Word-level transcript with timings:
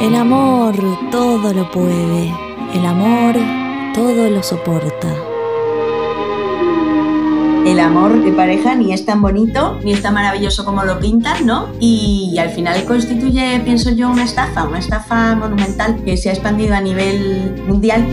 El 0.00 0.14
amor 0.14 0.74
todo 1.10 1.52
lo 1.52 1.70
puede, 1.70 2.32
el 2.74 2.86
amor 2.86 3.34
todo 3.94 4.30
lo 4.30 4.42
soporta. 4.42 5.08
El 7.66 7.80
amor 7.80 8.24
de 8.24 8.32
pareja 8.32 8.74
ni 8.74 8.94
es 8.94 9.04
tan 9.04 9.20
bonito 9.20 9.78
ni 9.84 9.92
es 9.92 10.00
tan 10.00 10.14
maravilloso 10.14 10.64
como 10.64 10.84
lo 10.84 10.98
pintan, 11.00 11.44
¿no? 11.44 11.68
Y, 11.80 12.36
al 12.38 12.50
final 12.50 12.84
constituye, 12.84 13.60
pienso 13.64 13.90
yo, 13.90 14.08
una 14.08 14.24
estafa, 14.24 14.64
una 14.64 14.78
estafa 14.78 15.34
monumental 15.34 16.02
que 16.04 16.16
se 16.16 16.30
ha 16.30 16.32
expandido 16.32 16.74
a 16.74 16.80
nivel 16.80 17.62
mundial. 17.66 18.06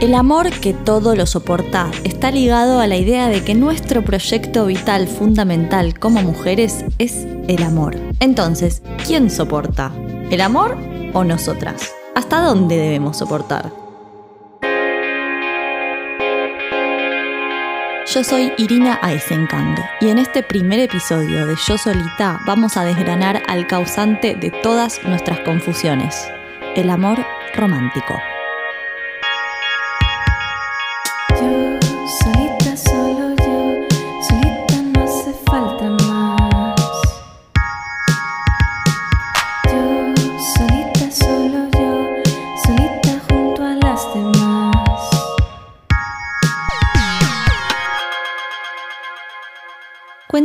El 0.00 0.14
amor 0.14 0.48
que 0.50 0.74
todo 0.74 1.16
lo 1.16 1.26
soporta 1.26 1.90
está 2.04 2.30
ligado 2.30 2.78
a 2.78 2.86
la 2.86 2.96
idea 2.96 3.28
de 3.28 3.42
que 3.42 3.56
nuestro 3.56 4.04
proyecto 4.04 4.64
vital 4.66 5.08
fundamental 5.08 5.98
como 5.98 6.22
mujeres 6.22 6.84
es 6.98 7.26
el 7.48 7.64
amor. 7.64 7.96
Entonces, 8.20 8.80
¿quién 9.04 9.28
soporta? 9.28 9.90
¿El 10.30 10.40
amor 10.40 10.76
o 11.14 11.24
nosotras? 11.24 11.92
¿Hasta 12.14 12.40
dónde 12.42 12.76
debemos 12.76 13.16
soportar? 13.16 13.72
Yo 18.06 18.22
soy 18.22 18.52
Irina 18.56 19.00
Eisenkang 19.02 19.74
y 20.00 20.10
en 20.10 20.18
este 20.18 20.44
primer 20.44 20.78
episodio 20.78 21.44
de 21.44 21.56
Yo 21.66 21.76
Solita 21.76 22.40
vamos 22.46 22.76
a 22.76 22.84
desgranar 22.84 23.42
al 23.48 23.66
causante 23.66 24.36
de 24.36 24.52
todas 24.62 25.02
nuestras 25.02 25.40
confusiones, 25.40 26.28
el 26.76 26.88
amor 26.88 27.18
romántico. 27.56 28.14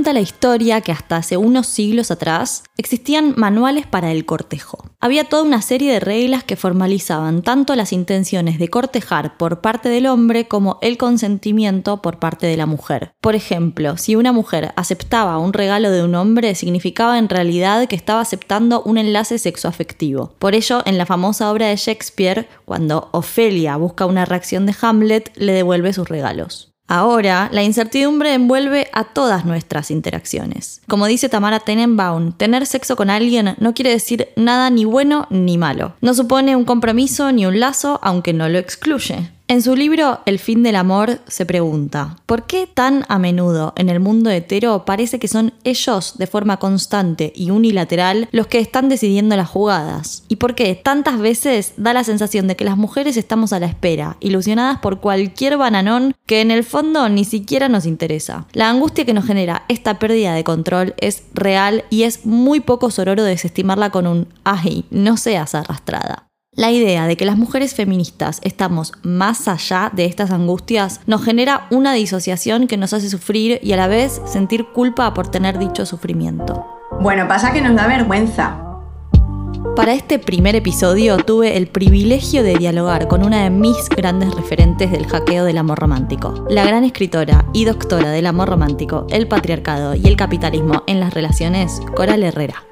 Cuenta 0.03 0.19
la 0.19 0.27
historia 0.27 0.81
que 0.81 0.91
hasta 0.91 1.15
hace 1.15 1.37
unos 1.37 1.65
siglos 1.65 2.11
atrás 2.11 2.65
existían 2.75 3.35
manuales 3.37 3.87
para 3.87 4.11
el 4.11 4.25
cortejo. 4.25 4.89
Había 4.99 5.23
toda 5.23 5.43
una 5.43 5.61
serie 5.61 5.93
de 5.93 6.01
reglas 6.01 6.43
que 6.43 6.57
formalizaban 6.57 7.41
tanto 7.41 7.73
las 7.77 7.93
intenciones 7.93 8.59
de 8.59 8.67
cortejar 8.67 9.37
por 9.37 9.61
parte 9.61 9.87
del 9.87 10.07
hombre 10.07 10.49
como 10.49 10.77
el 10.81 10.97
consentimiento 10.97 12.01
por 12.01 12.19
parte 12.19 12.47
de 12.47 12.57
la 12.57 12.65
mujer. 12.65 13.13
Por 13.21 13.33
ejemplo, 13.33 13.95
si 13.95 14.17
una 14.17 14.33
mujer 14.33 14.73
aceptaba 14.75 15.37
un 15.37 15.53
regalo 15.53 15.89
de 15.89 16.03
un 16.03 16.15
hombre, 16.15 16.53
significaba 16.55 17.17
en 17.17 17.29
realidad 17.29 17.87
que 17.87 17.95
estaba 17.95 18.19
aceptando 18.19 18.81
un 18.83 18.97
enlace 18.97 19.39
sexoafectivo. 19.39 20.35
Por 20.37 20.53
ello, 20.53 20.81
en 20.83 20.97
la 20.97 21.05
famosa 21.05 21.49
obra 21.49 21.67
de 21.67 21.77
Shakespeare, 21.77 22.49
cuando 22.65 23.07
Ofelia 23.13 23.77
busca 23.77 24.05
una 24.05 24.25
reacción 24.25 24.65
de 24.65 24.75
Hamlet, 24.81 25.31
le 25.37 25.53
devuelve 25.53 25.93
sus 25.93 26.09
regalos. 26.09 26.72
Ahora, 26.87 27.49
la 27.51 27.63
incertidumbre 27.63 28.33
envuelve 28.33 28.89
a 28.93 29.05
todas 29.05 29.45
nuestras 29.45 29.89
interacciones. 29.89 30.81
Como 30.87 31.07
dice 31.07 31.29
Tamara 31.29 31.59
Tenenbaum, 31.59 32.33
tener 32.33 32.65
sexo 32.65 32.95
con 32.95 33.09
alguien 33.09 33.55
no 33.59 33.73
quiere 33.73 33.91
decir 33.91 34.29
nada 34.35 34.69
ni 34.69 34.85
bueno 34.85 35.25
ni 35.29 35.57
malo. 35.57 35.95
No 36.01 36.13
supone 36.13 36.55
un 36.55 36.65
compromiso 36.65 37.31
ni 37.31 37.45
un 37.45 37.59
lazo, 37.59 37.99
aunque 38.03 38.33
no 38.33 38.49
lo 38.49 38.57
excluye. 38.57 39.31
En 39.49 39.61
su 39.61 39.75
libro 39.75 40.21
El 40.25 40.39
fin 40.39 40.63
del 40.63 40.77
amor 40.77 41.19
se 41.27 41.45
pregunta, 41.45 42.15
¿por 42.25 42.47
qué 42.47 42.65
tan 42.65 43.03
a 43.09 43.19
menudo 43.19 43.73
en 43.75 43.89
el 43.89 43.99
mundo 43.99 44.29
hetero 44.29 44.85
parece 44.85 45.19
que 45.19 45.27
son 45.27 45.53
ellos 45.65 46.17
de 46.17 46.27
forma 46.27 46.57
constante 46.57 47.33
y 47.35 47.51
unilateral 47.51 48.29
los 48.31 48.47
que 48.47 48.59
están 48.59 48.87
decidiendo 48.87 49.35
las 49.35 49.49
jugadas? 49.49 50.23
¿Y 50.29 50.37
por 50.37 50.55
qué 50.55 50.73
tantas 50.75 51.19
veces 51.19 51.73
da 51.75 51.93
la 51.93 52.05
sensación 52.05 52.47
de 52.47 52.55
que 52.55 52.63
las 52.63 52.77
mujeres 52.77 53.17
estamos 53.17 53.51
a 53.51 53.59
la 53.59 53.65
espera, 53.65 54.15
ilusionadas 54.21 54.79
por 54.79 55.01
cualquier 55.01 55.57
bananón 55.57 56.15
que 56.25 56.39
en 56.39 56.49
el 56.49 56.63
fondo 56.63 57.09
ni 57.09 57.25
siquiera 57.25 57.67
nos 57.67 57.85
interesa? 57.85 58.47
La 58.53 58.69
angustia 58.69 59.03
que 59.03 59.13
nos 59.13 59.25
genera 59.25 59.65
esta 59.67 59.99
pérdida 59.99 60.33
de 60.33 60.45
control 60.45 60.95
es 60.97 61.23
real 61.33 61.83
y 61.89 62.03
es 62.03 62.25
muy 62.25 62.61
poco 62.61 62.89
sororo 62.91 63.25
desestimarla 63.25 63.89
con 63.89 64.07
un 64.07 64.29
ay, 64.45 64.85
no 64.89 65.17
seas 65.17 65.53
arrastrada. 65.53 66.29
La 66.55 66.69
idea 66.69 67.07
de 67.07 67.17
que 67.17 67.25
las 67.25 67.35
mujeres 67.35 67.73
feministas 67.73 68.39
estamos 68.43 68.93
más 69.01 69.47
allá 69.47 69.91
de 69.91 70.05
estas 70.05 70.29
angustias 70.29 71.01
nos 71.07 71.23
genera 71.23 71.65
una 71.71 71.93
disociación 71.93 72.67
que 72.67 72.77
nos 72.77 72.93
hace 72.93 73.09
sufrir 73.09 73.59
y 73.63 73.71
a 73.71 73.77
la 73.77 73.87
vez 73.87 74.21
sentir 74.25 74.67
culpa 74.67 75.15
por 75.15 75.29
tener 75.29 75.57
dicho 75.57 75.87
sufrimiento. 75.87 76.63
Bueno, 77.01 77.27
pasa 77.27 77.51
que 77.51 77.61
nos 77.61 77.75
da 77.75 77.87
vergüenza. 77.87 78.59
Para 79.75 79.93
este 79.93 80.19
primer 80.19 80.55
episodio 80.55 81.17
tuve 81.17 81.57
el 81.57 81.65
privilegio 81.65 82.43
de 82.43 82.55
dialogar 82.55 83.07
con 83.07 83.23
una 83.23 83.43
de 83.43 83.49
mis 83.49 83.89
grandes 83.89 84.35
referentes 84.35 84.91
del 84.91 85.07
hackeo 85.07 85.45
del 85.45 85.57
amor 85.57 85.79
romántico, 85.79 86.45
la 86.49 86.63
gran 86.65 86.83
escritora 86.83 87.45
y 87.53 87.65
doctora 87.65 88.11
del 88.11 88.27
amor 88.27 88.49
romántico, 88.49 89.07
el 89.09 89.27
patriarcado 89.27 89.95
y 89.95 90.05
el 90.05 90.17
capitalismo 90.17 90.83
en 90.85 90.99
las 90.99 91.15
relaciones, 91.15 91.81
Coral 91.95 92.21
Herrera. 92.21 92.63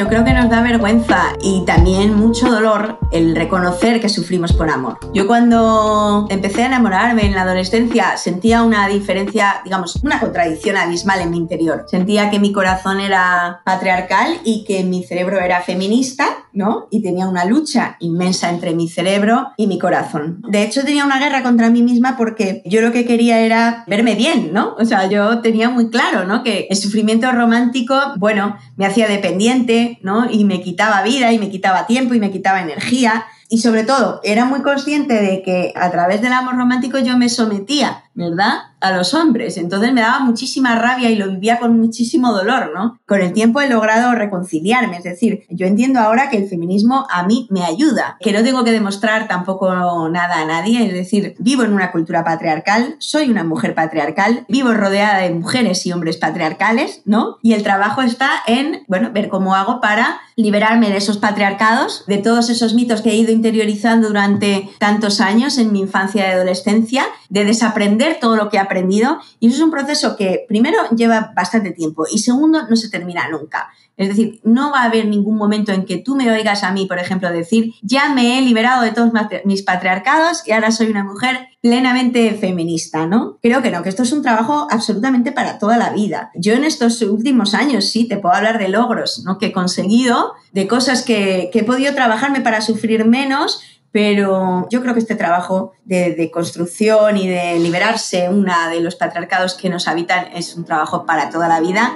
Yo 0.00 0.08
creo 0.08 0.24
que 0.24 0.32
nos 0.32 0.48
da 0.48 0.62
vergüenza 0.62 1.34
y 1.42 1.62
también 1.66 2.14
mucho 2.14 2.50
dolor 2.50 2.98
el 3.12 3.36
reconocer 3.36 4.00
que 4.00 4.08
sufrimos 4.08 4.54
por 4.54 4.70
amor. 4.70 4.98
Yo 5.12 5.26
cuando 5.26 6.26
empecé 6.30 6.62
a 6.62 6.68
enamorarme 6.68 7.26
en 7.26 7.34
la 7.34 7.42
adolescencia 7.42 8.16
sentía 8.16 8.62
una 8.62 8.88
diferencia, 8.88 9.60
digamos, 9.62 9.96
una 9.96 10.18
contradicción 10.18 10.78
abismal 10.78 11.20
en 11.20 11.30
mi 11.30 11.36
interior. 11.36 11.84
Sentía 11.86 12.30
que 12.30 12.38
mi 12.38 12.50
corazón 12.50 12.98
era 12.98 13.60
patriarcal 13.66 14.38
y 14.42 14.64
que 14.64 14.84
mi 14.84 15.04
cerebro 15.04 15.38
era 15.38 15.60
feminista, 15.60 16.24
¿no? 16.54 16.88
Y 16.90 17.02
tenía 17.02 17.28
una 17.28 17.44
lucha 17.44 17.96
inmensa 18.00 18.48
entre 18.48 18.74
mi 18.74 18.88
cerebro 18.88 19.48
y 19.58 19.66
mi 19.66 19.78
corazón. 19.78 20.42
De 20.48 20.62
hecho, 20.62 20.82
tenía 20.82 21.04
una 21.04 21.18
guerra 21.18 21.42
contra 21.42 21.68
mí 21.68 21.82
misma 21.82 22.16
porque 22.16 22.62
yo 22.64 22.80
lo 22.80 22.90
que 22.90 23.04
quería 23.04 23.40
era 23.40 23.84
verme 23.86 24.14
bien, 24.14 24.54
¿no? 24.54 24.76
O 24.78 24.84
sea, 24.86 25.10
yo 25.10 25.40
tenía 25.40 25.68
muy 25.68 25.90
claro, 25.90 26.24
¿no? 26.24 26.42
Que 26.42 26.68
el 26.70 26.76
sufrimiento 26.78 27.30
romántico, 27.32 27.94
bueno, 28.16 28.56
me 28.76 28.86
hacía 28.86 29.06
dependiente, 29.06 29.89
y 30.30 30.44
me 30.44 30.62
quitaba 30.62 31.02
vida 31.02 31.32
y 31.32 31.38
me 31.38 31.50
quitaba 31.50 31.86
tiempo 31.86 32.14
y 32.14 32.20
me 32.20 32.30
quitaba 32.30 32.60
energía. 32.60 33.26
Y 33.48 33.58
sobre 33.58 33.82
todo, 33.82 34.20
era 34.22 34.44
muy 34.44 34.62
consciente 34.62 35.14
de 35.14 35.42
que 35.42 35.72
a 35.74 35.90
través 35.90 36.22
del 36.22 36.32
amor 36.32 36.56
romántico 36.56 36.98
yo 36.98 37.16
me 37.16 37.28
sometía 37.28 38.04
¿verdad? 38.14 38.54
A 38.80 38.92
los 38.92 39.14
hombres. 39.14 39.56
Entonces 39.56 39.92
me 39.92 40.00
daba 40.00 40.20
muchísima 40.20 40.74
rabia 40.74 41.10
y 41.10 41.16
lo 41.16 41.28
vivía 41.28 41.58
con 41.58 41.78
muchísimo 41.78 42.32
dolor, 42.32 42.72
¿no? 42.74 42.98
Con 43.06 43.20
el 43.20 43.32
tiempo 43.32 43.60
he 43.60 43.68
logrado 43.68 44.12
reconciliarme, 44.14 44.96
es 44.96 45.04
decir, 45.04 45.44
yo 45.48 45.66
entiendo 45.66 46.00
ahora 46.00 46.30
que 46.30 46.38
el 46.38 46.48
feminismo 46.48 47.06
a 47.10 47.24
mí 47.24 47.46
me 47.50 47.64
ayuda, 47.64 48.16
que 48.20 48.32
no 48.32 48.42
tengo 48.42 48.64
que 48.64 48.72
demostrar 48.72 49.28
tampoco 49.28 50.08
nada 50.08 50.40
a 50.40 50.44
nadie, 50.44 50.86
es 50.86 50.92
decir, 50.92 51.34
vivo 51.38 51.62
en 51.62 51.72
una 51.72 51.92
cultura 51.92 52.24
patriarcal, 52.24 52.96
soy 52.98 53.30
una 53.30 53.44
mujer 53.44 53.74
patriarcal, 53.74 54.44
vivo 54.48 54.72
rodeada 54.72 55.18
de 55.18 55.30
mujeres 55.30 55.84
y 55.86 55.92
hombres 55.92 56.16
patriarcales, 56.16 57.02
¿no? 57.04 57.38
Y 57.42 57.52
el 57.52 57.62
trabajo 57.62 58.02
está 58.02 58.30
en, 58.46 58.84
bueno, 58.88 59.10
ver 59.12 59.28
cómo 59.28 59.54
hago 59.54 59.80
para 59.80 60.20
liberarme 60.36 60.88
de 60.88 60.96
esos 60.96 61.18
patriarcados, 61.18 62.04
de 62.06 62.18
todos 62.18 62.48
esos 62.48 62.74
mitos 62.74 63.02
que 63.02 63.10
he 63.10 63.16
ido 63.16 63.30
interiorizando 63.30 64.08
durante 64.08 64.70
tantos 64.78 65.20
años 65.20 65.58
en 65.58 65.72
mi 65.72 65.80
infancia 65.80 66.26
y 66.26 66.32
adolescencia, 66.32 67.04
de 67.28 67.44
desaprender 67.44 67.99
todo 68.20 68.36
lo 68.36 68.48
que 68.48 68.56
he 68.56 68.60
aprendido 68.60 69.18
y 69.38 69.48
eso 69.48 69.56
es 69.56 69.62
un 69.62 69.70
proceso 69.70 70.16
que 70.16 70.44
primero 70.48 70.78
lleva 70.96 71.32
bastante 71.34 71.70
tiempo 71.72 72.04
y 72.10 72.18
segundo 72.18 72.66
no 72.68 72.76
se 72.76 72.88
termina 72.88 73.28
nunca. 73.28 73.68
Es 74.00 74.08
decir, 74.08 74.40
no 74.44 74.72
va 74.72 74.80
a 74.80 74.84
haber 74.84 75.06
ningún 75.08 75.36
momento 75.36 75.72
en 75.72 75.84
que 75.84 75.98
tú 75.98 76.16
me 76.16 76.30
oigas 76.30 76.64
a 76.64 76.72
mí, 76.72 76.86
por 76.86 76.98
ejemplo, 76.98 77.30
decir, 77.30 77.74
ya 77.82 78.08
me 78.08 78.38
he 78.38 78.40
liberado 78.40 78.82
de 78.82 78.92
todos 78.92 79.12
mis 79.44 79.62
patriarcados 79.62 80.42
y 80.46 80.52
ahora 80.52 80.70
soy 80.70 80.88
una 80.88 81.04
mujer 81.04 81.48
plenamente 81.60 82.32
feminista, 82.32 83.06
¿no? 83.06 83.38
Creo 83.42 83.60
que 83.60 83.70
no, 83.70 83.82
que 83.82 83.90
esto 83.90 84.04
es 84.04 84.12
un 84.12 84.22
trabajo 84.22 84.66
absolutamente 84.70 85.32
para 85.32 85.58
toda 85.58 85.76
la 85.76 85.90
vida. 85.90 86.30
Yo 86.34 86.54
en 86.54 86.64
estos 86.64 87.02
últimos 87.02 87.52
años 87.52 87.90
sí 87.90 88.08
te 88.08 88.16
puedo 88.16 88.34
hablar 88.34 88.58
de 88.58 88.68
logros, 88.68 89.22
¿no? 89.26 89.36
Que 89.36 89.46
he 89.46 89.52
conseguido, 89.52 90.32
de 90.52 90.66
cosas 90.66 91.02
que, 91.02 91.50
que 91.52 91.58
he 91.58 91.64
podido 91.64 91.94
trabajarme 91.94 92.40
para 92.40 92.62
sufrir 92.62 93.04
menos, 93.04 93.60
pero 93.92 94.68
yo 94.70 94.80
creo 94.82 94.94
que 94.94 95.00
este 95.00 95.16
trabajo 95.16 95.72
de, 95.84 96.30
construcción 96.32 97.16
y 97.16 97.28
de 97.28 97.58
liberarse 97.58 98.28
una 98.28 98.68
de 98.68 98.80
los 98.80 98.94
patriarcados 98.94 99.54
que 99.54 99.68
nos 99.68 99.88
habitan 99.88 100.28
es 100.34 100.54
un 100.54 100.64
trabajo 100.64 101.06
para 101.06 101.30
toda 101.30 101.48
la 101.48 101.60
vida. 101.60 101.92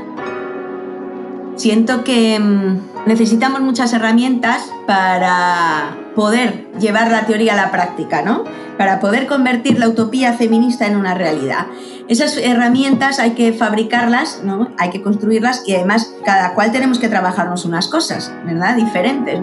Siento 1.57 2.03
que 2.03 2.39
mm, 2.41 3.07
necesitamos 3.07 3.61
muchas 3.61 3.93
herramientas 3.93 4.73
para 4.89 5.97
poder 6.17 6.69
llevar 6.81 7.11
la 7.13 7.27
teoría 7.27 7.53
a 7.53 7.57
la 7.57 7.71
práctica, 7.71 8.23
¿no? 8.23 8.45
Para 8.77 8.99
poder 8.99 9.29
convertir 9.29 9.79
la 9.79 9.89
utopía 9.89 10.33
feminista 10.33 10.87
en 10.89 10.97
una 10.97 11.15
realidad. 11.15 11.67
Esas 12.09 12.37
herramientas 12.37 13.21
hay 13.21 13.31
que 13.33 13.53
fabricarlas, 13.53 14.41
¿no? 14.43 14.73
Hay 14.79 14.91
que 14.91 15.01
construirlas 15.01 15.63
y 15.65 15.77
además 15.77 16.13
cada 16.25 16.55
cual 16.55 16.73
tenemos 16.73 16.99
que 16.99 17.09
trabajarnos 17.09 17.65
unas 17.65 17.87
cosas, 17.87 18.33
¿verdad? 18.45 18.75
Diferentes. 18.75 19.41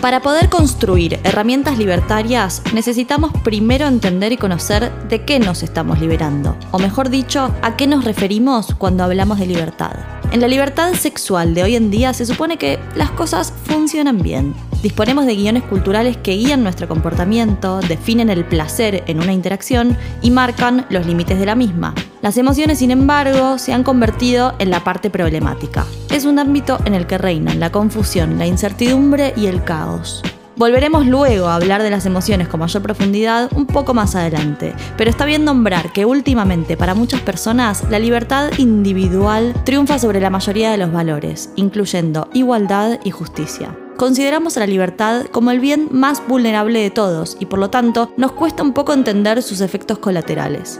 Para 0.00 0.22
poder 0.22 0.48
construir 0.48 1.20
herramientas 1.24 1.76
libertarias 1.76 2.62
necesitamos 2.72 3.32
primero 3.44 3.86
entender 3.86 4.32
y 4.32 4.38
conocer 4.38 4.90
de 5.08 5.26
qué 5.26 5.38
nos 5.38 5.62
estamos 5.62 6.00
liberando, 6.00 6.56
o 6.70 6.78
mejor 6.78 7.10
dicho, 7.10 7.54
a 7.60 7.76
qué 7.76 7.86
nos 7.86 8.04
referimos 8.04 8.74
cuando 8.78 9.04
hablamos 9.04 9.38
de 9.38 9.46
libertad. 9.46 10.19
En 10.32 10.40
la 10.40 10.46
libertad 10.46 10.92
sexual 10.94 11.54
de 11.54 11.64
hoy 11.64 11.74
en 11.74 11.90
día 11.90 12.12
se 12.14 12.24
supone 12.24 12.56
que 12.56 12.78
las 12.94 13.10
cosas 13.10 13.52
funcionan 13.64 14.22
bien. 14.22 14.54
Disponemos 14.80 15.26
de 15.26 15.34
guiones 15.34 15.64
culturales 15.64 16.16
que 16.16 16.34
guían 16.34 16.62
nuestro 16.62 16.86
comportamiento, 16.86 17.80
definen 17.80 18.30
el 18.30 18.44
placer 18.44 19.02
en 19.08 19.20
una 19.20 19.32
interacción 19.32 19.96
y 20.22 20.30
marcan 20.30 20.86
los 20.88 21.04
límites 21.04 21.40
de 21.40 21.46
la 21.46 21.56
misma. 21.56 21.96
Las 22.22 22.36
emociones, 22.36 22.78
sin 22.78 22.92
embargo, 22.92 23.58
se 23.58 23.72
han 23.72 23.82
convertido 23.82 24.54
en 24.60 24.70
la 24.70 24.84
parte 24.84 25.10
problemática. 25.10 25.84
Es 26.10 26.24
un 26.24 26.38
ámbito 26.38 26.78
en 26.84 26.94
el 26.94 27.08
que 27.08 27.18
reinan 27.18 27.58
la 27.58 27.72
confusión, 27.72 28.38
la 28.38 28.46
incertidumbre 28.46 29.34
y 29.36 29.46
el 29.46 29.64
caos. 29.64 30.22
Volveremos 30.60 31.06
luego 31.06 31.46
a 31.46 31.54
hablar 31.54 31.82
de 31.82 31.88
las 31.88 32.04
emociones 32.04 32.46
con 32.46 32.60
mayor 32.60 32.82
profundidad 32.82 33.50
un 33.56 33.64
poco 33.64 33.94
más 33.94 34.14
adelante, 34.14 34.74
pero 34.98 35.08
está 35.08 35.24
bien 35.24 35.42
nombrar 35.42 35.90
que 35.90 36.04
últimamente 36.04 36.76
para 36.76 36.94
muchas 36.94 37.22
personas 37.22 37.82
la 37.88 37.98
libertad 37.98 38.50
individual 38.58 39.54
triunfa 39.64 39.98
sobre 39.98 40.20
la 40.20 40.28
mayoría 40.28 40.70
de 40.70 40.76
los 40.76 40.92
valores, 40.92 41.48
incluyendo 41.56 42.28
igualdad 42.34 43.00
y 43.04 43.10
justicia. 43.10 43.74
Consideramos 43.96 44.58
a 44.58 44.60
la 44.60 44.66
libertad 44.66 45.24
como 45.32 45.50
el 45.50 45.60
bien 45.60 45.88
más 45.92 46.22
vulnerable 46.28 46.82
de 46.82 46.90
todos 46.90 47.38
y 47.40 47.46
por 47.46 47.58
lo 47.58 47.70
tanto 47.70 48.12
nos 48.18 48.32
cuesta 48.32 48.62
un 48.62 48.74
poco 48.74 48.92
entender 48.92 49.42
sus 49.42 49.62
efectos 49.62 49.98
colaterales. 49.98 50.78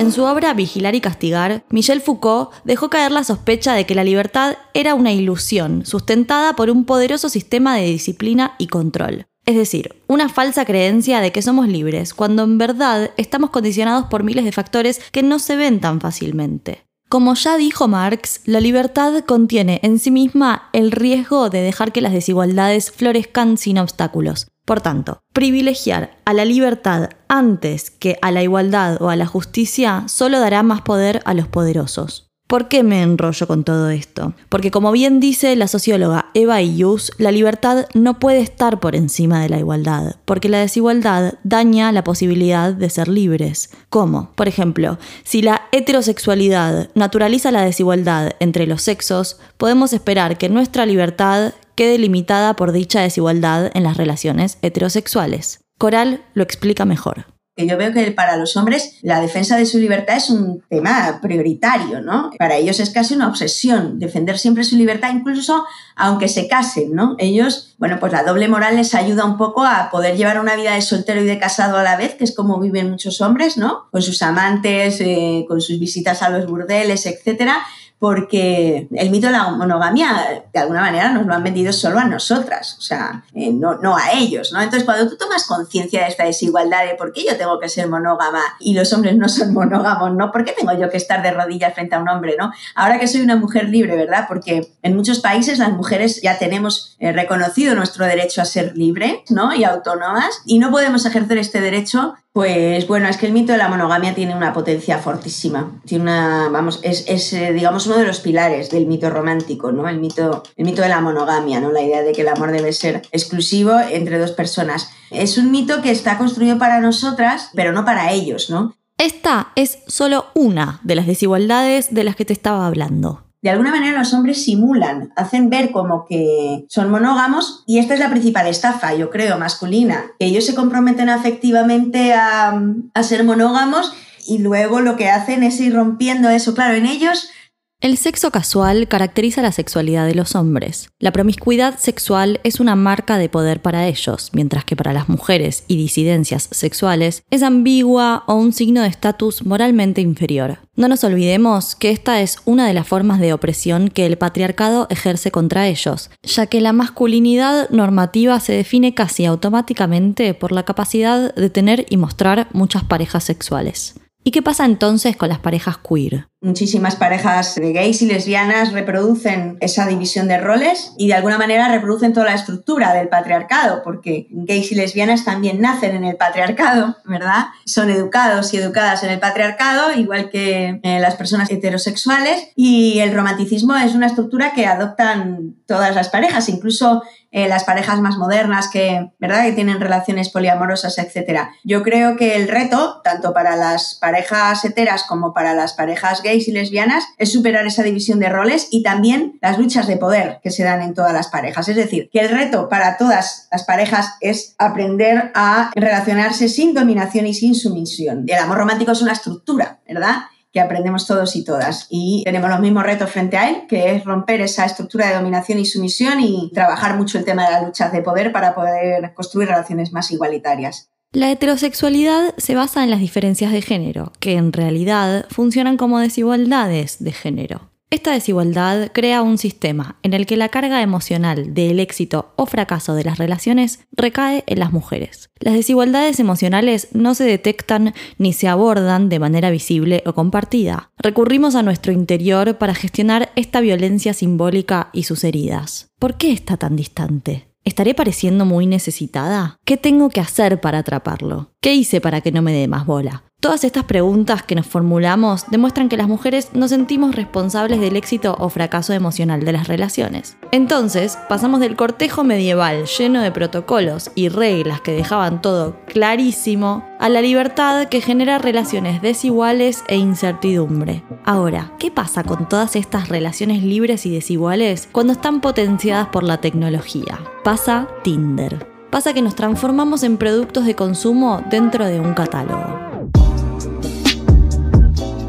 En 0.00 0.12
su 0.12 0.24
obra 0.24 0.54
Vigilar 0.54 0.94
y 0.94 1.02
Castigar, 1.02 1.62
Michel 1.68 2.00
Foucault 2.00 2.52
dejó 2.64 2.88
caer 2.88 3.12
la 3.12 3.22
sospecha 3.22 3.74
de 3.74 3.84
que 3.84 3.94
la 3.94 4.02
libertad 4.02 4.56
era 4.72 4.94
una 4.94 5.12
ilusión 5.12 5.84
sustentada 5.84 6.56
por 6.56 6.70
un 6.70 6.86
poderoso 6.86 7.28
sistema 7.28 7.76
de 7.76 7.84
disciplina 7.84 8.54
y 8.56 8.68
control. 8.68 9.26
Es 9.44 9.56
decir, 9.56 10.00
una 10.06 10.30
falsa 10.30 10.64
creencia 10.64 11.20
de 11.20 11.32
que 11.32 11.42
somos 11.42 11.68
libres, 11.68 12.14
cuando 12.14 12.44
en 12.44 12.56
verdad 12.56 13.10
estamos 13.18 13.50
condicionados 13.50 14.06
por 14.06 14.24
miles 14.24 14.46
de 14.46 14.52
factores 14.52 15.02
que 15.12 15.22
no 15.22 15.38
se 15.38 15.56
ven 15.56 15.80
tan 15.80 16.00
fácilmente. 16.00 16.86
Como 17.10 17.34
ya 17.34 17.58
dijo 17.58 17.86
Marx, 17.86 18.40
la 18.46 18.60
libertad 18.60 19.22
contiene 19.26 19.80
en 19.82 19.98
sí 19.98 20.10
misma 20.10 20.70
el 20.72 20.92
riesgo 20.92 21.50
de 21.50 21.60
dejar 21.60 21.92
que 21.92 22.00
las 22.00 22.14
desigualdades 22.14 22.90
florezcan 22.90 23.58
sin 23.58 23.76
obstáculos, 23.76 24.46
por 24.70 24.80
tanto, 24.80 25.24
privilegiar 25.32 26.12
a 26.24 26.32
la 26.32 26.44
libertad 26.44 27.08
antes 27.26 27.90
que 27.90 28.18
a 28.22 28.30
la 28.30 28.44
igualdad 28.44 29.02
o 29.02 29.08
a 29.10 29.16
la 29.16 29.26
justicia 29.26 30.04
solo 30.06 30.38
dará 30.38 30.62
más 30.62 30.80
poder 30.82 31.22
a 31.24 31.34
los 31.34 31.48
poderosos. 31.48 32.30
¿Por 32.46 32.68
qué 32.68 32.84
me 32.84 33.02
enrollo 33.02 33.48
con 33.48 33.64
todo 33.64 33.90
esto? 33.90 34.34
Porque 34.48 34.70
como 34.70 34.92
bien 34.92 35.18
dice 35.18 35.56
la 35.56 35.66
socióloga 35.66 36.30
Eva 36.34 36.62
Ius, 36.62 37.10
la 37.18 37.32
libertad 37.32 37.86
no 37.94 38.20
puede 38.20 38.38
estar 38.42 38.78
por 38.78 38.94
encima 38.94 39.42
de 39.42 39.48
la 39.48 39.58
igualdad, 39.58 40.14
porque 40.24 40.48
la 40.48 40.58
desigualdad 40.58 41.34
daña 41.42 41.90
la 41.90 42.04
posibilidad 42.04 42.72
de 42.72 42.90
ser 42.90 43.08
libres. 43.08 43.70
¿Cómo? 43.88 44.30
Por 44.36 44.46
ejemplo, 44.46 44.98
si 45.24 45.42
la 45.42 45.62
heterosexualidad 45.72 46.90
naturaliza 46.94 47.50
la 47.50 47.64
desigualdad 47.64 48.34
entre 48.38 48.68
los 48.68 48.82
sexos, 48.82 49.40
podemos 49.56 49.92
esperar 49.92 50.38
que 50.38 50.48
nuestra 50.48 50.86
libertad 50.86 51.54
quede 51.80 51.96
limitada 51.96 52.56
por 52.56 52.72
dicha 52.72 53.00
desigualdad 53.00 53.70
en 53.72 53.84
las 53.84 53.96
relaciones 53.96 54.58
heterosexuales. 54.60 55.60
Coral 55.78 56.22
lo 56.34 56.42
explica 56.42 56.84
mejor 56.84 57.24
yo 57.66 57.76
veo 57.76 57.92
que 57.92 58.10
para 58.12 58.36
los 58.36 58.56
hombres 58.56 58.98
la 59.02 59.20
defensa 59.20 59.56
de 59.56 59.66
su 59.66 59.78
libertad 59.78 60.16
es 60.16 60.30
un 60.30 60.62
tema 60.68 61.18
prioritario, 61.20 62.00
¿no? 62.00 62.30
Para 62.38 62.56
ellos 62.56 62.80
es 62.80 62.90
casi 62.90 63.14
una 63.14 63.28
obsesión 63.28 63.98
defender 63.98 64.38
siempre 64.38 64.64
su 64.64 64.76
libertad, 64.76 65.10
incluso 65.12 65.64
aunque 65.96 66.28
se 66.28 66.48
casen, 66.48 66.94
¿no? 66.94 67.16
Ellos, 67.18 67.74
bueno, 67.78 67.98
pues 68.00 68.12
la 68.12 68.22
doble 68.22 68.48
moral 68.48 68.76
les 68.76 68.94
ayuda 68.94 69.24
un 69.24 69.36
poco 69.36 69.64
a 69.64 69.90
poder 69.90 70.16
llevar 70.16 70.40
una 70.40 70.56
vida 70.56 70.74
de 70.74 70.82
soltero 70.82 71.22
y 71.22 71.26
de 71.26 71.38
casado 71.38 71.76
a 71.76 71.82
la 71.82 71.96
vez, 71.96 72.14
que 72.14 72.24
es 72.24 72.34
como 72.34 72.60
viven 72.60 72.90
muchos 72.90 73.20
hombres, 73.20 73.56
¿no? 73.56 73.88
Con 73.90 74.02
sus 74.02 74.22
amantes, 74.22 75.00
eh, 75.00 75.44
con 75.48 75.60
sus 75.60 75.78
visitas 75.78 76.22
a 76.22 76.30
los 76.30 76.46
burdeles, 76.46 77.06
etcétera 77.06 77.58
porque 78.00 78.88
el 78.92 79.10
mito 79.10 79.26
de 79.26 79.34
la 79.34 79.50
monogamia 79.50 80.42
de 80.52 80.58
alguna 80.58 80.80
manera 80.80 81.12
nos 81.12 81.26
lo 81.26 81.34
han 81.34 81.44
vendido 81.44 81.70
solo 81.70 81.98
a 81.98 82.06
nosotras, 82.06 82.76
o 82.78 82.80
sea, 82.80 83.24
eh, 83.34 83.52
no, 83.52 83.74
no, 83.76 83.94
a 83.94 84.12
ellos, 84.14 84.52
¿no? 84.54 84.60
Entonces, 84.62 84.84
cuando 84.84 85.06
tú 85.06 85.18
tomas 85.18 85.46
conciencia 85.46 86.00
de 86.00 86.08
esta 86.08 86.24
desigualdad 86.24 86.86
de 86.86 86.94
por 86.94 87.12
qué 87.12 87.24
yo 87.28 87.36
tengo 87.36 87.60
que 87.60 87.68
ser 87.68 87.88
monógama 87.88 88.40
y 88.58 88.72
los 88.72 88.90
hombres 88.94 89.16
no 89.16 89.28
son 89.28 89.52
monógamos, 89.52 90.14
¿no? 90.14 90.32
¿Por 90.32 90.46
qué 90.46 90.52
tengo 90.52 90.72
yo 90.72 90.88
que 90.88 90.96
estar 90.96 91.22
de 91.22 91.30
rodillas 91.30 91.74
frente 91.74 91.94
a 91.94 92.00
un 92.00 92.08
hombre, 92.08 92.36
¿no? 92.38 92.50
Ahora 92.74 92.98
que 92.98 93.06
soy 93.06 93.20
una 93.20 93.36
mujer 93.36 93.68
libre, 93.68 93.94
¿verdad? 93.96 94.24
Porque 94.26 94.72
en 94.82 94.96
muchos 94.96 95.20
países 95.20 95.58
las 95.58 95.72
mujeres 95.72 96.22
ya 96.22 96.38
tenemos 96.38 96.96
eh, 97.00 97.12
reconocido 97.12 97.74
nuestro 97.74 98.06
derecho 98.06 98.40
a 98.40 98.46
ser 98.46 98.78
libre, 98.78 99.24
¿no? 99.28 99.54
Y 99.54 99.64
autónomas, 99.64 100.40
y 100.46 100.58
no 100.58 100.70
podemos 100.70 101.04
ejercer 101.04 101.36
este 101.36 101.60
derecho 101.60 102.14
pues 102.32 102.86
bueno, 102.86 103.08
es 103.08 103.16
que 103.16 103.26
el 103.26 103.32
mito 103.32 103.52
de 103.52 103.58
la 103.58 103.68
monogamia 103.68 104.14
tiene 104.14 104.36
una 104.36 104.52
potencia 104.52 104.98
fortísima. 104.98 105.80
Tiene 105.84 106.04
una, 106.04 106.48
vamos, 106.48 106.78
es, 106.82 107.04
es, 107.08 107.32
eh, 107.32 107.52
digamos 107.52 107.86
uno 107.86 107.96
de 107.96 108.06
los 108.06 108.20
pilares 108.20 108.70
del 108.70 108.86
mito 108.86 109.10
romántico, 109.10 109.72
¿no? 109.72 109.88
El 109.88 109.98
mito, 109.98 110.44
el 110.56 110.64
mito 110.64 110.82
de 110.82 110.88
la 110.88 111.00
monogamia, 111.00 111.60
¿no? 111.60 111.72
La 111.72 111.82
idea 111.82 112.02
de 112.02 112.12
que 112.12 112.22
el 112.22 112.28
amor 112.28 112.52
debe 112.52 112.72
ser 112.72 113.02
exclusivo 113.10 113.80
entre 113.80 114.18
dos 114.18 114.30
personas. 114.30 114.90
Es 115.10 115.38
un 115.38 115.50
mito 115.50 115.82
que 115.82 115.90
está 115.90 116.18
construido 116.18 116.56
para 116.58 116.80
nosotras, 116.80 117.50
pero 117.54 117.72
no 117.72 117.84
para 117.84 118.12
ellos, 118.12 118.48
¿no? 118.48 118.76
Esta 118.96 119.50
es 119.56 119.78
solo 119.86 120.26
una 120.34 120.78
de 120.84 120.94
las 120.94 121.06
desigualdades 121.06 121.92
de 121.92 122.04
las 122.04 122.14
que 122.14 122.26
te 122.26 122.34
estaba 122.34 122.66
hablando 122.66 123.29
de 123.42 123.50
alguna 123.50 123.70
manera 123.70 123.98
los 123.98 124.12
hombres 124.12 124.44
simulan, 124.44 125.12
hacen 125.16 125.48
ver 125.48 125.72
como 125.72 126.04
que 126.06 126.66
son 126.68 126.90
monógamos 126.90 127.64
y 127.66 127.78
esta 127.78 127.94
es 127.94 128.00
la 128.00 128.10
principal 128.10 128.46
estafa, 128.46 128.94
yo 128.94 129.10
creo, 129.10 129.38
masculina, 129.38 130.12
que 130.18 130.26
ellos 130.26 130.44
se 130.44 130.54
comprometen 130.54 131.08
afectivamente 131.08 132.12
a, 132.12 132.60
a 132.92 133.02
ser 133.02 133.24
monógamos 133.24 133.92
y 134.26 134.38
luego 134.38 134.80
lo 134.80 134.96
que 134.96 135.08
hacen 135.08 135.42
es 135.42 135.58
ir 135.60 135.74
rompiendo 135.74 136.28
eso. 136.28 136.54
Claro, 136.54 136.74
en 136.74 136.86
ellos 136.86 137.30
el 137.80 137.96
sexo 137.96 138.30
casual 138.30 138.88
caracteriza 138.88 139.40
la 139.40 139.52
sexualidad 139.52 140.06
de 140.06 140.14
los 140.14 140.34
hombres. 140.34 140.90
La 140.98 141.12
promiscuidad 141.12 141.78
sexual 141.78 142.38
es 142.44 142.60
una 142.60 142.76
marca 142.76 143.16
de 143.16 143.30
poder 143.30 143.62
para 143.62 143.88
ellos, 143.88 144.30
mientras 144.34 144.66
que 144.66 144.76
para 144.76 144.92
las 144.92 145.08
mujeres 145.08 145.64
y 145.66 145.78
disidencias 145.78 146.48
sexuales 146.50 147.22
es 147.30 147.42
ambigua 147.42 148.24
o 148.26 148.34
un 148.34 148.52
signo 148.52 148.82
de 148.82 148.88
estatus 148.88 149.46
moralmente 149.46 150.02
inferior. 150.02 150.58
No 150.76 150.88
nos 150.88 151.04
olvidemos 151.04 151.74
que 151.74 151.90
esta 151.90 152.20
es 152.20 152.38
una 152.44 152.66
de 152.66 152.74
las 152.74 152.86
formas 152.86 153.18
de 153.18 153.32
opresión 153.32 153.88
que 153.88 154.04
el 154.04 154.18
patriarcado 154.18 154.86
ejerce 154.90 155.30
contra 155.30 155.66
ellos, 155.66 156.10
ya 156.22 156.46
que 156.46 156.60
la 156.60 156.74
masculinidad 156.74 157.70
normativa 157.70 158.40
se 158.40 158.52
define 158.52 158.94
casi 158.94 159.24
automáticamente 159.24 160.34
por 160.34 160.52
la 160.52 160.64
capacidad 160.64 161.34
de 161.34 161.50
tener 161.50 161.86
y 161.88 161.96
mostrar 161.96 162.48
muchas 162.52 162.84
parejas 162.84 163.24
sexuales. 163.24 163.94
¿Y 164.22 164.32
qué 164.32 164.42
pasa 164.42 164.66
entonces 164.66 165.16
con 165.16 165.30
las 165.30 165.38
parejas 165.38 165.78
queer? 165.78 166.28
Muchísimas 166.42 166.96
parejas 166.96 167.54
de 167.54 167.72
gays 167.72 168.00
y 168.00 168.06
lesbianas 168.06 168.72
reproducen 168.72 169.56
esa 169.60 169.86
división 169.86 170.28
de 170.28 170.38
roles 170.38 170.92
y 170.96 171.08
de 171.08 171.14
alguna 171.14 171.36
manera 171.36 171.68
reproducen 171.68 172.12
toda 172.12 172.26
la 172.26 172.34
estructura 172.34 172.94
del 172.94 173.08
patriarcado, 173.08 173.82
porque 173.82 174.26
gays 174.30 174.72
y 174.72 174.74
lesbianas 174.74 175.24
también 175.24 175.60
nacen 175.60 175.94
en 175.94 176.04
el 176.04 176.16
patriarcado, 176.16 176.96
¿verdad? 177.04 177.46
Son 177.66 177.90
educados 177.90 178.52
y 178.54 178.58
educadas 178.58 179.02
en 179.04 179.10
el 179.10 179.20
patriarcado, 179.20 179.92
igual 179.94 180.30
que 180.30 180.80
eh, 180.82 181.00
las 181.00 181.16
personas 181.16 181.50
heterosexuales, 181.50 182.48
y 182.56 183.00
el 183.00 183.14
romanticismo 183.14 183.76
es 183.76 183.94
una 183.94 184.06
estructura 184.06 184.52
que 184.54 184.66
adoptan 184.66 185.56
todas 185.66 185.94
las 185.94 186.08
parejas, 186.08 186.48
incluso 186.48 187.02
eh, 187.30 187.48
las 187.48 187.64
parejas 187.64 188.00
más 188.00 188.16
modernas 188.16 188.68
que, 188.68 189.10
¿verdad? 189.18 189.44
que 189.44 189.52
tienen 189.52 189.80
relaciones 189.80 190.30
poliamorosas, 190.30 190.98
etc. 190.98 191.48
Yo 191.64 191.82
creo 191.82 192.16
que 192.16 192.36
el 192.36 192.48
reto, 192.48 193.00
tanto 193.04 193.32
para 193.32 193.56
las 193.56 193.98
parejas 194.00 194.64
heteras 194.64 195.04
como 195.04 195.32
para 195.32 195.54
las 195.54 195.74
parejas 195.74 196.22
gays, 196.22 196.48
y 196.48 196.52
lesbianas 196.52 197.04
es 197.18 197.32
superar 197.32 197.66
esa 197.66 197.82
división 197.82 198.18
de 198.18 198.28
roles 198.28 198.68
y 198.70 198.82
también 198.82 199.38
las 199.40 199.58
luchas 199.58 199.86
de 199.86 199.96
poder 199.96 200.40
que 200.42 200.50
se 200.50 200.64
dan 200.64 200.82
en 200.82 200.94
todas 200.94 201.12
las 201.12 201.28
parejas. 201.28 201.68
Es 201.68 201.76
decir, 201.76 202.08
que 202.12 202.20
el 202.20 202.30
reto 202.30 202.68
para 202.68 202.96
todas 202.96 203.48
las 203.52 203.64
parejas 203.64 204.14
es 204.20 204.54
aprender 204.58 205.30
a 205.34 205.70
relacionarse 205.74 206.48
sin 206.48 206.74
dominación 206.74 207.26
y 207.26 207.34
sin 207.34 207.54
sumisión. 207.54 208.24
El 208.26 208.38
amor 208.38 208.58
romántico 208.58 208.92
es 208.92 209.02
una 209.02 209.12
estructura, 209.12 209.78
¿verdad? 209.86 210.16
Que 210.52 210.60
aprendemos 210.60 211.06
todos 211.06 211.36
y 211.36 211.44
todas. 211.44 211.86
Y 211.90 212.22
tenemos 212.24 212.50
los 212.50 212.60
mismos 212.60 212.84
retos 212.84 213.10
frente 213.10 213.36
a 213.36 213.48
él, 213.48 213.62
que 213.68 213.94
es 213.94 214.04
romper 214.04 214.40
esa 214.40 214.64
estructura 214.64 215.08
de 215.08 215.14
dominación 215.14 215.58
y 215.58 215.64
sumisión 215.64 216.20
y 216.20 216.50
trabajar 216.52 216.96
mucho 216.96 217.18
el 217.18 217.24
tema 217.24 217.46
de 217.46 217.52
las 217.52 217.64
luchas 217.64 217.92
de 217.92 218.02
poder 218.02 218.32
para 218.32 218.54
poder 218.54 219.14
construir 219.14 219.48
relaciones 219.48 219.92
más 219.92 220.10
igualitarias. 220.10 220.90
La 221.12 221.30
heterosexualidad 221.30 222.34
se 222.36 222.54
basa 222.54 222.84
en 222.84 222.90
las 222.90 223.00
diferencias 223.00 223.50
de 223.50 223.62
género, 223.62 224.12
que 224.20 224.34
en 224.34 224.52
realidad 224.52 225.26
funcionan 225.28 225.76
como 225.76 225.98
desigualdades 225.98 227.02
de 227.02 227.12
género. 227.12 227.69
Esta 227.92 228.12
desigualdad 228.12 228.92
crea 228.92 229.20
un 229.20 229.36
sistema 229.36 229.98
en 230.04 230.14
el 230.14 230.24
que 230.24 230.36
la 230.36 230.48
carga 230.48 230.80
emocional 230.80 231.54
del 231.54 231.80
éxito 231.80 232.32
o 232.36 232.46
fracaso 232.46 232.94
de 232.94 233.02
las 233.02 233.18
relaciones 233.18 233.80
recae 233.90 234.44
en 234.46 234.60
las 234.60 234.72
mujeres. 234.72 235.28
Las 235.40 235.54
desigualdades 235.54 236.20
emocionales 236.20 236.86
no 236.92 237.16
se 237.16 237.24
detectan 237.24 237.92
ni 238.16 238.32
se 238.32 238.46
abordan 238.46 239.08
de 239.08 239.18
manera 239.18 239.50
visible 239.50 240.04
o 240.06 240.12
compartida. 240.12 240.92
Recurrimos 240.98 241.56
a 241.56 241.64
nuestro 241.64 241.92
interior 241.92 242.58
para 242.58 242.76
gestionar 242.76 243.32
esta 243.34 243.60
violencia 243.60 244.14
simbólica 244.14 244.90
y 244.92 245.02
sus 245.02 245.24
heridas. 245.24 245.88
¿Por 245.98 246.16
qué 246.16 246.30
está 246.30 246.56
tan 246.56 246.76
distante? 246.76 247.48
¿Estaré 247.64 247.94
pareciendo 247.94 248.44
muy 248.44 248.66
necesitada? 248.66 249.58
¿Qué 249.64 249.76
tengo 249.76 250.10
que 250.10 250.20
hacer 250.20 250.60
para 250.60 250.78
atraparlo? 250.78 251.50
¿Qué 251.60 251.74
hice 251.74 252.00
para 252.00 252.20
que 252.20 252.30
no 252.30 252.40
me 252.40 252.52
dé 252.52 252.68
más 252.68 252.86
bola? 252.86 253.24
Todas 253.40 253.64
estas 253.64 253.84
preguntas 253.84 254.42
que 254.42 254.54
nos 254.54 254.66
formulamos 254.66 255.46
demuestran 255.50 255.88
que 255.88 255.96
las 255.96 256.08
mujeres 256.08 256.50
nos 256.52 256.68
sentimos 256.68 257.14
responsables 257.14 257.80
del 257.80 257.96
éxito 257.96 258.36
o 258.38 258.50
fracaso 258.50 258.92
emocional 258.92 259.46
de 259.46 259.52
las 259.52 259.66
relaciones. 259.66 260.36
Entonces, 260.52 261.16
pasamos 261.26 261.60
del 261.60 261.74
cortejo 261.74 262.22
medieval 262.22 262.84
lleno 262.84 263.22
de 263.22 263.32
protocolos 263.32 264.10
y 264.14 264.28
reglas 264.28 264.82
que 264.82 264.92
dejaban 264.92 265.40
todo 265.40 265.78
clarísimo 265.86 266.84
a 266.98 267.08
la 267.08 267.22
libertad 267.22 267.88
que 267.88 268.02
genera 268.02 268.36
relaciones 268.36 269.00
desiguales 269.00 269.84
e 269.88 269.96
incertidumbre. 269.96 271.02
Ahora, 271.24 271.72
¿qué 271.78 271.90
pasa 271.90 272.22
con 272.22 272.46
todas 272.46 272.76
estas 272.76 273.08
relaciones 273.08 273.62
libres 273.62 274.04
y 274.04 274.10
desiguales 274.10 274.86
cuando 274.92 275.14
están 275.14 275.40
potenciadas 275.40 276.08
por 276.08 276.24
la 276.24 276.42
tecnología? 276.42 277.18
Pasa 277.42 277.88
Tinder. 278.04 278.66
Pasa 278.90 279.14
que 279.14 279.22
nos 279.22 279.34
transformamos 279.34 280.02
en 280.02 280.18
productos 280.18 280.66
de 280.66 280.74
consumo 280.74 281.42
dentro 281.48 281.86
de 281.86 282.00
un 282.00 282.12
catálogo. 282.12 282.89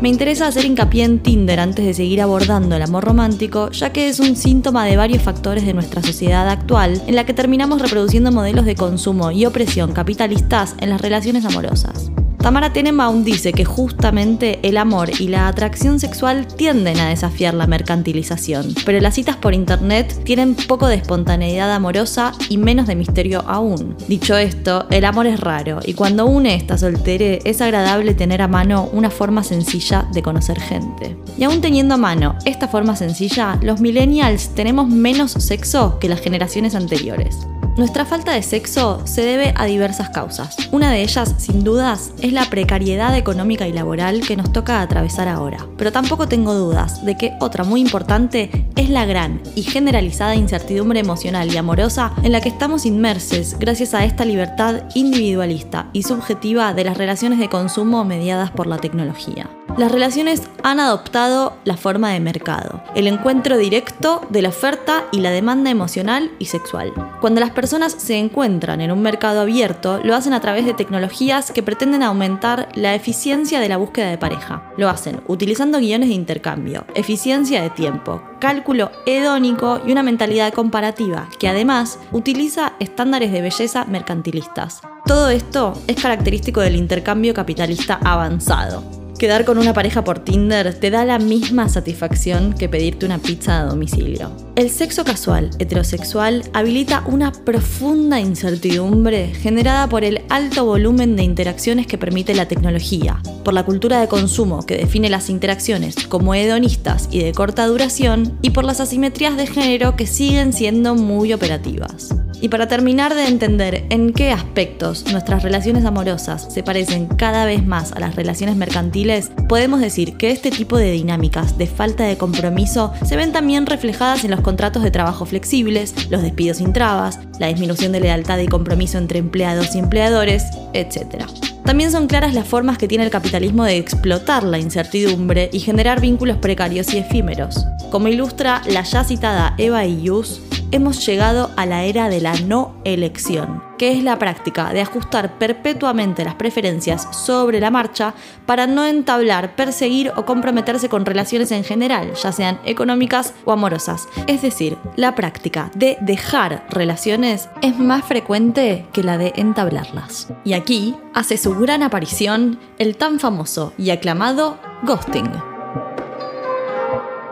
Me 0.02 0.10
interesa 0.10 0.48
hacer 0.48 0.66
hincapié 0.66 1.04
en 1.04 1.20
Tinder 1.20 1.60
antes 1.60 1.86
de 1.86 1.94
seguir 1.94 2.22
abordando 2.22 2.76
el 2.76 2.82
amor 2.82 3.04
romántico, 3.04 3.70
ya 3.70 3.94
que 3.94 4.10
es 4.10 4.20
un 4.20 4.36
síntoma 4.36 4.84
de 4.84 4.98
varios 4.98 5.22
factores 5.22 5.64
de 5.64 5.74
nuestra 5.74 6.02
sociedad 6.02 6.50
actual 6.50 7.02
en 7.06 7.16
la 7.16 7.26
que 7.28 7.36
terminamos 7.36 7.82
reproduciendo 7.82 8.32
modelos 8.32 8.66
de 8.66 8.76
consumo 8.76 9.30
y 9.30 9.46
opresión 9.46 9.94
capitalistas 9.94 10.76
en 10.80 10.90
las 10.90 11.02
relaciones 11.02 11.46
amorosas. 11.46 12.12
Tamara 12.42 12.74
Tenenbaum 12.74 13.24
dice 13.24 13.54
que 13.54 13.66
justamente 13.66 14.60
el 14.64 14.78
amor 14.78 15.12
y 15.20 15.28
la 15.28 15.48
atracción 15.48 16.00
sexual 16.00 16.48
tienden 16.48 17.00
a 17.00 17.10
desafiar 17.10 17.54
la 17.54 17.68
mercantilización, 17.68 18.74
pero 18.84 19.00
las 19.00 19.14
citas 19.14 19.36
por 19.38 19.54
internet 19.54 20.20
tienen 20.24 20.56
poco 20.56 20.88
de 20.88 20.96
espontaneidad 20.96 21.72
amorosa 21.72 22.32
y 22.50 22.58
menos 22.58 22.88
de 22.88 22.96
misterio 22.96 23.44
aún. 23.48 23.96
Dicho 24.08 24.36
esto, 24.36 24.88
el 24.90 25.06
amor 25.06 25.28
es 25.28 25.40
raro 25.40 25.82
y 25.86 25.94
cuando 25.94 26.26
une 26.26 26.56
está 26.56 26.80
soltere 26.80 27.42
es 27.46 27.62
agradable 27.62 28.16
tener 28.16 28.42
a 28.42 28.48
mano 28.48 28.90
una 28.92 29.12
forma 29.12 29.44
sencilla 29.44 30.08
de 30.12 30.24
conocer 30.24 30.60
gente. 30.60 31.16
Y 31.38 31.44
aún 31.44 31.62
teniendo 31.62 31.94
a 31.94 31.98
mano 31.98 32.38
esta 32.46 32.68
forma 32.68 32.96
sencilla, 32.96 33.60
los 33.62 33.82
millennials 33.82 34.56
tenemos 34.56 34.88
menos 34.88 35.34
sexo 35.34 36.00
que 36.00 36.10
las 36.10 36.22
generaciones 36.22 36.74
anteriores. 36.74 37.38
Nuestra 37.78 38.06
falta 38.06 38.34
de 38.34 38.44
sexo 38.44 39.02
se 39.06 39.24
debe 39.24 39.54
a 39.56 39.66
diversas 39.66 40.10
causas. 40.10 40.58
Una 40.72 40.92
de 40.92 41.04
ellas, 41.04 41.36
sin 41.38 41.64
dudas, 41.64 42.12
es 42.22 42.34
la 42.34 42.50
precariedad 42.50 43.16
económica 43.16 43.68
y 43.68 43.74
laboral 43.74 44.22
que 44.22 44.36
nos 44.36 44.52
toca 44.52 44.82
atravesar 44.82 45.30
ahora. 45.30 45.66
Pero 45.78 45.92
tampoco 45.92 46.28
tengo 46.28 46.54
dudas 46.54 47.06
de 47.06 47.16
que 47.16 47.34
otra 47.40 47.64
muy 47.64 47.80
importante 47.80 48.68
es 48.76 48.90
la 48.90 49.06
gran 49.06 49.42
y 49.56 49.64
generalizada 49.64 50.36
incertidumbre 50.36 51.00
emocional 51.00 51.52
y 51.54 51.58
amorosa 51.58 52.14
en 52.24 52.34
la 52.34 52.42
que 52.42 52.50
estamos 52.50 52.86
inmersos 52.86 53.56
gracias 53.58 53.94
a 53.94 54.04
esta 54.04 54.26
libertad 54.26 54.84
individualista 54.94 55.90
y 55.94 56.04
subjetiva 56.04 56.74
de 56.74 56.84
las 56.84 56.98
relaciones 56.98 57.40
de 57.40 57.50
consumo 57.50 58.04
mediadas 58.04 58.52
por 58.52 58.68
la 58.68 58.80
tecnología. 58.80 59.50
Las 59.78 59.92
relaciones 59.92 60.44
han 60.64 60.80
adoptado 60.80 61.54
la 61.64 61.78
forma 61.78 62.12
de 62.12 62.20
mercado, 62.20 62.84
el 62.94 63.08
encuentro 63.08 63.58
directo 63.58 64.22
de 64.30 64.42
la 64.42 64.50
oferta 64.50 65.06
y 65.12 65.22
la 65.22 65.32
demanda 65.32 65.72
emocional 65.72 66.30
y 66.40 66.46
sexual. 66.46 66.94
Cuando 67.22 67.40
las 67.40 67.52
personas 67.52 67.94
se 67.94 68.18
encuentran 68.18 68.82
en 68.82 68.92
un 68.92 69.02
mercado 69.02 69.42
abierto, 69.42 70.00
lo 70.04 70.14
hacen 70.14 70.34
a 70.34 70.42
través 70.42 70.66
de 70.66 70.74
tecnologías 70.74 71.52
que 71.52 71.64
pretenden 71.64 72.04
aumentar 72.04 72.68
la 72.76 72.94
eficiencia 72.94 73.60
de 73.60 73.70
la 73.70 73.78
búsqueda 73.78 74.10
de 74.10 74.18
pareja. 74.18 74.72
Lo 74.78 74.90
hacen 74.90 75.22
utilizando 75.28 75.80
guiones 75.80 76.10
de 76.10 76.16
intercambio, 76.16 76.86
eficiencia 76.94 77.62
de 77.62 77.70
tiempo, 77.70 78.22
cálculo 78.40 78.92
hedónico 79.06 79.82
y 79.88 79.92
una 79.92 80.04
mentalidad 80.04 80.54
comparativa, 80.54 81.30
que 81.40 81.48
además 81.48 81.98
utiliza 82.12 82.74
estándares 82.80 83.32
de 83.32 83.42
belleza 83.42 83.86
mercantilistas. 83.86 84.82
Todo 85.06 85.30
esto 85.30 85.74
es 85.88 86.00
característico 86.00 86.62
del 86.62 86.76
intercambio 86.76 87.34
capitalista 87.34 88.00
avanzado. 88.04 89.01
Quedar 89.22 89.46
con 89.46 89.60
una 89.60 89.76
pareja 89.76 90.04
por 90.04 90.18
Tinder 90.18 90.74
te 90.74 90.90
da 90.90 91.06
la 91.06 91.20
misma 91.20 91.70
satisfacción 91.70 92.54
que 92.54 92.68
pedirte 92.68 93.06
una 93.06 93.20
pizza 93.20 93.60
a 93.60 93.66
domicilio. 93.66 94.32
El 94.56 94.72
sexo 94.72 95.04
casual 95.04 95.52
heterosexual 95.60 96.44
habilita 96.54 97.04
una 97.06 97.32
profunda 97.32 98.20
incertidumbre 98.20 99.28
generada 99.28 99.88
por 99.88 100.04
el 100.04 100.24
alto 100.30 100.66
volumen 100.66 101.16
de 101.16 101.22
interacciones 101.22 101.86
que 101.86 102.00
permite 102.00 102.34
la 102.34 102.48
tecnología, 102.48 103.22
por 103.46 103.54
la 103.54 103.64
cultura 103.64 104.02
de 104.02 104.08
consumo 104.08 104.66
que 104.66 104.78
define 104.78 105.08
las 105.08 105.30
interacciones 105.30 105.98
como 106.08 106.34
hedonistas 106.34 107.08
y 107.12 107.20
de 107.20 107.32
corta 107.32 107.68
duración, 107.68 108.40
y 108.42 108.50
por 108.50 108.64
las 108.64 108.80
asimetrías 108.80 109.38
de 109.38 109.46
género 109.46 109.96
que 109.96 110.08
siguen 110.08 110.52
siendo 110.52 110.96
muy 110.96 111.32
operativas. 111.32 112.10
Y 112.42 112.50
para 112.50 112.68
terminar 112.68 113.14
de 113.14 113.28
entender 113.28 113.86
en 113.92 114.14
qué 114.14 114.32
aspectos 114.32 115.06
nuestras 115.12 115.44
relaciones 115.44 115.86
amorosas 115.86 116.52
se 116.52 116.64
parecen 116.64 117.06
cada 117.06 117.46
vez 117.46 117.64
más 117.64 117.92
a 117.92 118.00
las 118.00 118.16
relaciones 118.16 118.56
mercantiles, 118.56 119.11
podemos 119.48 119.80
decir 119.80 120.18
que 120.18 120.32
este 120.32 120.52
tipo 120.52 120.78
de 120.78 120.92
dinámicas 120.92 121.58
de 121.58 121.68
falta 121.68 122.04
de 122.06 122.18
compromiso 122.18 122.94
se 123.06 123.16
ven 123.16 123.32
también 123.32 123.66
reflejadas 123.66 124.24
en 124.24 124.32
los 124.32 124.42
contratos 124.42 124.84
de 124.84 124.92
trabajo 124.92 125.26
flexibles, 125.26 126.10
los 126.10 126.22
despidos 126.22 126.58
sin 126.58 126.74
trabas, 126.74 127.20
la 127.40 127.48
disminución 127.48 127.92
de 127.92 128.00
lealtad 128.00 128.38
y 128.40 128.48
compromiso 128.48 128.98
entre 128.98 129.20
empleados 129.20 129.76
y 129.76 129.80
empleadores, 129.80 130.46
etc. 130.74 131.26
También 131.66 131.92
son 131.92 132.08
claras 132.08 132.34
las 132.34 132.48
formas 132.48 132.78
que 132.78 132.88
tiene 132.88 133.04
el 133.04 133.12
capitalismo 133.12 133.64
de 133.64 133.78
explotar 133.78 134.44
la 134.44 134.60
incertidumbre 134.60 135.50
y 135.54 135.60
generar 135.60 136.02
vínculos 136.02 136.38
precarios 136.38 136.94
y 136.94 136.98
efímeros. 136.98 137.66
Como 137.92 138.08
ilustra 138.08 138.62
la 138.68 138.84
ya 138.84 139.04
citada 139.04 139.54
Eva 139.58 139.86
Iyus, 139.86 140.42
hemos 140.72 141.06
llegado 141.06 141.52
a 141.58 141.66
la 141.66 141.84
era 141.84 142.10
de 142.10 142.22
la 142.22 142.34
no 142.34 142.76
elección, 142.86 143.62
que 143.78 143.92
es 143.92 144.04
la 144.04 144.18
práctica 144.18 144.72
de 144.74 144.82
ajustar 144.82 145.38
perpetuamente 145.38 146.24
las 146.24 146.36
preferencias 146.36 147.08
sobre 147.12 147.60
la 147.60 147.72
marcha 147.72 148.14
para 148.46 148.68
no 148.68 148.86
entablar, 148.86 149.56
perseguir 149.56 150.12
o 150.16 150.26
comprometerse 150.26 150.88
con 150.88 151.06
relaciones 151.06 151.52
en 151.52 151.64
general, 151.64 152.14
ya 152.14 152.32
sean 152.32 152.60
económicas 152.64 153.34
o 153.44 153.52
amorosas. 153.52 154.08
Es 154.28 154.42
decir, 154.42 154.78
la 154.96 155.14
práctica 155.16 155.72
de 155.76 155.98
dejar 156.02 156.66
relaciones 156.70 157.50
es 157.62 157.78
más 157.78 158.06
frecuente 158.06 158.86
que 158.94 159.04
la 159.04 159.18
de 159.18 159.34
entablarlas. 159.36 160.30
Y 160.46 160.54
aquí 160.54 160.96
hace 161.14 161.38
su 161.38 161.51
gran 161.60 161.84
aparición 161.84 162.60
el 162.78 162.96
tan 162.96 163.20
famoso 163.20 163.74
y 163.78 163.90
aclamado 163.90 164.58
ghosting. 164.84 165.30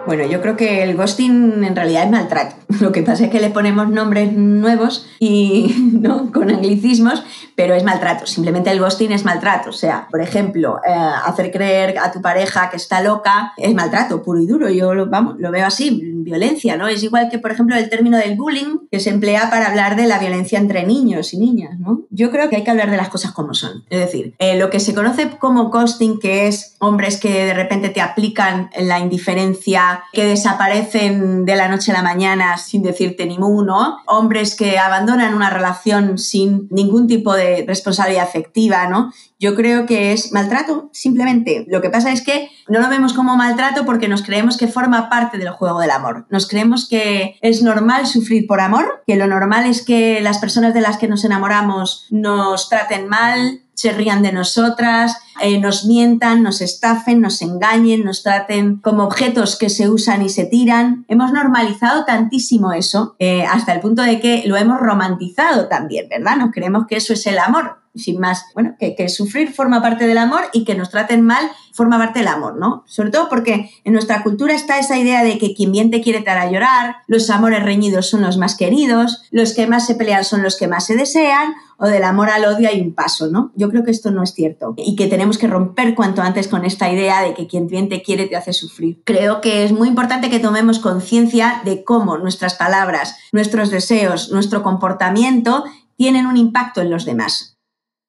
Bueno, 0.09 0.25
yo 0.25 0.41
creo 0.41 0.57
que 0.57 0.81
el 0.81 0.95
ghosting 0.95 1.63
en 1.63 1.75
realidad 1.75 2.05
es 2.05 2.09
maltrato. 2.09 2.55
Lo 2.81 2.91
que 2.91 3.03
pasa 3.03 3.25
es 3.25 3.29
que 3.29 3.39
le 3.39 3.51
ponemos 3.51 3.89
nombres 3.89 4.33
nuevos 4.33 5.07
y 5.19 5.91
¿no? 5.93 6.31
con 6.31 6.49
anglicismos, 6.49 7.23
pero 7.55 7.75
es 7.75 7.83
maltrato. 7.83 8.25
Simplemente 8.25 8.71
el 8.71 8.79
ghosting 8.79 9.11
es 9.11 9.23
maltrato. 9.23 9.69
O 9.69 9.73
sea, 9.73 10.07
por 10.09 10.19
ejemplo, 10.19 10.79
eh, 10.83 10.91
hacer 10.91 11.51
creer 11.51 11.99
a 11.99 12.11
tu 12.11 12.23
pareja 12.23 12.71
que 12.71 12.77
está 12.77 13.01
loca 13.01 13.53
es 13.55 13.75
maltrato 13.75 14.23
puro 14.23 14.39
y 14.39 14.47
duro. 14.47 14.69
Yo 14.71 15.07
vamos, 15.07 15.35
lo 15.37 15.51
veo 15.51 15.67
así, 15.67 16.08
violencia, 16.29 16.77
¿no? 16.77 16.87
Es 16.87 17.03
igual 17.03 17.29
que, 17.29 17.39
por 17.39 17.51
ejemplo, 17.51 17.75
el 17.75 17.89
término 17.89 18.17
del 18.17 18.37
bullying 18.37 18.77
que 18.91 18.99
se 18.99 19.09
emplea 19.09 19.49
para 19.49 19.67
hablar 19.67 19.95
de 19.95 20.07
la 20.07 20.19
violencia 20.19 20.59
entre 20.59 20.85
niños 20.85 21.33
y 21.33 21.37
niñas, 21.37 21.79
¿no? 21.79 22.01
Yo 22.09 22.31
creo 22.31 22.49
que 22.49 22.57
hay 22.57 22.63
que 22.63 22.71
hablar 22.71 22.91
de 22.91 22.97
las 22.97 23.09
cosas 23.09 23.31
como 23.31 23.53
son. 23.53 23.83
Es 23.89 23.99
decir, 23.99 24.35
eh, 24.39 24.57
lo 24.57 24.69
que 24.69 24.79
se 24.79 24.93
conoce 24.93 25.29
como 25.37 25.69
ghosting, 25.69 26.19
que 26.19 26.47
es 26.47 26.75
hombres 26.79 27.19
que 27.19 27.45
de 27.45 27.53
repente 27.53 27.89
te 27.89 28.01
aplican 28.01 28.69
la 28.79 28.99
indiferencia 28.99 30.03
que 30.13 30.25
desaparecen 30.25 31.45
de 31.45 31.55
la 31.55 31.67
noche 31.67 31.91
a 31.91 31.95
la 31.95 32.03
mañana 32.03 32.57
sin 32.57 32.83
decirte 32.83 33.25
ni 33.25 33.37
uno, 33.39 33.97
hombres 34.05 34.55
que 34.55 34.77
abandonan 34.77 35.33
una 35.33 35.49
relación 35.49 36.17
sin 36.17 36.67
ningún 36.69 37.07
tipo 37.07 37.33
de 37.33 37.63
responsabilidad 37.67 38.23
afectiva, 38.23 38.87
¿no? 38.87 39.11
Yo 39.39 39.55
creo 39.55 39.85
que 39.85 40.11
es 40.11 40.33
maltrato, 40.33 40.89
simplemente. 40.91 41.65
Lo 41.69 41.81
que 41.81 41.89
pasa 41.89 42.11
es 42.11 42.21
que 42.21 42.49
no 42.67 42.79
lo 42.79 42.89
vemos 42.89 43.13
como 43.13 43.37
maltrato 43.37 43.85
porque 43.85 44.09
nos 44.09 44.21
creemos 44.21 44.57
que 44.57 44.67
forma 44.67 45.09
parte 45.09 45.37
del 45.37 45.49
juego 45.51 45.79
del 45.79 45.91
amor. 45.91 46.25
Nos 46.29 46.45
creemos 46.45 46.89
que 46.89 47.37
es 47.41 47.63
normal 47.63 48.05
sufrir 48.05 48.47
por 48.47 48.59
amor, 48.59 49.01
que 49.07 49.15
lo 49.15 49.27
normal 49.27 49.65
es 49.65 49.83
que 49.83 50.19
las 50.19 50.39
personas 50.39 50.73
de 50.73 50.81
las 50.81 50.97
que 50.97 51.07
nos 51.07 51.23
enamoramos 51.23 52.05
nos 52.09 52.67
traten 52.67 53.07
mal, 53.07 53.61
se 53.79 53.93
rían 53.93 54.21
de 54.21 54.33
nosotras, 54.33 55.15
eh, 55.41 55.59
nos 55.59 55.85
mientan, 55.85 56.43
nos 56.43 56.61
estafen, 56.61 57.21
nos 57.21 57.41
engañen, 57.41 58.03
nos 58.03 58.23
traten 58.23 58.77
como 58.77 59.03
objetos 59.03 59.57
que 59.57 59.69
se 59.69 59.89
usan 59.89 60.21
y 60.21 60.29
se 60.29 60.45
tiran. 60.45 61.05
Hemos 61.07 61.31
normalizado 61.31 62.05
tantísimo 62.05 62.73
eso 62.73 63.15
eh, 63.19 63.43
hasta 63.43 63.73
el 63.73 63.79
punto 63.79 64.01
de 64.01 64.19
que 64.19 64.43
lo 64.45 64.57
hemos 64.57 64.79
romantizado 64.79 65.67
también, 65.67 66.07
¿verdad? 66.09 66.37
Nos 66.37 66.51
creemos 66.51 66.87
que 66.87 66.97
eso 66.97 67.13
es 67.13 67.25
el 67.27 67.39
amor 67.39 67.79
sin 67.95 68.19
más, 68.19 68.45
bueno, 68.53 68.75
que, 68.79 68.95
que, 68.95 69.09
sufrir 69.09 69.51
forma 69.51 69.81
parte 69.81 70.05
del 70.05 70.19
amor 70.19 70.41
y 70.53 70.63
que 70.63 70.75
nos 70.75 70.91
traten 70.91 71.21
mal 71.21 71.49
forma 71.73 71.97
parte 71.97 72.19
del 72.19 72.27
amor, 72.27 72.57
¿no? 72.57 72.83
Sobre 72.87 73.09
todo 73.09 73.29
porque 73.29 73.71
en 73.83 73.93
nuestra 73.93 74.21
cultura 74.21 74.53
está 74.53 74.79
esa 74.79 74.97
idea 74.97 75.23
de 75.23 75.37
que 75.37 75.53
quien 75.53 75.71
bien 75.71 75.91
te 75.91 76.01
quiere 76.01 76.21
te 76.21 76.29
hará 76.29 76.49
llorar, 76.51 76.97
los 77.07 77.29
amores 77.29 77.63
reñidos 77.63 78.09
son 78.09 78.21
los 78.21 78.37
más 78.37 78.55
queridos, 78.55 79.23
los 79.31 79.53
que 79.53 79.67
más 79.67 79.87
se 79.87 79.95
pelean 79.95 80.25
son 80.25 80.43
los 80.43 80.57
que 80.57 80.67
más 80.67 80.85
se 80.85 80.95
desean, 80.95 81.53
o 81.77 81.87
del 81.87 82.03
amor 82.03 82.29
al 82.29 82.43
odio 82.45 82.67
hay 82.67 82.81
un 82.81 82.93
paso, 82.93 83.27
¿no? 83.27 83.51
Yo 83.55 83.69
creo 83.69 83.83
que 83.83 83.91
esto 83.91 84.11
no 84.11 84.23
es 84.23 84.33
cierto 84.33 84.73
y 84.77 84.95
que 84.97 85.07
tenemos 85.07 85.28
que 85.37 85.47
romper 85.47 85.95
cuanto 85.95 86.21
antes 86.21 86.47
con 86.47 86.65
esta 86.65 86.91
idea 86.91 87.21
de 87.21 87.33
que 87.33 87.47
quien 87.47 87.67
bien 87.67 87.89
te 87.89 88.01
quiere 88.01 88.27
te 88.27 88.35
hace 88.35 88.53
sufrir. 88.53 89.01
Creo 89.05 89.41
que 89.41 89.63
es 89.63 89.71
muy 89.71 89.87
importante 89.87 90.29
que 90.29 90.39
tomemos 90.39 90.79
conciencia 90.79 91.61
de 91.65 91.83
cómo 91.83 92.17
nuestras 92.17 92.55
palabras, 92.55 93.17
nuestros 93.31 93.69
deseos, 93.69 94.31
nuestro 94.31 94.63
comportamiento 94.63 95.63
tienen 95.97 96.25
un 96.25 96.37
impacto 96.37 96.81
en 96.81 96.89
los 96.89 97.05
demás. 97.05 97.59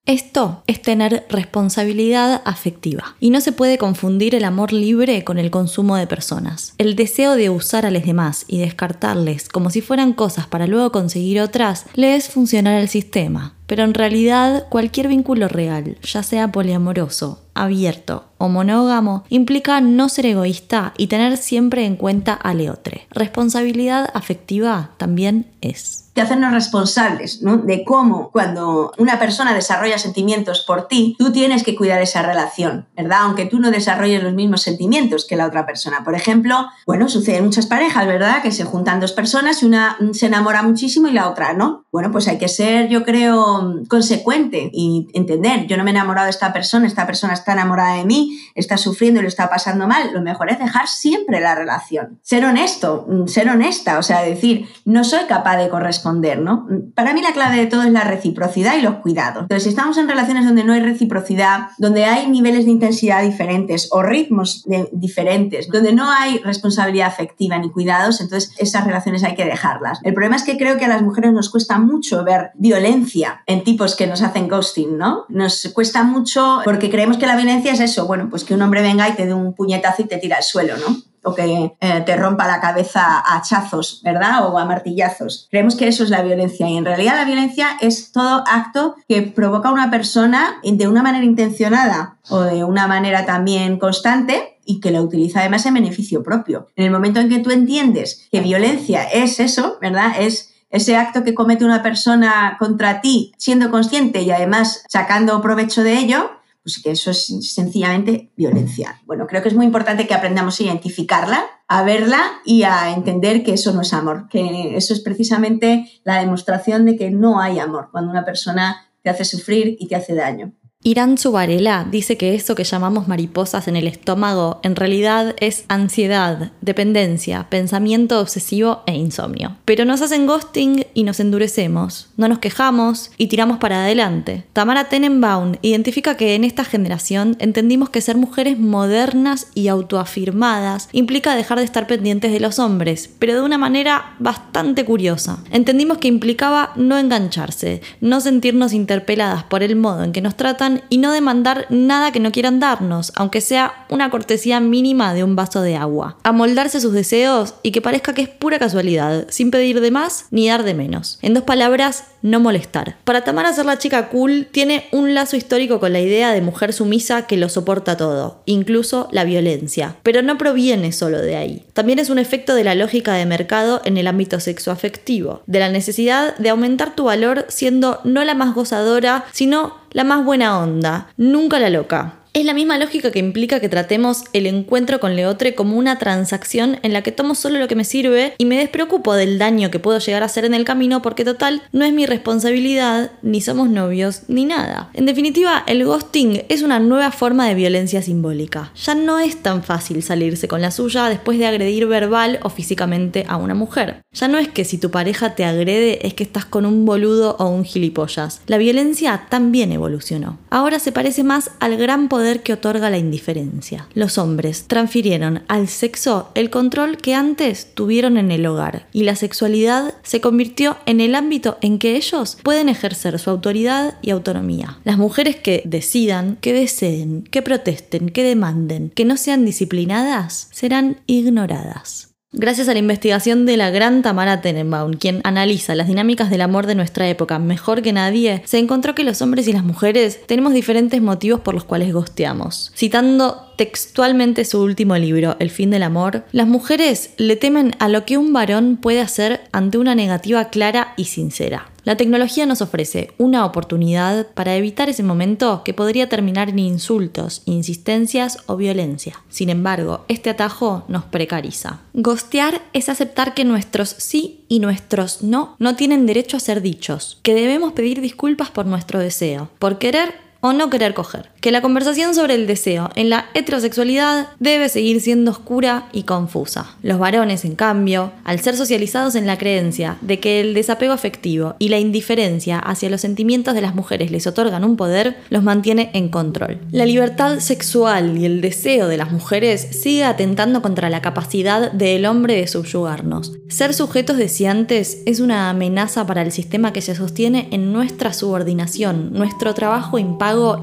Esto 0.06 0.62
es 0.66 0.80
tener 0.80 1.26
responsabilidad 1.28 2.40
afectiva 2.44 3.14
y 3.20 3.30
no 3.30 3.40
se 3.40 3.52
puede 3.52 3.76
confundir 3.76 4.34
el 4.34 4.44
amor 4.44 4.72
libre 4.72 5.24
con 5.24 5.38
el 5.38 5.50
consumo 5.50 5.94
de 5.96 6.06
personas. 6.06 6.74
El 6.78 6.96
deseo 6.96 7.36
de 7.36 7.50
usar 7.50 7.84
a 7.84 7.90
los 7.90 8.04
demás 8.04 8.44
y 8.48 8.58
descartarles 8.58 9.48
como 9.48 9.70
si 9.70 9.82
fueran 9.82 10.14
cosas 10.14 10.46
para 10.46 10.66
luego 10.66 10.90
conseguir 10.90 11.40
otras 11.40 11.84
le 11.94 12.16
es 12.16 12.28
funcionar 12.28 12.74
al 12.80 12.88
sistema, 12.88 13.54
pero 13.70 13.84
en 13.84 13.94
realidad 13.94 14.66
cualquier 14.68 15.06
vínculo 15.06 15.46
real, 15.46 15.96
ya 16.02 16.24
sea 16.24 16.50
poliamoroso, 16.50 17.38
abierto 17.54 18.24
o 18.36 18.48
monógamo, 18.48 19.22
implica 19.28 19.80
no 19.80 20.08
ser 20.08 20.26
egoísta 20.26 20.92
y 20.96 21.06
tener 21.06 21.36
siempre 21.36 21.86
en 21.86 21.94
cuenta 21.94 22.32
al 22.32 22.58
leotre. 22.58 23.06
Responsabilidad 23.12 24.10
afectiva 24.12 24.90
también 24.96 25.52
es 25.60 26.10
de 26.14 26.22
hacernos 26.22 26.52
responsables 26.52 27.42
¿no? 27.42 27.58
de 27.58 27.84
cómo 27.84 28.30
cuando 28.30 28.92
una 28.98 29.18
persona 29.18 29.54
desarrolla 29.54 29.98
sentimientos 29.98 30.64
por 30.66 30.88
ti, 30.88 31.14
tú 31.18 31.32
tienes 31.32 31.62
que 31.62 31.76
cuidar 31.76 32.02
esa 32.02 32.22
relación, 32.22 32.88
¿verdad? 32.96 33.20
Aunque 33.22 33.46
tú 33.46 33.60
no 33.60 33.70
desarrolles 33.70 34.22
los 34.22 34.34
mismos 34.34 34.62
sentimientos 34.62 35.24
que 35.26 35.36
la 35.36 35.46
otra 35.46 35.66
persona. 35.66 36.02
Por 36.04 36.14
ejemplo, 36.14 36.66
bueno, 36.86 37.08
sucede 37.08 37.38
en 37.38 37.44
muchas 37.44 37.66
parejas, 37.66 38.06
¿verdad? 38.06 38.42
Que 38.42 38.52
se 38.52 38.64
juntan 38.64 39.00
dos 39.00 39.12
personas 39.12 39.62
y 39.62 39.66
una 39.66 39.96
se 40.12 40.26
enamora 40.26 40.62
muchísimo 40.62 41.08
y 41.08 41.12
la 41.12 41.28
otra 41.28 41.52
no. 41.52 41.84
Bueno, 41.92 42.10
pues 42.10 42.28
hay 42.28 42.38
que 42.38 42.48
ser, 42.48 42.88
yo 42.88 43.04
creo, 43.04 43.59
consecuente 43.88 44.70
y 44.72 45.08
entender, 45.14 45.66
yo 45.66 45.76
no 45.76 45.84
me 45.84 45.90
he 45.90 45.94
enamorado 45.94 46.26
de 46.26 46.30
esta 46.30 46.52
persona, 46.52 46.86
esta 46.86 47.06
persona 47.06 47.32
está 47.32 47.52
enamorada 47.52 47.96
de 47.96 48.04
mí, 48.04 48.38
está 48.54 48.76
sufriendo 48.76 49.20
y 49.20 49.22
lo 49.22 49.28
está 49.28 49.48
pasando 49.48 49.86
mal. 49.86 50.12
Lo 50.12 50.22
mejor 50.22 50.50
es 50.50 50.58
dejar 50.58 50.88
siempre 50.88 51.40
la 51.40 51.54
relación. 51.54 52.18
Ser 52.22 52.44
honesto, 52.44 53.06
ser 53.26 53.48
honesta, 53.48 53.98
o 53.98 54.02
sea, 54.02 54.22
decir, 54.22 54.68
no 54.84 55.04
soy 55.04 55.24
capaz 55.26 55.56
de 55.56 55.68
corresponder 55.68 56.20
¿no? 56.38 56.66
Para 56.94 57.12
mí 57.12 57.22
la 57.22 57.32
clave 57.32 57.56
de 57.56 57.66
todo 57.66 57.82
es 57.82 57.92
la 57.92 58.04
reciprocidad 58.04 58.76
y 58.76 58.82
los 58.82 58.96
cuidados. 58.96 59.42
Entonces, 59.42 59.64
si 59.64 59.68
estamos 59.70 59.96
en 59.98 60.08
relaciones 60.08 60.44
donde 60.44 60.64
no 60.64 60.72
hay 60.72 60.80
reciprocidad, 60.80 61.68
donde 61.78 62.04
hay 62.04 62.28
niveles 62.28 62.64
de 62.64 62.70
intensidad 62.70 63.22
diferentes 63.22 63.88
o 63.92 64.02
ritmos 64.02 64.64
diferentes, 64.92 65.68
donde 65.68 65.92
no 65.92 66.10
hay 66.10 66.38
responsabilidad 66.38 67.08
afectiva 67.08 67.58
ni 67.58 67.70
cuidados, 67.70 68.20
entonces 68.20 68.52
esas 68.58 68.84
relaciones 68.84 69.24
hay 69.24 69.34
que 69.34 69.44
dejarlas. 69.44 70.00
El 70.02 70.14
problema 70.14 70.36
es 70.36 70.42
que 70.42 70.56
creo 70.56 70.78
que 70.78 70.84
a 70.84 70.88
las 70.88 71.02
mujeres 71.02 71.32
nos 71.32 71.50
cuesta 71.50 71.78
mucho 71.78 72.24
ver 72.24 72.50
violencia 72.54 73.42
en 73.50 73.64
tipos 73.64 73.96
que 73.96 74.06
nos 74.06 74.22
hacen 74.22 74.48
ghosting, 74.48 74.96
¿no? 74.96 75.24
Nos 75.28 75.68
cuesta 75.74 76.04
mucho 76.04 76.60
porque 76.64 76.88
creemos 76.88 77.18
que 77.18 77.26
la 77.26 77.36
violencia 77.36 77.72
es 77.72 77.80
eso, 77.80 78.06
bueno, 78.06 78.28
pues 78.30 78.44
que 78.44 78.54
un 78.54 78.62
hombre 78.62 78.80
venga 78.80 79.08
y 79.08 79.12
te 79.12 79.26
dé 79.26 79.34
un 79.34 79.54
puñetazo 79.54 80.02
y 80.02 80.04
te 80.06 80.18
tira 80.18 80.36
al 80.36 80.44
suelo, 80.44 80.76
¿no? 80.76 80.96
o 81.22 81.34
que 81.34 81.76
eh, 81.80 82.02
te 82.06 82.16
rompa 82.16 82.46
la 82.46 82.60
cabeza 82.62 83.02
a 83.02 83.36
hachazos, 83.36 84.00
¿verdad? 84.02 84.46
O 84.46 84.58
a 84.58 84.64
martillazos. 84.64 85.48
Creemos 85.50 85.76
que 85.76 85.86
eso 85.86 86.02
es 86.02 86.08
la 86.08 86.22
violencia 86.22 86.66
y 86.66 86.78
en 86.78 86.84
realidad 86.86 87.16
la 87.16 87.26
violencia 87.26 87.76
es 87.82 88.12
todo 88.12 88.42
acto 88.46 88.96
que 89.06 89.20
provoca 89.20 89.68
a 89.68 89.72
una 89.72 89.90
persona 89.90 90.60
de 90.62 90.88
una 90.88 91.02
manera 91.02 91.24
intencionada 91.24 92.16
o 92.30 92.40
de 92.40 92.64
una 92.64 92.86
manera 92.86 93.26
también 93.26 93.78
constante 93.78 94.58
y 94.64 94.80
que 94.80 94.90
la 94.90 95.02
utiliza 95.02 95.40
además 95.40 95.66
en 95.66 95.74
beneficio 95.74 96.22
propio. 96.22 96.68
En 96.76 96.84
el 96.86 96.90
momento 96.90 97.20
en 97.20 97.28
que 97.28 97.40
tú 97.40 97.50
entiendes 97.50 98.28
que 98.30 98.40
violencia 98.40 99.02
es 99.04 99.40
eso, 99.40 99.76
¿verdad? 99.80 100.12
Es 100.18 100.49
ese 100.70 100.96
acto 100.96 101.24
que 101.24 101.34
comete 101.34 101.64
una 101.64 101.82
persona 101.82 102.56
contra 102.58 103.00
ti 103.00 103.32
siendo 103.36 103.70
consciente 103.70 104.22
y 104.22 104.30
además 104.30 104.84
sacando 104.88 105.42
provecho 105.42 105.82
de 105.82 105.98
ello, 105.98 106.30
pues 106.62 106.80
que 106.82 106.90
eso 106.90 107.10
es 107.10 107.26
sencillamente 107.52 108.32
violencia. 108.36 109.00
Bueno, 109.06 109.26
creo 109.26 109.42
que 109.42 109.48
es 109.48 109.54
muy 109.54 109.66
importante 109.66 110.06
que 110.06 110.14
aprendamos 110.14 110.60
a 110.60 110.62
identificarla, 110.62 111.44
a 111.68 111.82
verla 111.82 112.20
y 112.44 112.62
a 112.62 112.92
entender 112.92 113.42
que 113.42 113.54
eso 113.54 113.72
no 113.72 113.80
es 113.80 113.92
amor, 113.92 114.28
que 114.28 114.76
eso 114.76 114.92
es 114.92 115.00
precisamente 115.00 115.90
la 116.04 116.20
demostración 116.20 116.84
de 116.84 116.96
que 116.96 117.10
no 117.10 117.40
hay 117.40 117.58
amor 117.58 117.88
cuando 117.90 118.10
una 118.10 118.24
persona 118.24 118.86
te 119.02 119.10
hace 119.10 119.24
sufrir 119.24 119.76
y 119.80 119.88
te 119.88 119.96
hace 119.96 120.14
daño. 120.14 120.52
Irán 120.82 121.18
Zubarela 121.18 121.86
dice 121.90 122.16
que 122.16 122.34
eso 122.34 122.54
que 122.54 122.64
llamamos 122.64 123.06
mariposas 123.06 123.68
en 123.68 123.76
el 123.76 123.86
estómago 123.86 124.60
en 124.62 124.76
realidad 124.76 125.36
es 125.38 125.66
ansiedad, 125.68 126.52
dependencia, 126.62 127.48
pensamiento 127.50 128.18
obsesivo 128.18 128.82
e 128.86 128.94
insomnio. 128.94 129.58
Pero 129.66 129.84
nos 129.84 130.00
hacen 130.00 130.26
ghosting 130.26 130.86
y 130.94 131.02
nos 131.02 131.20
endurecemos, 131.20 132.08
no 132.16 132.28
nos 132.28 132.38
quejamos 132.38 133.10
y 133.18 133.26
tiramos 133.26 133.58
para 133.58 133.84
adelante. 133.84 134.44
Tamara 134.54 134.88
Tenenbaum 134.88 135.56
identifica 135.60 136.16
que 136.16 136.34
en 136.34 136.44
esta 136.44 136.64
generación 136.64 137.36
entendimos 137.40 137.90
que 137.90 138.00
ser 138.00 138.16
mujeres 138.16 138.58
modernas 138.58 139.48
y 139.54 139.68
autoafirmadas 139.68 140.88
implica 140.92 141.36
dejar 141.36 141.58
de 141.58 141.64
estar 141.64 141.86
pendientes 141.86 142.32
de 142.32 142.40
los 142.40 142.58
hombres, 142.58 143.10
pero 143.18 143.34
de 143.34 143.42
una 143.42 143.58
manera 143.58 144.16
bastante 144.18 144.86
curiosa. 144.86 145.44
Entendimos 145.50 145.98
que 145.98 146.08
implicaba 146.08 146.72
no 146.76 146.96
engancharse, 146.96 147.82
no 148.00 148.22
sentirnos 148.22 148.72
interpeladas 148.72 149.42
por 149.44 149.62
el 149.62 149.76
modo 149.76 150.04
en 150.04 150.12
que 150.12 150.22
nos 150.22 150.38
tratan 150.38 150.69
y 150.88 150.98
no 150.98 151.12
demandar 151.12 151.66
nada 151.70 152.12
que 152.12 152.20
no 152.20 152.32
quieran 152.32 152.60
darnos, 152.60 153.12
aunque 153.16 153.40
sea 153.40 153.86
una 153.88 154.10
cortesía 154.10 154.60
mínima 154.60 155.14
de 155.14 155.24
un 155.24 155.36
vaso 155.36 155.62
de 155.62 155.76
agua. 155.76 156.16
Amoldarse 156.22 156.78
a 156.78 156.80
sus 156.80 156.92
deseos 156.92 157.54
y 157.62 157.72
que 157.72 157.82
parezca 157.82 158.14
que 158.14 158.22
es 158.22 158.28
pura 158.28 158.58
casualidad, 158.58 159.26
sin 159.30 159.50
pedir 159.50 159.80
de 159.80 159.90
más 159.90 160.26
ni 160.30 160.48
dar 160.48 160.62
de 160.62 160.74
menos. 160.74 161.18
En 161.22 161.34
dos 161.34 161.44
palabras, 161.44 162.04
no 162.22 162.40
molestar. 162.40 162.96
Para 163.04 163.24
Tamara 163.24 163.52
ser 163.52 163.66
la 163.66 163.78
chica 163.78 164.08
cool 164.08 164.46
tiene 164.50 164.86
un 164.92 165.14
lazo 165.14 165.36
histórico 165.36 165.80
con 165.80 165.92
la 165.92 166.00
idea 166.00 166.32
de 166.32 166.40
mujer 166.40 166.72
sumisa 166.72 167.26
que 167.26 167.36
lo 167.36 167.48
soporta 167.48 167.96
todo, 167.96 168.42
incluso 168.46 169.08
la 169.12 169.24
violencia. 169.24 169.96
Pero 170.02 170.22
no 170.22 170.38
proviene 170.38 170.92
solo 170.92 171.20
de 171.20 171.36
ahí. 171.36 171.64
También 171.72 171.98
es 171.98 172.10
un 172.10 172.18
efecto 172.18 172.54
de 172.54 172.64
la 172.64 172.74
lógica 172.74 173.14
de 173.14 173.26
mercado 173.26 173.80
en 173.84 173.96
el 173.96 174.06
ámbito 174.06 174.40
sexoafectivo, 174.40 175.42
de 175.46 175.58
la 175.58 175.68
necesidad 175.68 176.36
de 176.36 176.50
aumentar 176.50 176.94
tu 176.94 177.04
valor 177.04 177.46
siendo 177.48 178.00
no 178.04 178.24
la 178.24 178.34
más 178.34 178.54
gozadora, 178.54 179.24
sino 179.32 179.78
la 179.92 180.04
más 180.04 180.24
buena 180.24 180.58
onda, 180.58 181.08
nunca 181.16 181.58
la 181.58 181.70
loca. 181.70 182.19
Es 182.32 182.44
la 182.44 182.54
misma 182.54 182.78
lógica 182.78 183.10
que 183.10 183.18
implica 183.18 183.58
que 183.58 183.68
tratemos 183.68 184.22
el 184.32 184.46
encuentro 184.46 185.00
con 185.00 185.16
Leotre 185.16 185.56
como 185.56 185.76
una 185.76 185.98
transacción 185.98 186.78
en 186.84 186.92
la 186.92 187.02
que 187.02 187.10
tomo 187.10 187.34
solo 187.34 187.58
lo 187.58 187.66
que 187.66 187.74
me 187.74 187.82
sirve 187.82 188.34
y 188.38 188.44
me 188.44 188.56
despreocupo 188.56 189.14
del 189.14 189.36
daño 189.36 189.72
que 189.72 189.80
puedo 189.80 189.98
llegar 189.98 190.22
a 190.22 190.26
hacer 190.26 190.44
en 190.44 190.54
el 190.54 190.64
camino 190.64 191.02
porque 191.02 191.24
total 191.24 191.60
no 191.72 191.84
es 191.84 191.92
mi 191.92 192.06
responsabilidad, 192.06 193.10
ni 193.22 193.40
somos 193.40 193.68
novios, 193.68 194.22
ni 194.28 194.44
nada. 194.44 194.90
En 194.94 195.06
definitiva, 195.06 195.64
el 195.66 195.84
ghosting 195.84 196.44
es 196.48 196.62
una 196.62 196.78
nueva 196.78 197.10
forma 197.10 197.48
de 197.48 197.56
violencia 197.56 198.00
simbólica. 198.00 198.70
Ya 198.76 198.94
no 198.94 199.18
es 199.18 199.42
tan 199.42 199.64
fácil 199.64 200.00
salirse 200.00 200.46
con 200.46 200.62
la 200.62 200.70
suya 200.70 201.08
después 201.08 201.36
de 201.36 201.46
agredir 201.48 201.88
verbal 201.88 202.38
o 202.44 202.48
físicamente 202.48 203.24
a 203.26 203.38
una 203.38 203.56
mujer. 203.56 204.02
Ya 204.12 204.28
no 204.28 204.38
es 204.38 204.46
que 204.46 204.64
si 204.64 204.78
tu 204.78 204.92
pareja 204.92 205.34
te 205.34 205.44
agrede 205.44 206.06
es 206.06 206.14
que 206.14 206.22
estás 206.22 206.44
con 206.44 206.64
un 206.64 206.86
boludo 206.86 207.34
o 207.40 207.48
un 207.48 207.64
gilipollas. 207.64 208.40
La 208.46 208.58
violencia 208.58 209.26
también 209.28 209.72
evolucionó. 209.72 210.38
Ahora 210.48 210.78
se 210.78 210.92
parece 210.92 211.24
más 211.24 211.50
al 211.58 211.76
gran 211.76 212.08
poder 212.08 212.19
que 212.42 212.52
otorga 212.52 212.90
la 212.90 212.98
indiferencia. 212.98 213.88
Los 213.94 214.18
hombres 214.18 214.64
transfirieron 214.66 215.42
al 215.48 215.68
sexo 215.68 216.30
el 216.34 216.50
control 216.50 216.98
que 216.98 217.14
antes 217.14 217.74
tuvieron 217.74 218.16
en 218.16 218.30
el 218.30 218.46
hogar 218.46 218.86
y 218.92 219.02
la 219.02 219.16
sexualidad 219.16 219.94
se 220.02 220.20
convirtió 220.20 220.76
en 220.86 221.00
el 221.00 221.14
ámbito 221.14 221.58
en 221.60 221.78
que 221.78 221.96
ellos 221.96 222.38
pueden 222.42 222.68
ejercer 222.68 223.18
su 223.18 223.30
autoridad 223.30 223.98
y 224.02 224.10
autonomía. 224.10 224.78
Las 224.84 224.98
mujeres 224.98 225.36
que 225.36 225.62
decidan, 225.64 226.36
que 226.40 226.52
deseen, 226.52 227.22
que 227.22 227.42
protesten, 227.42 228.10
que 228.10 228.22
demanden, 228.22 228.90
que 228.90 229.04
no 229.04 229.16
sean 229.16 229.44
disciplinadas, 229.44 230.48
serán 230.52 231.00
ignoradas. 231.06 232.09
Gracias 232.32 232.68
a 232.68 232.74
la 232.74 232.78
investigación 232.78 233.44
de 233.44 233.56
la 233.56 233.70
gran 233.70 234.02
Tamara 234.02 234.40
Tenenbaum, 234.40 234.92
quien 234.92 235.20
analiza 235.24 235.74
las 235.74 235.88
dinámicas 235.88 236.30
del 236.30 236.42
amor 236.42 236.68
de 236.68 236.76
nuestra 236.76 237.08
época 237.08 237.40
mejor 237.40 237.82
que 237.82 237.92
nadie, 237.92 238.42
se 238.44 238.58
encontró 238.58 238.94
que 238.94 239.02
los 239.02 239.20
hombres 239.20 239.48
y 239.48 239.52
las 239.52 239.64
mujeres 239.64 240.24
tenemos 240.28 240.52
diferentes 240.52 241.02
motivos 241.02 241.40
por 241.40 241.54
los 241.54 241.64
cuales 241.64 241.92
gosteamos. 241.92 242.70
Citando 242.76 243.49
textualmente 243.60 244.46
su 244.46 244.62
último 244.62 244.96
libro, 244.96 245.36
El 245.38 245.50
fin 245.50 245.68
del 245.68 245.82
amor, 245.82 246.24
las 246.32 246.46
mujeres 246.46 247.10
le 247.18 247.36
temen 247.36 247.76
a 247.78 247.90
lo 247.90 248.06
que 248.06 248.16
un 248.16 248.32
varón 248.32 248.78
puede 248.80 249.02
hacer 249.02 249.42
ante 249.52 249.76
una 249.76 249.94
negativa 249.94 250.46
clara 250.48 250.94
y 250.96 251.04
sincera. 251.04 251.68
La 251.84 251.98
tecnología 251.98 252.46
nos 252.46 252.62
ofrece 252.62 253.10
una 253.18 253.44
oportunidad 253.44 254.28
para 254.28 254.56
evitar 254.56 254.88
ese 254.88 255.02
momento 255.02 255.60
que 255.62 255.74
podría 255.74 256.08
terminar 256.08 256.48
en 256.48 256.58
insultos, 256.58 257.42
insistencias 257.44 258.38
o 258.46 258.56
violencia. 258.56 259.22
Sin 259.28 259.50
embargo, 259.50 260.06
este 260.08 260.30
atajo 260.30 260.84
nos 260.88 261.04
precariza. 261.04 261.80
Gostear 261.92 262.62
es 262.72 262.88
aceptar 262.88 263.34
que 263.34 263.44
nuestros 263.44 263.90
sí 263.98 264.46
y 264.48 264.60
nuestros 264.60 265.22
no 265.22 265.56
no 265.58 265.76
tienen 265.76 266.06
derecho 266.06 266.38
a 266.38 266.40
ser 266.40 266.62
dichos, 266.62 267.18
que 267.22 267.34
debemos 267.34 267.74
pedir 267.74 268.00
disculpas 268.00 268.50
por 268.50 268.64
nuestro 268.64 269.00
deseo, 269.00 269.50
por 269.58 269.76
querer 269.76 270.29
o 270.40 270.52
no 270.52 270.70
querer 270.70 270.94
coger. 270.94 271.30
Que 271.40 271.50
la 271.50 271.62
conversación 271.62 272.14
sobre 272.14 272.34
el 272.34 272.46
deseo 272.46 272.90
en 272.94 273.10
la 273.10 273.26
heterosexualidad 273.34 274.28
debe 274.38 274.68
seguir 274.68 275.00
siendo 275.00 275.30
oscura 275.30 275.88
y 275.92 276.04
confusa. 276.04 276.76
Los 276.82 276.98
varones, 276.98 277.44
en 277.44 277.54
cambio, 277.54 278.12
al 278.24 278.40
ser 278.40 278.56
socializados 278.56 279.14
en 279.14 279.26
la 279.26 279.38
creencia 279.38 279.96
de 280.00 280.20
que 280.20 280.40
el 280.40 280.54
desapego 280.54 280.92
afectivo 280.92 281.54
y 281.58 281.68
la 281.68 281.78
indiferencia 281.78 282.58
hacia 282.58 282.90
los 282.90 283.00
sentimientos 283.00 283.54
de 283.54 283.60
las 283.60 283.74
mujeres 283.74 284.10
les 284.10 284.26
otorgan 284.26 284.64
un 284.64 284.76
poder, 284.76 285.16
los 285.30 285.42
mantiene 285.42 285.90
en 285.94 286.08
control. 286.08 286.60
La 286.70 286.86
libertad 286.86 287.38
sexual 287.40 288.18
y 288.18 288.24
el 288.24 288.40
deseo 288.40 288.88
de 288.88 288.96
las 288.96 289.12
mujeres 289.12 289.60
sigue 289.70 290.04
atentando 290.04 290.62
contra 290.62 290.90
la 290.90 291.02
capacidad 291.02 291.72
del 291.72 292.06
hombre 292.06 292.36
de 292.36 292.46
subyugarnos. 292.46 293.32
Ser 293.48 293.74
sujetos 293.74 294.16
deseantes 294.16 295.02
es 295.06 295.20
una 295.20 295.50
amenaza 295.50 296.06
para 296.06 296.22
el 296.22 296.32
sistema 296.32 296.72
que 296.72 296.82
se 296.82 296.94
sostiene 296.94 297.48
en 297.50 297.72
nuestra 297.72 298.12
subordinación, 298.12 299.12
nuestro 299.12 299.54
trabajo 299.54 299.98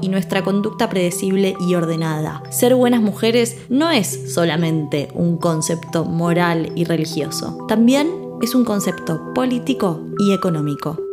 y 0.00 0.08
nuestra 0.08 0.44
conducta 0.44 0.88
predecible 0.88 1.54
y 1.60 1.74
ordenada. 1.74 2.42
Ser 2.50 2.74
buenas 2.74 3.02
mujeres 3.02 3.58
no 3.68 3.90
es 3.90 4.32
solamente 4.32 5.08
un 5.14 5.36
concepto 5.36 6.04
moral 6.04 6.72
y 6.74 6.84
religioso, 6.84 7.66
también 7.68 8.08
es 8.40 8.54
un 8.54 8.64
concepto 8.64 9.34
político 9.34 10.00
y 10.18 10.32
económico. 10.32 11.07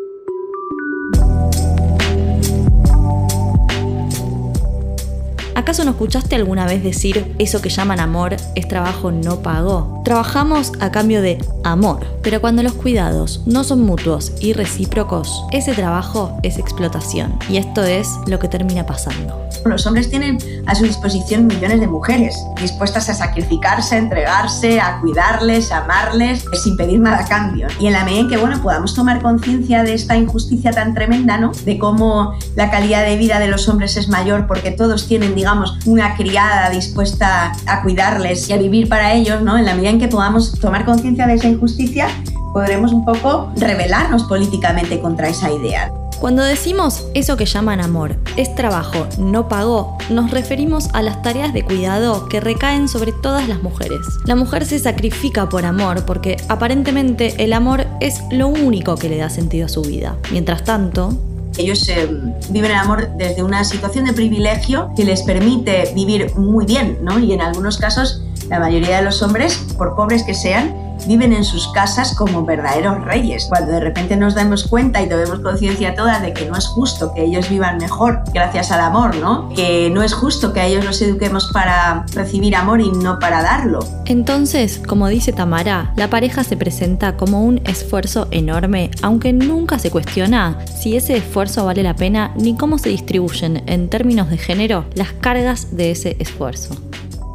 ¿Acaso 5.66 5.84
no 5.84 5.92
escuchaste 5.94 6.36
alguna 6.36 6.68
vez 6.68 6.84
decir 6.84 7.36
eso 7.40 7.60
que 7.60 7.70
llaman 7.70 8.00
amor 8.00 8.36
es 8.54 8.68
trabajo 8.68 9.12
no 9.12 9.40
pago? 9.42 10.04
Trabajamos 10.06 10.72
a 10.80 10.92
cambio 10.92 11.24
de 11.24 11.44
amor, 11.64 12.06
pero 12.22 12.40
cuando 12.40 12.62
los 12.62 12.74
cuidados 12.74 13.42
no 13.48 13.64
son 13.64 13.82
mutuos 13.82 14.32
y 14.40 14.54
recíprocos, 14.54 15.44
ese 15.52 15.74
trabajo 15.74 16.38
es 16.44 16.60
explotación 16.60 17.40
y 17.50 17.58
esto 17.58 17.84
es 17.84 18.08
lo 18.28 18.38
que 18.38 18.48
termina 18.48 18.86
pasando. 18.86 19.42
Los 19.66 19.88
hombres 19.88 20.12
tienen 20.12 20.38
a 20.68 20.76
su 20.76 20.84
disposición 20.84 21.48
millones 21.48 21.80
de 21.80 21.88
mujeres 21.88 22.38
dispuestas 22.62 23.10
a 23.10 23.16
sacrificarse, 23.16 23.96
a 23.96 23.98
entregarse, 23.98 24.80
a 24.80 25.02
cuidarles, 25.02 25.72
a 25.72 25.80
amarles, 25.80 26.46
sin 26.64 26.78
pedir 26.78 27.00
nada 27.00 27.22
a 27.22 27.28
cambio. 27.28 27.66
Y 27.80 27.88
en 27.88 27.94
la 27.94 28.06
medida 28.06 28.20
en 28.20 28.30
que 28.30 28.38
bueno, 28.38 28.62
podamos 28.62 28.94
tomar 28.94 29.24
conciencia 29.24 29.82
de 29.82 29.96
esta 29.96 30.16
injusticia 30.16 30.70
tan 30.70 30.94
tremenda, 30.94 31.40
¿no? 31.40 31.52
De 31.66 31.80
cómo 31.80 32.36
la 32.56 32.70
calidad 32.70 33.04
de 33.04 33.18
vida 33.18 33.40
de 33.40 33.48
los 33.48 33.68
hombres 33.68 33.98
es 33.98 34.08
mayor 34.08 34.46
porque 34.46 34.70
todos 34.70 35.08
tienen, 35.08 35.34
digamos, 35.34 35.55
una 35.86 36.16
criada 36.16 36.70
dispuesta 36.70 37.52
a 37.66 37.82
cuidarles 37.82 38.50
y 38.50 38.54
a 38.54 38.58
vivir 38.58 38.90
para 38.90 39.14
ellos, 39.14 39.42
¿no? 39.42 39.58
En 39.58 39.66
la 39.66 39.76
medida 39.76 39.98
que 39.98 40.08
podamos 40.08 40.60
tomar 40.60 40.86
conciencia 40.86 41.28
de 41.28 41.36
esa 41.36 41.48
injusticia, 41.48 42.08
podremos 42.54 42.94
un 42.94 43.04
poco 43.06 43.52
rebelarnos 43.58 44.24
políticamente 44.24 45.00
contra 45.00 45.28
esa 45.30 45.52
idea. 45.52 45.92
Cuando 46.20 46.44
decimos 46.44 47.06
eso 47.14 47.36
que 47.36 47.46
llaman 47.46 47.82
amor 47.82 48.16
es 48.38 48.56
trabajo 48.56 49.08
no 49.20 49.50
pago, 49.50 49.98
nos 50.10 50.32
referimos 50.32 50.90
a 50.94 51.02
las 51.02 51.22
tareas 51.22 51.54
de 51.54 51.64
cuidado 51.64 52.30
que 52.30 52.40
recaen 52.40 52.88
sobre 52.88 53.12
todas 53.12 53.48
las 53.50 53.62
mujeres. 53.62 54.00
La 54.26 54.36
mujer 54.36 54.66
se 54.66 54.80
sacrifica 54.80 55.50
por 55.50 55.66
amor 55.66 56.06
porque 56.06 56.38
aparentemente 56.48 57.44
el 57.44 57.52
amor 57.52 57.86
es 58.00 58.22
lo 58.32 58.48
único 58.48 58.96
que 58.96 59.10
le 59.10 59.18
da 59.18 59.30
sentido 59.30 59.66
a 59.66 59.70
su 59.70 59.82
vida. 59.82 60.16
Mientras 60.32 60.64
tanto, 60.64 61.14
ellos 61.58 61.88
eh, 61.90 62.08
viven 62.50 62.72
el 62.72 62.78
amor 62.78 63.10
desde 63.18 63.44
una 63.44 63.64
situación 63.64 64.06
de 64.06 64.14
privilegio 64.14 64.92
que 64.96 65.04
les 65.04 65.24
permite 65.24 65.92
vivir 65.94 66.36
muy 66.36 66.66
bien, 66.66 67.00
¿no? 67.02 67.20
Y 67.20 67.34
en 67.34 67.42
algunos 67.42 67.78
casos, 67.78 68.24
la 68.50 68.60
mayoría 68.60 68.98
de 68.98 69.04
los 69.04 69.22
hombres, 69.22 69.58
por 69.78 69.96
pobres 69.96 70.24
que 70.24 70.34
sean, 70.34 70.85
viven 71.08 71.34
en 71.34 71.44
sus 71.44 71.68
casas 71.70 72.16
como 72.16 72.46
verdaderos 72.46 73.04
reyes. 73.04 73.46
Cuando 73.50 73.72
de 73.72 73.80
repente 73.80 74.16
nos 74.16 74.36
damos 74.36 74.66
cuenta 74.68 75.02
y 75.02 75.10
tomemos 75.10 75.40
conciencia 75.40 75.96
todas 75.96 76.22
de 76.22 76.34
que 76.34 76.46
no 76.46 76.58
es 76.58 76.68
justo 76.68 77.14
que 77.14 77.24
ellos 77.24 77.50
vivan 77.50 77.78
mejor 77.78 78.24
gracias 78.34 78.72
al 78.72 78.82
amor, 78.82 79.16
¿no? 79.18 79.50
Que 79.50 79.90
no 79.90 80.04
es 80.04 80.14
justo 80.14 80.54
que 80.54 80.62
a 80.62 80.66
ellos 80.66 80.86
los 80.86 81.02
eduquemos 81.02 81.50
para 81.52 82.06
recibir 82.14 82.56
amor 82.56 82.82
y 82.82 82.92
no 82.92 83.20
para 83.20 83.42
darlo. 83.42 83.80
Entonces, 84.06 84.82
como 84.86 85.08
dice 85.08 85.34
Tamara, 85.34 85.94
la 85.96 86.10
pareja 86.10 86.44
se 86.44 86.58
presenta 86.58 87.18
como 87.18 87.44
un 87.44 87.62
esfuerzo 87.66 88.28
enorme, 88.32 88.92
aunque 89.02 89.34
nunca 89.34 89.80
se 89.80 89.92
cuestiona 89.92 90.58
si 90.66 90.96
ese 90.96 91.18
esfuerzo 91.18 91.66
vale 91.66 91.84
la 91.84 91.96
pena 91.96 92.32
ni 92.36 92.56
cómo 92.56 92.78
se 92.78 92.90
distribuyen 92.90 93.64
en 93.68 93.90
términos 93.90 94.30
de 94.30 94.38
género 94.38 94.86
las 94.96 95.12
cargas 95.14 95.76
de 95.76 95.92
ese 95.92 96.16
esfuerzo. 96.20 96.76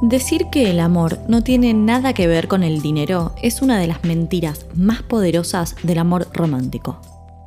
Decir 0.02 0.46
que 0.50 0.70
el 0.70 0.80
amor 0.80 1.18
no 1.28 1.42
tiene 1.42 1.74
nada 1.74 2.14
que 2.14 2.26
ver 2.26 2.48
con 2.48 2.62
el 2.62 2.80
dinero 2.80 3.34
es 3.42 3.60
una 3.60 3.78
de 3.78 3.86
las 3.86 4.02
mentiras 4.02 4.64
más 4.74 5.02
poderosas 5.02 5.76
del 5.82 5.98
amor 5.98 6.28
romántico. 6.32 7.02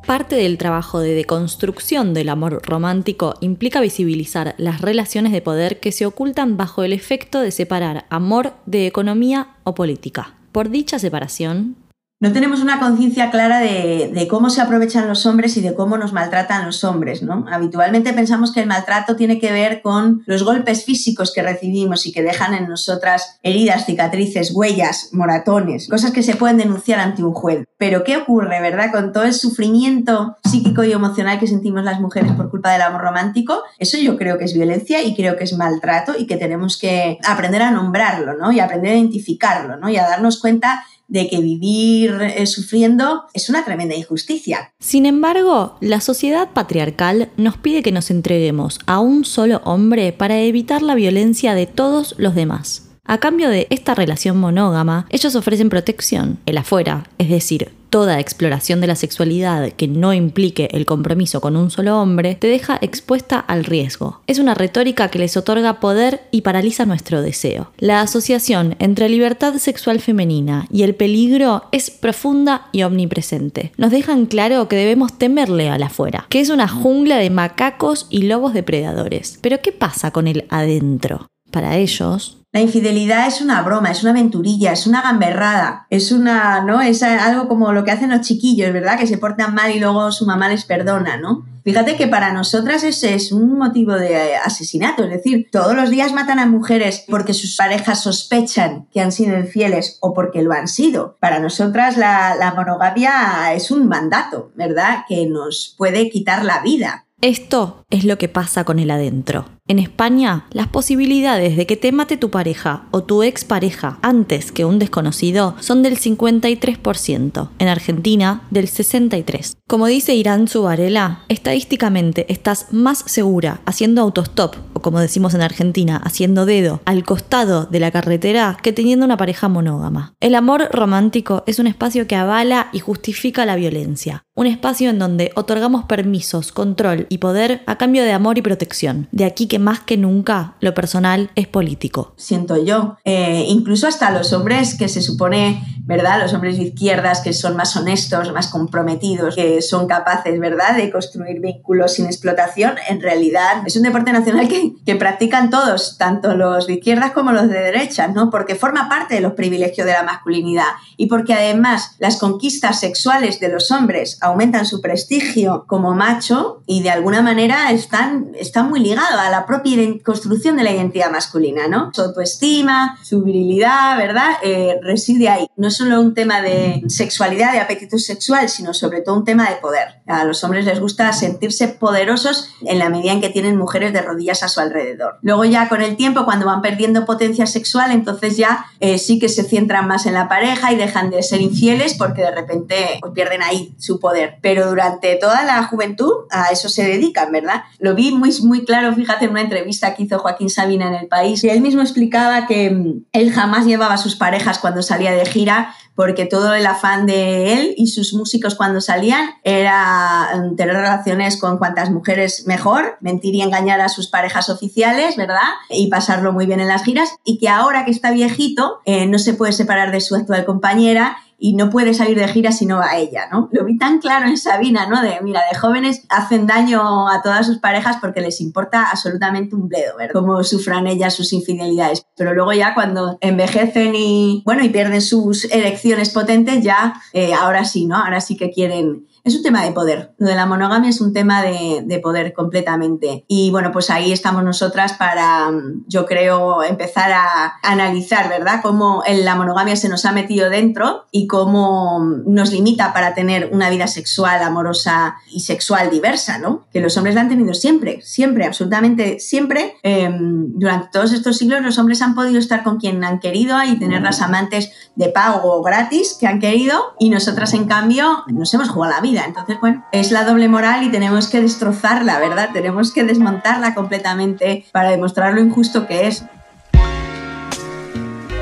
Parte 0.05 0.35
del 0.35 0.59
trabajo 0.59 0.99
de 0.99 1.15
deconstrucción 1.15 2.13
del 2.13 2.29
amor 2.29 2.61
romántico 2.63 3.33
implica 3.41 3.81
visibilizar 3.81 4.53
las 4.59 4.81
relaciones 4.81 5.31
de 5.31 5.41
poder 5.41 5.79
que 5.79 5.91
se 5.91 6.05
ocultan 6.05 6.55
bajo 6.55 6.83
el 6.83 6.93
efecto 6.93 7.41
de 7.41 7.49
separar 7.49 8.05
amor 8.11 8.53
de 8.67 8.85
economía 8.85 9.55
o 9.63 9.73
política. 9.73 10.35
Por 10.51 10.69
dicha 10.69 10.99
separación, 10.99 11.75
no 12.23 12.31
tenemos 12.31 12.61
una 12.61 12.79
conciencia 12.79 13.29
clara 13.31 13.59
de, 13.59 14.27
cómo 14.29 14.49
se 14.49 14.61
aprovechan 14.61 15.09
los 15.09 15.25
hombres 15.25 15.57
y 15.57 15.61
de 15.61 15.73
cómo 15.73 15.97
nos 15.97 16.13
maltratan 16.13 16.65
los 16.65 16.85
hombres, 16.85 17.21
¿no? 17.21 17.45
Habitualmente 17.51 18.13
pensamos 18.13 18.53
que 18.53 18.61
el 18.61 18.65
maltrato 18.65 19.17
tiene 19.17 19.41
que 19.41 19.51
ver 19.51 19.81
con 19.81 20.23
los 20.25 20.43
golpes 20.43 20.85
físicos 20.85 21.33
que 21.33 21.41
recibimos 21.41 22.05
y 22.05 22.13
que 22.13 22.23
dejan 22.23 22.53
en 22.53 22.69
nosotras 22.69 23.39
heridas, 23.43 23.85
cicatrices, 23.85 24.51
huellas, 24.55 25.09
moratones, 25.11 25.89
cosas 25.89 26.11
que 26.11 26.23
se 26.23 26.37
pueden 26.37 26.55
denunciar 26.55 27.01
ante 27.01 27.25
un 27.25 27.33
juez. 27.33 27.67
Pero 27.77 28.05
¿qué 28.05 28.15
ocurre, 28.15 28.61
verdad? 28.61 28.93
Con 28.93 29.11
todo 29.11 29.25
el 29.25 29.33
sufrimiento 29.33 30.37
psíquico 30.49 30.85
y 30.85 30.93
emocional 30.93 31.41
que 31.41 31.47
sentimos 31.47 31.83
las 31.83 31.99
mujeres 31.99 32.31
por 32.31 32.49
culpa 32.49 32.71
del 32.71 32.83
amor 32.83 33.01
romántico, 33.01 33.63
eso 33.79 33.97
yo 33.97 34.15
creo 34.15 34.37
que 34.37 34.45
es 34.45 34.53
violencia 34.53 35.03
y 35.03 35.13
creo 35.13 35.35
que 35.35 35.43
es 35.43 35.57
maltrato 35.57 36.13
y 36.17 36.25
que 36.25 36.37
tenemos 36.37 36.79
que 36.79 37.17
aprender 37.27 37.63
a 37.63 37.71
nombrarlo, 37.71 38.37
¿no? 38.37 38.53
Y 38.53 38.61
aprender 38.61 38.93
a 38.93 38.95
identificarlo, 38.95 39.75
¿no? 39.75 39.89
Y 39.89 39.97
a 39.97 40.03
darnos 40.03 40.39
cuenta 40.39 40.85
de 41.07 41.29
que 41.29 41.39
vivir 41.39 42.11
eh, 42.21 42.45
sufriendo 42.45 43.23
es 43.33 43.49
una 43.49 43.65
tremenda 43.65 43.95
injusticia. 43.95 44.73
Sin 44.79 45.05
embargo, 45.05 45.77
la 45.81 46.01
sociedad 46.01 46.49
patriarcal 46.53 47.29
nos 47.37 47.57
pide 47.57 47.83
que 47.83 47.91
nos 47.91 48.09
entreguemos 48.09 48.79
a 48.85 48.99
un 48.99 49.25
solo 49.25 49.61
hombre 49.65 50.13
para 50.13 50.39
evitar 50.39 50.81
la 50.81 50.95
violencia 50.95 51.53
de 51.55 51.67
todos 51.67 52.15
los 52.17 52.35
demás. 52.35 52.89
A 53.05 53.17
cambio 53.17 53.49
de 53.49 53.67
esta 53.69 53.95
relación 53.95 54.37
monógama, 54.37 55.07
ellos 55.09 55.35
ofrecen 55.35 55.69
protección, 55.69 56.39
el 56.45 56.57
afuera, 56.57 57.09
es 57.17 57.29
decir, 57.29 57.73
toda 57.93 58.19
exploración 58.19 58.81
de 58.81 58.87
la 58.87 58.95
sexualidad 58.95 59.71
que 59.73 59.87
no 59.87 60.15
implique 60.15 60.67
el 60.71 60.87
compromiso 60.87 61.41
con 61.41 61.55
un 61.55 61.69
solo 61.69 62.01
hombre 62.01 62.33
te 62.33 62.47
deja 62.47 62.79
expuesta 62.81 63.37
al 63.37 63.65
riesgo. 63.65 64.21
Es 64.25 64.39
una 64.39 64.55
retórica 64.55 65.09
que 65.09 65.19
les 65.19 65.37
otorga 65.37 65.79
poder 65.79 66.21
y 66.31 66.41
paraliza 66.41 66.87
nuestro 66.87 67.21
deseo. 67.21 67.71
La 67.77 68.01
asociación 68.01 68.75
entre 68.79 69.09
libertad 69.09 69.53
sexual 69.57 69.99
femenina 69.99 70.65
y 70.71 70.81
el 70.81 70.95
peligro 70.95 71.65
es 71.71 71.91
profunda 71.91 72.67
y 72.71 72.81
omnipresente. 72.81 73.71
Nos 73.77 73.91
dejan 73.91 74.25
claro 74.25 74.67
que 74.67 74.75
debemos 74.75 75.19
temerle 75.19 75.69
al 75.69 75.83
afuera, 75.83 76.25
que 76.29 76.39
es 76.39 76.49
una 76.49 76.67
jungla 76.67 77.17
de 77.17 77.29
macacos 77.29 78.07
y 78.09 78.23
lobos 78.23 78.55
depredadores. 78.55 79.37
Pero 79.39 79.61
¿qué 79.61 79.71
pasa 79.71 80.09
con 80.09 80.27
el 80.27 80.47
adentro? 80.49 81.27
Para 81.53 81.77
ellos, 81.77 82.43
la 82.51 82.61
infidelidad 82.61 83.25
es 83.27 83.41
una 83.41 83.63
broma, 83.63 83.89
es 83.89 84.03
una 84.03 84.11
aventurilla, 84.11 84.73
es 84.73 84.85
una 84.85 85.01
gamberrada, 85.01 85.87
es 85.89 86.11
una, 86.11 86.61
¿no? 86.61 86.81
Es 86.81 87.01
algo 87.01 87.47
como 87.47 87.73
lo 87.73 87.83
que 87.83 87.89
hacen 87.89 88.11
los 88.11 88.21
chiquillos, 88.21 88.71
¿verdad? 88.73 88.99
Que 88.99 89.07
se 89.07 89.17
portan 89.17 89.55
mal 89.55 89.75
y 89.75 89.79
luego 89.79 90.11
su 90.11 90.27
mamá 90.27 90.49
les 90.49 90.63
perdona, 90.63 91.17
¿no? 91.17 91.45
Fíjate 91.63 91.95
que 91.95 92.07
para 92.07 92.31
nosotras 92.31 92.83
ese 92.83 93.15
es 93.15 93.31
un 93.31 93.57
motivo 93.57 93.93
de 93.93 94.35
asesinato, 94.35 95.03
es 95.03 95.09
decir, 95.09 95.49
todos 95.51 95.75
los 95.75 95.89
días 95.89 96.13
matan 96.13 96.37
a 96.37 96.45
mujeres 96.45 97.05
porque 97.07 97.33
sus 97.33 97.55
parejas 97.55 98.03
sospechan 98.03 98.87
que 98.91 99.01
han 99.01 99.11
sido 99.11 99.35
infieles 99.35 99.97
o 100.01 100.13
porque 100.13 100.43
lo 100.43 100.53
han 100.53 100.67
sido. 100.67 101.17
Para 101.19 101.39
nosotras 101.39 101.97
la, 101.97 102.35
la 102.35 102.53
monogamia 102.53 103.53
es 103.53 103.71
un 103.71 103.87
mandato, 103.87 104.51
¿verdad? 104.55 105.05
Que 105.07 105.25
nos 105.25 105.73
puede 105.75 106.09
quitar 106.11 106.45
la 106.45 106.61
vida. 106.61 107.05
Esto 107.23 107.85
es 107.89 108.03
lo 108.03 108.17
que 108.17 108.27
pasa 108.27 108.65
con 108.65 108.79
el 108.79 108.91
adentro. 108.91 109.45
En 109.65 109.79
España, 109.79 110.45
las 110.51 110.67
posibilidades 110.67 111.55
de 111.55 111.65
que 111.65 111.77
te 111.77 111.93
mate 111.93 112.17
tu 112.17 112.29
pareja 112.29 112.83
o 112.91 113.03
tu 113.03 113.23
expareja 113.23 113.97
antes 114.01 114.51
que 114.51 114.65
un 114.65 114.77
desconocido 114.77 115.55
son 115.61 115.83
del 115.83 115.97
53%, 115.97 117.49
en 117.59 117.67
Argentina 117.69 118.41
del 118.49 118.67
63%. 118.67 119.55
Como 119.65 119.87
dice 119.87 120.15
Irán 120.15 120.49
Zubarela, 120.49 121.23
estadísticamente 121.29 122.25
estás 122.27 122.73
más 122.73 123.05
segura 123.07 123.61
haciendo 123.65 124.01
autostop, 124.01 124.57
o 124.73 124.81
como 124.81 124.99
decimos 124.99 125.33
en 125.33 125.41
Argentina, 125.41 125.95
haciendo 126.03 126.45
dedo, 126.45 126.81
al 126.83 127.05
costado 127.05 127.65
de 127.65 127.79
la 127.79 127.89
carretera 127.89 128.57
que 128.61 128.73
teniendo 128.73 129.05
una 129.05 129.15
pareja 129.15 129.47
monógama. 129.47 130.13
El 130.19 130.35
amor 130.35 130.67
romántico 130.73 131.43
es 131.47 131.59
un 131.59 131.67
espacio 131.67 132.05
que 132.05 132.17
avala 132.17 132.67
y 132.73 132.79
justifica 132.79 133.45
la 133.45 133.55
violencia, 133.55 134.25
un 134.35 134.47
espacio 134.47 134.89
en 134.89 134.99
donde 134.99 135.31
otorgamos 135.35 135.85
permisos, 135.85 136.51
control 136.51 137.07
y 137.07 137.19
poder 137.19 137.61
a 137.65 137.77
cambio 137.77 138.03
de 138.03 138.11
amor 138.11 138.37
y 138.37 138.41
protección. 138.41 139.07
De 139.13 139.23
aquí 139.23 139.47
que 139.53 139.59
más 139.59 139.81
que 139.81 139.97
nunca 139.97 140.55
lo 140.61 140.73
personal 140.73 141.29
es 141.35 141.45
político. 141.45 142.15
Siento 142.17 142.65
yo. 142.65 142.97
Eh, 143.05 143.45
incluso 143.49 143.85
hasta 143.85 144.09
los 144.09 144.33
hombres 144.33 144.73
que 144.73 144.89
se 144.89 145.03
supone, 145.03 145.63
¿verdad? 145.85 146.19
Los 146.19 146.33
hombres 146.33 146.57
de 146.57 146.63
izquierdas 146.63 147.21
que 147.21 147.33
son 147.33 147.55
más 147.55 147.77
honestos, 147.77 148.33
más 148.33 148.47
comprometidos, 148.47 149.35
que 149.35 149.61
son 149.61 149.85
capaces, 149.85 150.39
¿verdad?, 150.39 150.75
de 150.75 150.89
construir 150.89 151.39
vínculos 151.39 151.93
sin 151.93 152.07
explotación, 152.07 152.77
en 152.89 152.99
realidad 152.99 153.61
es 153.63 153.75
un 153.75 153.83
deporte 153.83 154.11
nacional 154.11 154.47
que, 154.47 154.73
que 154.87 154.95
practican 154.95 155.51
todos, 155.51 155.99
tanto 155.99 156.35
los 156.35 156.65
de 156.65 156.73
izquierdas 156.73 157.11
como 157.11 157.31
los 157.31 157.47
de 157.47 157.59
derechas, 157.59 158.11
¿no? 158.11 158.31
Porque 158.31 158.55
forma 158.55 158.89
parte 158.89 159.13
de 159.13 159.21
los 159.21 159.33
privilegios 159.33 159.85
de 159.85 159.93
la 159.93 160.01
masculinidad 160.01 160.65
y 160.97 161.05
porque 161.05 161.35
además 161.35 161.95
las 161.99 162.17
conquistas 162.17 162.79
sexuales 162.79 163.39
de 163.39 163.49
los 163.49 163.69
hombres 163.69 164.17
aumentan 164.19 164.65
su 164.65 164.81
prestigio 164.81 165.65
como 165.67 165.93
macho 165.93 166.63
y 166.65 166.81
de 166.81 166.89
alguna 166.89 167.21
manera 167.21 167.69
están, 167.69 168.31
están 168.39 168.71
muy 168.71 168.79
ligados 168.79 169.19
a 169.19 169.29
la 169.29 169.42
propia 169.45 169.77
construcción 170.03 170.57
de 170.57 170.63
la 170.63 170.71
identidad 170.71 171.11
masculina, 171.11 171.67
¿no? 171.67 171.91
Su 171.93 172.01
autoestima, 172.01 172.97
su 173.03 173.23
virilidad, 173.23 173.97
¿verdad? 173.97 174.31
Eh, 174.43 174.79
reside 174.81 175.29
ahí. 175.29 175.47
No 175.57 175.67
es 175.67 175.77
solo 175.77 175.99
un 175.99 176.13
tema 176.13 176.41
de 176.41 176.83
sexualidad, 176.87 177.53
de 177.53 177.59
apetito 177.59 177.97
sexual, 177.97 178.49
sino 178.49 178.73
sobre 178.73 179.01
todo 179.01 179.15
un 179.15 179.25
tema 179.25 179.49
de 179.49 179.55
poder. 179.55 180.01
A 180.07 180.25
los 180.25 180.43
hombres 180.43 180.65
les 180.65 180.79
gusta 180.79 181.11
sentirse 181.13 181.67
poderosos 181.67 182.49
en 182.61 182.79
la 182.79 182.89
medida 182.89 183.11
en 183.11 183.21
que 183.21 183.29
tienen 183.29 183.57
mujeres 183.57 183.93
de 183.93 184.01
rodillas 184.01 184.43
a 184.43 184.47
su 184.47 184.59
alrededor. 184.59 185.17
Luego 185.21 185.45
ya 185.45 185.69
con 185.69 185.81
el 185.81 185.95
tiempo, 185.95 186.25
cuando 186.25 186.45
van 186.45 186.61
perdiendo 186.61 187.05
potencia 187.05 187.45
sexual, 187.45 187.91
entonces 187.91 188.37
ya 188.37 188.65
eh, 188.79 188.97
sí 188.97 189.19
que 189.19 189.29
se 189.29 189.43
centran 189.43 189.87
más 189.87 190.05
en 190.05 190.13
la 190.13 190.27
pareja 190.27 190.71
y 190.71 190.75
dejan 190.75 191.09
de 191.09 191.23
ser 191.23 191.41
infieles 191.41 191.95
porque 191.95 192.21
de 192.21 192.31
repente 192.31 192.97
pues, 193.01 193.13
pierden 193.13 193.41
ahí 193.41 193.73
su 193.77 193.99
poder. 193.99 194.37
Pero 194.41 194.67
durante 194.67 195.15
toda 195.15 195.43
la 195.43 195.63
juventud 195.63 196.11
a 196.29 196.51
eso 196.51 196.69
se 196.69 196.83
dedican, 196.83 197.31
¿verdad? 197.31 197.63
Lo 197.79 197.95
vi 197.95 198.11
muy, 198.11 198.31
muy 198.41 198.65
claro, 198.65 198.93
fíjate, 198.93 199.29
una 199.33 199.41
entrevista 199.41 199.93
que 199.93 200.03
hizo 200.03 200.19
Joaquín 200.19 200.49
Sabina 200.49 200.87
en 200.87 200.95
El 200.95 201.07
País, 201.07 201.43
y 201.43 201.49
él 201.49 201.61
mismo 201.61 201.81
explicaba 201.81 202.47
que 202.47 202.71
mm, 202.71 203.05
él 203.11 203.31
jamás 203.31 203.65
llevaba 203.65 203.95
a 203.95 203.97
sus 203.97 204.15
parejas 204.15 204.59
cuando 204.59 204.81
salía 204.81 205.11
de 205.11 205.25
gira 205.25 205.75
porque 205.95 206.25
todo 206.25 206.53
el 206.53 206.65
afán 206.65 207.05
de 207.05 207.53
él 207.53 207.73
y 207.77 207.87
sus 207.87 208.13
músicos 208.13 208.55
cuando 208.55 208.81
salían 208.81 209.29
era 209.43 210.29
mm, 210.35 210.55
tener 210.55 210.75
relaciones 210.75 211.37
con 211.37 211.57
cuantas 211.57 211.91
mujeres 211.91 212.45
mejor, 212.47 212.97
mentir 213.01 213.35
y 213.35 213.41
engañar 213.41 213.81
a 213.81 213.89
sus 213.89 214.07
parejas 214.07 214.49
oficiales, 214.49 215.15
¿verdad? 215.17 215.37
Y 215.69 215.87
pasarlo 215.87 216.33
muy 216.33 216.45
bien 216.45 216.59
en 216.59 216.67
las 216.67 216.83
giras 216.83 217.09
y 217.23 217.37
que 217.37 217.49
ahora 217.49 217.85
que 217.85 217.91
está 217.91 218.11
viejito 218.11 218.79
eh, 218.85 219.05
no 219.05 219.19
se 219.19 219.33
puede 219.33 219.53
separar 219.53 219.91
de 219.91 220.01
su 220.01 220.15
actual 220.15 220.45
compañera 220.45 221.17
y 221.45 221.55
no 221.55 221.69
puede 221.69 221.93
salir 221.93 222.17
de 222.17 222.29
gira 222.29 222.53
si 222.53 222.65
no 222.65 222.77
va 222.77 222.91
a 222.91 222.97
ella, 222.97 223.27
¿no? 223.29 223.49
Lo 223.51 223.65
vi 223.65 223.77
tan 223.77 223.99
claro 223.99 224.27
en 224.27 224.37
Sabina, 224.37 224.87
¿no? 224.87 225.01
De, 225.01 225.19
mira, 225.21 225.41
de 225.51 225.59
jóvenes 225.59 226.05
hacen 226.07 226.47
daño 226.47 227.09
a 227.09 227.21
todas 227.21 227.45
sus 227.45 227.57
parejas 227.57 227.97
porque 227.99 228.21
les 228.21 228.39
importa 228.39 228.89
absolutamente 228.89 229.53
un 229.53 229.67
bledo, 229.67 229.97
¿verdad? 229.97 230.13
Cómo 230.13 230.41
sufran 230.45 230.87
ellas 230.87 231.13
sus 231.13 231.33
infidelidades. 231.33 232.05
Pero 232.15 232.33
luego 232.33 232.53
ya 232.53 232.73
cuando 232.73 233.17
envejecen 233.19 233.93
y, 233.93 234.41
bueno, 234.45 234.63
y 234.63 234.69
pierden 234.69 235.01
sus 235.01 235.43
elecciones 235.51 236.11
potentes, 236.11 236.63
ya, 236.63 236.93
eh, 237.11 237.33
ahora 237.33 237.65
sí, 237.65 237.87
¿no? 237.87 237.97
Ahora 237.97 238.21
sí 238.21 238.37
que 238.37 238.49
quieren 238.49 239.05
es 239.23 239.35
un 239.35 239.43
tema 239.43 239.63
de 239.63 239.71
poder. 239.71 240.13
Lo 240.17 240.27
de 240.27 240.35
la 240.35 240.45
monogamia 240.45 240.89
es 240.89 240.99
un 240.99 241.13
tema 241.13 241.41
de, 241.41 241.99
poder 242.03 242.33
completamente. 242.33 243.23
Y 243.27 243.51
bueno, 243.51 243.71
pues 243.71 243.89
ahí 243.89 244.11
estamos 244.11 244.43
nosotras 244.43 244.93
para, 244.93 245.49
yo 245.87 246.05
creo, 246.05 246.63
empezar 246.63 247.11
a 247.13 247.53
analizar, 247.61 248.27
¿verdad?, 248.27 248.59
cómo 248.61 249.03
la 249.07 249.35
monogamia 249.35 249.75
se 249.77 249.87
nos 249.87 250.05
ha 250.05 250.11
metido 250.11 250.49
dentro 250.49 251.05
y 251.11 251.27
cómo 251.27 251.99
nos 252.25 252.51
limita 252.51 252.91
para 252.93 253.13
tener 253.13 253.49
una 253.53 253.69
vida 253.69 253.87
sexual, 253.87 254.41
amorosa 254.41 255.15
y 255.31 255.41
sexual 255.41 255.89
diversa, 255.89 256.39
¿no? 256.39 256.65
Que 256.73 256.81
los 256.81 256.97
hombres 256.97 257.15
la 257.15 257.21
han 257.21 257.29
tenido 257.29 257.53
siempre, 257.53 258.01
siempre, 258.01 258.45
absolutamente 258.45 259.19
siempre. 259.19 259.75
Em, 259.83 260.51
durante 260.55 260.89
todos 260.91 261.13
estos 261.13 261.37
siglos 261.37 261.61
los 261.61 261.77
hombres 261.77 262.01
han 262.01 262.15
podido 262.15 262.39
estar 262.39 262.63
con 262.63 262.79
quien 262.79 263.03
han 263.03 263.19
querido 263.19 263.63
y 263.63 263.79
tener 263.79 264.01
las 264.01 264.21
amantes 264.21 264.71
de 264.95 265.09
pago 265.09 265.53
o 265.53 265.63
gratis 265.63 266.17
que 266.19 266.27
han 266.27 266.39
querido 266.39 266.95
y 266.99 267.09
nosotras, 267.09 267.53
en 267.53 267.65
cambio, 267.65 268.23
nos 268.27 268.53
hemos 268.53 268.69
jugado 268.69 268.95
la 268.95 269.01
vida 269.01 269.12
entonces, 269.21 269.59
bueno, 269.59 269.85
es 269.91 270.11
la 270.11 270.23
doble 270.23 270.47
moral 270.47 270.83
y 270.83 270.91
tenemos 270.91 271.27
que 271.27 271.41
destrozarla, 271.41 272.19
¿verdad? 272.19 272.49
Tenemos 272.53 272.91
que 272.91 273.03
desmontarla 273.03 273.75
completamente 273.75 274.65
para 274.71 274.89
demostrar 274.89 275.33
lo 275.33 275.41
injusto 275.41 275.87
que 275.87 276.07
es. 276.07 276.25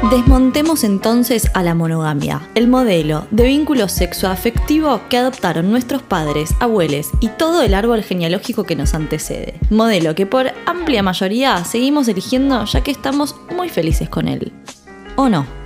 Desmontemos 0.09 0.83
entonces 0.83 1.51
a 1.53 1.61
la 1.61 1.75
monogamia, 1.75 2.41
el 2.55 2.67
modelo 2.67 3.27
de 3.29 3.43
vínculo 3.43 3.87
sexoafectivo 3.87 5.01
que 5.09 5.17
adoptaron 5.17 5.69
nuestros 5.69 6.01
padres, 6.01 6.55
abuelos 6.59 7.11
y 7.19 7.27
todo 7.27 7.61
el 7.61 7.75
árbol 7.75 8.01
genealógico 8.01 8.63
que 8.63 8.75
nos 8.75 8.95
antecede. 8.95 9.59
Modelo 9.69 10.15
que 10.15 10.25
por 10.25 10.51
amplia 10.65 11.03
mayoría 11.03 11.63
seguimos 11.63 12.07
eligiendo 12.07 12.65
ya 12.65 12.81
que 12.81 12.91
estamos 12.91 13.35
muy 13.55 13.69
felices 13.69 14.09
con 14.09 14.27
él. 14.27 14.51
¿O 15.15 15.29
no? 15.29 15.60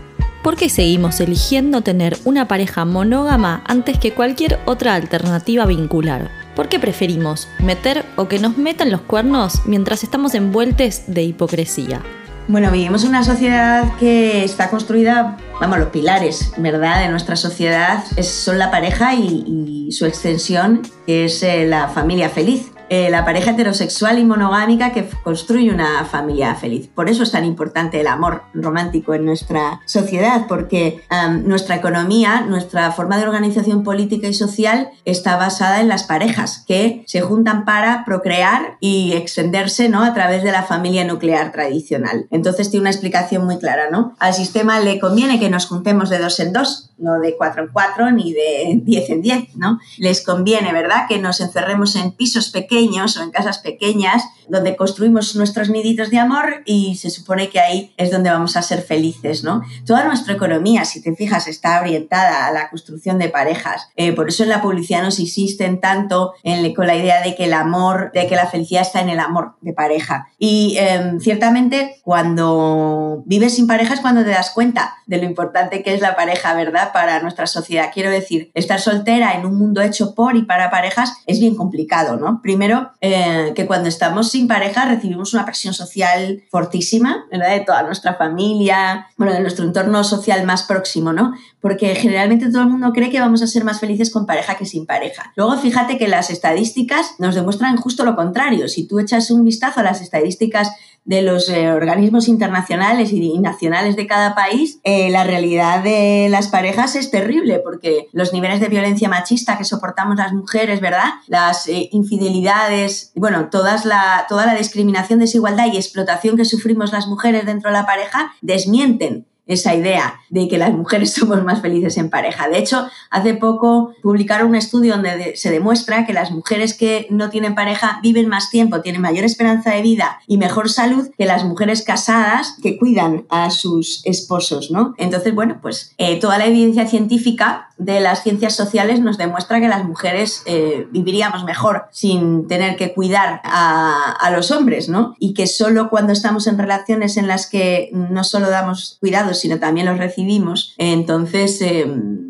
¿Por 0.45 0.57
qué 0.57 0.69
seguimos 0.69 1.19
eligiendo 1.21 1.81
tener 1.81 2.19
una 2.23 2.47
pareja 2.47 2.85
monógama 2.85 3.63
antes 3.65 3.97
que 3.97 4.13
cualquier 4.13 4.59
otra 4.67 4.93
alternativa 4.93 5.65
vincular? 5.65 6.29
¿Por 6.55 6.69
qué 6.69 6.77
preferimos 6.77 7.47
meter 7.57 8.05
o 8.15 8.27
que 8.27 8.37
nos 8.37 8.55
metan 8.55 8.91
los 8.91 9.01
cuernos 9.01 9.63
mientras 9.65 10.03
estamos 10.03 10.35
envueltos 10.35 11.01
de 11.07 11.23
hipocresía? 11.23 12.03
Bueno, 12.47 12.69
vivimos 12.69 13.01
en 13.01 13.09
una 13.09 13.23
sociedad 13.23 13.95
que 13.97 14.43
está 14.43 14.69
construida, 14.69 15.35
vamos, 15.59 15.79
los 15.79 15.87
pilares, 15.87 16.51
¿verdad?, 16.57 17.01
de 17.01 17.09
nuestra 17.09 17.35
sociedad 17.35 18.03
son 18.21 18.59
la 18.59 18.69
pareja 18.69 19.15
y, 19.15 19.89
su 19.91 20.05
extensión, 20.05 20.83
que 21.07 21.25
es 21.25 21.41
eh, 21.41 21.65
la 21.65 21.87
familia 21.87 22.29
feliz. 22.29 22.71
Eh, 22.89 23.09
la 23.09 23.25
pareja 23.25 23.51
heterosexual 23.51 24.19
y 24.19 24.25
monogámica 24.25 24.91
que 24.91 25.07
construye 25.23 25.71
una 25.71 26.05
familia 26.05 26.55
feliz. 26.55 26.87
Por 26.93 27.09
eso 27.09 27.23
es 27.23 27.31
tan 27.31 27.45
importante 27.45 27.99
el 27.99 28.07
amor 28.07 28.43
romántico 28.53 29.13
en 29.13 29.25
nuestra 29.25 29.81
sociedad, 29.85 30.45
porque 30.47 31.03
nuestra 31.43 31.75
economía, 31.75 32.41
nuestra 32.41 32.91
forma 32.91 33.17
de 33.17 33.23
organización 33.23 33.83
política 33.83 34.27
y 34.27 34.33
social 34.33 34.89
está 35.05 35.37
basada 35.37 35.81
en 35.81 35.87
las 35.87 36.03
parejas 36.03 36.63
que 36.67 37.03
se 37.07 37.21
juntan 37.21 37.65
para 37.65 38.05
procrear 38.05 38.77
y 38.79 39.13
extenderse 39.13 39.89
¿no? 39.89 40.03
a 40.03 40.13
través 40.13 40.43
de 40.43 40.51
la 40.51 40.63
familia 40.63 41.03
nuclear 41.05 41.51
tradicional. 41.51 42.27
Entonces 42.31 42.69
tiene 42.69 42.81
una 42.81 42.91
explicación 42.91 43.45
muy 43.45 43.57
clara. 43.57 43.89
¿no? 43.89 44.15
Al 44.19 44.33
sistema 44.33 44.79
le 44.79 44.99
conviene 44.99 45.39
que 45.39 45.49
nos 45.49 45.65
juntemos 45.65 46.09
de 46.09 46.19
dos 46.19 46.39
en 46.39 46.53
dos, 46.53 46.91
no 46.97 47.19
de 47.19 47.35
cuatro 47.35 47.63
en 47.63 47.69
cuatro 47.71 48.11
ni 48.11 48.33
de 48.33 48.79
diez 48.83 49.09
en 49.09 49.21
diez. 49.21 49.55
¿no? 49.55 49.79
Les 49.97 50.23
conviene, 50.23 50.71
¿verdad?, 50.73 51.07
que 51.07 51.19
nos 51.19 51.41
encerremos 51.41 51.95
en 51.95 52.11
pisos 52.11 52.49
pequeños 52.49 53.17
o 53.17 53.23
en 53.23 53.31
casas 53.31 53.59
pequeñas 53.59 54.23
donde 54.47 54.75
construimos 54.75 55.35
nuestros 55.35 55.69
niditos 55.69 56.09
de 56.09 56.19
amor 56.19 56.61
y 56.65 56.95
se 56.95 57.09
supone 57.09 57.49
que 57.49 57.59
ahí 57.59 57.93
es 57.97 58.11
donde 58.11 58.29
vamos 58.29 58.55
a 58.55 58.61
ser 58.61 58.81
felices, 58.81 59.43
¿no? 59.43 59.63
Toda 59.85 60.05
nuestra 60.05 60.33
economía, 60.33 60.85
si 60.85 61.01
te 61.01 61.15
fijas, 61.15 61.47
está 61.47 61.81
orientada 61.81 62.45
a 62.45 62.51
la 62.51 62.69
construcción 62.69 63.17
de 63.17 63.29
parejas. 63.29 63.89
Eh, 63.95 64.13
por 64.13 64.29
eso 64.29 64.43
en 64.43 64.49
la 64.49 64.61
publicidad 64.61 65.03
nos 65.03 65.19
insisten 65.19 65.79
tanto 65.79 66.33
en, 66.43 66.73
con 66.73 66.87
la 66.87 66.95
idea 66.95 67.21
de 67.21 67.35
que 67.35 67.45
el 67.45 67.53
amor, 67.53 68.11
de 68.13 68.27
que 68.27 68.35
la 68.35 68.47
felicidad 68.47 68.83
está 68.83 69.01
en 69.01 69.09
el 69.09 69.19
amor 69.19 69.55
de 69.61 69.73
pareja. 69.73 70.27
Y 70.37 70.77
em, 70.77 71.19
ciertamente 71.19 72.01
cuando 72.03 73.23
vives 73.25 73.55
sin 73.55 73.67
pareja 73.67 73.93
es 73.93 74.01
cuando 74.01 74.23
te 74.23 74.29
das 74.29 74.51
cuenta 74.51 74.95
de 75.07 75.17
lo 75.17 75.25
importante 75.25 75.83
que 75.83 75.93
es 75.93 76.01
la 76.01 76.15
pareja, 76.15 76.53
¿verdad? 76.53 76.84
Para 76.93 77.21
nuestra 77.21 77.47
sociedad. 77.47 77.91
Quiero 77.93 78.09
decir, 78.09 78.51
estar 78.53 78.79
soltera 78.79 79.33
en 79.33 79.45
un 79.45 79.57
mundo 79.57 79.81
hecho 79.81 80.15
por 80.15 80.35
y 80.35 80.43
para 80.43 80.69
parejas 80.69 81.13
es 81.25 81.39
bien 81.39 81.55
complicado, 81.55 82.17
¿no? 82.17 82.41
Primero 82.41 82.91
eh, 83.01 83.53
que 83.55 83.65
cuando 83.65 83.89
estamos 83.89 84.31
sin 84.31 84.47
pareja 84.47 84.85
recibimos 84.85 85.33
una 85.33 85.45
presión 85.45 85.73
social 85.73 86.43
fortísima, 86.49 87.25
¿verdad? 87.31 87.51
De 87.51 87.61
toda 87.61 87.83
nuestra 87.83 88.15
familia, 88.15 89.07
bueno, 89.17 89.33
de 89.33 89.39
nuestro 89.41 89.65
entorno 89.65 90.03
social 90.03 90.45
más 90.45 90.63
próximo, 90.63 91.13
¿no? 91.13 91.33
Porque 91.59 91.95
generalmente 91.95 92.49
todo 92.51 92.61
el 92.61 92.69
mundo 92.69 92.91
cree 92.93 93.09
que 93.09 93.19
vamos 93.19 93.41
a 93.41 93.47
ser 93.47 93.63
más 93.63 93.79
felices 93.79 94.11
con 94.11 94.25
pareja 94.25 94.55
que 94.55 94.65
sin 94.65 94.85
pareja. 94.85 95.33
Luego, 95.35 95.57
fíjate 95.57 95.97
que 95.97 96.07
las 96.07 96.29
estadísticas 96.29 97.15
nos 97.19 97.35
demuestran 97.35 97.77
justo 97.77 98.05
lo 98.05 98.15
contrario. 98.15 98.67
Si 98.67 98.87
tú 98.87 98.99
echas 98.99 99.31
un 99.31 99.43
vistazo 99.43 99.79
a 99.79 99.83
las 99.83 100.01
estadísticas 100.01 100.71
de 101.05 101.21
los 101.21 101.49
eh, 101.49 101.71
organismos 101.71 102.27
internacionales 102.27 103.13
y, 103.13 103.37
nacionales 103.39 103.95
de 103.95 104.07
cada 104.07 104.33
país, 104.33 104.79
eh, 104.83 105.09
la 105.11 105.23
realidad 105.23 105.83
de 105.83 106.27
las 106.29 106.47
parejas 106.47 106.95
es 106.95 107.11
terrible 107.11 107.59
porque 107.59 108.07
los 108.11 108.33
niveles 108.33 108.59
de 108.59 108.69
violencia 108.69 109.07
machista 109.07 109.57
que 109.57 109.63
soportamos 109.63 110.17
las 110.17 110.33
mujeres, 110.33 110.81
¿verdad? 110.81 111.13
Las 111.27 111.67
eh, 111.67 111.89
infidelidades, 111.91 113.11
bueno, 113.15 113.49
todas 113.49 113.85
la, 113.85 114.25
toda 114.27 114.47
la 114.47 114.55
discriminación, 114.55 115.19
desigualdad 115.19 115.67
y 115.71 115.77
explotación 115.77 116.37
que 116.37 116.45
sufrimos 116.45 116.91
las 116.91 117.07
mujeres 117.07 117.45
dentro 117.45 117.69
de 117.69 117.77
la 117.77 117.85
pareja 117.85 118.33
desmienten 118.41 119.27
esa 119.47 119.75
idea 119.75 120.19
de 120.29 120.47
que 120.47 120.57
las 120.57 120.73
mujeres 120.73 121.13
somos 121.13 121.43
más 121.43 121.61
felices 121.61 121.97
en 121.97 122.09
pareja. 122.09 122.49
De 122.49 122.57
hecho, 122.57 122.87
hace 123.09 123.33
poco 123.33 123.93
publicaron 124.01 124.49
un 124.49 124.55
estudio 124.55 124.93
donde 124.93 125.35
se 125.35 125.51
demuestra 125.51 126.05
que 126.05 126.13
las 126.13 126.31
mujeres 126.31 126.73
que 126.73 127.07
no 127.09 127.29
tienen 127.29 127.55
pareja 127.55 127.99
viven 128.01 128.27
más 128.27 128.49
tiempo, 128.49 128.81
tienen 128.81 129.01
mayor 129.01 129.25
esperanza 129.25 129.71
de 129.71 129.81
vida 129.81 130.19
y 130.27 130.37
mejor 130.37 130.69
salud 130.69 131.09
que 131.17 131.25
las 131.25 131.43
mujeres 131.43 131.83
casadas 131.83 132.57
que 132.61 132.77
cuidan 132.77 133.25
a 133.29 133.49
sus 133.49 134.01
esposos, 134.05 134.71
¿no? 134.71 134.93
Entonces, 134.97 135.33
bueno, 135.33 135.59
pues 135.61 135.93
eh, 135.97 136.19
toda 136.19 136.37
la 136.37 136.45
evidencia 136.45 136.87
científica 136.87 137.69
de 137.77 137.99
las 137.99 138.23
ciencias 138.23 138.55
sociales 138.55 139.01
nos 139.01 139.17
demuestra 139.17 139.59
que 139.59 139.67
las 139.67 139.83
mujeres 139.83 140.43
eh, 140.45 140.87
viviríamos 140.91 141.43
mejor 141.43 141.85
sin 141.91 142.47
tener 142.47 142.77
que 142.77 142.93
cuidar 142.93 143.41
a, 143.43 144.11
a 144.11 144.31
los 144.31 144.51
hombres, 144.51 144.87
¿no? 144.87 145.15
Y 145.19 145.33
que 145.33 145.47
solo 145.47 145.89
cuando 145.89 146.13
estamos 146.13 146.47
en 146.47 146.57
relaciones 146.57 147.17
en 147.17 147.27
las 147.27 147.47
que 147.47 147.89
no 147.91 148.23
solo 148.23 148.49
damos 148.49 148.97
cuidado, 148.99 149.33
sino 149.33 149.59
también 149.59 149.87
los 149.87 149.97
recibimos, 149.97 150.73
entonces... 150.77 151.61
Em, 151.61 152.24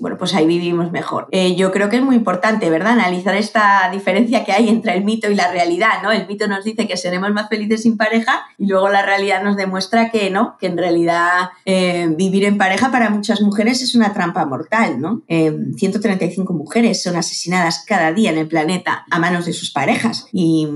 bueno, 0.00 0.16
pues 0.16 0.34
ahí 0.34 0.46
vivimos 0.46 0.90
mejor. 0.90 1.28
Eh, 1.30 1.54
yo 1.56 1.70
creo 1.70 1.88
que 1.88 1.96
es 1.96 2.02
muy 2.02 2.16
importante, 2.16 2.70
¿verdad? 2.70 2.92
Analizar 2.92 3.34
esta 3.36 3.88
diferencia 3.92 4.44
que 4.44 4.52
hay 4.52 4.68
entre 4.68 4.94
el 4.94 5.04
mito 5.04 5.30
y 5.30 5.34
la 5.34 5.52
realidad, 5.52 6.02
¿no? 6.02 6.10
El 6.10 6.26
mito 6.26 6.48
nos 6.48 6.64
dice 6.64 6.88
que 6.88 6.96
seremos 6.96 7.30
más 7.32 7.48
felices 7.48 7.82
sin 7.82 7.96
pareja 7.96 8.46
y 8.58 8.66
luego 8.66 8.88
la 8.88 9.02
realidad 9.02 9.42
nos 9.42 9.56
demuestra 9.56 10.10
que 10.10 10.30
no, 10.30 10.56
que 10.58 10.66
en 10.66 10.78
realidad 10.78 11.50
eh, 11.66 12.08
vivir 12.16 12.44
en 12.44 12.56
pareja 12.58 12.90
para 12.90 13.10
muchas 13.10 13.42
mujeres 13.42 13.82
es 13.82 13.94
una 13.94 14.12
trampa 14.14 14.44
mortal, 14.46 15.00
¿no? 15.00 15.22
135 15.28 16.52
em, 16.52 16.58
mujeres 16.58 17.02
son 17.02 17.16
asesinadas 17.16 17.84
cada 17.86 18.12
día 18.12 18.30
en 18.30 18.38
el 18.38 18.48
planeta 18.48 19.04
a 19.10 19.18
manos 19.18 19.44
de 19.44 19.52
sus 19.52 19.70
parejas 19.70 20.26
y, 20.32 20.66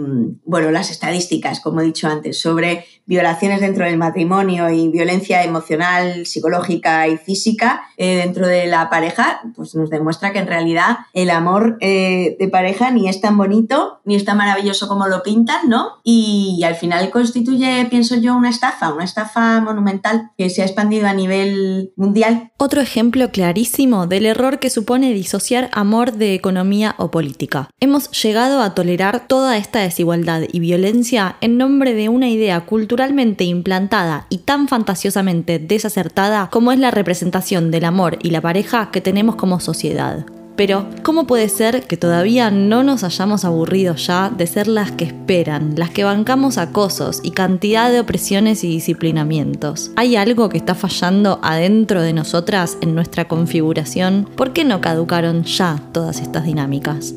bueno, 0.44 0.70
las 0.70 0.90
estadísticas, 0.90 1.60
como 1.60 1.80
he 1.80 1.84
dicho 1.84 2.08
antes, 2.08 2.38
sobre 2.38 2.84
violaciones 3.06 3.60
dentro 3.60 3.84
del 3.84 3.98
matrimonio 3.98 4.70
y 4.70 4.88
violencia 4.88 5.42
emocional, 5.42 6.26
psicológica 6.26 7.06
y 7.08 7.16
física 7.18 7.82
eh, 7.96 8.16
dentro 8.16 8.46
de 8.46 8.66
la 8.66 8.88
pareja, 8.88 9.42
pues 9.54 9.74
nos 9.74 9.90
demuestra 9.90 10.32
que 10.32 10.38
en 10.38 10.46
realidad 10.46 10.98
el 11.12 11.30
amor 11.30 11.76
eh, 11.80 12.36
de 12.38 12.48
pareja 12.48 12.90
ni 12.90 13.08
es 13.08 13.20
tan 13.20 13.36
bonito 13.36 14.00
ni 14.04 14.16
es 14.16 14.24
tan 14.24 14.36
maravilloso 14.36 14.88
como 14.88 15.06
lo 15.06 15.22
pintan, 15.22 15.68
¿no? 15.68 16.00
Y, 16.02 16.62
al 16.64 16.76
final 16.76 17.10
constituye, 17.10 17.86
pienso 17.90 18.16
yo, 18.16 18.34
una 18.34 18.48
estafa, 18.48 18.92
una 18.92 19.04
estafa 19.04 19.60
monumental 19.60 20.30
que 20.38 20.48
se 20.48 20.62
ha 20.62 20.64
expandido 20.64 21.06
a 21.06 21.12
nivel 21.12 21.92
mundial. 21.96 22.52
Otro 22.56 22.80
ejemplo 22.80 23.30
clarísimo 23.30 24.06
del 24.06 24.24
error 24.24 24.58
que 24.58 24.70
supone 24.70 25.12
disociar 25.12 25.68
amor 25.72 26.12
de 26.12 26.34
economía 26.34 26.94
o 26.96 27.10
política. 27.10 27.68
Hemos 27.80 28.10
llegado 28.22 28.62
a 28.62 28.74
tolerar 28.74 29.26
toda 29.28 29.58
esta 29.58 29.80
desigualdad 29.80 30.42
y 30.50 30.60
violencia 30.60 31.36
en 31.42 31.58
nombre 31.58 31.92
de 31.92 32.08
una 32.08 32.28
idea 32.28 32.60
cultural 32.62 32.93
culturalmente 32.94 33.42
implantada 33.42 34.26
y 34.30 34.38
tan 34.38 34.68
fantasiosamente 34.68 35.59
desacertada 35.59 36.48
como 36.52 36.70
es 36.70 36.78
la 36.78 36.92
representación 36.92 37.72
del 37.72 37.87
amor 37.87 38.18
y 38.22 38.30
la 38.30 38.40
pareja 38.40 38.92
que 38.92 39.00
tenemos 39.00 39.35
como 39.35 39.59
sociedad. 39.59 40.24
Pero, 40.54 40.87
¿cómo 41.02 41.26
puede 41.26 41.48
ser 41.48 41.88
que 41.88 41.96
todavía 41.96 42.52
no 42.52 42.85
nos 42.85 43.02
hayamos 43.02 43.44
aburrido 43.44 43.96
ya 43.96 44.30
de 44.30 44.46
ser 44.46 44.68
las 44.68 44.92
que 44.92 45.07
esperan, 45.07 45.74
las 45.76 45.90
que 45.90 46.04
bancamos 46.04 46.57
acosos 46.57 47.18
y 47.24 47.33
cantidad 47.33 47.90
de 47.90 47.98
opresiones 47.98 48.62
y 48.62 48.68
disciplinamientos? 48.68 49.90
¿Hay 49.96 50.14
algo 50.14 50.48
que 50.48 50.59
está 50.59 50.76
fallando 50.76 51.40
adentro 51.42 52.00
de 52.00 52.12
nosotras 52.12 52.78
en 52.80 52.94
nuestra 52.94 53.26
configuración? 53.26 54.28
¿Por 54.37 54.52
qué 54.52 54.62
no 54.62 54.80
caducaron 54.80 55.42
ya 55.42 55.83
todas 55.90 56.20
estas 56.20 56.44
dinámicas? 56.44 57.12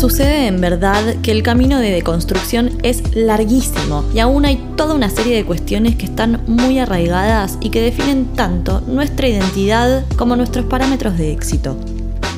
Sucede 0.00 0.46
en 0.46 0.62
verdad 0.62 1.16
que 1.22 1.30
el 1.30 1.42
camino 1.42 1.78
de 1.78 1.90
deconstrucción 1.90 2.70
es 2.82 3.14
larguísimo 3.14 4.02
y 4.14 4.20
aún 4.20 4.46
hay 4.46 4.56
toda 4.74 4.94
una 4.94 5.10
serie 5.10 5.36
de 5.36 5.44
cuestiones 5.44 5.96
que 5.96 6.06
están 6.06 6.40
muy 6.46 6.78
arraigadas 6.78 7.58
y 7.60 7.68
que 7.68 7.82
definen 7.82 8.24
tanto 8.34 8.80
nuestra 8.86 9.28
identidad 9.28 10.06
como 10.16 10.36
nuestros 10.36 10.64
parámetros 10.64 11.18
de 11.18 11.34
éxito. 11.34 11.76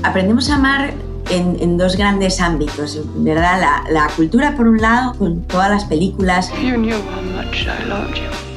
Aprendemos 0.03 0.51
a 0.51 0.57
amar 0.57 0.93
en, 1.31 1.79
dos 1.79 1.97
grandes 1.97 2.41
ámbitos, 2.41 2.99
¿verdad? 3.19 3.61
La, 3.61 3.85
la, 3.93 4.09
cultura 4.09 4.57
por 4.57 4.67
un 4.67 4.79
lado, 4.79 5.15
con 5.17 5.43
todas 5.43 5.71
las 5.71 5.85
películas 5.85 6.51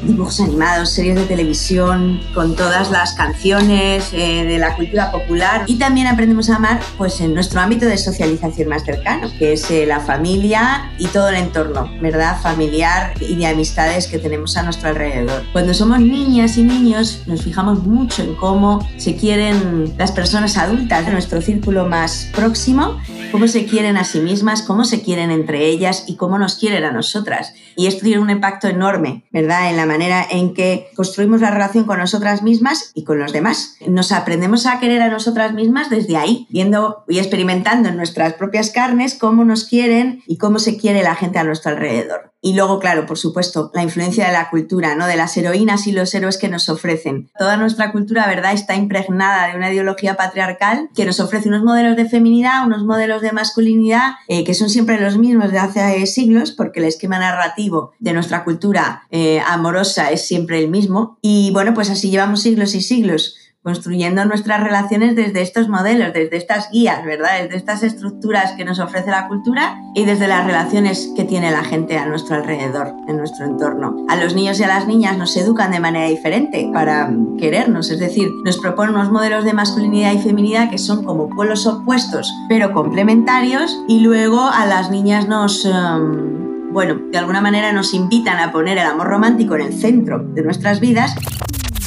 dibujos 0.05 0.39
animados, 0.39 0.89
series 0.89 1.15
de 1.15 1.25
televisión, 1.25 2.21
con 2.33 2.55
todas 2.55 2.91
las 2.91 3.13
canciones 3.13 4.09
eh, 4.13 4.43
de 4.45 4.57
la 4.57 4.75
cultura 4.75 5.11
popular 5.11 5.63
y 5.67 5.77
también 5.77 6.07
aprendemos 6.07 6.49
a 6.49 6.57
amar 6.57 6.79
pues 6.97 7.21
en 7.21 7.33
nuestro 7.33 7.61
ámbito 7.61 7.85
de 7.85 7.97
socialización 7.97 8.69
más 8.69 8.83
cercano, 8.83 9.29
que 9.37 9.53
es 9.53 9.69
eh, 9.71 9.85
la 9.85 9.99
familia 9.99 10.91
y 10.97 11.07
todo 11.07 11.29
el 11.29 11.35
entorno, 11.35 11.89
¿verdad? 12.01 12.39
Familiar 12.41 13.13
y 13.19 13.35
de 13.35 13.47
amistades 13.47 14.07
que 14.07 14.19
tenemos 14.19 14.57
a 14.57 14.63
nuestro 14.63 14.89
alrededor. 14.89 15.43
Cuando 15.51 15.73
somos 15.73 15.99
niñas 15.99 16.57
y 16.57 16.63
niños 16.63 17.23
nos 17.25 17.43
fijamos 17.43 17.83
mucho 17.83 18.23
en 18.23 18.35
cómo 18.35 18.87
se 18.97 19.15
quieren 19.15 19.93
las 19.97 20.11
personas 20.11 20.57
adultas 20.57 21.05
de 21.05 21.11
nuestro 21.11 21.41
círculo 21.41 21.87
más 21.87 22.29
próximo, 22.33 22.99
cómo 23.31 23.47
se 23.47 23.65
quieren 23.65 23.97
a 23.97 24.03
sí 24.03 24.19
mismas, 24.19 24.61
cómo 24.61 24.85
se 24.85 25.01
quieren 25.01 25.31
entre 25.31 25.65
ellas 25.67 26.05
y 26.07 26.15
cómo 26.15 26.37
nos 26.37 26.55
quieren 26.55 26.83
a 26.83 26.91
nosotras. 26.91 27.53
Y 27.75 27.87
esto 27.87 28.03
tiene 28.03 28.21
un 28.21 28.29
impacto 28.29 28.67
enorme, 28.67 29.23
¿verdad? 29.31 29.69
En 29.69 29.77
la 29.77 29.85
manera 29.95 30.25
en 30.29 30.53
que 30.53 30.89
construimos 30.95 31.41
la 31.41 31.51
relación 31.51 31.85
con 31.85 31.99
nosotras 31.99 32.43
mismas 32.43 32.91
y 32.93 33.03
con 33.03 33.17
los 33.17 33.31
demás. 33.31 33.77
Nos 33.87 34.11
aprendemos 34.11 34.65
a 34.65 34.79
querer 34.79 35.01
a 35.01 35.09
nosotras 35.09 35.53
mismas 35.53 35.89
desde 35.89 36.17
ahí, 36.17 36.47
viendo 36.49 37.03
y 37.07 37.19
experimentando 37.19 37.89
en 37.89 37.97
nuestras 37.97 38.33
propias 38.33 38.71
carnes 38.71 39.15
cómo 39.15 39.45
nos 39.45 39.63
quieren 39.65 40.21
y 40.27 40.37
cómo 40.37 40.59
se 40.59 40.77
quiere 40.77 41.01
la 41.01 41.15
gente 41.15 41.39
a 41.39 41.43
nuestro 41.43 41.71
alrededor. 41.71 42.34
Y 42.45 42.53
luego, 42.53 42.77
claro, 42.77 43.07
por 43.07 43.17
supuesto, 43.17 43.71
la 43.73 43.81
influencia 43.81 44.27
de 44.27 44.31
la 44.31 44.51
cultura, 44.51 44.93
¿no? 44.93 45.07
De 45.07 45.15
las 45.15 45.35
heroínas 45.35 45.87
y 45.87 45.91
los 45.91 46.13
héroes 46.13 46.37
que 46.37 46.47
nos 46.47 46.69
ofrecen. 46.69 47.27
Toda 47.39 47.57
nuestra 47.57 47.91
cultura, 47.91 48.27
¿verdad?, 48.27 48.53
está 48.53 48.75
impregnada 48.75 49.47
de 49.47 49.57
una 49.57 49.73
ideología 49.73 50.15
patriarcal 50.15 50.89
que 50.95 51.05
nos 51.05 51.19
ofrece 51.19 51.49
unos 51.49 51.63
modelos 51.63 51.95
de 51.95 52.07
feminidad, 52.07 52.63
unos 52.63 52.83
modelos 52.83 53.23
de 53.23 53.31
masculinidad, 53.31 54.11
eh, 54.27 54.43
que 54.43 54.53
son 54.53 54.69
siempre 54.69 55.01
los 55.01 55.17
mismos 55.17 55.51
de 55.51 55.57
hace 55.57 56.05
siglos, 56.05 56.51
porque 56.51 56.81
el 56.81 56.85
esquema 56.85 57.17
narrativo 57.17 57.93
de 57.97 58.13
nuestra 58.13 58.43
cultura 58.43 59.07
eh, 59.09 59.41
amorosa 59.47 60.11
es 60.11 60.27
siempre 60.27 60.59
el 60.59 60.69
mismo. 60.69 61.17
Y 61.23 61.49
bueno, 61.51 61.73
pues 61.73 61.89
así 61.89 62.11
llevamos 62.11 62.43
siglos 62.43 62.75
y 62.75 62.81
siglos 62.81 63.37
construyendo 63.65 64.23
nuestras 64.25 64.63
relaciones 64.63 65.15
desde 65.15 65.41
estos 65.41 65.67
modelos, 65.69 66.13
desde 66.13 66.37
estas 66.37 66.69
guías, 66.69 67.03
¿verdad? 67.03 67.41
Desde 67.41 67.57
estas 67.57 67.81
estructuras 67.81 68.51
que 68.51 68.63
nos 68.63 68.77
ofrece 68.77 69.09
la 69.09 69.27
cultura 69.27 69.79
y 69.95 70.05
desde 70.05 70.27
las 70.27 70.45
relaciones 70.45 71.09
que 71.15 71.23
tiene 71.23 71.49
la 71.49 71.63
gente 71.63 71.97
a 71.97 72.05
nuestro 72.05 72.35
alrededor, 72.35 72.93
en 73.07 73.17
nuestro 73.17 73.43
entorno. 73.43 74.05
A 74.07 74.17
los 74.17 74.35
niños 74.35 74.59
y 74.59 74.63
a 74.63 74.67
las 74.67 74.85
niñas 74.85 75.17
nos 75.17 75.35
educan 75.35 75.71
de 75.71 75.79
manera 75.79 76.05
diferente 76.05 76.69
para 76.71 77.11
querernos, 77.39 77.89
es 77.89 77.97
decir, 77.97 78.29
nos 78.45 78.59
proponen 78.59 78.93
unos 78.93 79.11
modelos 79.11 79.43
de 79.43 79.53
masculinidad 79.53 80.13
y 80.13 80.19
feminidad 80.19 80.69
que 80.69 80.77
son 80.77 81.03
como 81.03 81.29
pueblos 81.29 81.65
opuestos, 81.65 82.31
pero 82.47 82.71
complementarios, 82.71 83.75
y 83.87 84.01
luego 84.01 84.41
a 84.41 84.67
las 84.67 84.91
niñas 84.91 85.27
nos... 85.27 85.65
Em, 85.65 86.71
bueno, 86.71 86.99
de 87.09 87.17
alguna 87.17 87.41
manera 87.41 87.71
nos 87.71 87.93
invitan 87.93 88.37
a 88.37 88.51
poner 88.51 88.77
el 88.77 88.85
amor 88.85 89.07
romántico 89.07 89.55
en 89.55 89.61
el 89.61 89.73
centro 89.73 90.19
de 90.19 90.43
nuestras 90.43 90.81
vidas 90.81 91.15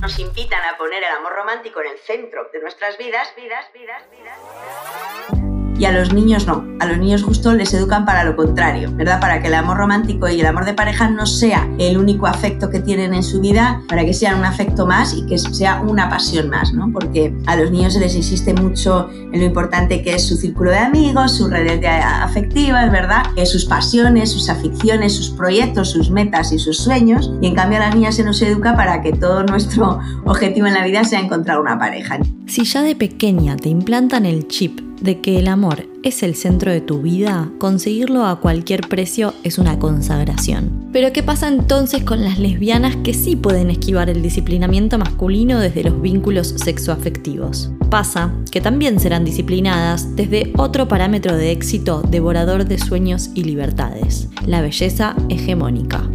nos 0.00 0.18
invitan 0.18 0.64
a 0.64 0.76
poner 0.76 1.02
el 1.02 1.12
amor 1.16 1.32
romántico 1.32 1.80
en 1.80 1.92
el 1.92 1.98
centro 1.98 2.48
de 2.52 2.60
nuestras 2.60 2.96
vidas, 2.98 3.34
vidas, 3.36 3.72
vidas, 3.72 4.04
vidas 4.10 5.57
y 5.78 5.84
a 5.84 5.92
los 5.92 6.12
niños 6.12 6.46
no. 6.46 6.64
A 6.80 6.86
los 6.86 6.98
niños 6.98 7.22
justo 7.22 7.52
les 7.54 7.72
educan 7.74 8.04
para 8.04 8.24
lo 8.24 8.36
contrario, 8.36 8.92
¿verdad? 8.94 9.20
Para 9.20 9.40
que 9.40 9.48
el 9.48 9.54
amor 9.54 9.78
romántico 9.78 10.28
y 10.28 10.40
el 10.40 10.46
amor 10.46 10.64
de 10.64 10.74
pareja 10.74 11.08
no 11.08 11.26
sea 11.26 11.68
el 11.78 11.96
único 11.96 12.26
afecto 12.26 12.70
que 12.70 12.80
tienen 12.80 13.14
en 13.14 13.22
su 13.22 13.40
vida, 13.40 13.82
para 13.88 14.04
que 14.04 14.12
sea 14.12 14.36
un 14.36 14.44
afecto 14.44 14.86
más 14.86 15.14
y 15.14 15.26
que 15.26 15.38
sea 15.38 15.80
una 15.80 16.08
pasión 16.08 16.50
más, 16.50 16.72
¿no? 16.72 16.90
Porque 16.92 17.34
a 17.46 17.56
los 17.56 17.70
niños 17.70 17.94
se 17.94 18.00
les 18.00 18.14
insiste 18.14 18.54
mucho 18.54 19.08
en 19.10 19.38
lo 19.38 19.44
importante 19.44 20.02
que 20.02 20.14
es 20.14 20.26
su 20.26 20.36
círculo 20.36 20.70
de 20.70 20.78
amigos, 20.78 21.36
sus 21.36 21.50
redes 21.50 21.84
afectivas, 21.84 22.90
¿verdad? 22.90 23.22
sus 23.46 23.64
pasiones, 23.64 24.32
sus 24.32 24.48
aficiones, 24.48 25.14
sus 25.14 25.30
proyectos, 25.30 25.90
sus 25.90 26.10
metas 26.10 26.52
y 26.52 26.58
sus 26.58 26.76
sueños. 26.78 27.32
Y 27.40 27.46
en 27.46 27.54
cambio 27.54 27.78
a 27.78 27.86
las 27.86 27.94
niñas 27.94 28.16
se 28.16 28.24
nos 28.24 28.42
educa 28.42 28.76
para 28.76 29.00
que 29.00 29.12
todo 29.12 29.42
nuestro 29.44 30.00
objetivo 30.24 30.66
en 30.66 30.74
la 30.74 30.84
vida 30.84 31.04
sea 31.04 31.20
encontrar 31.20 31.60
una 31.60 31.78
pareja. 31.78 32.18
Si 32.46 32.64
ya 32.64 32.82
de 32.82 32.94
pequeña 32.94 33.56
te 33.56 33.68
implantan 33.68 34.26
el 34.26 34.48
chip 34.48 34.87
de 35.00 35.20
que 35.20 35.38
el 35.38 35.48
amor 35.48 35.86
es 36.02 36.22
el 36.22 36.34
centro 36.34 36.70
de 36.70 36.80
tu 36.80 37.02
vida, 37.02 37.50
conseguirlo 37.58 38.26
a 38.26 38.40
cualquier 38.40 38.88
precio 38.88 39.34
es 39.42 39.58
una 39.58 39.78
consagración. 39.78 40.88
Pero 40.92 41.12
¿qué 41.12 41.22
pasa 41.22 41.48
entonces 41.48 42.02
con 42.02 42.24
las 42.24 42.38
lesbianas 42.38 42.96
que 42.96 43.14
sí 43.14 43.36
pueden 43.36 43.70
esquivar 43.70 44.08
el 44.08 44.22
disciplinamiento 44.22 44.98
masculino 44.98 45.60
desde 45.60 45.84
los 45.84 46.00
vínculos 46.00 46.54
sexoafectivos? 46.56 47.70
Pasa 47.90 48.32
que 48.50 48.60
también 48.60 49.00
serán 49.00 49.24
disciplinadas 49.24 50.16
desde 50.16 50.52
otro 50.56 50.88
parámetro 50.88 51.36
de 51.36 51.52
éxito 51.52 52.02
devorador 52.02 52.64
de 52.64 52.78
sueños 52.78 53.30
y 53.34 53.44
libertades, 53.44 54.28
la 54.46 54.60
belleza 54.60 55.14
hegemónica 55.28 56.08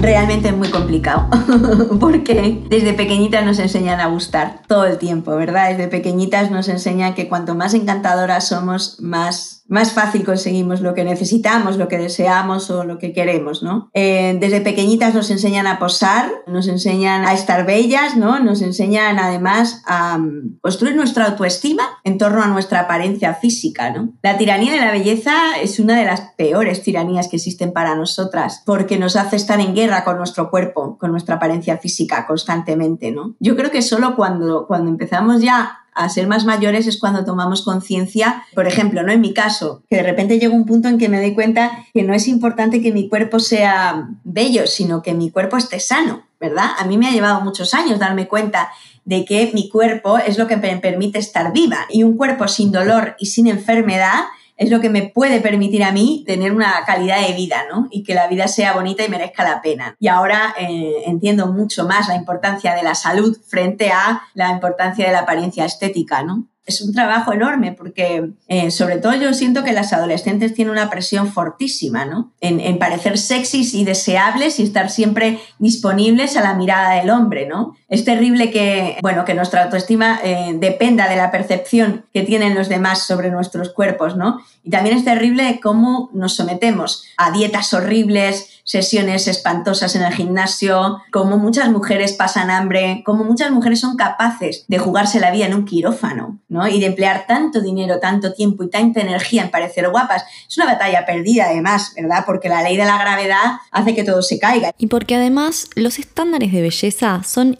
realmente 0.00 0.52
muy 0.52 0.68
complicado, 0.68 1.28
porque 2.00 2.64
desde 2.68 2.94
pequeñitas 2.94 3.44
nos 3.44 3.58
enseñan 3.58 4.00
a 4.00 4.06
gustar 4.06 4.62
todo 4.66 4.86
el 4.86 4.98
tiempo, 4.98 5.36
¿verdad? 5.36 5.70
Desde 5.70 5.88
pequeñitas 5.88 6.50
nos 6.50 6.68
enseñan 6.68 7.14
que 7.14 7.28
cuanto 7.28 7.54
más 7.54 7.74
encantadoras 7.74 8.48
somos, 8.48 9.00
más 9.00 9.59
más 9.70 9.92
fácil 9.92 10.24
conseguimos 10.24 10.80
lo 10.80 10.94
que 10.94 11.04
necesitamos, 11.04 11.76
lo 11.76 11.86
que 11.86 11.96
deseamos 11.96 12.68
o 12.70 12.82
lo 12.82 12.98
que 12.98 13.12
queremos, 13.12 13.62
¿no? 13.62 13.88
Eh, 13.94 14.36
desde 14.40 14.60
pequeñitas 14.60 15.14
nos 15.14 15.30
enseñan 15.30 15.68
a 15.68 15.78
posar, 15.78 16.28
nos 16.48 16.66
enseñan 16.66 17.24
a 17.24 17.32
estar 17.32 17.64
bellas, 17.64 18.16
¿no? 18.16 18.40
Nos 18.40 18.62
enseñan 18.62 19.20
además 19.20 19.82
a 19.86 20.18
mm, 20.18 20.58
construir 20.60 20.96
nuestra 20.96 21.26
autoestima 21.26 21.84
en 22.02 22.18
torno 22.18 22.42
a 22.42 22.48
nuestra 22.48 22.80
apariencia 22.80 23.34
física, 23.34 23.90
¿no? 23.90 24.12
La 24.22 24.36
tiranía 24.36 24.72
de 24.72 24.80
la 24.80 24.90
belleza 24.90 25.32
es 25.62 25.78
una 25.78 25.96
de 25.96 26.04
las 26.04 26.20
peores 26.36 26.82
tiranías 26.82 27.28
que 27.28 27.36
existen 27.36 27.72
para 27.72 27.94
nosotras, 27.94 28.64
porque 28.66 28.98
nos 28.98 29.14
hace 29.14 29.36
estar 29.36 29.60
en 29.60 29.76
guerra 29.76 30.02
con 30.02 30.18
nuestro 30.18 30.50
cuerpo, 30.50 30.98
con 30.98 31.12
nuestra 31.12 31.36
apariencia 31.36 31.78
física 31.78 32.26
constantemente, 32.26 33.12
¿no? 33.12 33.36
Yo 33.38 33.54
creo 33.54 33.70
que 33.70 33.82
solo 33.82 34.16
cuando, 34.16 34.66
cuando 34.66 34.90
empezamos 34.90 35.40
ya 35.40 35.79
a 35.94 36.08
ser 36.08 36.26
más 36.26 36.44
mayores 36.44 36.86
es 36.86 36.98
cuando 36.98 37.24
tomamos 37.24 37.62
conciencia, 37.62 38.44
por 38.54 38.66
ejemplo, 38.66 39.02
¿no? 39.02 39.12
En 39.12 39.20
mi 39.20 39.34
caso, 39.34 39.82
que 39.88 39.96
de 39.96 40.02
repente 40.02 40.38
llega 40.38 40.54
un 40.54 40.66
punto 40.66 40.88
en 40.88 40.98
que 40.98 41.08
me 41.08 41.20
doy 41.20 41.34
cuenta 41.34 41.84
que 41.92 42.02
no 42.02 42.14
es 42.14 42.28
importante 42.28 42.80
que 42.80 42.92
mi 42.92 43.08
cuerpo 43.08 43.40
sea 43.40 44.08
bello, 44.24 44.66
sino 44.66 45.02
que 45.02 45.14
mi 45.14 45.30
cuerpo 45.30 45.56
esté 45.56 45.80
sano, 45.80 46.26
¿verdad? 46.40 46.70
A 46.78 46.84
mí 46.84 46.98
me 46.98 47.08
ha 47.08 47.12
llevado 47.12 47.40
muchos 47.40 47.74
años 47.74 47.98
darme 47.98 48.28
cuenta 48.28 48.70
de 49.04 49.24
que 49.24 49.50
mi 49.54 49.68
cuerpo 49.68 50.18
es 50.18 50.38
lo 50.38 50.46
que 50.46 50.56
me 50.56 50.76
permite 50.76 51.18
estar 51.18 51.52
viva 51.52 51.86
y 51.90 52.02
un 52.02 52.16
cuerpo 52.16 52.46
sin 52.48 52.70
dolor 52.70 53.16
y 53.18 53.26
sin 53.26 53.46
enfermedad 53.46 54.24
es 54.60 54.70
lo 54.70 54.80
que 54.80 54.90
me 54.90 55.04
puede 55.04 55.40
permitir 55.40 55.82
a 55.82 55.90
mí 55.90 56.22
tener 56.26 56.52
una 56.52 56.84
calidad 56.86 57.26
de 57.26 57.32
vida, 57.32 57.64
¿no? 57.72 57.88
Y 57.90 58.02
que 58.02 58.14
la 58.14 58.28
vida 58.28 58.46
sea 58.46 58.74
bonita 58.74 59.02
y 59.02 59.08
merezca 59.08 59.42
la 59.42 59.62
pena. 59.62 59.96
Y 59.98 60.08
ahora 60.08 60.54
eh, 60.58 61.02
entiendo 61.06 61.46
mucho 61.46 61.86
más 61.86 62.08
la 62.08 62.14
importancia 62.14 62.74
de 62.74 62.82
la 62.82 62.94
salud 62.94 63.38
frente 63.48 63.90
a 63.90 64.20
la 64.34 64.50
importancia 64.50 65.06
de 65.06 65.12
la 65.12 65.20
apariencia 65.20 65.64
estética, 65.64 66.22
¿no? 66.22 66.46
es 66.70 66.80
un 66.80 66.92
trabajo 66.92 67.32
enorme 67.32 67.72
porque 67.72 68.30
eh, 68.46 68.70
sobre 68.70 68.98
todo 68.98 69.14
yo 69.14 69.32
siento 69.34 69.64
que 69.64 69.72
las 69.72 69.92
adolescentes 69.92 70.54
tienen 70.54 70.72
una 70.72 70.88
presión 70.88 71.26
fortísima, 71.32 72.04
¿no? 72.04 72.32
En, 72.40 72.78
parecer 72.78 73.18
sexys 73.18 73.74
y 73.74 73.84
deseables 73.84 74.60
y 74.60 74.62
estar 74.62 74.88
siempre 74.88 75.40
disponibles 75.58 76.36
a 76.36 76.42
la 76.42 76.54
mirada 76.54 76.94
del 76.94 77.10
hombre, 77.10 77.46
¿no? 77.46 77.76
Es 77.90 78.04
terrible 78.04 78.52
que, 78.52 78.98
bueno, 79.02 79.24
que 79.24 79.34
nuestra 79.34 79.64
autoestima 79.64 80.20
eh, 80.22 80.52
dependa 80.54 81.08
de 81.08 81.16
la 81.16 81.32
percepción 81.32 82.06
que 82.14 82.22
tienen 82.22 82.54
los 82.54 82.68
demás 82.68 83.02
sobre 83.02 83.30
nuestros 83.30 83.70
cuerpos, 83.70 84.16
¿no? 84.16 84.40
Y 84.62 84.70
también 84.70 84.96
es 84.96 85.04
terrible 85.04 85.58
cómo 85.60 86.08
nos 86.12 86.36
sometemos 86.36 87.04
a 87.16 87.32
dietas 87.32 87.74
horribles, 87.74 88.60
sesiones 88.62 89.26
espantosas 89.26 89.96
en 89.96 90.02
el 90.02 90.12
gimnasio, 90.12 91.02
cómo 91.10 91.38
muchas 91.38 91.70
mujeres 91.70 92.12
pasan 92.12 92.50
hambre, 92.50 93.02
cómo 93.04 93.24
muchas 93.24 93.50
mujeres 93.50 93.80
son 93.80 93.96
capaces 93.96 94.64
de 94.68 94.78
jugarse 94.78 95.18
la 95.18 95.32
vida 95.32 95.46
en 95.46 95.54
un 95.54 95.64
quirófano, 95.64 96.38
¿no? 96.48 96.68
Y 96.68 96.78
de 96.78 96.86
emplear 96.86 97.24
tanto 97.26 97.60
dinero, 97.60 97.98
tanto 97.98 98.32
tiempo 98.32 98.62
y 98.62 98.70
tanta 98.70 99.00
energía 99.00 99.42
en 99.42 99.50
parecer 99.50 99.90
guapas. 99.90 100.22
Es 100.48 100.56
una 100.56 100.66
batalla 100.66 101.04
perdida 101.04 101.46
además, 101.46 101.92
¿verdad? 101.96 102.22
Porque 102.24 102.48
la 102.48 102.62
ley 102.62 102.76
de 102.76 102.84
la 102.84 102.98
gravedad 102.98 103.58
hace 103.72 103.96
que 103.96 104.04
todo 104.04 104.22
se 104.22 104.38
caiga. 104.38 104.70
Y 104.78 104.86
porque 104.86 105.16
además 105.16 105.68
los 105.74 105.98
estándares 105.98 106.52
de 106.52 106.62
belleza 106.62 107.22
son 107.24 107.58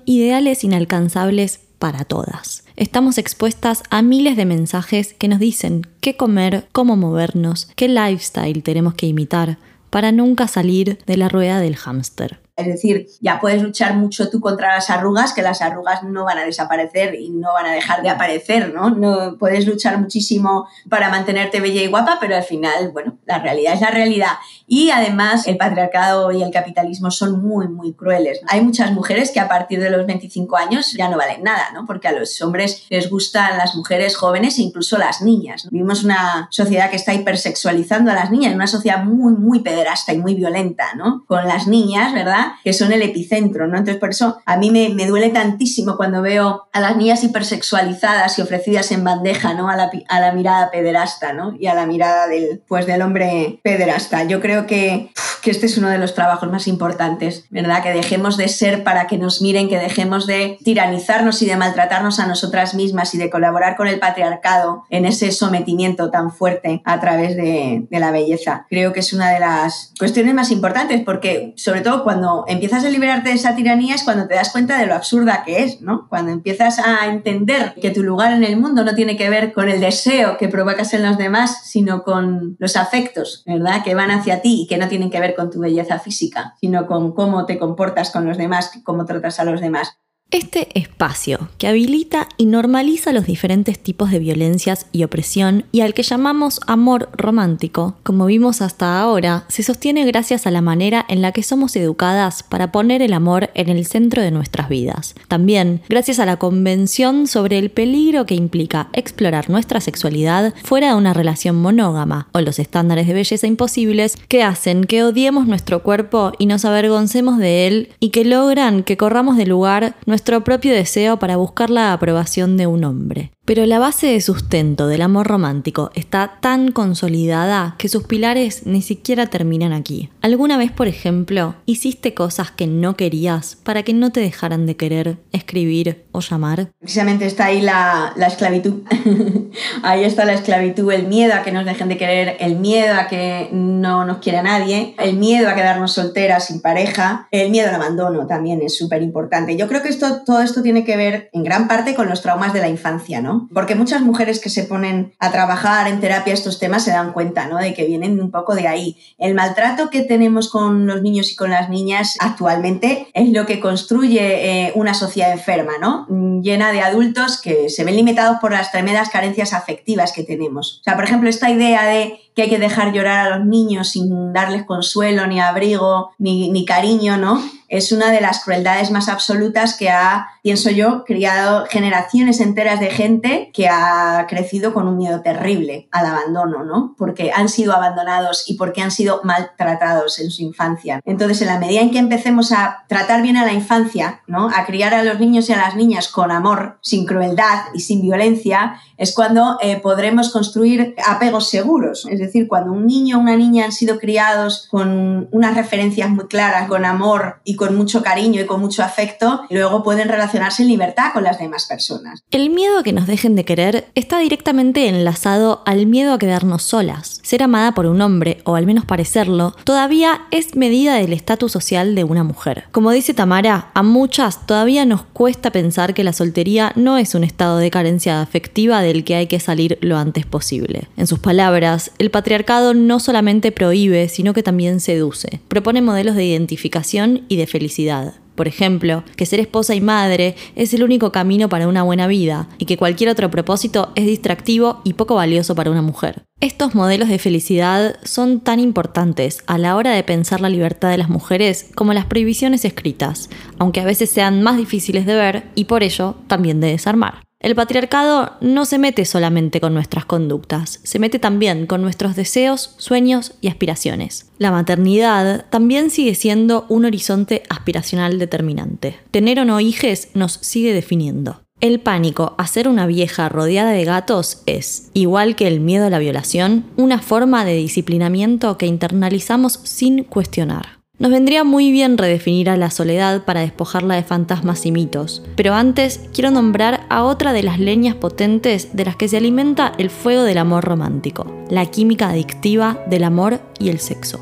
inalcanzables 0.64 1.60
para 1.78 2.04
todas. 2.04 2.64
Estamos 2.76 3.18
expuestas 3.18 3.82
a 3.90 4.02
miles 4.02 4.36
de 4.36 4.44
mensajes 4.44 5.14
que 5.14 5.28
nos 5.28 5.38
dicen 5.38 5.86
qué 6.00 6.16
comer, 6.16 6.68
cómo 6.72 6.96
movernos, 6.96 7.70
qué 7.74 7.88
lifestyle 7.88 8.62
tenemos 8.62 8.94
que 8.94 9.06
imitar 9.06 9.58
para 9.88 10.12
nunca 10.12 10.46
salir 10.46 10.98
de 11.06 11.16
la 11.16 11.28
rueda 11.28 11.58
del 11.60 11.76
hámster. 11.76 12.40
Es 12.60 12.66
decir, 12.66 13.06
ya 13.20 13.40
puedes 13.40 13.62
luchar 13.62 13.94
mucho 13.94 14.30
tú 14.30 14.40
contra 14.40 14.74
las 14.74 14.90
arrugas, 14.90 15.32
que 15.32 15.42
las 15.42 15.62
arrugas 15.62 16.02
no 16.02 16.24
van 16.24 16.38
a 16.38 16.44
desaparecer 16.44 17.14
y 17.14 17.30
no 17.30 17.52
van 17.52 17.66
a 17.66 17.72
dejar 17.72 18.02
de 18.02 18.10
aparecer, 18.10 18.72
¿no? 18.74 18.90
No 18.90 19.36
puedes 19.38 19.66
luchar 19.66 19.98
muchísimo 19.98 20.68
para 20.88 21.08
mantenerte 21.08 21.60
bella 21.60 21.82
y 21.82 21.86
guapa, 21.86 22.18
pero 22.20 22.36
al 22.36 22.44
final, 22.44 22.90
bueno, 22.92 23.18
la 23.26 23.38
realidad 23.38 23.74
es 23.74 23.80
la 23.80 23.90
realidad. 23.90 24.32
Y 24.66 24.90
además, 24.90 25.46
el 25.46 25.56
patriarcado 25.56 26.30
y 26.32 26.42
el 26.42 26.50
capitalismo 26.50 27.10
son 27.10 27.42
muy, 27.42 27.68
muy 27.68 27.92
crueles. 27.94 28.40
Hay 28.48 28.60
muchas 28.60 28.92
mujeres 28.92 29.30
que 29.30 29.40
a 29.40 29.48
partir 29.48 29.80
de 29.80 29.90
los 29.90 30.06
25 30.06 30.56
años 30.56 30.92
ya 30.92 31.08
no 31.08 31.16
valen 31.16 31.42
nada, 31.42 31.70
¿no? 31.72 31.86
Porque 31.86 32.08
a 32.08 32.12
los 32.12 32.40
hombres 32.42 32.86
les 32.88 33.10
gustan 33.10 33.58
las 33.58 33.74
mujeres 33.74 34.16
jóvenes 34.16 34.58
e 34.58 34.62
incluso 34.62 34.98
las 34.98 35.22
niñas. 35.22 35.68
Vivimos 35.70 36.04
una 36.04 36.48
sociedad 36.50 36.90
que 36.90 36.96
está 36.96 37.14
hipersexualizando 37.14 38.10
a 38.10 38.14
las 38.14 38.30
niñas, 38.30 38.54
una 38.54 38.66
sociedad 38.66 39.02
muy, 39.04 39.32
muy 39.34 39.60
pederasta 39.60 40.12
y 40.12 40.18
muy 40.18 40.34
violenta, 40.34 40.94
¿no? 40.94 41.24
Con 41.26 41.46
las 41.46 41.66
niñas, 41.66 42.12
¿verdad? 42.12 42.49
Que 42.64 42.72
son 42.72 42.92
el 42.92 43.02
epicentro, 43.02 43.66
¿no? 43.66 43.78
Entonces, 43.78 44.00
por 44.00 44.10
eso 44.10 44.38
a 44.46 44.56
mí 44.56 44.70
me, 44.70 44.88
me 44.90 45.06
duele 45.06 45.30
tantísimo 45.30 45.96
cuando 45.96 46.22
veo 46.22 46.68
a 46.72 46.80
las 46.80 46.96
niñas 46.96 47.22
hipersexualizadas 47.24 48.38
y 48.38 48.42
ofrecidas 48.42 48.90
en 48.92 49.04
bandeja, 49.04 49.54
¿no? 49.54 49.68
A 49.68 49.76
la, 49.76 49.90
a 50.08 50.20
la 50.20 50.32
mirada 50.32 50.70
pederasta, 50.70 51.32
¿no? 51.32 51.54
Y 51.58 51.66
a 51.66 51.74
la 51.74 51.86
mirada 51.86 52.26
del, 52.26 52.62
pues, 52.68 52.86
del 52.86 53.02
hombre 53.02 53.60
pederasta. 53.62 54.24
Yo 54.24 54.40
creo 54.40 54.66
que, 54.66 55.10
que 55.42 55.50
este 55.50 55.66
es 55.66 55.78
uno 55.78 55.88
de 55.88 55.98
los 55.98 56.14
trabajos 56.14 56.50
más 56.50 56.68
importantes, 56.68 57.46
¿verdad? 57.50 57.82
Que 57.82 57.92
dejemos 57.92 58.36
de 58.36 58.48
ser 58.48 58.84
para 58.84 59.06
que 59.06 59.18
nos 59.18 59.42
miren, 59.42 59.68
que 59.68 59.78
dejemos 59.78 60.26
de 60.26 60.58
tiranizarnos 60.64 61.42
y 61.42 61.46
de 61.46 61.56
maltratarnos 61.56 62.20
a 62.20 62.26
nosotras 62.26 62.74
mismas 62.74 63.14
y 63.14 63.18
de 63.18 63.30
colaborar 63.30 63.76
con 63.76 63.86
el 63.86 63.98
patriarcado 63.98 64.84
en 64.90 65.06
ese 65.06 65.32
sometimiento 65.32 66.10
tan 66.10 66.32
fuerte 66.32 66.82
a 66.84 67.00
través 67.00 67.36
de, 67.36 67.86
de 67.90 68.00
la 68.00 68.10
belleza. 68.10 68.66
Creo 68.68 68.92
que 68.92 69.00
es 69.00 69.12
una 69.12 69.30
de 69.30 69.40
las 69.40 69.92
cuestiones 69.98 70.34
más 70.34 70.50
importantes 70.50 71.02
porque, 71.04 71.54
sobre 71.56 71.80
todo 71.80 72.04
cuando 72.04 72.39
empiezas 72.48 72.84
a 72.84 72.88
liberarte 72.88 73.30
de 73.30 73.34
esa 73.34 73.54
tiranía 73.54 73.94
es 73.94 74.04
cuando 74.04 74.26
te 74.26 74.34
das 74.34 74.50
cuenta 74.50 74.78
de 74.78 74.86
lo 74.86 74.94
absurda 74.94 75.42
que 75.44 75.62
es, 75.62 75.80
¿no? 75.80 76.08
Cuando 76.08 76.32
empiezas 76.32 76.78
a 76.78 77.06
entender 77.06 77.74
que 77.80 77.90
tu 77.90 78.02
lugar 78.02 78.32
en 78.32 78.44
el 78.44 78.56
mundo 78.56 78.84
no 78.84 78.94
tiene 78.94 79.16
que 79.16 79.30
ver 79.30 79.52
con 79.52 79.68
el 79.68 79.80
deseo 79.80 80.36
que 80.36 80.48
provocas 80.48 80.92
en 80.94 81.02
los 81.02 81.18
demás, 81.18 81.62
sino 81.64 82.02
con 82.02 82.56
los 82.58 82.76
afectos, 82.76 83.42
¿verdad? 83.46 83.82
Que 83.84 83.94
van 83.94 84.10
hacia 84.10 84.42
ti 84.42 84.62
y 84.62 84.66
que 84.66 84.78
no 84.78 84.88
tienen 84.88 85.10
que 85.10 85.20
ver 85.20 85.34
con 85.34 85.50
tu 85.50 85.60
belleza 85.60 85.98
física, 85.98 86.54
sino 86.60 86.86
con 86.86 87.12
cómo 87.12 87.46
te 87.46 87.58
comportas 87.58 88.10
con 88.10 88.26
los 88.26 88.38
demás, 88.38 88.72
cómo 88.84 89.04
tratas 89.04 89.40
a 89.40 89.44
los 89.44 89.60
demás. 89.60 89.98
Este 90.32 90.68
espacio 90.78 91.48
que 91.58 91.66
habilita 91.66 92.28
y 92.36 92.46
normaliza 92.46 93.12
los 93.12 93.26
diferentes 93.26 93.80
tipos 93.80 94.12
de 94.12 94.20
violencias 94.20 94.86
y 94.92 95.02
opresión 95.02 95.64
y 95.72 95.80
al 95.80 95.92
que 95.92 96.04
llamamos 96.04 96.60
amor 96.68 97.08
romántico, 97.16 97.96
como 98.04 98.26
vimos 98.26 98.62
hasta 98.62 99.00
ahora, 99.00 99.44
se 99.48 99.64
sostiene 99.64 100.04
gracias 100.04 100.46
a 100.46 100.52
la 100.52 100.60
manera 100.60 101.04
en 101.08 101.20
la 101.20 101.32
que 101.32 101.42
somos 101.42 101.74
educadas 101.74 102.44
para 102.44 102.70
poner 102.70 103.02
el 103.02 103.12
amor 103.12 103.50
en 103.54 103.70
el 103.70 103.84
centro 103.86 104.22
de 104.22 104.30
nuestras 104.30 104.68
vidas. 104.68 105.16
También 105.26 105.82
gracias 105.88 106.20
a 106.20 106.26
la 106.26 106.36
convención 106.36 107.26
sobre 107.26 107.58
el 107.58 107.72
peligro 107.72 108.24
que 108.24 108.36
implica 108.36 108.88
explorar 108.92 109.50
nuestra 109.50 109.80
sexualidad 109.80 110.54
fuera 110.62 110.90
de 110.90 110.94
una 110.94 111.12
relación 111.12 111.56
monógama 111.56 112.28
o 112.30 112.40
los 112.40 112.60
estándares 112.60 113.08
de 113.08 113.14
belleza 113.14 113.48
imposibles 113.48 114.16
que 114.28 114.44
hacen 114.44 114.84
que 114.84 115.02
odiemos 115.02 115.48
nuestro 115.48 115.82
cuerpo 115.82 116.30
y 116.38 116.46
nos 116.46 116.64
avergoncemos 116.64 117.38
de 117.38 117.66
él 117.66 117.88
y 117.98 118.10
que 118.10 118.24
logran 118.24 118.84
que 118.84 118.96
corramos 118.96 119.36
de 119.36 119.46
lugar 119.46 119.96
nuestro 120.20 120.44
propio 120.44 120.74
deseo 120.74 121.18
para 121.18 121.38
buscar 121.38 121.70
la 121.70 121.94
aprobación 121.94 122.58
de 122.58 122.66
un 122.66 122.84
hombre. 122.84 123.32
Pero 123.50 123.66
la 123.66 123.80
base 123.80 124.06
de 124.06 124.20
sustento 124.20 124.86
del 124.86 125.02
amor 125.02 125.26
romántico 125.26 125.90
está 125.96 126.38
tan 126.40 126.70
consolidada 126.70 127.74
que 127.78 127.88
sus 127.88 128.04
pilares 128.04 128.64
ni 128.64 128.80
siquiera 128.80 129.26
terminan 129.26 129.72
aquí. 129.72 130.08
¿Alguna 130.22 130.56
vez, 130.56 130.70
por 130.70 130.86
ejemplo, 130.86 131.56
hiciste 131.66 132.14
cosas 132.14 132.52
que 132.52 132.68
no 132.68 132.94
querías 132.94 133.56
para 133.56 133.82
que 133.82 133.92
no 133.92 134.12
te 134.12 134.20
dejaran 134.20 134.66
de 134.66 134.76
querer, 134.76 135.16
escribir 135.32 136.04
o 136.12 136.20
llamar? 136.20 136.68
Precisamente 136.78 137.26
está 137.26 137.46
ahí 137.46 137.60
la, 137.60 138.14
esclavitud. 138.24 138.84
ahí 139.82 140.04
está 140.04 140.24
la 140.24 140.34
esclavitud, 140.34 140.92
el 140.92 141.08
miedo 141.08 141.34
a 141.34 141.42
que 141.42 141.50
nos 141.50 141.64
dejen 141.64 141.88
de 141.88 141.96
querer, 141.96 142.36
el 142.38 142.54
miedo 142.54 142.94
a 142.94 143.08
que 143.08 143.48
no 143.50 144.04
nos 144.04 144.18
quiera 144.18 144.44
nadie, 144.44 144.94
el 144.96 145.16
miedo 145.16 145.48
a 145.48 145.56
quedarnos 145.56 145.92
solteras 145.94 146.46
sin 146.46 146.62
pareja, 146.62 147.26
el 147.32 147.50
miedo 147.50 147.70
al 147.70 147.74
abandono 147.74 148.28
también 148.28 148.62
es 148.62 148.78
súper 148.78 149.02
importante. 149.02 149.56
Yo 149.56 149.66
creo 149.66 149.82
que 149.82 149.88
esto, 149.88 150.22
todo 150.24 150.40
esto 150.40 150.62
tiene 150.62 150.84
que 150.84 150.96
ver 150.96 151.30
en 151.32 151.42
gran 151.42 151.66
parte 151.66 151.96
con 151.96 152.08
los 152.08 152.22
traumas 152.22 152.52
de 152.52 152.60
la 152.60 152.68
infancia, 152.68 153.20
¿no? 153.20 153.39
Porque 153.52 153.74
muchas 153.74 154.02
mujeres 154.02 154.40
que 154.40 154.50
se 154.50 154.64
ponen 154.64 155.12
a 155.18 155.30
trabajar 155.30 155.88
en 155.88 156.00
terapia 156.00 156.34
estos 156.34 156.58
temas 156.58 156.84
se 156.84 156.90
dan 156.90 157.12
cuenta, 157.12 157.46
¿no? 157.46 157.58
De 157.58 157.74
que 157.74 157.86
vienen 157.86 158.20
un 158.20 158.30
poco 158.30 158.54
de 158.54 158.68
ahí. 158.68 158.96
El 159.18 159.34
maltrato 159.34 159.90
que 159.90 160.02
tenemos 160.02 160.48
con 160.50 160.86
los 160.86 161.02
niños 161.02 161.30
y 161.32 161.36
con 161.36 161.50
las 161.50 161.68
niñas 161.68 162.16
actualmente 162.20 163.08
es 163.14 163.30
lo 163.30 163.46
que 163.46 163.60
construye 163.60 164.66
eh, 164.66 164.72
una 164.74 164.94
sociedad 164.94 165.32
enferma, 165.32 165.72
¿no? 165.80 166.06
Llena 166.42 166.72
de 166.72 166.80
adultos 166.80 167.40
que 167.40 167.68
se 167.68 167.84
ven 167.84 167.96
limitados 167.96 168.38
por 168.40 168.52
las 168.52 168.72
tremendas 168.72 169.10
carencias 169.10 169.52
afectivas 169.52 170.12
que 170.12 170.24
tenemos. 170.24 170.80
O 170.80 170.84
sea, 170.84 170.94
por 170.94 171.04
ejemplo, 171.04 171.28
esta 171.28 171.50
idea 171.50 171.84
de 171.84 172.18
que 172.34 172.42
hay 172.42 172.50
que 172.50 172.58
dejar 172.58 172.92
llorar 172.92 173.26
a 173.26 173.38
los 173.38 173.46
niños 173.46 173.90
sin 173.90 174.32
darles 174.32 174.64
consuelo, 174.64 175.26
ni 175.26 175.40
abrigo, 175.40 176.12
ni, 176.18 176.50
ni 176.50 176.64
cariño, 176.64 177.16
¿no? 177.16 177.40
es 177.70 177.92
una 177.92 178.10
de 178.10 178.20
las 178.20 178.42
crueldades 178.44 178.90
más 178.90 179.08
absolutas 179.08 179.76
que 179.76 179.90
ha, 179.90 180.26
pienso 180.42 180.70
yo, 180.70 181.04
criado 181.04 181.66
generaciones 181.70 182.40
enteras 182.40 182.80
de 182.80 182.90
gente 182.90 183.50
que 183.54 183.68
ha 183.68 184.26
crecido 184.28 184.74
con 184.74 184.88
un 184.88 184.96
miedo 184.96 185.22
terrible 185.22 185.88
al 185.92 186.06
abandono, 186.06 186.64
¿no? 186.64 186.96
Porque 186.98 187.30
han 187.32 187.48
sido 187.48 187.72
abandonados 187.72 188.50
y 188.50 188.54
porque 188.54 188.82
han 188.82 188.90
sido 188.90 189.20
maltratados 189.22 190.18
en 190.18 190.32
su 190.32 190.42
infancia. 190.42 191.00
Entonces, 191.04 191.42
en 191.42 191.46
la 191.46 191.60
medida 191.60 191.80
en 191.80 191.92
que 191.92 192.00
empecemos 192.00 192.50
a 192.50 192.84
tratar 192.88 193.22
bien 193.22 193.36
a 193.36 193.46
la 193.46 193.52
infancia, 193.52 194.22
¿no? 194.26 194.50
A 194.52 194.66
criar 194.66 194.92
a 194.92 195.04
los 195.04 195.20
niños 195.20 195.48
y 195.48 195.52
a 195.52 195.58
las 195.58 195.76
niñas 195.76 196.08
con 196.08 196.32
amor, 196.32 196.78
sin 196.80 197.06
crueldad 197.06 197.66
y 197.72 197.80
sin 197.80 198.02
violencia, 198.02 198.80
es 198.96 199.14
cuando 199.14 199.58
eh, 199.62 199.78
podremos 199.80 200.30
construir 200.30 200.96
apegos 201.06 201.48
seguros. 201.48 202.04
Decir, 202.20 202.48
cuando 202.48 202.72
un 202.72 202.86
niño 202.86 203.18
o 203.18 203.20
una 203.20 203.36
niña 203.36 203.64
han 203.64 203.72
sido 203.72 203.98
criados 203.98 204.66
con 204.70 205.28
unas 205.30 205.56
referencias 205.56 206.10
muy 206.10 206.26
claras, 206.26 206.68
con 206.68 206.84
amor 206.84 207.40
y 207.44 207.56
con 207.56 207.76
mucho 207.76 208.02
cariño 208.02 208.40
y 208.40 208.46
con 208.46 208.60
mucho 208.60 208.82
afecto, 208.82 209.42
luego 209.50 209.82
pueden 209.82 210.08
relacionarse 210.08 210.62
en 210.62 210.68
libertad 210.68 211.12
con 211.12 211.24
las 211.24 211.38
demás 211.38 211.66
personas. 211.66 212.22
El 212.30 212.50
miedo 212.50 212.78
a 212.78 212.82
que 212.82 212.92
nos 212.92 213.06
dejen 213.06 213.34
de 213.36 213.44
querer 213.44 213.88
está 213.94 214.18
directamente 214.18 214.88
enlazado 214.88 215.62
al 215.66 215.86
miedo 215.86 216.12
a 216.12 216.18
quedarnos 216.18 216.62
solas. 216.62 217.20
Ser 217.22 217.42
amada 217.42 217.72
por 217.72 217.86
un 217.86 218.00
hombre, 218.00 218.42
o 218.44 218.54
al 218.54 218.66
menos 218.66 218.84
parecerlo, 218.84 219.54
todavía 219.64 220.22
es 220.30 220.56
medida 220.56 220.94
del 220.94 221.12
estatus 221.12 221.52
social 221.52 221.94
de 221.94 222.04
una 222.04 222.24
mujer. 222.24 222.64
Como 222.72 222.90
dice 222.90 223.14
Tamara, 223.14 223.70
a 223.74 223.82
muchas 223.82 224.46
todavía 224.46 224.84
nos 224.84 225.02
cuesta 225.02 225.50
pensar 225.50 225.94
que 225.94 226.04
la 226.04 226.12
soltería 226.12 226.72
no 226.76 226.98
es 226.98 227.14
un 227.14 227.24
estado 227.24 227.58
de 227.58 227.70
carencia 227.70 228.20
afectiva 228.20 228.82
del 228.82 229.04
que 229.04 229.14
hay 229.14 229.26
que 229.26 229.40
salir 229.40 229.78
lo 229.80 229.96
antes 229.96 230.26
posible. 230.26 230.88
En 230.96 231.06
sus 231.06 231.18
palabras, 231.18 231.92
el 231.98 232.09
patriarcado 232.10 232.74
no 232.74 233.00
solamente 233.00 233.52
prohíbe, 233.52 234.08
sino 234.08 234.32
que 234.32 234.42
también 234.42 234.80
seduce. 234.80 235.40
Propone 235.48 235.82
modelos 235.82 236.16
de 236.16 236.24
identificación 236.24 237.24
y 237.28 237.36
de 237.36 237.46
felicidad. 237.46 238.14
Por 238.34 238.48
ejemplo, 238.48 239.04
que 239.16 239.26
ser 239.26 239.38
esposa 239.38 239.74
y 239.74 239.82
madre 239.82 240.34
es 240.56 240.72
el 240.72 240.82
único 240.82 241.12
camino 241.12 241.50
para 241.50 241.68
una 241.68 241.82
buena 241.82 242.06
vida 242.06 242.48
y 242.56 242.64
que 242.64 242.78
cualquier 242.78 243.10
otro 243.10 243.30
propósito 243.30 243.92
es 243.96 244.06
distractivo 244.06 244.80
y 244.82 244.94
poco 244.94 245.14
valioso 245.14 245.54
para 245.54 245.70
una 245.70 245.82
mujer. 245.82 246.22
Estos 246.40 246.74
modelos 246.74 247.10
de 247.10 247.18
felicidad 247.18 247.96
son 248.02 248.40
tan 248.40 248.58
importantes 248.58 249.42
a 249.46 249.58
la 249.58 249.76
hora 249.76 249.90
de 249.90 250.02
pensar 250.04 250.40
la 250.40 250.48
libertad 250.48 250.90
de 250.90 250.96
las 250.96 251.10
mujeres 251.10 251.66
como 251.74 251.92
las 251.92 252.06
prohibiciones 252.06 252.64
escritas, 252.64 253.28
aunque 253.58 253.82
a 253.82 253.84
veces 253.84 254.08
sean 254.08 254.42
más 254.42 254.56
difíciles 254.56 255.04
de 255.04 255.16
ver 255.16 255.44
y 255.54 255.64
por 255.64 255.82
ello 255.82 256.14
también 256.26 256.60
de 256.60 256.68
desarmar. 256.68 257.20
El 257.40 257.54
patriarcado 257.54 258.32
no 258.42 258.66
se 258.66 258.76
mete 258.76 259.06
solamente 259.06 259.62
con 259.62 259.72
nuestras 259.72 260.04
conductas, 260.04 260.78
se 260.82 260.98
mete 260.98 261.18
también 261.18 261.66
con 261.66 261.80
nuestros 261.80 262.14
deseos, 262.14 262.74
sueños 262.76 263.32
y 263.40 263.48
aspiraciones. 263.48 264.30
La 264.36 264.50
maternidad 264.50 265.46
también 265.48 265.88
sigue 265.88 266.14
siendo 266.14 266.66
un 266.68 266.84
horizonte 266.84 267.42
aspiracional 267.48 268.18
determinante. 268.18 268.98
Tener 269.10 269.40
o 269.40 269.46
no 269.46 269.58
hijes 269.58 270.10
nos 270.12 270.34
sigue 270.34 270.74
definiendo. 270.74 271.40
El 271.62 271.80
pánico 271.80 272.34
a 272.36 272.46
ser 272.46 272.68
una 272.68 272.86
vieja 272.86 273.30
rodeada 273.30 273.72
de 273.72 273.84
gatos 273.84 274.42
es, 274.44 274.90
igual 274.92 275.34
que 275.34 275.46
el 275.46 275.60
miedo 275.60 275.86
a 275.86 275.90
la 275.90 275.98
violación, 275.98 276.66
una 276.76 277.00
forma 277.00 277.46
de 277.46 277.54
disciplinamiento 277.54 278.58
que 278.58 278.66
internalizamos 278.66 279.60
sin 279.62 280.04
cuestionar. 280.04 280.79
Nos 281.00 281.10
vendría 281.10 281.44
muy 281.44 281.72
bien 281.72 281.96
redefinir 281.96 282.50
a 282.50 282.58
la 282.58 282.70
soledad 282.70 283.24
para 283.24 283.40
despojarla 283.40 283.94
de 283.94 284.02
fantasmas 284.02 284.66
y 284.66 284.70
mitos, 284.70 285.22
pero 285.34 285.54
antes 285.54 286.02
quiero 286.12 286.30
nombrar 286.30 286.84
a 286.90 287.04
otra 287.04 287.32
de 287.32 287.42
las 287.42 287.58
leñas 287.58 287.94
potentes 287.94 288.76
de 288.76 288.84
las 288.84 288.96
que 288.96 289.08
se 289.08 289.16
alimenta 289.16 289.72
el 289.78 289.88
fuego 289.88 290.24
del 290.24 290.36
amor 290.36 290.62
romántico, 290.62 291.26
la 291.48 291.64
química 291.64 292.10
adictiva 292.10 292.84
del 292.86 293.04
amor 293.04 293.40
y 293.58 293.70
el 293.70 293.78
sexo. 293.78 294.20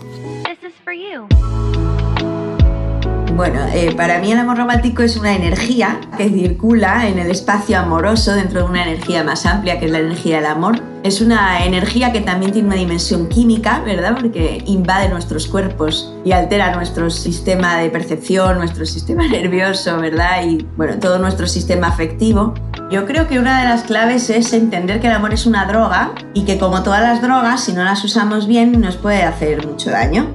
Bueno, 3.39 3.61
eh, 3.73 3.95
para 3.97 4.19
mí 4.19 4.33
el 4.33 4.39
amor 4.41 4.57
romántico 4.57 5.05
es 5.05 5.17
una 5.17 5.33
energía 5.33 6.01
que 6.17 6.29
circula 6.29 7.07
en 7.07 7.21
el 7.21 7.31
espacio 7.31 7.79
amoroso 7.79 8.35
dentro 8.35 8.63
de 8.63 8.67
una 8.67 8.83
energía 8.83 9.23
más 9.23 9.47
amplia 9.47 9.79
que 9.79 9.87
es 9.87 9.93
la 9.93 10.01
energía 10.01 10.39
del 10.39 10.47
amor. 10.47 10.83
Es 11.05 11.21
una 11.21 11.65
energía 11.65 12.11
que 12.11 12.21
también 12.21 12.51
tiene 12.51 12.67
una 12.67 12.77
dimensión 12.77 13.29
química, 13.29 13.81
¿verdad? 13.85 14.17
Porque 14.19 14.61
invade 14.67 15.09
nuestros 15.09 15.47
cuerpos 15.47 16.13
y 16.25 16.33
altera 16.33 16.75
nuestro 16.75 17.11
sistema 17.11 17.77
de 17.77 17.91
percepción, 17.91 18.59
nuestro 18.59 18.85
sistema 18.85 19.29
nervioso, 19.29 19.99
¿verdad? 19.99 20.43
Y 20.45 20.67
bueno, 20.77 20.99
todo 20.99 21.21
nuestro 21.21 21.47
sistema 21.47 21.87
afectivo. 21.87 22.55
Yo 22.91 23.07
creo 23.07 23.29
que 23.29 23.39
una 23.39 23.61
de 23.61 23.69
las 23.69 23.85
claves 23.85 24.31
es 24.31 24.53
entender 24.53 24.99
que 24.99 25.07
el 25.07 25.13
amor 25.13 25.33
es 25.33 25.47
una 25.47 25.65
droga 25.67 26.11
y 26.35 26.45
que 26.45 26.59
como 26.59 26.83
todas 26.83 27.03
las 27.03 27.23
drogas, 27.23 27.63
si 27.63 27.73
no 27.73 27.85
las 27.85 28.03
usamos 28.03 28.49
bien, 28.49 28.81
nos 28.81 28.97
puede 28.97 29.23
hacer 29.23 29.65
mucho 29.65 29.91
daño. 29.91 30.27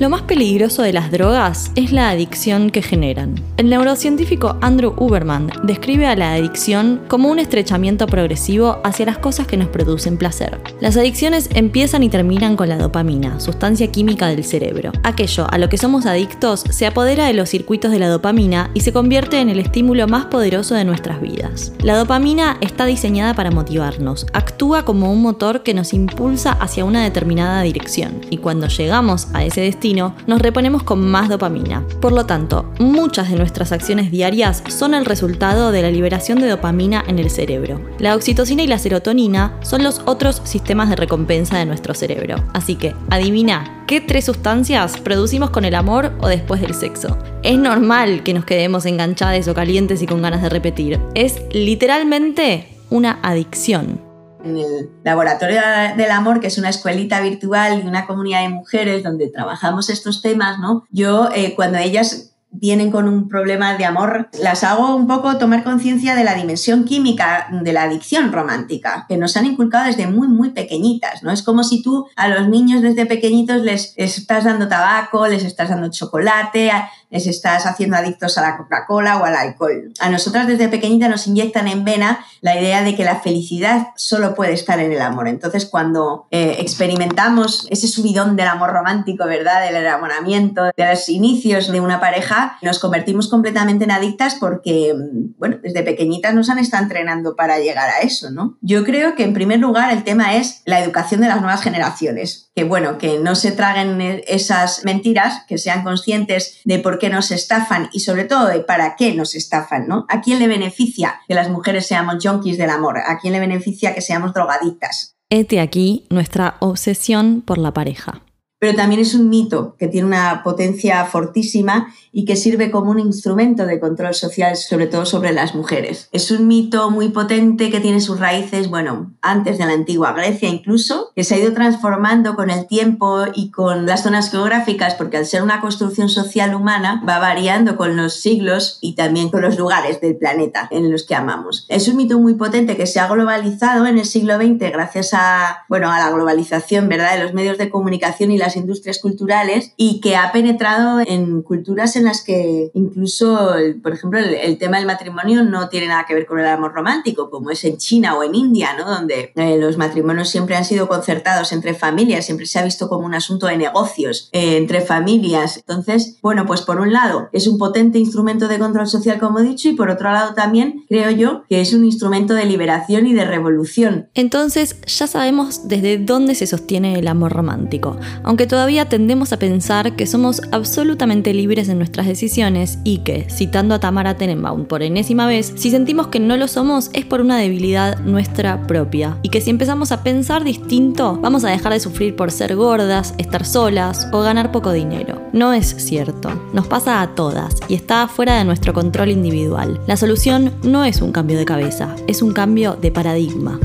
Lo 0.00 0.10
más 0.10 0.22
peligroso 0.22 0.82
de 0.82 0.92
las 0.92 1.12
drogas 1.12 1.70
es 1.76 1.92
la 1.92 2.10
adicción 2.10 2.70
que 2.70 2.82
generan. 2.82 3.36
El 3.56 3.70
neurocientífico 3.70 4.56
Andrew 4.60 4.92
Uberman 4.96 5.52
describe 5.62 6.06
a 6.06 6.16
la 6.16 6.34
adicción 6.34 7.02
como 7.06 7.28
un 7.28 7.38
estrechamiento 7.38 8.08
progresivo 8.08 8.80
hacia 8.82 9.06
las 9.06 9.18
cosas 9.18 9.46
que 9.46 9.56
nos 9.56 9.68
producen 9.68 10.16
placer. 10.16 10.58
Las 10.80 10.96
adicciones 10.96 11.48
empiezan 11.54 12.02
y 12.02 12.08
terminan 12.08 12.56
con 12.56 12.68
la 12.68 12.76
dopamina, 12.76 13.38
sustancia 13.38 13.86
química 13.92 14.26
del 14.26 14.42
cerebro. 14.42 14.90
Aquello 15.04 15.46
a 15.48 15.58
lo 15.58 15.68
que 15.68 15.78
somos 15.78 16.06
adictos 16.06 16.64
se 16.70 16.86
apodera 16.86 17.26
de 17.26 17.34
los 17.34 17.48
circuitos 17.48 17.92
de 17.92 18.00
la 18.00 18.08
dopamina 18.08 18.70
y 18.74 18.80
se 18.80 18.92
convierte 18.92 19.38
en 19.38 19.48
el 19.48 19.60
estímulo 19.60 20.08
más 20.08 20.24
poderoso 20.24 20.74
de 20.74 20.84
nuestras 20.84 21.20
vidas. 21.20 21.72
La 21.84 21.96
dopamina 21.96 22.56
está 22.60 22.84
diseñada 22.84 23.34
para 23.34 23.52
motivarnos, 23.52 24.26
actúa 24.32 24.84
como 24.84 25.12
un 25.12 25.22
motor 25.22 25.62
que 25.62 25.72
nos 25.72 25.94
impulsa 25.94 26.50
hacia 26.50 26.84
una 26.84 27.04
determinada 27.04 27.62
dirección 27.62 28.22
y 28.28 28.38
cuando 28.38 28.66
llegamos 28.66 29.28
a 29.34 29.44
ese 29.44 29.60
destino 29.60 29.83
nos 29.92 30.40
reponemos 30.40 30.82
con 30.82 31.06
más 31.10 31.28
dopamina. 31.28 31.86
Por 32.00 32.12
lo 32.12 32.24
tanto, 32.24 32.72
muchas 32.78 33.30
de 33.30 33.36
nuestras 33.36 33.70
acciones 33.70 34.10
diarias 34.10 34.62
son 34.68 34.94
el 34.94 35.04
resultado 35.04 35.72
de 35.72 35.82
la 35.82 35.90
liberación 35.90 36.40
de 36.40 36.48
dopamina 36.48 37.04
en 37.06 37.18
el 37.18 37.28
cerebro. 37.28 37.80
La 37.98 38.14
oxitocina 38.14 38.62
y 38.62 38.66
la 38.66 38.78
serotonina 38.78 39.58
son 39.62 39.82
los 39.82 40.00
otros 40.06 40.40
sistemas 40.44 40.88
de 40.88 40.96
recompensa 40.96 41.58
de 41.58 41.66
nuestro 41.66 41.92
cerebro. 41.92 42.36
Así 42.54 42.76
que, 42.76 42.94
adivina, 43.10 43.84
¿qué 43.86 44.00
tres 44.00 44.24
sustancias 44.24 44.96
producimos 44.96 45.50
con 45.50 45.66
el 45.66 45.74
amor 45.74 46.12
o 46.22 46.28
después 46.28 46.62
del 46.62 46.72
sexo? 46.72 47.18
Es 47.42 47.58
normal 47.58 48.22
que 48.22 48.32
nos 48.32 48.46
quedemos 48.46 48.86
enganchadas 48.86 49.48
o 49.48 49.54
calientes 49.54 50.00
y 50.00 50.06
con 50.06 50.22
ganas 50.22 50.40
de 50.40 50.48
repetir. 50.48 50.98
Es 51.14 51.42
literalmente 51.52 52.68
una 52.88 53.18
adicción 53.22 54.13
en 54.44 54.58
el 54.58 54.90
Laboratorio 55.02 55.60
del 55.96 56.10
Amor, 56.10 56.40
que 56.40 56.48
es 56.48 56.58
una 56.58 56.68
escuelita 56.68 57.20
virtual 57.20 57.82
y 57.82 57.86
una 57.86 58.06
comunidad 58.06 58.42
de 58.42 58.50
mujeres 58.50 59.02
donde 59.02 59.28
trabajamos 59.28 59.90
estos 59.90 60.22
temas, 60.22 60.58
¿no? 60.58 60.84
Yo, 60.90 61.28
eh, 61.34 61.54
cuando 61.54 61.78
ellas 61.78 62.34
vienen 62.56 62.90
con 62.90 63.08
un 63.08 63.28
problema 63.28 63.76
de 63.76 63.84
amor, 63.84 64.28
las 64.40 64.62
hago 64.62 64.94
un 64.94 65.06
poco 65.06 65.38
tomar 65.38 65.64
conciencia 65.64 66.14
de 66.14 66.24
la 66.24 66.34
dimensión 66.34 66.84
química 66.84 67.48
de 67.50 67.72
la 67.72 67.82
adicción 67.82 68.32
romántica, 68.32 69.06
que 69.08 69.16
nos 69.16 69.36
han 69.36 69.46
inculcado 69.46 69.86
desde 69.86 70.06
muy, 70.06 70.28
muy 70.28 70.50
pequeñitas, 70.50 71.22
¿no? 71.22 71.32
Es 71.32 71.42
como 71.42 71.64
si 71.64 71.82
tú 71.82 72.06
a 72.16 72.28
los 72.28 72.48
niños 72.48 72.80
desde 72.80 73.06
pequeñitos 73.06 73.62
les 73.62 73.92
estás 73.96 74.44
dando 74.44 74.68
tabaco, 74.68 75.26
les 75.26 75.44
estás 75.44 75.68
dando 75.68 75.90
chocolate, 75.90 76.70
les 77.14 77.28
estás 77.28 77.64
haciendo 77.64 77.96
adictos 77.96 78.36
a 78.38 78.42
la 78.42 78.56
Coca-Cola 78.56 79.18
o 79.18 79.24
al 79.24 79.36
alcohol. 79.36 79.92
A 80.00 80.10
nosotras 80.10 80.48
desde 80.48 80.68
pequeñita 80.68 81.08
nos 81.08 81.28
inyectan 81.28 81.68
en 81.68 81.84
vena 81.84 82.26
la 82.40 82.60
idea 82.60 82.82
de 82.82 82.96
que 82.96 83.04
la 83.04 83.20
felicidad 83.20 83.88
solo 83.94 84.34
puede 84.34 84.52
estar 84.52 84.80
en 84.80 84.90
el 84.90 85.00
amor. 85.00 85.28
Entonces, 85.28 85.64
cuando 85.66 86.26
eh, 86.32 86.56
experimentamos 86.58 87.68
ese 87.70 87.86
subidón 87.86 88.34
del 88.34 88.48
amor 88.48 88.72
romántico, 88.72 89.26
¿verdad? 89.26 89.64
Del 89.64 89.76
enamoramiento, 89.76 90.64
de 90.76 90.90
los 90.90 91.08
inicios 91.08 91.70
de 91.70 91.80
una 91.80 92.00
pareja, 92.00 92.58
nos 92.62 92.80
convertimos 92.80 93.28
completamente 93.28 93.84
en 93.84 93.92
adictas 93.92 94.34
porque, 94.40 94.92
mm, 94.92 95.38
bueno, 95.38 95.58
desde 95.62 95.84
pequeñitas 95.84 96.34
nos 96.34 96.50
han 96.50 96.58
estado 96.58 96.82
entrenando 96.82 97.36
para 97.36 97.60
llegar 97.60 97.90
a 97.90 98.00
eso, 98.00 98.32
¿no? 98.32 98.58
Yo 98.60 98.82
creo 98.82 99.14
que 99.14 99.22
en 99.22 99.34
primer 99.34 99.60
lugar 99.60 99.92
el 99.92 100.02
tema 100.02 100.34
es 100.34 100.62
la 100.64 100.80
educación 100.80 101.20
de 101.20 101.28
las 101.28 101.40
nuevas 101.40 101.62
generaciones. 101.62 102.50
Que 102.56 102.64
bueno, 102.64 102.98
que 102.98 103.18
no 103.18 103.34
se 103.34 103.50
traguen 103.50 104.00
esas 104.28 104.84
mentiras, 104.84 105.42
que 105.48 105.58
sean 105.58 105.82
conscientes 105.82 106.60
de 106.64 106.78
por 106.78 106.98
qué 106.98 107.03
nos 107.08 107.30
estafan 107.30 107.88
y 107.92 108.00
sobre 108.00 108.24
todo 108.24 108.48
de 108.48 108.60
para 108.60 108.96
qué 108.96 109.14
nos 109.14 109.34
estafan, 109.34 109.86
¿no? 109.86 110.06
¿A 110.08 110.20
quién 110.20 110.38
le 110.38 110.48
beneficia 110.48 111.20
que 111.28 111.34
las 111.34 111.48
mujeres 111.48 111.86
seamos 111.86 112.16
junkies 112.22 112.58
del 112.58 112.70
amor? 112.70 112.98
¿A 112.98 113.18
quién 113.18 113.32
le 113.32 113.40
beneficia 113.40 113.94
que 113.94 114.00
seamos 114.00 114.34
drogadictas? 114.34 115.16
Este 115.30 115.60
aquí 115.60 116.06
nuestra 116.10 116.56
obsesión 116.60 117.40
por 117.40 117.58
la 117.58 117.72
pareja. 117.72 118.23
Pero 118.64 118.76
también 118.76 119.02
es 119.02 119.14
un 119.14 119.28
mito 119.28 119.76
que 119.78 119.88
tiene 119.88 120.06
una 120.06 120.42
potencia 120.42 121.04
fortísima 121.04 121.92
y 122.12 122.24
que 122.24 122.34
sirve 122.34 122.70
como 122.70 122.92
un 122.92 122.98
instrumento 122.98 123.66
de 123.66 123.78
control 123.78 124.14
social, 124.14 124.56
sobre 124.56 124.86
todo 124.86 125.04
sobre 125.04 125.32
las 125.32 125.54
mujeres. 125.54 126.08
Es 126.12 126.30
un 126.30 126.48
mito 126.48 126.90
muy 126.90 127.10
potente 127.10 127.70
que 127.70 127.80
tiene 127.80 128.00
sus 128.00 128.18
raíces, 128.18 128.70
bueno, 128.70 129.12
antes 129.20 129.58
de 129.58 129.66
la 129.66 129.72
antigua 129.72 130.12
Grecia 130.12 130.48
incluso, 130.48 131.10
que 131.14 131.24
se 131.24 131.34
ha 131.34 131.38
ido 131.40 131.52
transformando 131.52 132.36
con 132.36 132.48
el 132.48 132.66
tiempo 132.66 133.24
y 133.34 133.50
con 133.50 133.84
las 133.84 134.04
zonas 134.04 134.30
geográficas, 134.30 134.94
porque 134.94 135.18
al 135.18 135.26
ser 135.26 135.42
una 135.42 135.60
construcción 135.60 136.08
social 136.08 136.54
humana 136.54 137.02
va 137.06 137.18
variando 137.18 137.76
con 137.76 137.98
los 137.98 138.14
siglos 138.14 138.78
y 138.80 138.94
también 138.94 139.28
con 139.28 139.42
los 139.42 139.58
lugares 139.58 140.00
del 140.00 140.16
planeta 140.16 140.68
en 140.70 140.90
los 140.90 141.02
que 141.02 141.16
amamos. 141.16 141.66
Es 141.68 141.86
un 141.88 141.96
mito 141.96 142.18
muy 142.18 142.32
potente 142.32 142.78
que 142.78 142.86
se 142.86 142.98
ha 142.98 143.08
globalizado 143.08 143.86
en 143.86 143.98
el 143.98 144.06
siglo 144.06 144.36
XX 144.36 144.72
gracias 144.72 145.12
a, 145.12 145.64
bueno, 145.68 145.90
a 145.90 145.98
la 145.98 146.10
globalización, 146.10 146.88
¿verdad?, 146.88 147.14
de 147.14 147.24
los 147.24 147.34
medios 147.34 147.58
de 147.58 147.68
comunicación 147.68 148.30
y 148.30 148.38
las 148.38 148.53
industrias 148.56 148.98
culturales 148.98 149.72
y 149.76 150.00
que 150.00 150.16
ha 150.16 150.32
penetrado 150.32 151.00
en 151.00 151.42
culturas 151.42 151.96
en 151.96 152.04
las 152.04 152.22
que 152.22 152.70
incluso, 152.74 153.54
por 153.82 153.92
ejemplo, 153.92 154.18
el, 154.18 154.58
tema 154.58 154.78
del 154.78 154.86
matrimonio 154.86 155.42
no 155.42 155.68
tiene 155.68 155.88
nada 155.88 156.04
que 156.06 156.14
ver 156.14 156.26
con 156.26 156.38
el 156.38 156.46
amor 156.46 156.72
romántico, 156.72 157.28
como 157.30 157.50
es 157.50 157.64
en 157.64 157.76
China 157.76 158.16
o 158.16 158.22
en 158.22 158.34
India, 158.34 158.70
¿no? 158.78 158.88
donde 158.88 159.32
eh, 159.34 159.58
los 159.58 159.76
matrimonios 159.76 160.28
siempre 160.28 160.56
han 160.56 160.64
sido 160.64 160.88
concertados 160.88 161.52
entre 161.52 161.74
familias, 161.74 162.26
siempre 162.26 162.46
se 162.46 162.58
ha 162.58 162.64
visto 162.64 162.88
como 162.88 163.06
un 163.06 163.14
asunto 163.14 163.46
de 163.46 163.56
negocios 163.56 164.28
eh, 164.32 164.56
entre 164.56 164.80
familias. 164.80 165.56
Entonces, 165.56 166.18
bueno, 166.22 166.46
pues 166.46 166.62
por 166.62 166.80
un 166.80 166.92
lado 166.92 167.28
es 167.32 167.46
un 167.46 167.58
potente 167.58 167.98
instrumento 167.98 168.48
de 168.48 168.58
control 168.58 168.86
social, 168.86 169.18
como 169.18 169.40
he 169.40 169.42
dicho, 169.42 169.68
y 169.68 169.72
por 169.72 169.90
otro 169.90 170.12
lado 170.12 170.34
también 170.34 170.84
creo 170.88 171.10
yo 171.10 171.44
que 171.48 171.60
es 171.60 171.72
un 171.74 171.84
instrumento 171.84 172.34
de 172.34 172.44
liberación 172.44 173.06
y 173.06 173.14
de 173.14 173.24
revolución. 173.24 174.08
Entonces, 174.14 174.80
ya 174.86 175.06
sabemos 175.06 175.68
desde 175.68 175.98
dónde 175.98 176.34
se 176.34 176.46
sostiene 176.46 176.98
el 176.98 177.08
amor 177.08 177.32
romántico, 177.32 177.96
aunque 178.22 178.43
todavía 178.46 178.88
tendemos 178.88 179.32
a 179.32 179.38
pensar 179.38 179.96
que 179.96 180.06
somos 180.06 180.40
absolutamente 180.52 181.34
libres 181.34 181.68
en 181.68 181.78
nuestra 181.78 182.02
decisiones 182.02 182.78
y 182.84 182.98
que, 182.98 183.26
citando 183.30 183.74
a 183.74 183.80
Tamara 183.80 184.16
Tenenbaum 184.16 184.64
por 184.66 184.82
enésima 184.82 185.26
vez, 185.26 185.52
si 185.56 185.70
sentimos 185.70 186.08
que 186.08 186.20
no 186.20 186.36
lo 186.36 186.48
somos 186.48 186.90
es 186.92 187.04
por 187.04 187.20
una 187.20 187.38
debilidad 187.38 187.98
nuestra 188.00 188.66
propia 188.66 189.18
y 189.22 189.28
que 189.28 189.40
si 189.40 189.50
empezamos 189.50 189.92
a 189.92 190.02
pensar 190.02 190.44
distinto 190.44 191.18
vamos 191.20 191.44
a 191.44 191.50
dejar 191.50 191.72
de 191.72 191.80
sufrir 191.80 192.16
por 192.16 192.30
ser 192.30 192.56
gordas, 192.56 193.14
estar 193.18 193.44
solas 193.44 194.08
o 194.12 194.20
ganar 194.20 194.52
poco 194.52 194.72
dinero. 194.72 195.20
No 195.32 195.52
es 195.52 195.74
cierto, 195.78 196.30
nos 196.52 196.66
pasa 196.66 197.02
a 197.02 197.14
todas 197.14 197.54
y 197.68 197.74
está 197.74 198.06
fuera 198.08 198.36
de 198.38 198.44
nuestro 198.44 198.72
control 198.72 199.10
individual. 199.10 199.80
La 199.86 199.96
solución 199.96 200.52
no 200.62 200.84
es 200.84 201.00
un 201.00 201.12
cambio 201.12 201.38
de 201.38 201.44
cabeza, 201.44 201.94
es 202.06 202.22
un 202.22 202.32
cambio 202.32 202.76
de 202.80 202.90
paradigma 202.90 203.60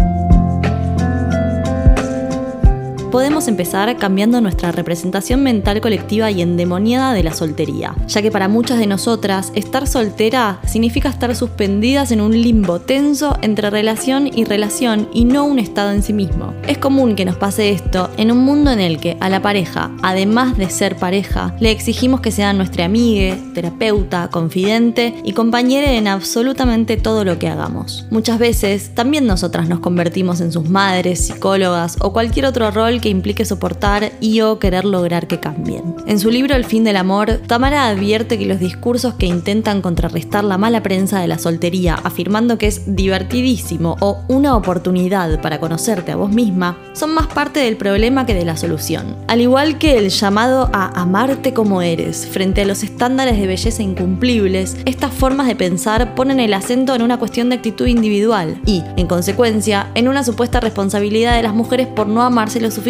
podemos 3.09 3.47
empezar 3.47 3.95
cambiando 3.97 4.41
nuestra 4.41 4.71
representación 4.71 5.41
mental 5.43 5.81
colectiva 5.81 6.31
y 6.31 6.41
endemoniada 6.41 7.13
de 7.13 7.23
la 7.23 7.33
soltería, 7.33 7.95
ya 8.07 8.21
que 8.21 8.31
para 8.31 8.47
muchas 8.47 8.79
de 8.79 8.87
nosotras 8.87 9.51
estar 9.55 9.87
soltera 9.87 10.59
significa 10.67 11.09
estar 11.09 11.35
suspendidas 11.35 12.11
en 12.11 12.21
un 12.21 12.39
limbo 12.39 12.79
tenso 12.79 13.37
entre 13.41 13.69
relación 13.69 14.27
y 14.27 14.45
relación 14.45 15.09
y 15.13 15.25
no 15.25 15.45
un 15.45 15.59
estado 15.59 15.91
en 15.91 16.03
sí 16.03 16.13
mismo. 16.13 16.53
Es 16.67 16.77
común 16.77 17.15
que 17.15 17.25
nos 17.25 17.35
pase 17.35 17.71
esto 17.71 18.09
en 18.17 18.31
un 18.31 18.39
mundo 18.39 18.71
en 18.71 18.79
el 18.79 18.99
que 18.99 19.17
a 19.19 19.29
la 19.29 19.41
pareja, 19.41 19.91
además 20.01 20.57
de 20.57 20.69
ser 20.69 20.95
pareja, 20.95 21.55
le 21.59 21.71
exigimos 21.71 22.21
que 22.21 22.31
sea 22.31 22.53
nuestra 22.53 22.85
amiga, 22.85 23.35
terapeuta, 23.53 24.29
confidente 24.29 25.15
y 25.23 25.33
compañera 25.33 25.93
en 25.93 26.07
absolutamente 26.07 26.97
todo 26.97 27.25
lo 27.25 27.39
que 27.39 27.49
hagamos. 27.49 28.05
Muchas 28.11 28.39
veces 28.39 28.93
también 28.93 29.25
nosotras 29.25 29.67
nos 29.67 29.79
convertimos 29.79 30.41
en 30.41 30.51
sus 30.51 30.69
madres, 30.69 31.25
psicólogas 31.25 31.97
o 32.01 32.13
cualquier 32.13 32.45
otro 32.45 32.71
rol 32.71 32.98
que 32.99 33.09
implique 33.09 33.45
soportar 33.45 34.11
y 34.19 34.41
o 34.41 34.59
querer 34.59 34.85
lograr 34.85 35.27
que 35.27 35.39
cambien. 35.39 35.95
En 36.05 36.19
su 36.19 36.29
libro 36.29 36.55
El 36.55 36.65
fin 36.65 36.83
del 36.83 36.97
amor, 36.97 37.39
Tamara 37.47 37.87
advierte 37.87 38.37
que 38.37 38.45
los 38.45 38.59
discursos 38.59 39.13
que 39.13 39.25
intentan 39.25 39.81
contrarrestar 39.81 40.43
la 40.43 40.57
mala 40.57 40.83
prensa 40.83 41.19
de 41.19 41.27
la 41.27 41.39
soltería, 41.39 41.95
afirmando 41.95 42.57
que 42.57 42.67
es 42.67 42.95
divertidísimo 42.95 43.95
o 44.01 44.23
una 44.27 44.55
oportunidad 44.55 45.41
para 45.41 45.59
conocerte 45.59 46.11
a 46.11 46.15
vos 46.15 46.31
misma, 46.31 46.77
son 46.93 47.13
más 47.13 47.27
parte 47.27 47.59
del 47.61 47.77
problema 47.77 48.25
que 48.25 48.33
de 48.33 48.45
la 48.45 48.57
solución. 48.57 49.15
Al 49.27 49.41
igual 49.41 49.77
que 49.77 49.97
el 49.97 50.09
llamado 50.09 50.69
a 50.73 50.99
amarte 50.99 51.53
como 51.53 51.81
eres 51.81 52.27
frente 52.27 52.61
a 52.61 52.65
los 52.65 52.83
estándares 52.83 53.39
de 53.39 53.47
belleza 53.47 53.81
incumplibles, 53.81 54.77
estas 54.85 55.13
formas 55.13 55.47
de 55.47 55.55
pensar 55.55 56.15
ponen 56.15 56.39
el 56.39 56.53
acento 56.53 56.95
en 56.95 57.01
una 57.01 57.17
cuestión 57.17 57.49
de 57.49 57.55
actitud 57.55 57.87
individual 57.87 58.59
y, 58.65 58.83
en 58.97 59.07
consecuencia, 59.07 59.89
en 59.95 60.07
una 60.07 60.23
supuesta 60.23 60.59
responsabilidad 60.59 61.35
de 61.35 61.43
las 61.43 61.53
mujeres 61.53 61.87
por 61.87 62.07
no 62.07 62.23
amarse 62.23 62.59
lo 62.59 62.71
suficiente 62.71 62.88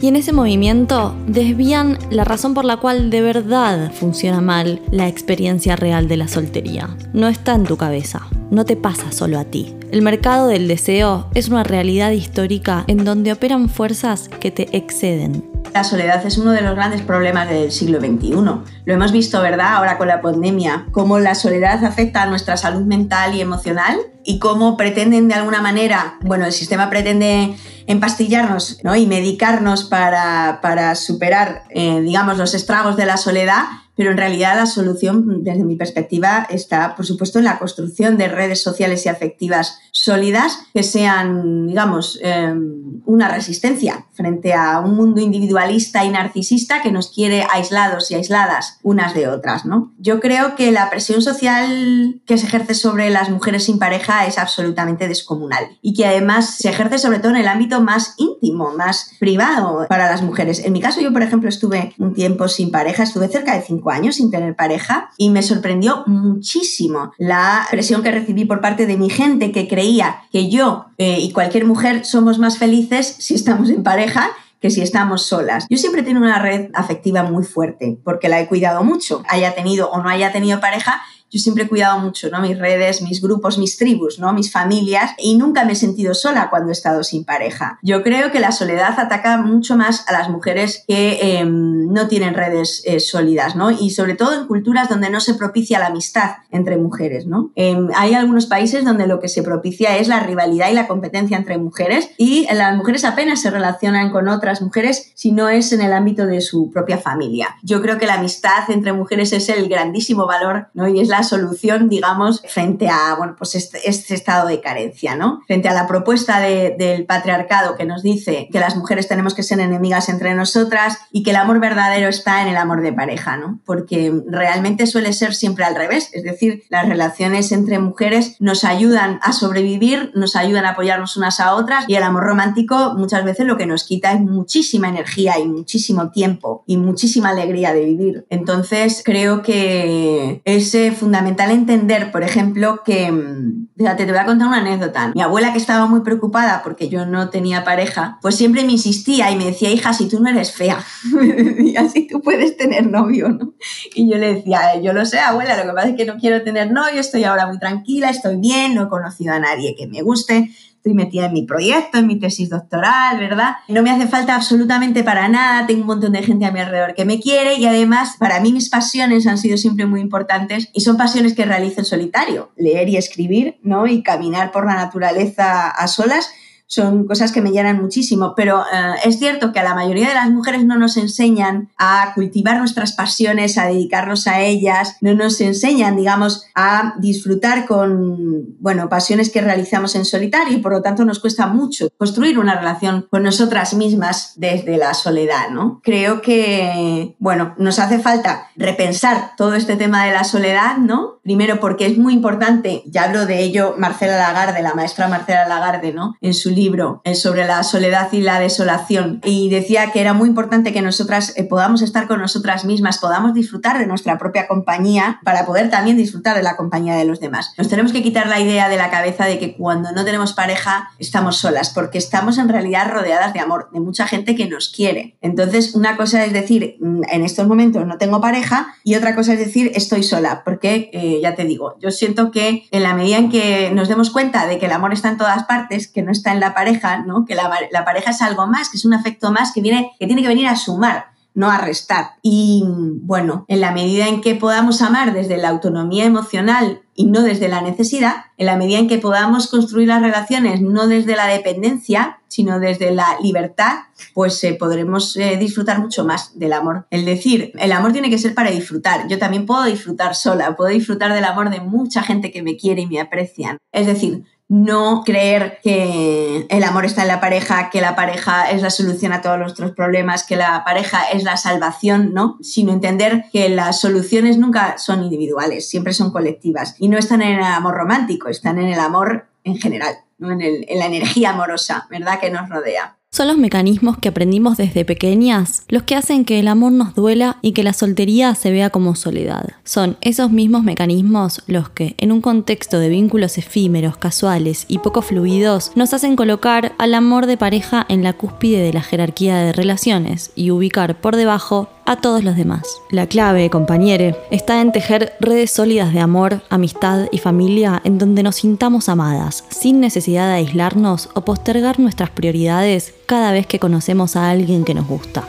y 0.00 0.06
en 0.08 0.16
ese 0.16 0.34
movimiento 0.34 1.14
desvían 1.26 1.98
la 2.10 2.24
razón 2.24 2.52
por 2.52 2.66
la 2.66 2.76
cual 2.76 3.08
de 3.08 3.22
verdad 3.22 3.90
funciona 3.90 4.42
mal 4.42 4.82
la 4.90 5.08
experiencia 5.08 5.76
real 5.76 6.08
de 6.08 6.18
la 6.18 6.28
soltería. 6.28 6.94
No 7.14 7.28
está 7.28 7.54
en 7.54 7.64
tu 7.64 7.78
cabeza, 7.78 8.26
no 8.50 8.66
te 8.66 8.76
pasa 8.76 9.12
solo 9.12 9.38
a 9.38 9.44
ti. 9.44 9.74
El 9.90 10.02
mercado 10.02 10.48
del 10.48 10.68
deseo 10.68 11.26
es 11.34 11.48
una 11.48 11.64
realidad 11.64 12.10
histórica 12.10 12.84
en 12.86 13.04
donde 13.04 13.32
operan 13.32 13.70
fuerzas 13.70 14.28
que 14.28 14.50
te 14.50 14.76
exceden. 14.76 15.53
La 15.72 15.82
soledad 15.84 16.24
es 16.24 16.38
uno 16.38 16.52
de 16.52 16.60
los 16.60 16.74
grandes 16.74 17.02
problemas 17.02 17.48
del 17.48 17.72
siglo 17.72 18.00
XXI. 18.00 18.30
Lo 18.32 18.94
hemos 18.94 19.12
visto, 19.12 19.40
¿verdad? 19.40 19.74
Ahora 19.74 19.98
con 19.98 20.08
la 20.08 20.20
pandemia, 20.20 20.86
cómo 20.92 21.18
la 21.18 21.34
soledad 21.34 21.84
afecta 21.84 22.22
a 22.22 22.26
nuestra 22.26 22.56
salud 22.56 22.82
mental 22.82 23.34
y 23.34 23.40
emocional 23.40 23.98
y 24.24 24.38
cómo 24.38 24.76
pretenden 24.76 25.28
de 25.28 25.34
alguna 25.34 25.60
manera, 25.60 26.18
bueno, 26.22 26.46
el 26.46 26.52
sistema 26.52 26.90
pretende 26.90 27.56
empastillarnos 27.86 28.78
¿no? 28.82 28.96
y 28.96 29.06
medicarnos 29.06 29.84
para, 29.84 30.60
para 30.62 30.94
superar, 30.94 31.64
eh, 31.70 32.00
digamos, 32.00 32.38
los 32.38 32.54
estragos 32.54 32.96
de 32.96 33.06
la 33.06 33.16
soledad, 33.16 33.64
pero 33.96 34.10
en 34.10 34.16
realidad 34.16 34.56
la 34.56 34.66
solución, 34.66 35.44
desde 35.44 35.64
mi 35.64 35.76
perspectiva, 35.76 36.46
está, 36.50 36.96
por 36.96 37.06
supuesto, 37.06 37.38
en 37.38 37.44
la 37.44 37.58
construcción 37.58 38.16
de 38.16 38.28
redes 38.28 38.62
sociales 38.62 39.06
y 39.06 39.08
afectivas 39.08 39.78
sólidas 39.92 40.58
que 40.72 40.82
sean, 40.82 41.66
digamos, 41.66 42.18
em, 42.22 43.02
una 43.06 43.28
resistencia 43.28 44.06
frente 44.12 44.52
a 44.52 44.80
un 44.80 44.96
mundo 44.96 45.20
individualista 45.20 46.04
y 46.04 46.10
narcisista 46.10 46.82
que 46.82 46.90
nos 46.90 47.10
quiere 47.10 47.46
aislados 47.52 48.10
y 48.10 48.14
aisladas 48.14 48.78
unas 48.82 49.14
de 49.14 49.28
otras. 49.28 49.64
¿no? 49.64 49.92
Yo 49.98 50.20
creo 50.20 50.56
que 50.56 50.72
la 50.72 50.90
presión 50.90 51.22
social 51.22 52.20
que 52.26 52.38
se 52.38 52.46
ejerce 52.46 52.74
sobre 52.74 53.10
las 53.10 53.30
mujeres 53.30 53.64
sin 53.64 53.78
pareja 53.78 54.26
es 54.26 54.38
absolutamente 54.38 55.08
descomunal 55.08 55.78
y 55.82 55.94
que 55.94 56.06
además 56.06 56.56
se 56.56 56.70
ejerce 56.70 56.98
sobre 56.98 57.18
todo 57.18 57.30
en 57.30 57.38
el 57.38 57.48
ámbito 57.48 57.80
más 57.80 58.14
íntimo, 58.16 58.72
más 58.76 59.12
privado 59.18 59.86
para 59.88 60.10
las 60.10 60.22
mujeres. 60.22 60.64
En 60.64 60.72
mi 60.72 60.80
caso, 60.80 61.00
yo, 61.00 61.12
por 61.12 61.22
ejemplo, 61.22 61.48
estuve 61.48 61.94
un 61.98 62.14
tiempo 62.14 62.48
sin 62.48 62.70
pareja, 62.70 63.02
estuve 63.02 63.28
cerca 63.28 63.54
de 63.54 63.62
cinco 63.62 63.83
años 63.90 64.16
sin 64.16 64.30
tener 64.30 64.56
pareja 64.56 65.10
y 65.16 65.30
me 65.30 65.42
sorprendió 65.42 66.04
muchísimo 66.06 67.12
la 67.18 67.66
presión 67.70 68.02
que 68.02 68.10
recibí 68.10 68.44
por 68.44 68.60
parte 68.60 68.86
de 68.86 68.96
mi 68.96 69.10
gente 69.10 69.52
que 69.52 69.68
creía 69.68 70.22
que 70.32 70.50
yo 70.50 70.86
eh, 70.98 71.18
y 71.20 71.32
cualquier 71.32 71.64
mujer 71.64 72.04
somos 72.04 72.38
más 72.38 72.58
felices 72.58 73.16
si 73.18 73.34
estamos 73.34 73.70
en 73.70 73.82
pareja 73.82 74.30
que 74.64 74.70
si 74.70 74.80
estamos 74.80 75.26
solas. 75.26 75.66
Yo 75.68 75.76
siempre 75.76 76.02
tengo 76.02 76.20
una 76.20 76.38
red 76.38 76.70
afectiva 76.72 77.22
muy 77.22 77.44
fuerte 77.44 77.98
porque 78.02 78.30
la 78.30 78.40
he 78.40 78.48
cuidado 78.48 78.82
mucho, 78.82 79.22
haya 79.28 79.54
tenido 79.54 79.90
o 79.90 80.02
no 80.02 80.08
haya 80.08 80.32
tenido 80.32 80.58
pareja, 80.58 81.02
yo 81.34 81.40
siempre 81.40 81.64
he 81.64 81.68
cuidado 81.68 81.98
mucho, 81.98 82.30
¿no? 82.30 82.40
Mis 82.40 82.56
redes, 82.56 83.02
mis 83.02 83.20
grupos, 83.20 83.58
mis 83.58 83.76
tribus, 83.76 84.20
¿no? 84.20 84.32
Mis 84.32 84.52
familias 84.52 85.10
y 85.18 85.36
nunca 85.36 85.64
me 85.64 85.72
he 85.72 85.74
sentido 85.74 86.14
sola 86.14 86.48
cuando 86.48 86.68
he 86.68 86.72
estado 86.72 87.02
sin 87.02 87.24
pareja. 87.24 87.80
Yo 87.82 88.04
creo 88.04 88.30
que 88.30 88.38
la 88.38 88.52
soledad 88.52 88.94
ataca 89.00 89.36
mucho 89.38 89.76
más 89.76 90.08
a 90.08 90.12
las 90.12 90.28
mujeres 90.28 90.84
que 90.86 91.38
em, 91.38 91.92
no 91.92 92.06
tienen 92.06 92.34
redes 92.34 92.82
eh, 92.84 93.00
sólidas, 93.00 93.56
¿no? 93.56 93.72
Y 93.72 93.90
sobre 93.90 94.14
todo 94.14 94.32
en 94.40 94.46
culturas 94.46 94.88
donde 94.88 95.10
no 95.10 95.18
se 95.18 95.34
propicia 95.34 95.80
la 95.80 95.86
amistad 95.86 96.36
entre 96.52 96.76
mujeres, 96.76 97.26
¿no? 97.26 97.50
Em, 97.56 97.88
hay 97.96 98.14
algunos 98.14 98.46
países 98.46 98.84
donde 98.84 99.08
lo 99.08 99.18
que 99.18 99.28
se 99.28 99.42
propicia 99.42 99.96
es 99.96 100.06
la 100.06 100.20
rivalidad 100.20 100.70
y 100.70 100.74
la 100.74 100.86
competencia 100.86 101.36
entre 101.36 101.58
mujeres 101.58 102.10
y 102.16 102.46
las 102.54 102.76
mujeres 102.76 103.04
apenas 103.04 103.42
se 103.42 103.50
relacionan 103.50 104.10
con 104.12 104.28
otras 104.28 104.62
mujeres 104.62 105.10
si 105.16 105.32
no 105.32 105.48
es 105.48 105.72
en 105.72 105.80
el 105.80 105.92
ámbito 105.92 106.26
de 106.26 106.40
su 106.40 106.70
propia 106.70 106.98
familia. 106.98 107.56
Yo 107.64 107.82
creo 107.82 107.98
que 107.98 108.06
la 108.06 108.14
amistad 108.14 108.70
entre 108.70 108.92
mujeres 108.92 109.32
es 109.32 109.48
el 109.48 109.68
grandísimo 109.68 110.26
valor, 110.26 110.68
¿no? 110.74 110.86
Y 110.86 111.00
es 111.00 111.08
la 111.08 111.23
solución, 111.24 111.88
digamos, 111.88 112.42
frente 112.48 112.88
a 112.88 113.14
bueno, 113.16 113.34
pues 113.36 113.54
este, 113.54 113.88
este 113.88 114.14
estado 114.14 114.48
de 114.48 114.60
carencia, 114.60 115.16
¿no? 115.16 115.42
Frente 115.46 115.68
a 115.68 115.74
la 115.74 115.86
propuesta 115.86 116.40
del 116.40 117.06
patriarcado 117.06 117.76
que 117.76 117.84
nos 117.84 118.02
dice 118.02 118.48
que 118.52 118.60
las 118.60 118.76
mujeres 118.76 119.08
tenemos 119.08 119.34
que 119.34 119.42
ser 119.42 119.60
enemigas 119.60 120.08
entre 120.08 120.34
nosotras 120.34 120.98
y 121.10 121.22
que 121.22 121.30
el 121.30 121.36
amor 121.36 121.60
verdadero 121.60 122.08
está 122.08 122.42
en 122.42 122.48
el 122.48 122.56
amor 122.56 122.82
de 122.82 122.92
pareja, 122.92 123.36
¿no? 123.36 123.60
Porque 123.64 124.12
realmente 124.28 124.86
suele 124.86 125.12
ser 125.12 125.34
siempre 125.34 125.64
al 125.64 125.74
revés, 125.74 126.10
es 126.12 126.22
decir, 126.22 126.64
las 126.68 126.88
relaciones 126.88 127.52
entre 127.52 127.78
mujeres 127.78 128.36
nos 128.38 128.64
ayudan 128.64 129.18
a 129.22 129.32
sobrevivir, 129.32 130.12
nos 130.14 130.36
ayudan 130.36 130.66
a 130.66 130.70
apoyarnos 130.70 131.16
unas 131.16 131.40
a 131.40 131.54
otras 131.54 131.84
y 131.88 131.94
el 131.94 132.02
amor 132.02 132.24
romántico 132.24 132.94
muchas 132.96 133.24
veces 133.24 133.46
lo 133.46 133.56
que 133.56 133.66
nos 133.66 133.84
quita 133.84 134.12
es 134.12 134.20
muchísima 134.20 134.88
energía 134.88 135.38
y 135.38 135.46
muchísimo 135.46 136.10
tiempo 136.10 136.64
y 136.66 136.76
muchísima 136.76 137.30
alegría 137.30 137.72
de 137.72 137.84
vivir. 137.84 138.26
Entonces 138.30 139.02
creo 139.04 139.42
que 139.42 140.42
ese 140.44 140.92
fundamental 141.04 141.50
entender, 141.50 142.10
por 142.10 142.22
ejemplo, 142.22 142.82
que, 142.82 143.12
mm, 143.12 143.68
fíjate, 143.76 144.06
te 144.06 144.10
voy 144.10 144.20
a 144.20 144.24
contar 144.24 144.48
una 144.48 144.56
anécdota. 144.56 145.12
Mi 145.14 145.20
abuela 145.20 145.52
que 145.52 145.58
estaba 145.58 145.84
muy 145.84 146.00
preocupada 146.00 146.62
porque 146.64 146.88
yo 146.88 147.04
no 147.04 147.28
tenía 147.28 147.62
pareja, 147.62 148.18
pues 148.22 148.36
siempre 148.36 148.64
me 148.64 148.72
insistía 148.72 149.30
y 149.30 149.36
me 149.36 149.44
decía, 149.44 149.70
hija, 149.70 149.92
si 149.92 150.08
tú 150.08 150.20
no 150.20 150.30
eres 150.30 150.52
fea, 150.52 150.82
y 151.58 151.76
así 151.76 152.06
tú 152.06 152.22
puedes 152.22 152.56
tener 152.56 152.86
novio, 152.86 153.28
¿no? 153.28 153.52
Y 153.94 154.10
yo 154.10 154.16
le 154.16 154.36
decía, 154.36 154.80
yo 154.80 154.94
lo 154.94 155.04
sé, 155.04 155.18
abuela, 155.18 155.58
lo 155.58 155.64
que 155.64 155.74
pasa 155.74 155.88
es 155.90 155.96
que 155.96 156.06
no 156.06 156.16
quiero 156.16 156.42
tener 156.42 156.72
novio, 156.72 157.00
estoy 157.00 157.24
ahora 157.24 157.46
muy 157.46 157.58
tranquila, 157.58 158.08
estoy 158.08 158.36
bien, 158.36 158.74
no 158.74 158.84
he 158.84 158.88
conocido 158.88 159.34
a 159.34 159.38
nadie 159.38 159.74
que 159.76 159.86
me 159.86 160.00
guste, 160.00 160.50
estoy 160.84 160.92
metida 160.92 161.26
en 161.26 161.32
mi 161.32 161.44
proyecto, 161.44 161.96
en 161.96 162.06
mi 162.06 162.18
tesis 162.18 162.50
doctoral, 162.50 163.18
¿verdad? 163.18 163.56
No 163.68 163.82
me 163.82 163.90
hace 163.90 164.06
falta 164.06 164.34
absolutamente 164.34 165.02
para 165.02 165.28
nada, 165.28 165.66
tengo 165.66 165.80
un 165.80 165.86
montón 165.86 166.12
de 166.12 166.22
gente 166.22 166.44
a 166.44 166.52
mi 166.52 166.60
alrededor 166.60 166.94
que 166.94 167.06
me 167.06 167.20
quiere 167.20 167.54
y 167.54 167.64
además 167.64 168.16
para 168.18 168.38
mí 168.40 168.52
mis 168.52 168.68
pasiones 168.68 169.26
han 169.26 169.38
sido 169.38 169.56
siempre 169.56 169.86
muy 169.86 170.02
importantes 170.02 170.68
y 170.74 170.82
son 170.82 170.98
pasiones 170.98 171.32
que 171.32 171.46
realizo 171.46 171.80
en 171.80 171.86
solitario, 171.86 172.52
leer 172.58 172.90
y 172.90 172.98
escribir, 172.98 173.56
¿no? 173.62 173.86
Y 173.86 174.02
caminar 174.02 174.52
por 174.52 174.66
la 174.66 174.74
naturaleza 174.74 175.70
a 175.70 175.86
solas 175.86 176.28
son 176.66 177.06
cosas 177.06 177.32
que 177.32 177.40
me 177.40 177.50
llenan 177.50 177.80
muchísimo, 177.80 178.34
pero 178.34 178.62
eh, 178.62 178.94
es 179.04 179.18
cierto 179.18 179.52
que 179.52 179.60
a 179.60 179.64
la 179.64 179.74
mayoría 179.74 180.08
de 180.08 180.14
las 180.14 180.30
mujeres 180.30 180.64
no 180.64 180.76
nos 180.76 180.96
enseñan 180.96 181.70
a 181.78 182.12
cultivar 182.14 182.58
nuestras 182.58 182.92
pasiones, 182.92 183.58
a 183.58 183.66
dedicarnos 183.66 184.26
a 184.26 184.40
ellas, 184.40 184.96
no 185.00 185.14
nos 185.14 185.40
enseñan, 185.40 185.96
digamos, 185.96 186.46
a 186.54 186.94
disfrutar 186.98 187.66
con, 187.66 188.56
bueno, 188.60 188.88
pasiones 188.88 189.30
que 189.30 189.40
realizamos 189.40 189.94
en 189.94 190.04
solitario 190.04 190.56
y 190.56 190.60
por 190.60 190.72
lo 190.72 190.82
tanto 190.82 191.04
nos 191.04 191.20
cuesta 191.20 191.46
mucho 191.46 191.88
construir 191.98 192.38
una 192.38 192.58
relación 192.58 193.06
con 193.10 193.22
nosotras 193.22 193.74
mismas 193.74 194.32
desde 194.36 194.76
la 194.76 194.94
soledad, 194.94 195.50
¿no? 195.50 195.80
Creo 195.82 196.22
que, 196.22 197.14
bueno, 197.18 197.54
nos 197.58 197.78
hace 197.78 197.98
falta 197.98 198.48
repensar 198.56 199.32
todo 199.36 199.54
este 199.54 199.76
tema 199.76 200.04
de 200.06 200.12
la 200.12 200.24
soledad, 200.24 200.78
¿no? 200.78 201.20
Primero 201.22 201.60
porque 201.60 201.86
es 201.86 201.98
muy 201.98 202.14
importante, 202.14 202.82
ya 202.86 203.04
hablo 203.04 203.26
de 203.26 203.42
ello 203.42 203.74
Marcela 203.78 204.16
Lagarde, 204.16 204.62
la 204.62 204.74
maestra 204.74 205.08
Marcela 205.08 205.46
Lagarde, 205.46 205.92
¿no? 205.92 206.14
En 206.20 206.34
su 206.34 206.53
libro 206.54 207.00
eh, 207.04 207.14
sobre 207.14 207.46
la 207.46 207.62
soledad 207.62 208.12
y 208.12 208.20
la 208.20 208.40
desolación 208.40 209.20
y 209.24 209.48
decía 209.48 209.90
que 209.92 210.00
era 210.00 210.12
muy 210.12 210.28
importante 210.28 210.72
que 210.72 210.82
nosotras 210.82 211.32
eh, 211.36 211.44
podamos 211.44 211.82
estar 211.82 212.06
con 212.06 212.20
nosotras 212.20 212.64
mismas, 212.64 212.98
podamos 212.98 213.34
disfrutar 213.34 213.78
de 213.78 213.86
nuestra 213.86 214.18
propia 214.18 214.46
compañía 214.46 215.20
para 215.24 215.46
poder 215.46 215.70
también 215.70 215.96
disfrutar 215.96 216.36
de 216.36 216.42
la 216.42 216.56
compañía 216.56 216.94
de 216.96 217.04
los 217.04 217.20
demás. 217.20 217.52
Nos 217.58 217.68
tenemos 217.68 217.92
que 217.92 218.02
quitar 218.02 218.26
la 218.26 218.40
idea 218.40 218.68
de 218.68 218.76
la 218.76 218.90
cabeza 218.90 219.26
de 219.26 219.38
que 219.38 219.56
cuando 219.56 219.92
no 219.92 220.04
tenemos 220.04 220.32
pareja 220.32 220.90
estamos 220.98 221.36
solas, 221.36 221.70
porque 221.70 221.98
estamos 221.98 222.38
en 222.38 222.48
realidad 222.48 222.90
rodeadas 222.90 223.32
de 223.32 223.40
amor, 223.40 223.68
de 223.72 223.80
mucha 223.80 224.06
gente 224.06 224.34
que 224.34 224.48
nos 224.48 224.68
quiere. 224.68 225.16
Entonces, 225.20 225.74
una 225.74 225.96
cosa 225.96 226.24
es 226.24 226.32
decir, 226.32 226.76
mm, 226.80 227.02
en 227.10 227.24
estos 227.24 227.46
momentos 227.46 227.86
no 227.86 227.98
tengo 227.98 228.20
pareja 228.20 228.74
y 228.84 228.94
otra 228.94 229.14
cosa 229.14 229.32
es 229.32 229.38
decir, 229.38 229.72
estoy 229.74 230.02
sola, 230.02 230.42
porque 230.44 230.90
eh, 230.92 231.20
ya 231.22 231.34
te 231.34 231.44
digo, 231.44 231.76
yo 231.80 231.90
siento 231.90 232.30
que 232.30 232.66
en 232.70 232.82
la 232.82 232.94
medida 232.94 233.18
en 233.18 233.30
que 233.30 233.70
nos 233.72 233.88
demos 233.88 234.10
cuenta 234.10 234.46
de 234.46 234.58
que 234.58 234.66
el 234.66 234.72
amor 234.72 234.92
está 234.92 235.08
en 235.08 235.16
todas 235.16 235.44
partes, 235.44 235.88
que 235.88 236.02
no 236.02 236.12
está 236.12 236.32
en 236.32 236.40
la 236.40 236.43
pareja, 236.52 236.98
¿no? 236.98 237.24
Que 237.24 237.34
la, 237.34 237.48
pareja 237.84 238.10
es 238.10 238.20
algo 238.20 238.46
más, 238.46 238.68
que 238.68 238.76
es 238.76 238.84
un 238.84 238.92
afecto 238.92 239.32
más 239.32 239.52
que, 239.52 239.62
viene, 239.62 239.92
que 239.98 240.06
tiene 240.06 240.20
que 240.20 240.28
venir 240.28 240.48
a 240.48 240.56
sumar, 240.56 241.06
no 241.32 241.50
a 241.50 241.58
restar. 241.58 242.10
Y 242.22 242.64
bueno, 242.66 243.44
en 243.48 243.60
la 243.60 243.72
medida 243.72 244.08
en 244.08 244.20
que 244.20 244.34
podamos 244.34 244.82
amar 244.82 245.12
desde 245.12 245.36
la 245.36 245.48
autonomía 245.48 246.04
emocional 246.04 246.82
y 246.94 247.06
no 247.06 247.22
desde 247.22 247.48
la 247.48 247.60
necesidad, 247.60 248.26
en 248.38 248.46
la 248.46 248.56
medida 248.56 248.78
en 248.78 248.88
que 248.88 248.98
podamos 248.98 249.48
construir 249.48 249.88
las 249.88 250.00
relaciones 250.00 250.60
no 250.60 250.86
desde 250.86 251.16
la 251.16 251.26
dependencia, 251.26 252.20
sino 252.28 252.60
desde 252.60 252.92
la 252.92 253.16
libertad, 253.20 253.78
pues 254.12 254.42
eh, 254.44 254.54
podremos 254.54 255.16
eh, 255.16 255.36
disfrutar 255.36 255.80
mucho 255.80 256.04
más 256.04 256.38
del 256.38 256.52
amor. 256.52 256.86
El 256.90 257.04
decir, 257.04 257.52
el 257.58 257.72
amor 257.72 257.92
tiene 257.92 258.10
que 258.10 258.18
ser 258.18 258.34
para 258.34 258.50
disfrutar. 258.50 259.08
Yo 259.08 259.18
también 259.18 259.46
puedo 259.46 259.64
disfrutar 259.64 260.14
sola, 260.14 260.56
puedo 260.56 260.70
disfrutar 260.70 261.12
del 261.12 261.24
amor 261.24 261.50
de 261.50 261.60
mucha 261.60 262.02
gente 262.02 262.30
que 262.30 262.42
me 262.42 262.56
quiere 262.56 262.82
y 262.82 262.86
me 262.86 263.00
aprecian. 263.00 263.58
Es 263.72 263.86
decir, 263.86 264.24
no 264.54 265.02
creer 265.04 265.58
que 265.64 266.46
el 266.48 266.62
amor 266.62 266.84
está 266.84 267.02
en 267.02 267.08
la 267.08 267.20
pareja, 267.20 267.70
que 267.70 267.80
la 267.80 267.96
pareja 267.96 268.52
es 268.52 268.62
la 268.62 268.70
solución 268.70 269.12
a 269.12 269.20
todos 269.20 269.36
nuestros 269.36 269.72
problemas, 269.72 270.22
que 270.22 270.36
la 270.36 270.62
pareja 270.64 271.02
es 271.12 271.24
la 271.24 271.36
salvación, 271.36 272.14
¿no? 272.14 272.38
Sino 272.40 272.72
entender 272.72 273.24
que 273.32 273.48
las 273.48 273.80
soluciones 273.80 274.38
nunca 274.38 274.78
son 274.78 275.02
individuales, 275.02 275.68
siempre 275.68 275.92
son 275.92 276.12
colectivas 276.12 276.76
y 276.78 276.86
no 276.86 276.96
están 276.96 277.20
en 277.22 277.38
el 277.38 277.42
amor 277.42 277.74
romántico, 277.74 278.28
están 278.28 278.60
en 278.60 278.68
el 278.68 278.78
amor 278.78 279.26
en 279.42 279.58
general, 279.58 279.96
¿no? 280.18 280.30
en, 280.30 280.40
en 280.40 280.78
la 280.78 280.86
energía 280.86 281.30
amorosa, 281.30 281.88
¿verdad? 281.90 282.20
Que 282.20 282.30
nos 282.30 282.48
rodea. 282.48 282.96
Son 283.14 283.28
los 283.28 283.38
mecanismos 283.38 283.96
que 283.98 284.08
aprendimos 284.08 284.56
desde 284.56 284.84
pequeñas 284.84 285.62
los 285.68 285.84
que 285.84 285.94
hacen 285.94 286.24
que 286.24 286.40
el 286.40 286.48
amor 286.48 286.72
nos 286.72 286.96
duela 286.96 287.36
y 287.42 287.52
que 287.52 287.62
la 287.62 287.72
soltería 287.72 288.34
se 288.34 288.50
vea 288.50 288.70
como 288.70 288.96
soledad. 288.96 289.50
Son 289.62 289.96
esos 290.00 290.32
mismos 290.32 290.64
mecanismos 290.64 291.40
los 291.46 291.68
que, 291.68 291.94
en 291.98 292.10
un 292.10 292.20
contexto 292.20 292.80
de 292.80 292.88
vínculos 292.88 293.38
efímeros, 293.38 293.96
casuales 293.98 294.64
y 294.66 294.78
poco 294.78 295.00
fluidos, 295.00 295.70
nos 295.76 295.94
hacen 295.94 296.16
colocar 296.16 296.72
al 296.76 296.92
amor 296.92 297.26
de 297.26 297.36
pareja 297.36 297.86
en 297.88 298.02
la 298.02 298.14
cúspide 298.14 298.58
de 298.58 298.72
la 298.72 298.82
jerarquía 298.82 299.36
de 299.36 299.52
relaciones 299.52 300.32
y 300.34 300.50
ubicar 300.50 301.00
por 301.00 301.14
debajo 301.14 301.68
a 301.86 301.96
todos 301.96 302.24
los 302.24 302.36
demás. 302.36 302.62
La 302.90 303.06
clave, 303.06 303.50
compañere, 303.50 304.16
está 304.30 304.60
en 304.60 304.72
tejer 304.72 305.12
redes 305.20 305.50
sólidas 305.50 305.92
de 305.92 306.00
amor, 306.00 306.42
amistad 306.50 307.06
y 307.12 307.18
familia 307.18 307.80
en 307.84 307.98
donde 307.98 308.22
nos 308.22 308.36
sintamos 308.36 308.88
amadas, 308.88 309.44
sin 309.50 309.80
necesidad 309.80 310.28
de 310.28 310.34
aislarnos 310.34 311.10
o 311.14 311.20
postergar 311.20 311.78
nuestras 311.78 312.10
prioridades 312.10 312.94
cada 313.06 313.32
vez 313.32 313.46
que 313.46 313.58
conocemos 313.58 314.16
a 314.16 314.30
alguien 314.30 314.64
que 314.64 314.74
nos 314.74 314.86
gusta. 314.86 315.24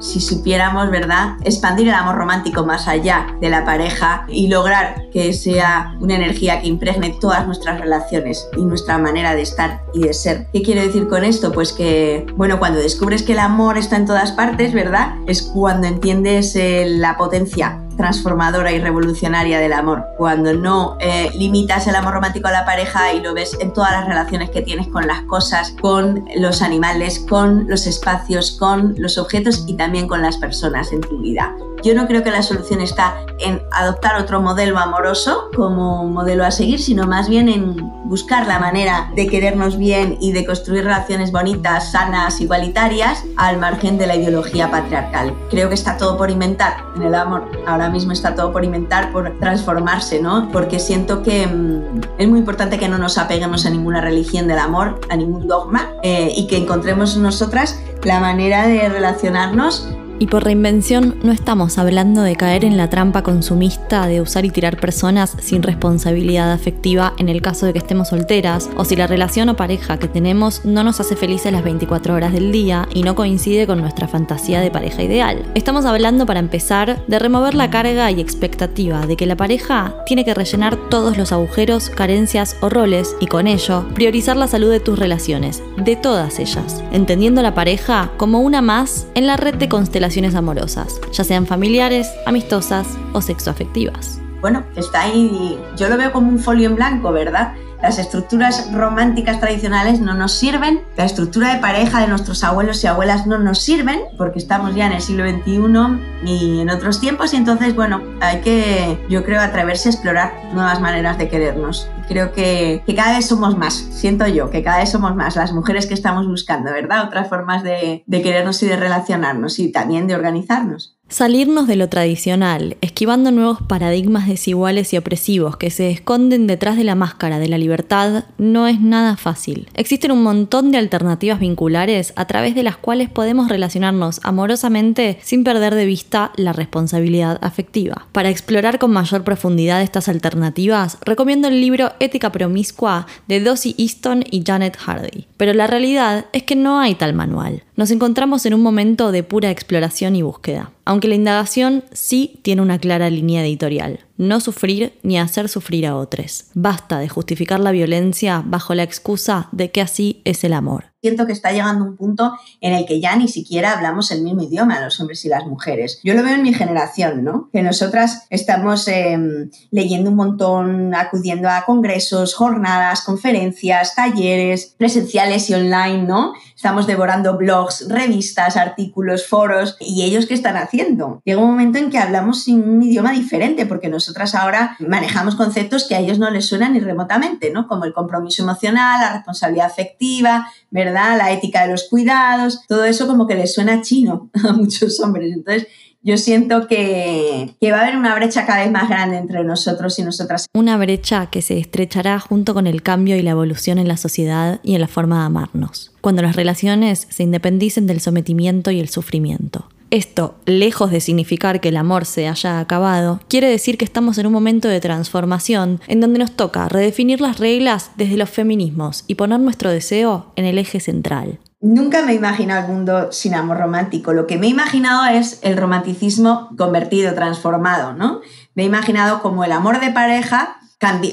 si 0.00 0.20
supiéramos, 0.20 0.90
¿verdad?, 0.90 1.36
expandir 1.44 1.88
el 1.88 1.94
amor 1.94 2.16
romántico 2.16 2.64
más 2.64 2.88
allá 2.88 3.36
de 3.40 3.50
la 3.50 3.64
pareja 3.64 4.26
y 4.28 4.48
lograr 4.48 5.08
que 5.12 5.32
sea 5.32 5.96
una 6.00 6.16
energía 6.16 6.60
que 6.60 6.68
impregne 6.68 7.16
todas 7.20 7.46
nuestras 7.46 7.80
relaciones 7.80 8.48
y 8.56 8.64
nuestra 8.64 8.98
manera 8.98 9.34
de 9.34 9.42
estar 9.42 9.82
y 9.94 10.02
de 10.02 10.14
ser. 10.14 10.46
¿Qué 10.52 10.62
quiero 10.62 10.82
decir 10.82 11.08
con 11.08 11.24
esto? 11.24 11.52
Pues 11.52 11.72
que, 11.72 12.26
bueno, 12.36 12.58
cuando 12.58 12.78
descubres 12.78 13.22
que 13.22 13.32
el 13.32 13.38
amor 13.38 13.78
está 13.78 13.96
en 13.96 14.06
todas 14.06 14.32
partes, 14.32 14.72
¿verdad?, 14.72 15.16
es 15.26 15.42
cuando 15.42 15.86
entiendes 15.86 16.54
eh, 16.56 16.86
la 16.88 17.16
potencia 17.16 17.80
transformadora 17.98 18.72
y 18.72 18.78
revolucionaria 18.78 19.58
del 19.58 19.74
amor. 19.74 20.06
Cuando 20.16 20.54
no 20.54 20.96
eh, 21.00 21.30
limitas 21.34 21.86
el 21.86 21.96
amor 21.96 22.14
romántico 22.14 22.48
a 22.48 22.52
la 22.52 22.64
pareja 22.64 23.12
y 23.12 23.20
lo 23.20 23.34
ves 23.34 23.58
en 23.60 23.74
todas 23.74 23.90
las 23.90 24.06
relaciones 24.06 24.48
que 24.48 24.62
tienes 24.62 24.86
con 24.88 25.06
las 25.06 25.22
cosas, 25.24 25.74
con 25.82 26.24
los 26.36 26.62
animales, 26.62 27.18
con 27.28 27.68
los 27.68 27.86
espacios, 27.86 28.52
con 28.52 28.94
los 28.96 29.18
objetos 29.18 29.64
y 29.66 29.74
también 29.74 30.08
con 30.08 30.22
las 30.22 30.38
personas 30.38 30.92
en 30.92 31.02
tu 31.02 31.18
vida. 31.18 31.54
Yo 31.82 31.94
no 31.94 32.06
creo 32.06 32.22
que 32.22 32.30
la 32.30 32.42
solución 32.42 32.80
está 32.80 33.16
en 33.38 33.62
adoptar 33.70 34.20
otro 34.20 34.40
modelo 34.40 34.78
amoroso 34.78 35.50
como 35.54 36.04
modelo 36.04 36.44
a 36.44 36.50
seguir, 36.50 36.80
sino 36.80 37.06
más 37.06 37.28
bien 37.28 37.48
en 37.48 37.76
buscar 38.04 38.46
la 38.46 38.58
manera 38.58 39.10
de 39.14 39.28
querernos 39.28 39.76
bien 39.76 40.16
y 40.20 40.32
de 40.32 40.44
construir 40.44 40.84
relaciones 40.84 41.30
bonitas, 41.30 41.92
sanas, 41.92 42.40
igualitarias, 42.40 43.24
al 43.36 43.58
margen 43.58 43.98
de 43.98 44.06
la 44.06 44.16
ideología 44.16 44.70
patriarcal. 44.70 45.34
Creo 45.50 45.68
que 45.68 45.74
está 45.74 45.96
todo 45.96 46.16
por 46.16 46.30
inventar 46.30 46.78
en 46.96 47.02
el 47.02 47.14
amor. 47.14 47.48
Ahora 47.66 47.90
mismo 47.90 48.12
está 48.12 48.34
todo 48.34 48.52
por 48.52 48.64
inventar, 48.64 49.12
por 49.12 49.38
transformarse, 49.38 50.20
¿no? 50.20 50.48
Porque 50.52 50.78
siento 50.78 51.22
que 51.22 51.46
mm, 51.46 52.00
es 52.18 52.28
muy 52.28 52.40
importante 52.40 52.78
que 52.78 52.88
no 52.88 52.98
nos 52.98 53.18
apeguemos 53.18 53.66
a 53.66 53.70
ninguna 53.70 54.00
religión 54.00 54.48
del 54.48 54.58
amor, 54.58 55.00
a 55.10 55.16
ningún 55.16 55.46
dogma, 55.46 55.92
eh, 56.02 56.32
y 56.34 56.46
que 56.46 56.56
encontremos 56.56 57.16
nosotras 57.16 57.78
la 58.02 58.20
manera 58.20 58.66
de 58.66 58.88
relacionarnos 58.88 59.88
y 60.18 60.26
por 60.26 60.44
reinvención 60.44 61.16
no 61.22 61.32
estamos 61.32 61.78
hablando 61.78 62.22
de 62.22 62.36
caer 62.36 62.64
en 62.64 62.76
la 62.76 62.90
trampa 62.90 63.22
consumista 63.22 64.06
de 64.06 64.20
usar 64.20 64.44
y 64.44 64.50
tirar 64.50 64.78
personas 64.78 65.36
sin 65.40 65.62
responsabilidad 65.62 66.52
afectiva 66.52 67.14
en 67.18 67.28
el 67.28 67.42
caso 67.42 67.66
de 67.66 67.72
que 67.72 67.78
estemos 67.78 68.08
solteras, 68.08 68.70
o 68.76 68.84
si 68.84 68.96
la 68.96 69.06
relación 69.06 69.48
o 69.48 69.56
pareja 69.56 69.98
que 69.98 70.08
tenemos 70.08 70.64
no 70.64 70.82
nos 70.82 71.00
hace 71.00 71.16
felices 71.16 71.52
las 71.52 71.64
24 71.64 72.14
horas 72.14 72.32
del 72.32 72.52
día 72.52 72.88
y 72.94 73.02
no 73.02 73.14
coincide 73.14 73.66
con 73.66 73.80
nuestra 73.80 74.08
fantasía 74.08 74.60
de 74.60 74.70
pareja 74.70 75.02
ideal. 75.02 75.44
Estamos 75.54 75.84
hablando 75.84 76.26
para 76.26 76.40
empezar 76.40 77.04
de 77.06 77.18
remover 77.18 77.54
la 77.54 77.70
carga 77.70 78.10
y 78.10 78.20
expectativa 78.20 79.06
de 79.06 79.16
que 79.16 79.26
la 79.26 79.36
pareja 79.36 79.96
tiene 80.06 80.24
que 80.24 80.34
rellenar 80.34 80.76
todos 80.88 81.16
los 81.16 81.32
agujeros, 81.32 81.90
carencias 81.90 82.56
o 82.60 82.68
roles 82.68 83.14
y 83.20 83.26
con 83.26 83.46
ello 83.46 83.86
priorizar 83.94 84.36
la 84.36 84.48
salud 84.48 84.70
de 84.70 84.80
tus 84.80 84.98
relaciones, 84.98 85.62
de 85.76 85.96
todas 85.96 86.38
ellas, 86.38 86.82
entendiendo 86.92 87.42
la 87.42 87.54
pareja 87.54 88.10
como 88.16 88.40
una 88.40 88.62
más 88.62 89.06
en 89.14 89.26
la 89.26 89.36
red 89.36 89.54
de 89.54 89.68
constelaciones 89.68 90.07
amorosas, 90.34 91.00
ya 91.12 91.24
sean 91.24 91.46
familiares, 91.46 92.10
amistosas 92.26 92.86
o 93.12 93.20
sexoafectivas. 93.20 94.20
Bueno, 94.40 94.64
está 94.76 95.02
ahí, 95.02 95.58
yo 95.76 95.88
lo 95.88 95.96
veo 95.96 96.12
como 96.12 96.28
un 96.28 96.38
folio 96.38 96.68
en 96.68 96.76
blanco, 96.76 97.12
¿verdad? 97.12 97.54
Las 97.82 97.98
estructuras 97.98 98.72
románticas 98.72 99.38
tradicionales 99.38 100.00
no 100.00 100.14
nos 100.14 100.32
sirven, 100.32 100.80
la 100.96 101.04
estructura 101.04 101.54
de 101.54 101.60
pareja 101.60 102.00
de 102.00 102.08
nuestros 102.08 102.42
abuelos 102.42 102.82
y 102.82 102.88
abuelas 102.88 103.26
no 103.26 103.38
nos 103.38 103.60
sirven, 103.60 104.00
porque 104.16 104.40
estamos 104.40 104.74
ya 104.74 104.86
en 104.86 104.92
el 104.92 105.00
siglo 105.00 105.28
XXI 105.28 106.26
y 106.26 106.60
en 106.60 106.70
otros 106.70 107.00
tiempos, 107.00 107.32
y 107.34 107.36
entonces, 107.36 107.76
bueno, 107.76 108.02
hay 108.20 108.40
que, 108.40 108.98
yo 109.08 109.24
creo, 109.24 109.40
atreverse 109.40 109.88
a 109.88 109.92
explorar 109.92 110.32
nuevas 110.52 110.80
maneras 110.80 111.18
de 111.18 111.28
querernos. 111.28 111.88
Creo 112.08 112.32
que, 112.32 112.82
cada 112.96 113.16
vez 113.16 113.26
somos 113.26 113.56
más, 113.56 113.74
siento 113.74 114.26
yo, 114.26 114.50
que 114.50 114.64
cada 114.64 114.78
vez 114.78 114.90
somos 114.90 115.14
más 115.14 115.36
las 115.36 115.52
mujeres 115.52 115.86
que 115.86 115.94
estamos 115.94 116.26
buscando, 116.26 116.72
¿verdad? 116.72 117.06
Otras 117.06 117.28
formas 117.28 117.62
de, 117.62 118.02
de 118.06 118.22
querernos 118.22 118.60
y 118.64 118.66
de 118.66 118.76
relacionarnos 118.76 119.60
y 119.60 119.70
también 119.70 120.08
de 120.08 120.16
organizarnos. 120.16 120.97
Salirnos 121.10 121.66
de 121.66 121.76
lo 121.76 121.88
tradicional, 121.88 122.76
esquivando 122.82 123.30
nuevos 123.30 123.62
paradigmas 123.62 124.28
desiguales 124.28 124.92
y 124.92 124.98
opresivos 124.98 125.56
que 125.56 125.70
se 125.70 125.90
esconden 125.90 126.46
detrás 126.46 126.76
de 126.76 126.84
la 126.84 126.94
máscara 126.94 127.38
de 127.38 127.48
la 127.48 127.56
libertad, 127.56 128.26
no 128.36 128.66
es 128.68 128.78
nada 128.78 129.16
fácil. 129.16 129.70
Existen 129.72 130.12
un 130.12 130.22
montón 130.22 130.70
de 130.70 130.76
alternativas 130.76 131.40
vinculares 131.40 132.12
a 132.14 132.26
través 132.26 132.54
de 132.54 132.62
las 132.62 132.76
cuales 132.76 133.08
podemos 133.08 133.48
relacionarnos 133.48 134.20
amorosamente 134.22 135.18
sin 135.22 135.44
perder 135.44 135.74
de 135.74 135.86
vista 135.86 136.30
la 136.36 136.52
responsabilidad 136.52 137.38
afectiva. 137.40 138.06
Para 138.12 138.28
explorar 138.28 138.78
con 138.78 138.92
mayor 138.92 139.24
profundidad 139.24 139.80
estas 139.80 140.10
alternativas, 140.10 140.98
recomiendo 141.06 141.48
el 141.48 141.62
libro 141.62 141.92
Ética 142.00 142.30
Promiscua 142.30 143.06
de 143.28 143.40
Dossie 143.40 143.74
Easton 143.78 144.24
y 144.30 144.44
Janet 144.46 144.76
Hardy. 144.76 145.26
Pero 145.38 145.54
la 145.54 145.66
realidad 145.66 146.26
es 146.34 146.42
que 146.42 146.54
no 146.54 146.80
hay 146.80 146.96
tal 146.96 147.14
manual. 147.14 147.62
Nos 147.78 147.92
encontramos 147.92 148.44
en 148.44 148.54
un 148.54 148.60
momento 148.60 149.12
de 149.12 149.22
pura 149.22 149.52
exploración 149.52 150.16
y 150.16 150.22
búsqueda 150.22 150.72
aunque 150.88 151.06
la 151.06 151.16
indagación 151.16 151.84
sí 151.92 152.40
tiene 152.40 152.62
una 152.62 152.78
clara 152.78 153.10
línea 153.10 153.44
editorial 153.44 154.00
no 154.16 154.40
sufrir 154.40 154.94
ni 155.02 155.18
hacer 155.18 155.48
sufrir 155.48 155.86
a 155.86 155.96
otros. 155.96 156.46
Basta 156.54 156.98
de 156.98 157.08
justificar 157.08 157.60
la 157.60 157.70
violencia 157.70 158.42
bajo 158.44 158.74
la 158.74 158.82
excusa 158.82 159.48
de 159.52 159.70
que 159.70 159.80
así 159.80 160.22
es 160.24 160.44
el 160.44 160.54
amor. 160.54 160.86
Siento 161.00 161.26
que 161.26 161.32
está 161.32 161.52
llegando 161.52 161.84
un 161.84 161.96
punto 161.96 162.32
en 162.60 162.72
el 162.72 162.86
que 162.86 163.00
ya 163.00 163.14
ni 163.14 163.28
siquiera 163.28 163.72
hablamos 163.72 164.10
el 164.10 164.22
mismo 164.22 164.42
idioma 164.42 164.80
los 164.80 164.98
hombres 164.98 165.24
y 165.24 165.28
las 165.28 165.46
mujeres. 165.46 166.00
Yo 166.02 166.14
lo 166.14 166.22
veo 166.22 166.34
en 166.34 166.42
mi 166.42 166.52
generación, 166.52 167.22
¿no? 167.22 167.48
Que 167.52 167.62
nosotras 167.62 168.26
estamos 168.30 168.88
em, 168.88 169.50
leyendo 169.70 170.10
un 170.10 170.16
montón, 170.16 170.94
acudiendo 170.94 171.48
a 171.48 171.64
congresos, 171.64 172.34
jornadas, 172.34 173.02
conferencias, 173.02 173.94
talleres 173.94 174.74
presenciales 174.76 175.48
y 175.50 175.54
online, 175.54 176.02
¿no? 176.02 176.32
Estamos 176.56 176.86
devorando 176.86 177.36
blogs, 177.36 177.86
revistas, 177.88 178.56
artículos, 178.56 179.26
foros. 179.26 179.76
¿Y 179.78 180.02
ellos 180.02 180.26
qué 180.26 180.34
están 180.34 180.56
haciendo? 180.56 181.22
Llega 181.24 181.40
un 181.40 181.50
momento 181.50 181.78
en 181.78 181.90
que 181.90 181.98
hablamos 181.98 182.42
sin 182.42 182.68
un 182.68 182.82
idioma 182.82 183.12
diferente 183.12 183.66
porque 183.66 183.88
nos 183.88 184.08
nosotras 184.08 184.34
ahora 184.34 184.76
manejamos 184.78 185.34
conceptos 185.34 185.86
que 185.86 185.94
a 185.94 185.98
ellos 185.98 186.18
no 186.18 186.30
les 186.30 186.46
suenan 186.46 186.72
ni 186.72 186.80
remotamente, 186.80 187.50
¿no? 187.50 187.68
Como 187.68 187.84
el 187.84 187.92
compromiso 187.92 188.42
emocional, 188.42 189.00
la 189.02 189.12
responsabilidad 189.12 189.66
afectiva, 189.66 190.48
¿verdad? 190.70 191.16
La 191.16 191.32
ética 191.32 191.62
de 191.62 191.72
los 191.72 191.88
cuidados, 191.88 192.60
todo 192.68 192.84
eso 192.84 193.06
como 193.06 193.26
que 193.26 193.34
les 193.34 193.54
suena 193.54 193.82
chino 193.82 194.30
a 194.48 194.52
muchos 194.52 195.00
hombres. 195.00 195.32
Entonces, 195.32 195.68
yo 196.00 196.16
siento 196.16 196.68
que, 196.68 197.54
que, 197.60 197.72
va 197.72 197.78
a 197.78 197.82
haber 197.82 197.96
una 197.96 198.14
brecha 198.14 198.46
cada 198.46 198.62
vez 198.62 198.70
más 198.70 198.88
grande 198.88 199.16
entre 199.18 199.42
nosotros 199.42 199.98
y 199.98 200.02
nosotras. 200.02 200.46
Una 200.54 200.76
brecha 200.76 201.26
que 201.26 201.42
se 201.42 201.58
estrechará 201.58 202.20
junto 202.20 202.54
con 202.54 202.66
el 202.66 202.82
cambio 202.82 203.16
y 203.16 203.22
la 203.22 203.32
evolución 203.32 203.78
en 203.78 203.88
la 203.88 203.96
sociedad 203.96 204.60
y 204.62 204.74
en 204.74 204.80
la 204.80 204.88
forma 204.88 205.20
de 205.20 205.26
amarnos, 205.26 205.92
cuando 206.00 206.22
las 206.22 206.36
relaciones 206.36 207.08
se 207.10 207.24
independicen 207.24 207.86
del 207.86 208.00
sometimiento 208.00 208.70
y 208.70 208.80
el 208.80 208.88
sufrimiento. 208.88 209.68
Esto, 209.90 210.36
lejos 210.44 210.90
de 210.90 211.00
significar 211.00 211.60
que 211.60 211.70
el 211.70 211.76
amor 211.78 212.04
se 212.04 212.28
haya 212.28 212.60
acabado, 212.60 213.20
quiere 213.28 213.48
decir 213.48 213.78
que 213.78 213.86
estamos 213.86 214.18
en 214.18 214.26
un 214.26 214.32
momento 214.32 214.68
de 214.68 214.80
transformación 214.80 215.80
en 215.86 216.00
donde 216.00 216.18
nos 216.18 216.32
toca 216.32 216.68
redefinir 216.68 217.22
las 217.22 217.38
reglas 217.38 217.92
desde 217.96 218.18
los 218.18 218.28
feminismos 218.28 219.04
y 219.06 219.14
poner 219.14 219.40
nuestro 219.40 219.70
deseo 219.70 220.32
en 220.36 220.44
el 220.44 220.58
eje 220.58 220.80
central. 220.80 221.38
Nunca 221.60 222.02
me 222.02 222.12
he 222.12 222.16
imaginado 222.16 222.66
el 222.66 222.72
mundo 222.72 223.12
sin 223.12 223.34
amor 223.34 223.58
romántico. 223.58 224.12
Lo 224.12 224.26
que 224.26 224.36
me 224.36 224.46
he 224.46 224.50
imaginado 224.50 225.06
es 225.06 225.40
el 225.42 225.56
romanticismo 225.56 226.50
convertido, 226.56 227.14
transformado, 227.14 227.94
¿no? 227.94 228.20
Me 228.54 228.64
he 228.64 228.66
imaginado 228.66 229.22
como 229.22 229.42
el 229.42 229.52
amor 229.52 229.80
de 229.80 229.90
pareja, 229.90 230.58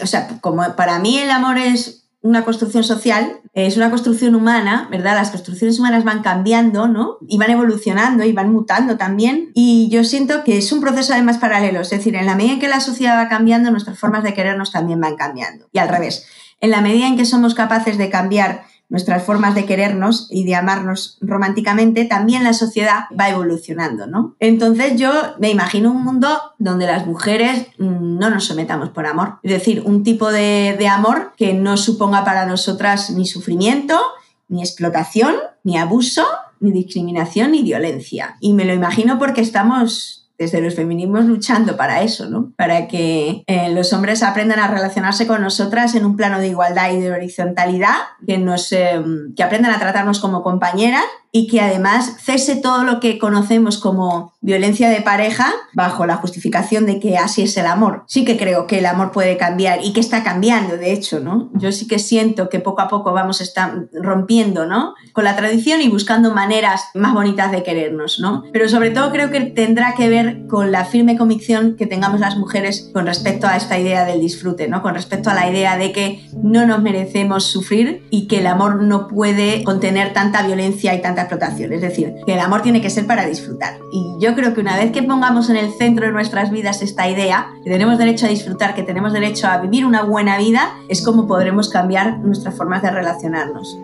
o 0.04 0.06
sea, 0.06 0.28
como 0.42 0.76
para 0.76 1.00
mí 1.00 1.18
el 1.18 1.32
amor 1.32 1.58
es 1.58 2.05
una 2.26 2.44
construcción 2.44 2.84
social, 2.84 3.40
es 3.54 3.78
una 3.78 3.92
construcción 3.92 4.34
humana, 4.34 4.88
¿verdad? 4.90 5.14
Las 5.14 5.30
construcciones 5.30 5.78
humanas 5.78 6.04
van 6.04 6.24
cambiando, 6.24 6.88
¿no? 6.88 7.18
Y 7.28 7.38
van 7.38 7.52
evolucionando 7.52 8.24
y 8.24 8.34
van 8.34 8.52
mutando 8.52 8.98
también. 8.98 9.52
Y 9.54 9.90
yo 9.92 10.04
siento 10.04 10.44
que 10.44 10.58
es 10.58 10.72
un 10.72 10.82
proceso 10.82 11.14
además 11.14 11.38
paralelo, 11.38 11.82
es 11.82 11.92
decir, 11.92 12.16
en 12.16 12.26
la 12.26 12.34
medida 12.34 12.54
en 12.54 12.60
que 12.60 12.68
la 12.68 12.80
sociedad 12.80 13.16
va 13.16 13.30
cambiando, 13.30 13.70
nuestras 13.70 14.00
formas 14.00 14.24
de 14.24 14.34
querernos 14.34 14.72
también 14.72 15.00
van 15.00 15.16
cambiando. 15.16 15.68
Y 15.72 15.78
al 15.78 15.88
revés, 15.88 16.26
en 16.62 16.72
la 16.72 16.82
medida 16.82 17.08
en 17.08 17.16
que 17.16 17.26
somos 17.26 17.54
capaces 17.54 18.00
de 18.00 18.10
cambiar 18.10 18.64
nuestras 18.90 19.24
formas 19.24 19.56
de 19.56 19.66
querernos 19.66 20.28
y 20.30 20.44
de 20.44 20.56
amarnos 20.56 21.18
románticamente, 21.22 22.06
también 22.06 22.44
la 22.44 22.54
sociedad 22.54 23.06
va 23.20 23.30
evolucionando, 23.30 24.08
¿no? 24.08 24.36
Entonces 24.40 25.00
yo 25.00 25.12
me 25.40 25.50
imagino 25.50 25.92
un 25.92 26.04
mundo 26.04 26.28
donde 26.60 26.86
las 26.86 27.06
mujeres 27.08 27.68
mm, 27.78 28.18
no 28.18 28.30
nos 28.30 28.46
sometamos 28.46 28.90
por 28.90 29.08
amor, 29.08 29.40
es 29.44 29.52
decir, 29.52 29.84
un 29.86 30.04
tipo 30.04 30.32
de, 30.32 30.76
de 30.78 30.88
amor 30.88 31.34
que 31.36 31.54
no 31.54 31.78
suponga 31.78 32.24
para 32.24 32.46
nosotras 32.46 33.10
ni 33.10 33.26
sufrimiento, 33.26 34.00
ni 34.48 34.62
explotación, 34.62 35.36
ni 35.64 35.78
abuso, 35.78 36.26
ni 36.60 36.72
discriminación, 36.72 37.52
ni 37.52 37.64
violencia. 37.64 38.38
Y 38.40 38.54
me 38.54 38.66
lo 38.66 38.74
imagino 38.74 39.18
porque 39.18 39.42
estamos 39.42 40.25
desde 40.38 40.62
los 40.62 40.76
feminismos 40.76 41.26
luchando 41.26 41.78
para 41.78 42.02
eso, 42.02 42.30
¿no? 42.30 42.52
Para 42.58 42.88
que 42.88 43.44
eh, 43.48 43.70
los 43.70 43.94
hombres 43.94 44.24
aprendan 44.24 44.60
a 44.60 44.68
relacionarse 44.68 45.28
con 45.28 45.42
nosotras 45.42 45.96
en 45.96 46.06
un 46.06 46.16
plano 46.16 46.40
de 46.40 46.48
igualdad 46.48 46.92
y 46.92 47.00
de 47.00 47.12
horizontalidad, 47.12 47.96
que, 48.26 48.38
nos, 48.38 48.72
eh, 48.72 49.02
que 49.36 49.44
aprendan 49.44 49.74
a 49.74 49.80
tratarnos 49.80 50.20
como 50.20 50.44
compañeras 50.44 51.04
y 51.36 51.48
que 51.48 51.60
además 51.60 52.16
cese 52.24 52.56
todo 52.56 52.86
lo 52.86 53.02
que 53.02 53.20
conocemos 53.20 53.78
como 53.78 54.34
violencia 54.40 54.90
de 54.90 55.02
pareja 55.02 55.52
bajo 55.74 56.06
la 56.06 56.16
justificación 56.16 56.86
de 56.86 56.98
que 57.02 57.18
así 57.18 57.42
es 57.42 57.58
el 57.58 57.66
amor. 57.66 58.04
Sí 58.08 58.24
que 58.24 58.38
creo 58.38 58.68
que 58.68 58.80
el 58.80 58.86
amor 58.86 59.12
puede 59.12 59.36
cambiar 59.36 59.84
y 59.84 59.92
que 59.92 60.00
está 60.00 60.24
cambiando, 60.24 60.78
de 60.78 60.94
hecho, 60.94 61.20
¿no? 61.20 61.50
Yo 61.56 61.74
sí 61.74 61.88
que 61.88 62.00
siento 62.00 62.48
que 62.48 62.62
poco 62.62 62.84
a 62.84 62.88
poco 62.88 63.12
vamos 63.12 63.42
a 63.42 63.44
estar 63.44 63.88
rompiendo, 63.92 64.66
¿no? 64.66 64.94
Con 65.12 65.26
la 65.26 65.36
tradición 65.36 65.82
y 65.82 65.90
buscando 65.90 66.34
maneras 66.34 66.86
más 66.94 67.14
bonitas 67.14 67.52
de 67.52 67.64
querernos, 67.64 68.18
¿no? 68.22 68.46
Pero 68.54 68.70
sobre 68.70 68.92
todo 68.92 69.12
creo 69.12 69.30
que 69.30 69.42
tendrá 69.42 69.94
que 69.96 70.08
ver 70.08 70.48
con 70.48 70.72
la 70.72 70.86
firme 70.86 71.18
convicción 71.18 71.76
que 71.76 71.86
tengamos 71.86 72.22
las 72.22 72.38
mujeres 72.38 72.92
con 72.94 73.08
respecto 73.08 73.46
a 73.46 73.58
esta 73.58 73.78
idea 73.78 74.06
del 74.06 74.22
disfrute, 74.22 74.70
¿no? 74.70 74.82
Con 74.82 74.94
respecto 74.94 75.30
a 75.32 75.34
la 75.34 75.50
idea 75.50 75.76
de 75.76 75.92
que 75.92 76.30
no 76.42 76.66
nos 76.66 76.82
merecemos 76.82 77.44
sufrir 77.44 78.08
y 78.10 78.28
que 78.28 78.40
el 78.40 78.48
amor 78.48 78.84
no 78.84 79.10
puede 79.10 79.66
contener 79.66 80.14
tanta 80.14 80.44
violencia 80.44 80.96
y 80.96 81.02
tanta 81.02 81.25
Es 81.72 81.82
decir, 81.82 82.16
que 82.26 82.34
el 82.34 82.40
amor 82.40 82.62
tiene 82.62 82.82
que 82.82 82.90
ser 82.90 83.06
para 83.06 83.26
disfrutar. 83.26 83.78
Y 83.92 84.16
yo 84.20 84.36
creo 84.36 84.54
que 84.54 84.62
una 84.62 84.78
vez 84.78 84.92
que 84.92 85.04
pongamos 85.04 85.50
en 85.50 85.58
el 85.58 85.72
centro 85.74 86.06
de 86.06 86.12
nuestras 86.12 86.52
vidas 86.52 86.82
esta 86.82 87.10
idea, 87.10 87.48
que 87.64 87.70
tenemos 87.70 87.98
derecho 87.98 88.26
a 88.26 88.30
disfrutar, 88.30 88.76
que 88.76 88.84
tenemos 88.84 89.14
derecho 89.14 89.48
a 89.48 89.58
vivir 89.58 89.86
una 89.86 90.04
buena 90.04 90.38
vida, 90.38 90.74
es 90.90 91.02
como 91.02 91.28
podremos 91.28 91.70
cambiar 91.70 92.20
nuestras 92.20 92.56
formas 92.56 92.82
de 92.82 92.92
relacionarnos. 92.92 93.78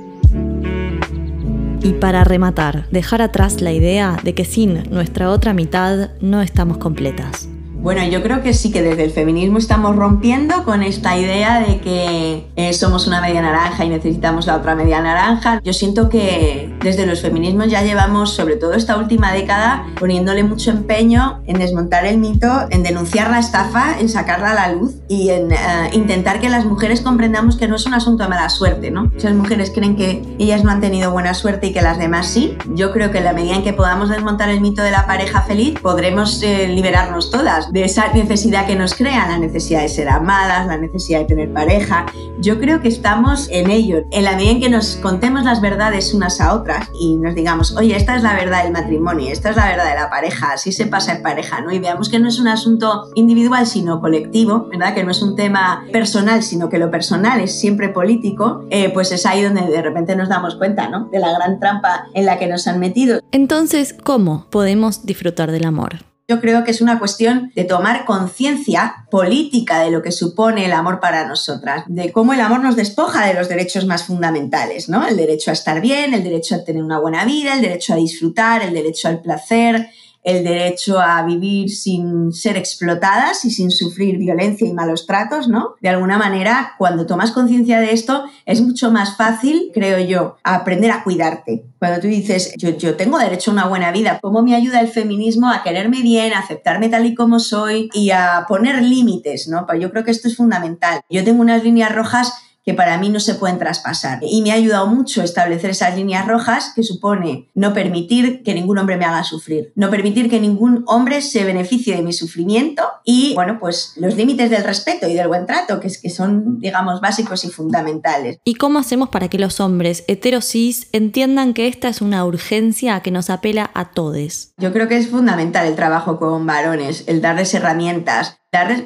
Y 1.84 1.94
para 1.94 2.24
rematar, 2.24 2.88
dejar 2.92 3.22
atrás 3.22 3.62
la 3.62 3.72
idea 3.72 4.18
de 4.24 4.36
que 4.36 4.46
sin 4.46 4.84
nuestra 4.92 5.32
otra 5.32 5.54
mitad 5.54 6.12
no 6.22 6.42
estamos 6.42 6.78
completas. 6.78 7.51
Bueno, 7.82 8.06
yo 8.06 8.22
creo 8.22 8.44
que 8.44 8.54
sí 8.54 8.72
que 8.72 8.84
desde 8.84 9.04
el 9.06 9.10
feminismo 9.10 9.58
estamos 9.58 9.96
rompiendo 9.96 10.64
con 10.66 10.84
esta 10.84 11.18
idea 11.18 11.62
de 11.62 11.80
que 11.80 12.46
eh, 12.56 12.74
somos 12.74 13.08
una 13.08 13.22
media 13.22 13.42
naranja 13.42 13.84
y 13.84 13.90
necesitamos 13.90 14.46
la 14.46 14.58
otra 14.58 14.76
media 14.76 15.02
naranja. 15.02 15.60
Yo 15.64 15.74
siento 15.74 16.08
que 16.08 16.72
desde 16.84 17.08
los 17.08 17.22
feminismos 17.22 17.70
ya 17.72 17.82
llevamos, 17.82 18.36
sobre 18.36 18.56
todo 18.56 18.74
esta 18.74 18.98
última 18.98 19.34
década, 19.34 19.88
poniéndole 20.00 20.44
mucho 20.44 20.70
empeño 20.70 21.42
en 21.48 21.58
desmontar 21.58 22.06
el 22.06 22.20
mito, 22.20 22.68
en 22.70 22.84
denunciar 22.84 23.32
la 23.32 23.40
estafa, 23.40 24.00
en 24.00 24.10
sacarla 24.10 24.52
a 24.52 24.54
la 24.54 24.74
luz 24.74 24.98
y 25.08 25.32
en 25.32 25.52
eh, 25.52 25.58
intentar 25.94 26.40
que 26.40 26.50
las 26.50 26.66
mujeres 26.66 27.02
comprendamos 27.02 27.58
que 27.58 27.68
no 27.68 27.78
es 27.78 27.88
un 27.88 27.96
asunto 27.96 28.22
de 28.22 28.30
mala 28.30 28.50
suerte, 28.50 28.92
¿no? 28.92 29.06
Muchas 29.06 29.34
mujeres 29.34 29.72
creen 29.74 29.96
que 29.96 30.22
ellas 30.38 30.64
no 30.64 30.70
han 30.70 30.82
tenido 30.82 31.10
buena 31.10 31.34
suerte 31.34 31.66
y 31.68 31.74
que 31.74 31.82
las 31.82 31.98
demás 31.98 32.28
sí. 32.28 32.56
Yo 32.76 32.92
creo 32.92 33.10
que 33.10 33.18
en 33.18 33.24
la 33.24 33.34
medida 33.34 33.56
en 33.56 33.64
que 33.64 33.74
podamos 33.74 34.10
desmontar 34.10 34.50
el 34.50 34.62
mito 34.62 34.84
de 34.84 34.92
la 34.92 35.08
pareja 35.08 35.42
feliz, 35.42 35.80
podremos 35.82 36.44
eh, 36.44 36.68
liberarnos 36.68 37.32
todas 37.32 37.71
de 37.72 37.86
esa 37.86 38.12
necesidad 38.14 38.68
que 38.68 38.76
nos 38.76 38.94
crea, 38.94 39.28
la 39.28 39.38
necesidad 39.38 39.82
de 39.82 39.90
ser 39.90 40.10
amadas, 40.10 40.68
la 40.68 40.78
necesidad 40.78 41.20
de 41.20 41.26
tener 41.26 41.54
pareja. 41.54 42.06
Yo 42.40 42.60
creo 42.60 42.82
que 42.82 42.88
estamos 42.88 43.48
en 43.50 43.70
ello. 43.70 44.04
En 44.12 44.24
la 44.24 44.36
medida 44.36 44.52
en 44.52 44.60
que 44.60 44.70
nos 44.70 44.98
contemos 44.98 45.44
las 45.44 45.62
verdades 45.62 46.14
unas 46.14 46.42
a 46.42 46.54
otras 46.54 46.90
y 47.00 47.16
nos 47.16 47.36
digamos, 47.36 47.76
oye, 47.78 47.96
esta 47.96 48.16
es 48.16 48.24
la 48.24 48.34
verdad 48.34 48.64
del 48.64 48.74
matrimonio, 48.74 49.32
esta 49.32 49.52
es 49.52 49.56
la 49.56 49.68
verdad 49.68 49.90
de 49.90 49.96
la 49.96 50.10
pareja, 50.10 50.54
así 50.54 50.72
se 50.72 50.88
pasa 50.88 51.14
en 51.14 51.24
pareja, 51.24 51.62
¿no? 51.62 51.72
Y 51.72 51.80
veamos 51.80 52.10
que 52.10 52.20
no 52.20 52.28
es 52.28 52.40
un 52.40 52.48
asunto 52.48 53.10
individual, 53.16 53.66
sino 53.66 54.02
colectivo, 54.02 54.68
¿verdad? 54.70 54.94
Que 54.94 55.04
no 55.04 55.12
es 55.12 55.22
un 55.22 55.36
tema 55.36 55.86
personal, 55.92 56.44
sino 56.44 56.70
que 56.70 56.78
lo 56.78 56.92
personal 56.92 57.40
es 57.40 57.58
siempre 57.58 57.90
político, 57.90 58.66
eh, 58.70 58.90
pues 58.94 59.12
es 59.12 59.26
ahí 59.26 59.42
donde 59.44 59.62
de 59.62 59.82
repente 59.82 60.16
nos 60.16 60.30
damos 60.30 60.56
cuenta, 60.56 60.90
¿no? 60.90 61.06
De 61.12 61.20
la 61.20 61.32
gran 61.32 61.60
trampa 61.60 62.08
en 62.14 62.26
la 62.26 62.38
que 62.38 62.48
nos 62.48 62.68
han 62.68 62.80
metido. 62.80 63.22
Entonces, 63.32 63.96
¿cómo 64.04 64.46
podemos 64.50 65.06
disfrutar 65.06 65.52
del 65.52 65.66
amor? 65.66 66.11
Yo 66.32 66.40
creo 66.40 66.64
que 66.64 66.72
es 66.72 66.80
una 66.80 66.98
cuestión 66.98 67.52
de 67.56 67.66
tomar 67.66 68.06
conciencia 68.06 69.06
política 69.12 69.82
de 69.82 69.92
lo 69.92 70.02
que 70.02 70.14
supone 70.14 70.64
el 70.64 70.72
amor 70.72 71.02
para 71.02 71.28
nosotras, 71.28 71.84
de 71.88 72.14
cómo 72.14 72.32
el 72.32 72.40
amor 72.40 72.62
nos 72.62 72.78
despoja 72.78 73.28
de 73.28 73.34
los 73.34 73.50
derechos 73.50 73.86
más 73.86 74.06
fundamentales, 74.06 74.88
¿no? 74.88 75.06
El 75.06 75.18
derecho 75.18 75.52
a 75.52 75.54
estar 75.54 75.82
bien, 75.82 76.14
el 76.14 76.24
derecho 76.24 76.56
a 76.56 76.64
tener 76.64 76.84
una 76.84 77.00
buena 77.00 77.26
vida, 77.26 77.54
el 77.54 77.62
derecho 77.62 77.92
a 77.92 77.98
disfrutar, 77.98 78.62
el 78.64 78.74
derecho 78.74 79.10
al 79.10 79.22
placer, 79.22 79.90
el 80.24 80.44
derecho 80.44 81.00
a 81.00 81.24
vivir 81.24 81.70
sin 81.70 82.32
ser 82.32 82.58
explotadas 82.58 83.46
y 83.46 83.52
sin 83.52 83.72
sufrir 83.72 84.18
violencia 84.18 84.68
y 84.68 84.74
malos 84.74 85.08
tratos, 85.08 85.48
¿no? 85.48 85.76
De 85.82 85.90
alguna 85.90 86.18
manera, 86.18 86.74
cuando 86.78 87.06
tomas 87.06 87.32
conciencia 87.32 87.80
de 87.80 87.92
esto, 87.94 88.24
es 88.46 88.62
mucho 88.62 88.92
más 88.92 89.18
fácil, 89.18 89.72
creo 89.74 90.00
yo, 90.00 90.38
aprender 90.44 90.92
a 90.92 91.04
cuidarte. 91.04 91.66
Cuando 91.80 92.00
tú 92.00 92.08
dices, 92.08 92.54
yo, 92.58 92.70
yo 92.78 92.96
tengo 92.96 93.18
derecho 93.18 93.52
a 93.52 93.54
una 93.54 93.68
buena 93.68 93.92
vida, 93.92 94.20
¿cómo 94.22 94.44
me 94.44 94.56
ayuda 94.56 94.80
el 94.82 94.88
feminismo 94.88 95.50
a 95.50 95.64
quererme 95.64 96.02
bien, 96.02 96.34
a 96.34 96.40
aceptarme 96.40 96.90
tal 96.90 97.06
y 97.06 97.16
como 97.16 97.40
soy 97.40 97.90
y 97.94 98.12
a 98.12 98.46
poner 98.48 98.82
límites, 98.82 99.48
¿no? 99.48 99.66
Pues 99.66 99.80
yo 99.82 99.92
creo 99.92 100.04
que 100.04 100.12
esto 100.12 100.28
es 100.28 100.38
fundamental. 100.38 101.02
Yo 101.10 101.24
tengo 101.24 101.42
unas 101.42 101.64
líneas 101.64 101.94
rojas 101.94 102.34
que 102.64 102.74
para 102.74 102.98
mí 102.98 103.10
no 103.10 103.20
se 103.20 103.36
pueden 103.36 103.58
traspasar. 103.58 104.20
Y 104.22 104.42
me 104.42 104.52
ha 104.52 104.56
ayudado 104.56 104.88
mucho 104.88 105.24
establecer 105.24 105.72
esas 105.72 105.96
líneas 105.96 106.28
rojas 106.28 106.72
que 106.76 106.84
supone 106.84 107.50
no 107.54 107.74
permitir 107.74 108.44
que 108.44 108.54
ningún 108.54 108.78
hombre 108.78 108.98
me 108.98 109.06
haga 109.06 109.24
sufrir, 109.24 109.72
no 109.76 109.90
permitir 109.90 110.30
que 110.30 110.40
ningún 110.40 110.84
hombre 110.88 111.22
se 111.22 111.44
beneficie 111.44 111.96
de 111.96 112.02
mi 112.02 112.14
sufrimiento 112.14 112.84
y, 113.04 113.34
bueno, 113.36 113.58
pues 113.60 113.94
los 113.98 114.16
límites 114.16 114.50
del 114.50 114.64
respeto 114.64 115.08
y 115.08 115.14
del 115.14 115.28
buen 115.28 115.46
trato, 115.46 115.80
que, 115.80 115.88
es, 115.88 116.00
que 116.00 116.10
son, 116.10 116.60
digamos, 116.60 117.02
básicos 117.02 117.44
y 117.46 117.50
fundamentales. 117.50 118.38
¿Y 118.44 118.56
cómo 118.56 118.80
hacemos 118.80 119.10
para 119.10 119.28
que 119.28 119.40
los 119.40 119.60
hombres 119.60 120.04
heterosis 120.08 120.88
entiendan 120.92 121.54
que 121.54 121.68
esta 121.68 121.90
es 121.90 122.02
una 122.02 122.26
urgencia 122.26 123.00
que 123.02 123.12
nos 123.12 123.30
apela 123.30 123.72
a 123.74 123.92
todos? 123.92 124.54
Yo 124.58 124.72
creo 124.72 124.88
que 124.88 124.98
es 124.98 125.10
fundamental 125.10 125.66
el 125.68 125.76
trabajo 125.76 126.20
con 126.20 126.46
varones, 126.46 127.06
el 127.08 127.22
darles 127.22 127.54
herramientas, 127.54 128.41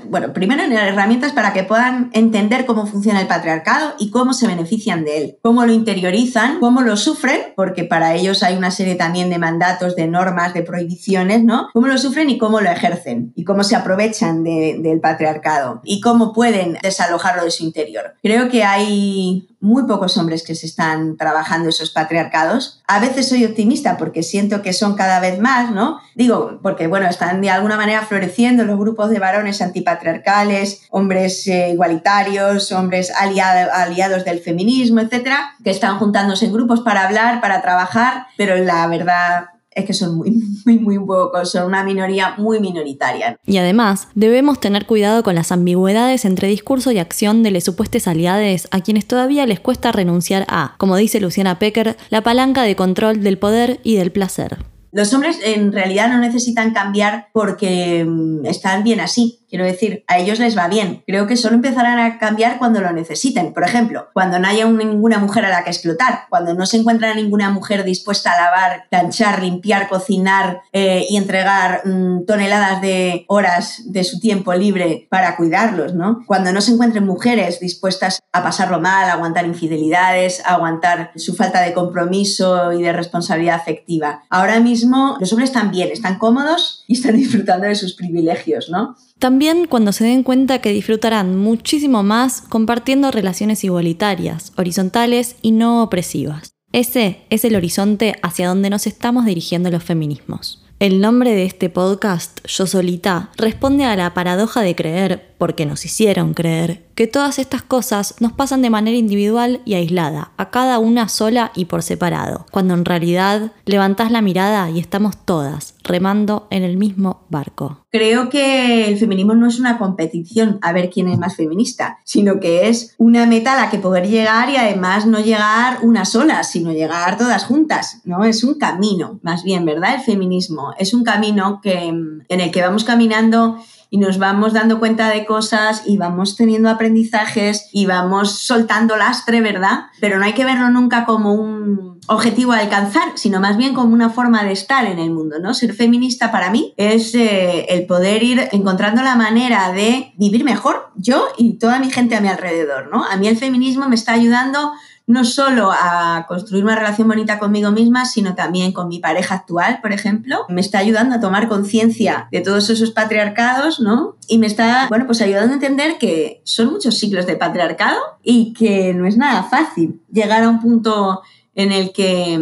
bueno, 0.09 0.31
primero 0.31 0.61
herramientas 0.61 1.31
para 1.31 1.51
que 1.51 1.63
puedan 1.63 2.11
entender 2.13 2.67
cómo 2.67 2.85
funciona 2.85 3.19
el 3.19 3.27
patriarcado 3.27 3.95
y 3.97 4.11
cómo 4.11 4.33
se 4.33 4.45
benefician 4.45 5.03
de 5.03 5.17
él, 5.17 5.37
cómo 5.41 5.65
lo 5.65 5.73
interiorizan, 5.73 6.59
cómo 6.59 6.81
lo 6.81 6.95
sufren, 6.95 7.39
porque 7.55 7.83
para 7.83 8.13
ellos 8.13 8.43
hay 8.43 8.55
una 8.55 8.69
serie 8.69 8.93
también 8.93 9.31
de 9.31 9.39
mandatos, 9.39 9.95
de 9.95 10.07
normas, 10.07 10.53
de 10.53 10.61
prohibiciones, 10.61 11.43
¿no? 11.43 11.69
Cómo 11.73 11.87
lo 11.87 11.97
sufren 11.97 12.29
y 12.29 12.37
cómo 12.37 12.61
lo 12.61 12.69
ejercen 12.69 13.33
y 13.35 13.43
cómo 13.43 13.63
se 13.63 13.75
aprovechan 13.75 14.43
del 14.43 14.99
patriarcado 15.01 15.81
y 15.83 15.99
cómo 15.99 16.31
pueden 16.31 16.77
desalojarlo 16.83 17.43
de 17.43 17.49
su 17.49 17.63
interior. 17.63 18.13
Creo 18.21 18.49
que 18.49 18.63
hay 18.63 19.47
muy 19.65 19.83
pocos 19.83 20.15
hombres 20.17 20.43
que 20.43 20.53
se 20.53 20.67
están 20.67 21.17
trabajando 21.17 21.69
esos 21.69 21.89
patriarcados. 21.89 22.81
A 22.87 22.99
veces 22.99 23.27
soy 23.27 23.45
optimista 23.45 23.97
porque 23.97 24.21
siento 24.21 24.61
que 24.61 24.73
son 24.73 24.95
cada 24.95 25.19
vez 25.19 25.39
más, 25.39 25.71
¿no? 25.71 25.99
Digo, 26.13 26.59
porque 26.61 26.85
bueno, 26.85 27.07
están 27.07 27.41
de 27.41 27.49
alguna 27.49 27.75
manera 27.75 28.03
floreciendo 28.03 28.63
los 28.63 28.77
grupos 28.77 29.09
de 29.09 29.17
varones 29.17 29.61
antipatriarcales, 29.61 30.83
hombres 30.91 31.47
eh, 31.47 31.71
igualitarios, 31.71 32.71
hombres 32.71 33.11
aliados 33.11 34.23
del 34.23 34.39
feminismo, 34.39 35.01
etcétera, 35.01 35.55
que 35.63 35.71
están 35.71 35.97
juntándose 35.97 36.45
en 36.45 36.53
grupos 36.53 36.81
para 36.81 37.03
hablar, 37.03 37.41
para 37.41 37.63
trabajar, 37.63 38.27
pero 38.37 38.55
la 38.57 38.85
verdad 38.85 39.54
es 39.75 39.85
que 39.85 39.93
son 39.93 40.15
muy, 40.15 40.31
muy, 40.65 40.79
muy 40.79 40.99
pocos, 40.99 41.51
son 41.51 41.67
una 41.67 41.83
minoría 41.83 42.35
muy 42.37 42.59
minoritaria. 42.59 43.37
Y 43.45 43.57
además, 43.57 44.07
debemos 44.15 44.59
tener 44.59 44.85
cuidado 44.85 45.21
con 45.21 45.35
las 45.35 45.51
ambigüedades 45.51 46.25
entre 46.25 46.47
discurso 46.47 46.91
y 46.91 46.97
acción 46.97 47.43
de 47.43 47.51
los 47.51 47.63
supuestos 47.63 48.07
aliados 48.07 48.67
a 48.71 48.81
quienes 48.81 49.05
todavía 49.05 49.45
les 49.45 49.59
cuesta 49.59 49.91
renunciar 49.91 50.45
a, 50.49 50.75
como 50.77 50.95
dice 50.95 51.19
Luciana 51.19 51.59
Pecker, 51.59 51.97
la 52.09 52.21
palanca 52.21 52.63
de 52.63 52.75
control 52.75 53.21
del 53.21 53.37
poder 53.37 53.79
y 53.83 53.95
del 53.95 54.11
placer. 54.11 54.57
Los 54.91 55.13
hombres 55.13 55.39
en 55.43 55.73
realidad 55.73 56.09
no 56.09 56.19
necesitan 56.19 56.73
cambiar 56.73 57.27
porque 57.33 58.05
mm, 58.07 58.45
están 58.45 58.83
bien 58.83 59.01
así. 59.01 59.44
Quiero 59.55 59.71
decir, 59.71 60.03
a 60.07 60.17
ellos 60.17 60.39
les 60.39 60.57
va 60.57 60.67
bien. 60.67 61.01
Creo 61.07 61.27
que 61.27 61.37
solo 61.37 61.55
empezarán 61.55 61.97
a 61.97 62.19
cambiar 62.19 62.57
cuando 62.57 62.81
lo 62.81 62.91
necesiten. 62.91 63.53
Por 63.53 63.63
ejemplo, 63.63 64.09
cuando 64.11 64.37
no 64.37 64.49
haya 64.49 64.65
ninguna 64.65 65.17
mujer 65.17 65.45
a 65.45 65.49
la 65.49 65.63
que 65.63 65.69
explotar, 65.69 66.23
cuando 66.29 66.53
no 66.53 66.65
se 66.65 66.75
encuentra 66.75 67.15
ninguna 67.15 67.49
mujer 67.51 67.85
dispuesta 67.85 68.33
a 68.33 68.41
lavar, 68.41 68.83
planchar, 68.89 69.41
limpiar, 69.41 69.87
cocinar 69.87 70.59
eh, 70.73 71.05
y 71.09 71.15
entregar 71.15 71.87
mm, 71.87 72.25
toneladas 72.25 72.81
de 72.81 73.23
horas 73.29 73.83
de 73.85 74.03
su 74.03 74.19
tiempo 74.19 74.53
libre 74.53 75.07
para 75.09 75.37
cuidarlos, 75.37 75.93
¿no? 75.93 76.25
Cuando 76.27 76.51
no 76.51 76.59
se 76.59 76.73
encuentren 76.73 77.05
mujeres 77.05 77.61
dispuestas 77.61 78.19
a 78.33 78.43
pasarlo 78.43 78.81
mal, 78.81 79.09
a 79.09 79.13
aguantar 79.13 79.45
infidelidades, 79.45 80.45
a 80.45 80.55
aguantar 80.55 81.11
su 81.15 81.33
falta 81.33 81.61
de 81.61 81.71
compromiso 81.71 82.73
y 82.73 82.83
de 82.83 82.91
responsabilidad 82.91 83.55
afectiva. 83.55 84.23
Ahora 84.29 84.59
mismo 84.59 85.15
los 85.21 85.31
hombres 85.31 85.51
están 85.51 85.71
bien, 85.71 85.91
están 85.93 86.17
cómodos 86.17 86.83
y 86.87 86.95
están 86.95 87.15
disfrutando 87.15 87.67
de 87.67 87.75
sus 87.75 87.95
privilegios, 87.95 88.69
¿no? 88.69 88.97
También 89.25 89.65
cuando 89.65 89.91
se 89.91 90.03
den 90.03 90.21
cuenta 90.21 90.61
que 90.61 90.71
disfrutarán 90.71 91.35
muchísimo 91.35 92.03
más 92.03 92.41
compartiendo 92.41 93.09
relaciones 93.09 93.63
igualitarias, 93.63 94.53
horizontales 94.55 95.37
y 95.41 95.49
no 95.49 95.81
opresivas. 95.81 96.53
Ese 96.71 97.21
es 97.31 97.43
el 97.43 97.55
horizonte 97.55 98.19
hacia 98.21 98.47
donde 98.47 98.69
nos 98.69 98.85
estamos 98.85 99.25
dirigiendo 99.25 99.71
los 99.71 99.83
feminismos. 99.83 100.63
El 100.77 101.01
nombre 101.01 101.31
de 101.31 101.45
este 101.45 101.71
podcast, 101.71 102.45
Yo 102.45 102.67
Solita, 102.67 103.31
responde 103.35 103.85
a 103.85 103.95
la 103.95 104.13
paradoja 104.13 104.61
de 104.61 104.75
creer, 104.75 105.34
porque 105.45 105.67
nos 105.67 105.85
hicieron 105.85 106.33
creer, 106.33 106.87
que 106.95 107.05
todas 107.05 107.37
estas 107.37 107.61
cosas 107.61 108.15
nos 108.19 108.31
pasan 108.31 108.63
de 108.63 108.71
manera 108.71 108.97
individual 108.97 109.61
y 109.63 109.75
aislada, 109.75 110.31
a 110.37 110.49
cada 110.49 110.79
una 110.79 111.07
sola 111.07 111.51
y 111.53 111.65
por 111.65 111.83
separado, 111.83 112.47
cuando 112.49 112.73
en 112.73 112.83
realidad 112.83 113.51
levantás 113.65 114.09
la 114.09 114.23
mirada 114.23 114.71
y 114.71 114.79
estamos 114.79 115.23
todas 115.23 115.75
remando 115.83 116.47
en 116.49 116.63
el 116.63 116.77
mismo 116.77 117.27
barco. 117.29 117.85
Creo 117.91 118.29
que 118.29 118.87
el 118.87 118.97
feminismo 118.97 119.35
no 119.35 119.47
es 119.47 119.59
una 119.59 119.77
competición 119.77 120.57
a 120.63 120.73
ver 120.73 120.89
quién 120.89 121.09
es 121.09 121.19
más 121.19 121.35
feminista, 121.35 121.99
sino 122.03 122.39
que 122.39 122.67
es 122.67 122.95
una 122.97 123.27
meta 123.27 123.53
a 123.53 123.65
la 123.65 123.69
que 123.69 123.77
poder 123.77 124.07
llegar 124.09 124.49
y 124.49 124.55
además 124.55 125.05
no 125.05 125.19
llegar 125.19 125.77
una 125.83 126.05
sola, 126.05 126.43
sino 126.43 126.71
llegar 126.71 127.19
todas 127.19 127.45
juntas, 127.45 128.01
¿no? 128.03 128.25
Es 128.25 128.43
un 128.43 128.55
camino, 128.55 129.19
más 129.21 129.43
bien, 129.43 129.63
¿verdad? 129.63 129.93
El 129.93 130.01
feminismo 130.01 130.73
es 130.79 130.95
un 130.95 131.03
camino 131.03 131.59
que, 131.61 131.83
en 131.83 132.25
el 132.27 132.49
que 132.49 132.61
vamos 132.61 132.83
caminando 132.83 133.59
y 133.95 133.97
nos 133.97 134.17
vamos 134.17 134.51
dando 134.51 134.79
cuenta 134.79 135.09
de 135.09 135.25
cosas 135.25 135.83
y 135.85 135.95
vamos 135.95 136.35
teniendo 136.35 136.69
aprendizajes 136.69 137.69
y 137.71 137.85
vamos 137.85 138.39
soltando 138.39 138.97
lastre, 138.97 139.39
¿verdad? 139.39 139.85
Pero 140.01 140.19
no 140.19 140.25
hay 140.25 140.33
que 140.33 140.43
verlo 140.43 140.69
nunca 140.69 141.05
como 141.05 141.33
un 141.33 142.01
objetivo 142.07 142.51
a 142.51 142.57
alcanzar, 142.57 143.13
sino 143.15 143.39
más 143.39 143.55
bien 143.55 143.73
como 143.73 143.93
una 143.93 144.09
forma 144.09 144.43
de 144.43 144.51
estar 144.51 144.85
en 144.85 144.99
el 144.99 145.11
mundo, 145.11 145.37
¿no? 145.39 145.53
Ser 145.53 145.73
feminista 145.73 146.29
para 146.29 146.51
mí 146.51 146.73
es 146.75 147.15
eh, 147.15 147.67
el 147.69 147.85
poder 147.85 148.21
ir 148.21 148.49
encontrando 148.51 149.01
la 149.01 149.15
manera 149.15 149.71
de 149.71 150.11
vivir 150.17 150.43
mejor 150.43 150.91
yo 150.97 151.29
y 151.37 151.57
toda 151.57 151.79
mi 151.79 151.89
gente 151.89 152.17
a 152.17 152.21
mi 152.21 152.27
alrededor, 152.27 152.89
¿no? 152.91 153.05
A 153.05 153.15
mí 153.15 153.29
el 153.29 153.37
feminismo 153.37 153.87
me 153.87 153.95
está 153.95 154.11
ayudando 154.11 154.73
no 155.07 155.23
solo 155.23 155.71
a 155.71 156.25
construir 156.27 156.63
una 156.63 156.75
relación 156.75 157.07
bonita 157.07 157.37
conmigo 157.39 157.71
misma, 157.71 158.05
sino 158.05 158.33
también 158.35 158.71
con 158.71 158.87
mi 158.87 158.99
pareja 158.99 159.35
actual, 159.35 159.79
por 159.81 159.91
ejemplo. 159.91 160.45
Me 160.49 160.61
está 160.61 160.79
ayudando 160.79 161.15
a 161.15 161.19
tomar 161.19 161.47
conciencia 161.47 162.27
de 162.31 162.41
todos 162.41 162.69
esos 162.69 162.91
patriarcados, 162.91 163.79
¿no? 163.79 164.17
Y 164.27 164.39
me 164.39 164.47
está, 164.47 164.87
bueno, 164.89 165.05
pues 165.05 165.21
ayudando 165.21 165.51
a 165.51 165.55
entender 165.55 165.97
que 165.99 166.41
son 166.43 166.71
muchos 166.71 166.97
siglos 166.97 167.27
de 167.27 167.35
patriarcado 167.35 167.99
y 168.23 168.53
que 168.53 168.93
no 168.93 169.05
es 169.05 169.17
nada 169.17 169.43
fácil 169.43 170.01
llegar 170.11 170.43
a 170.43 170.49
un 170.49 170.59
punto 170.59 171.21
en 171.53 171.71
el 171.71 171.93
que, 171.93 172.37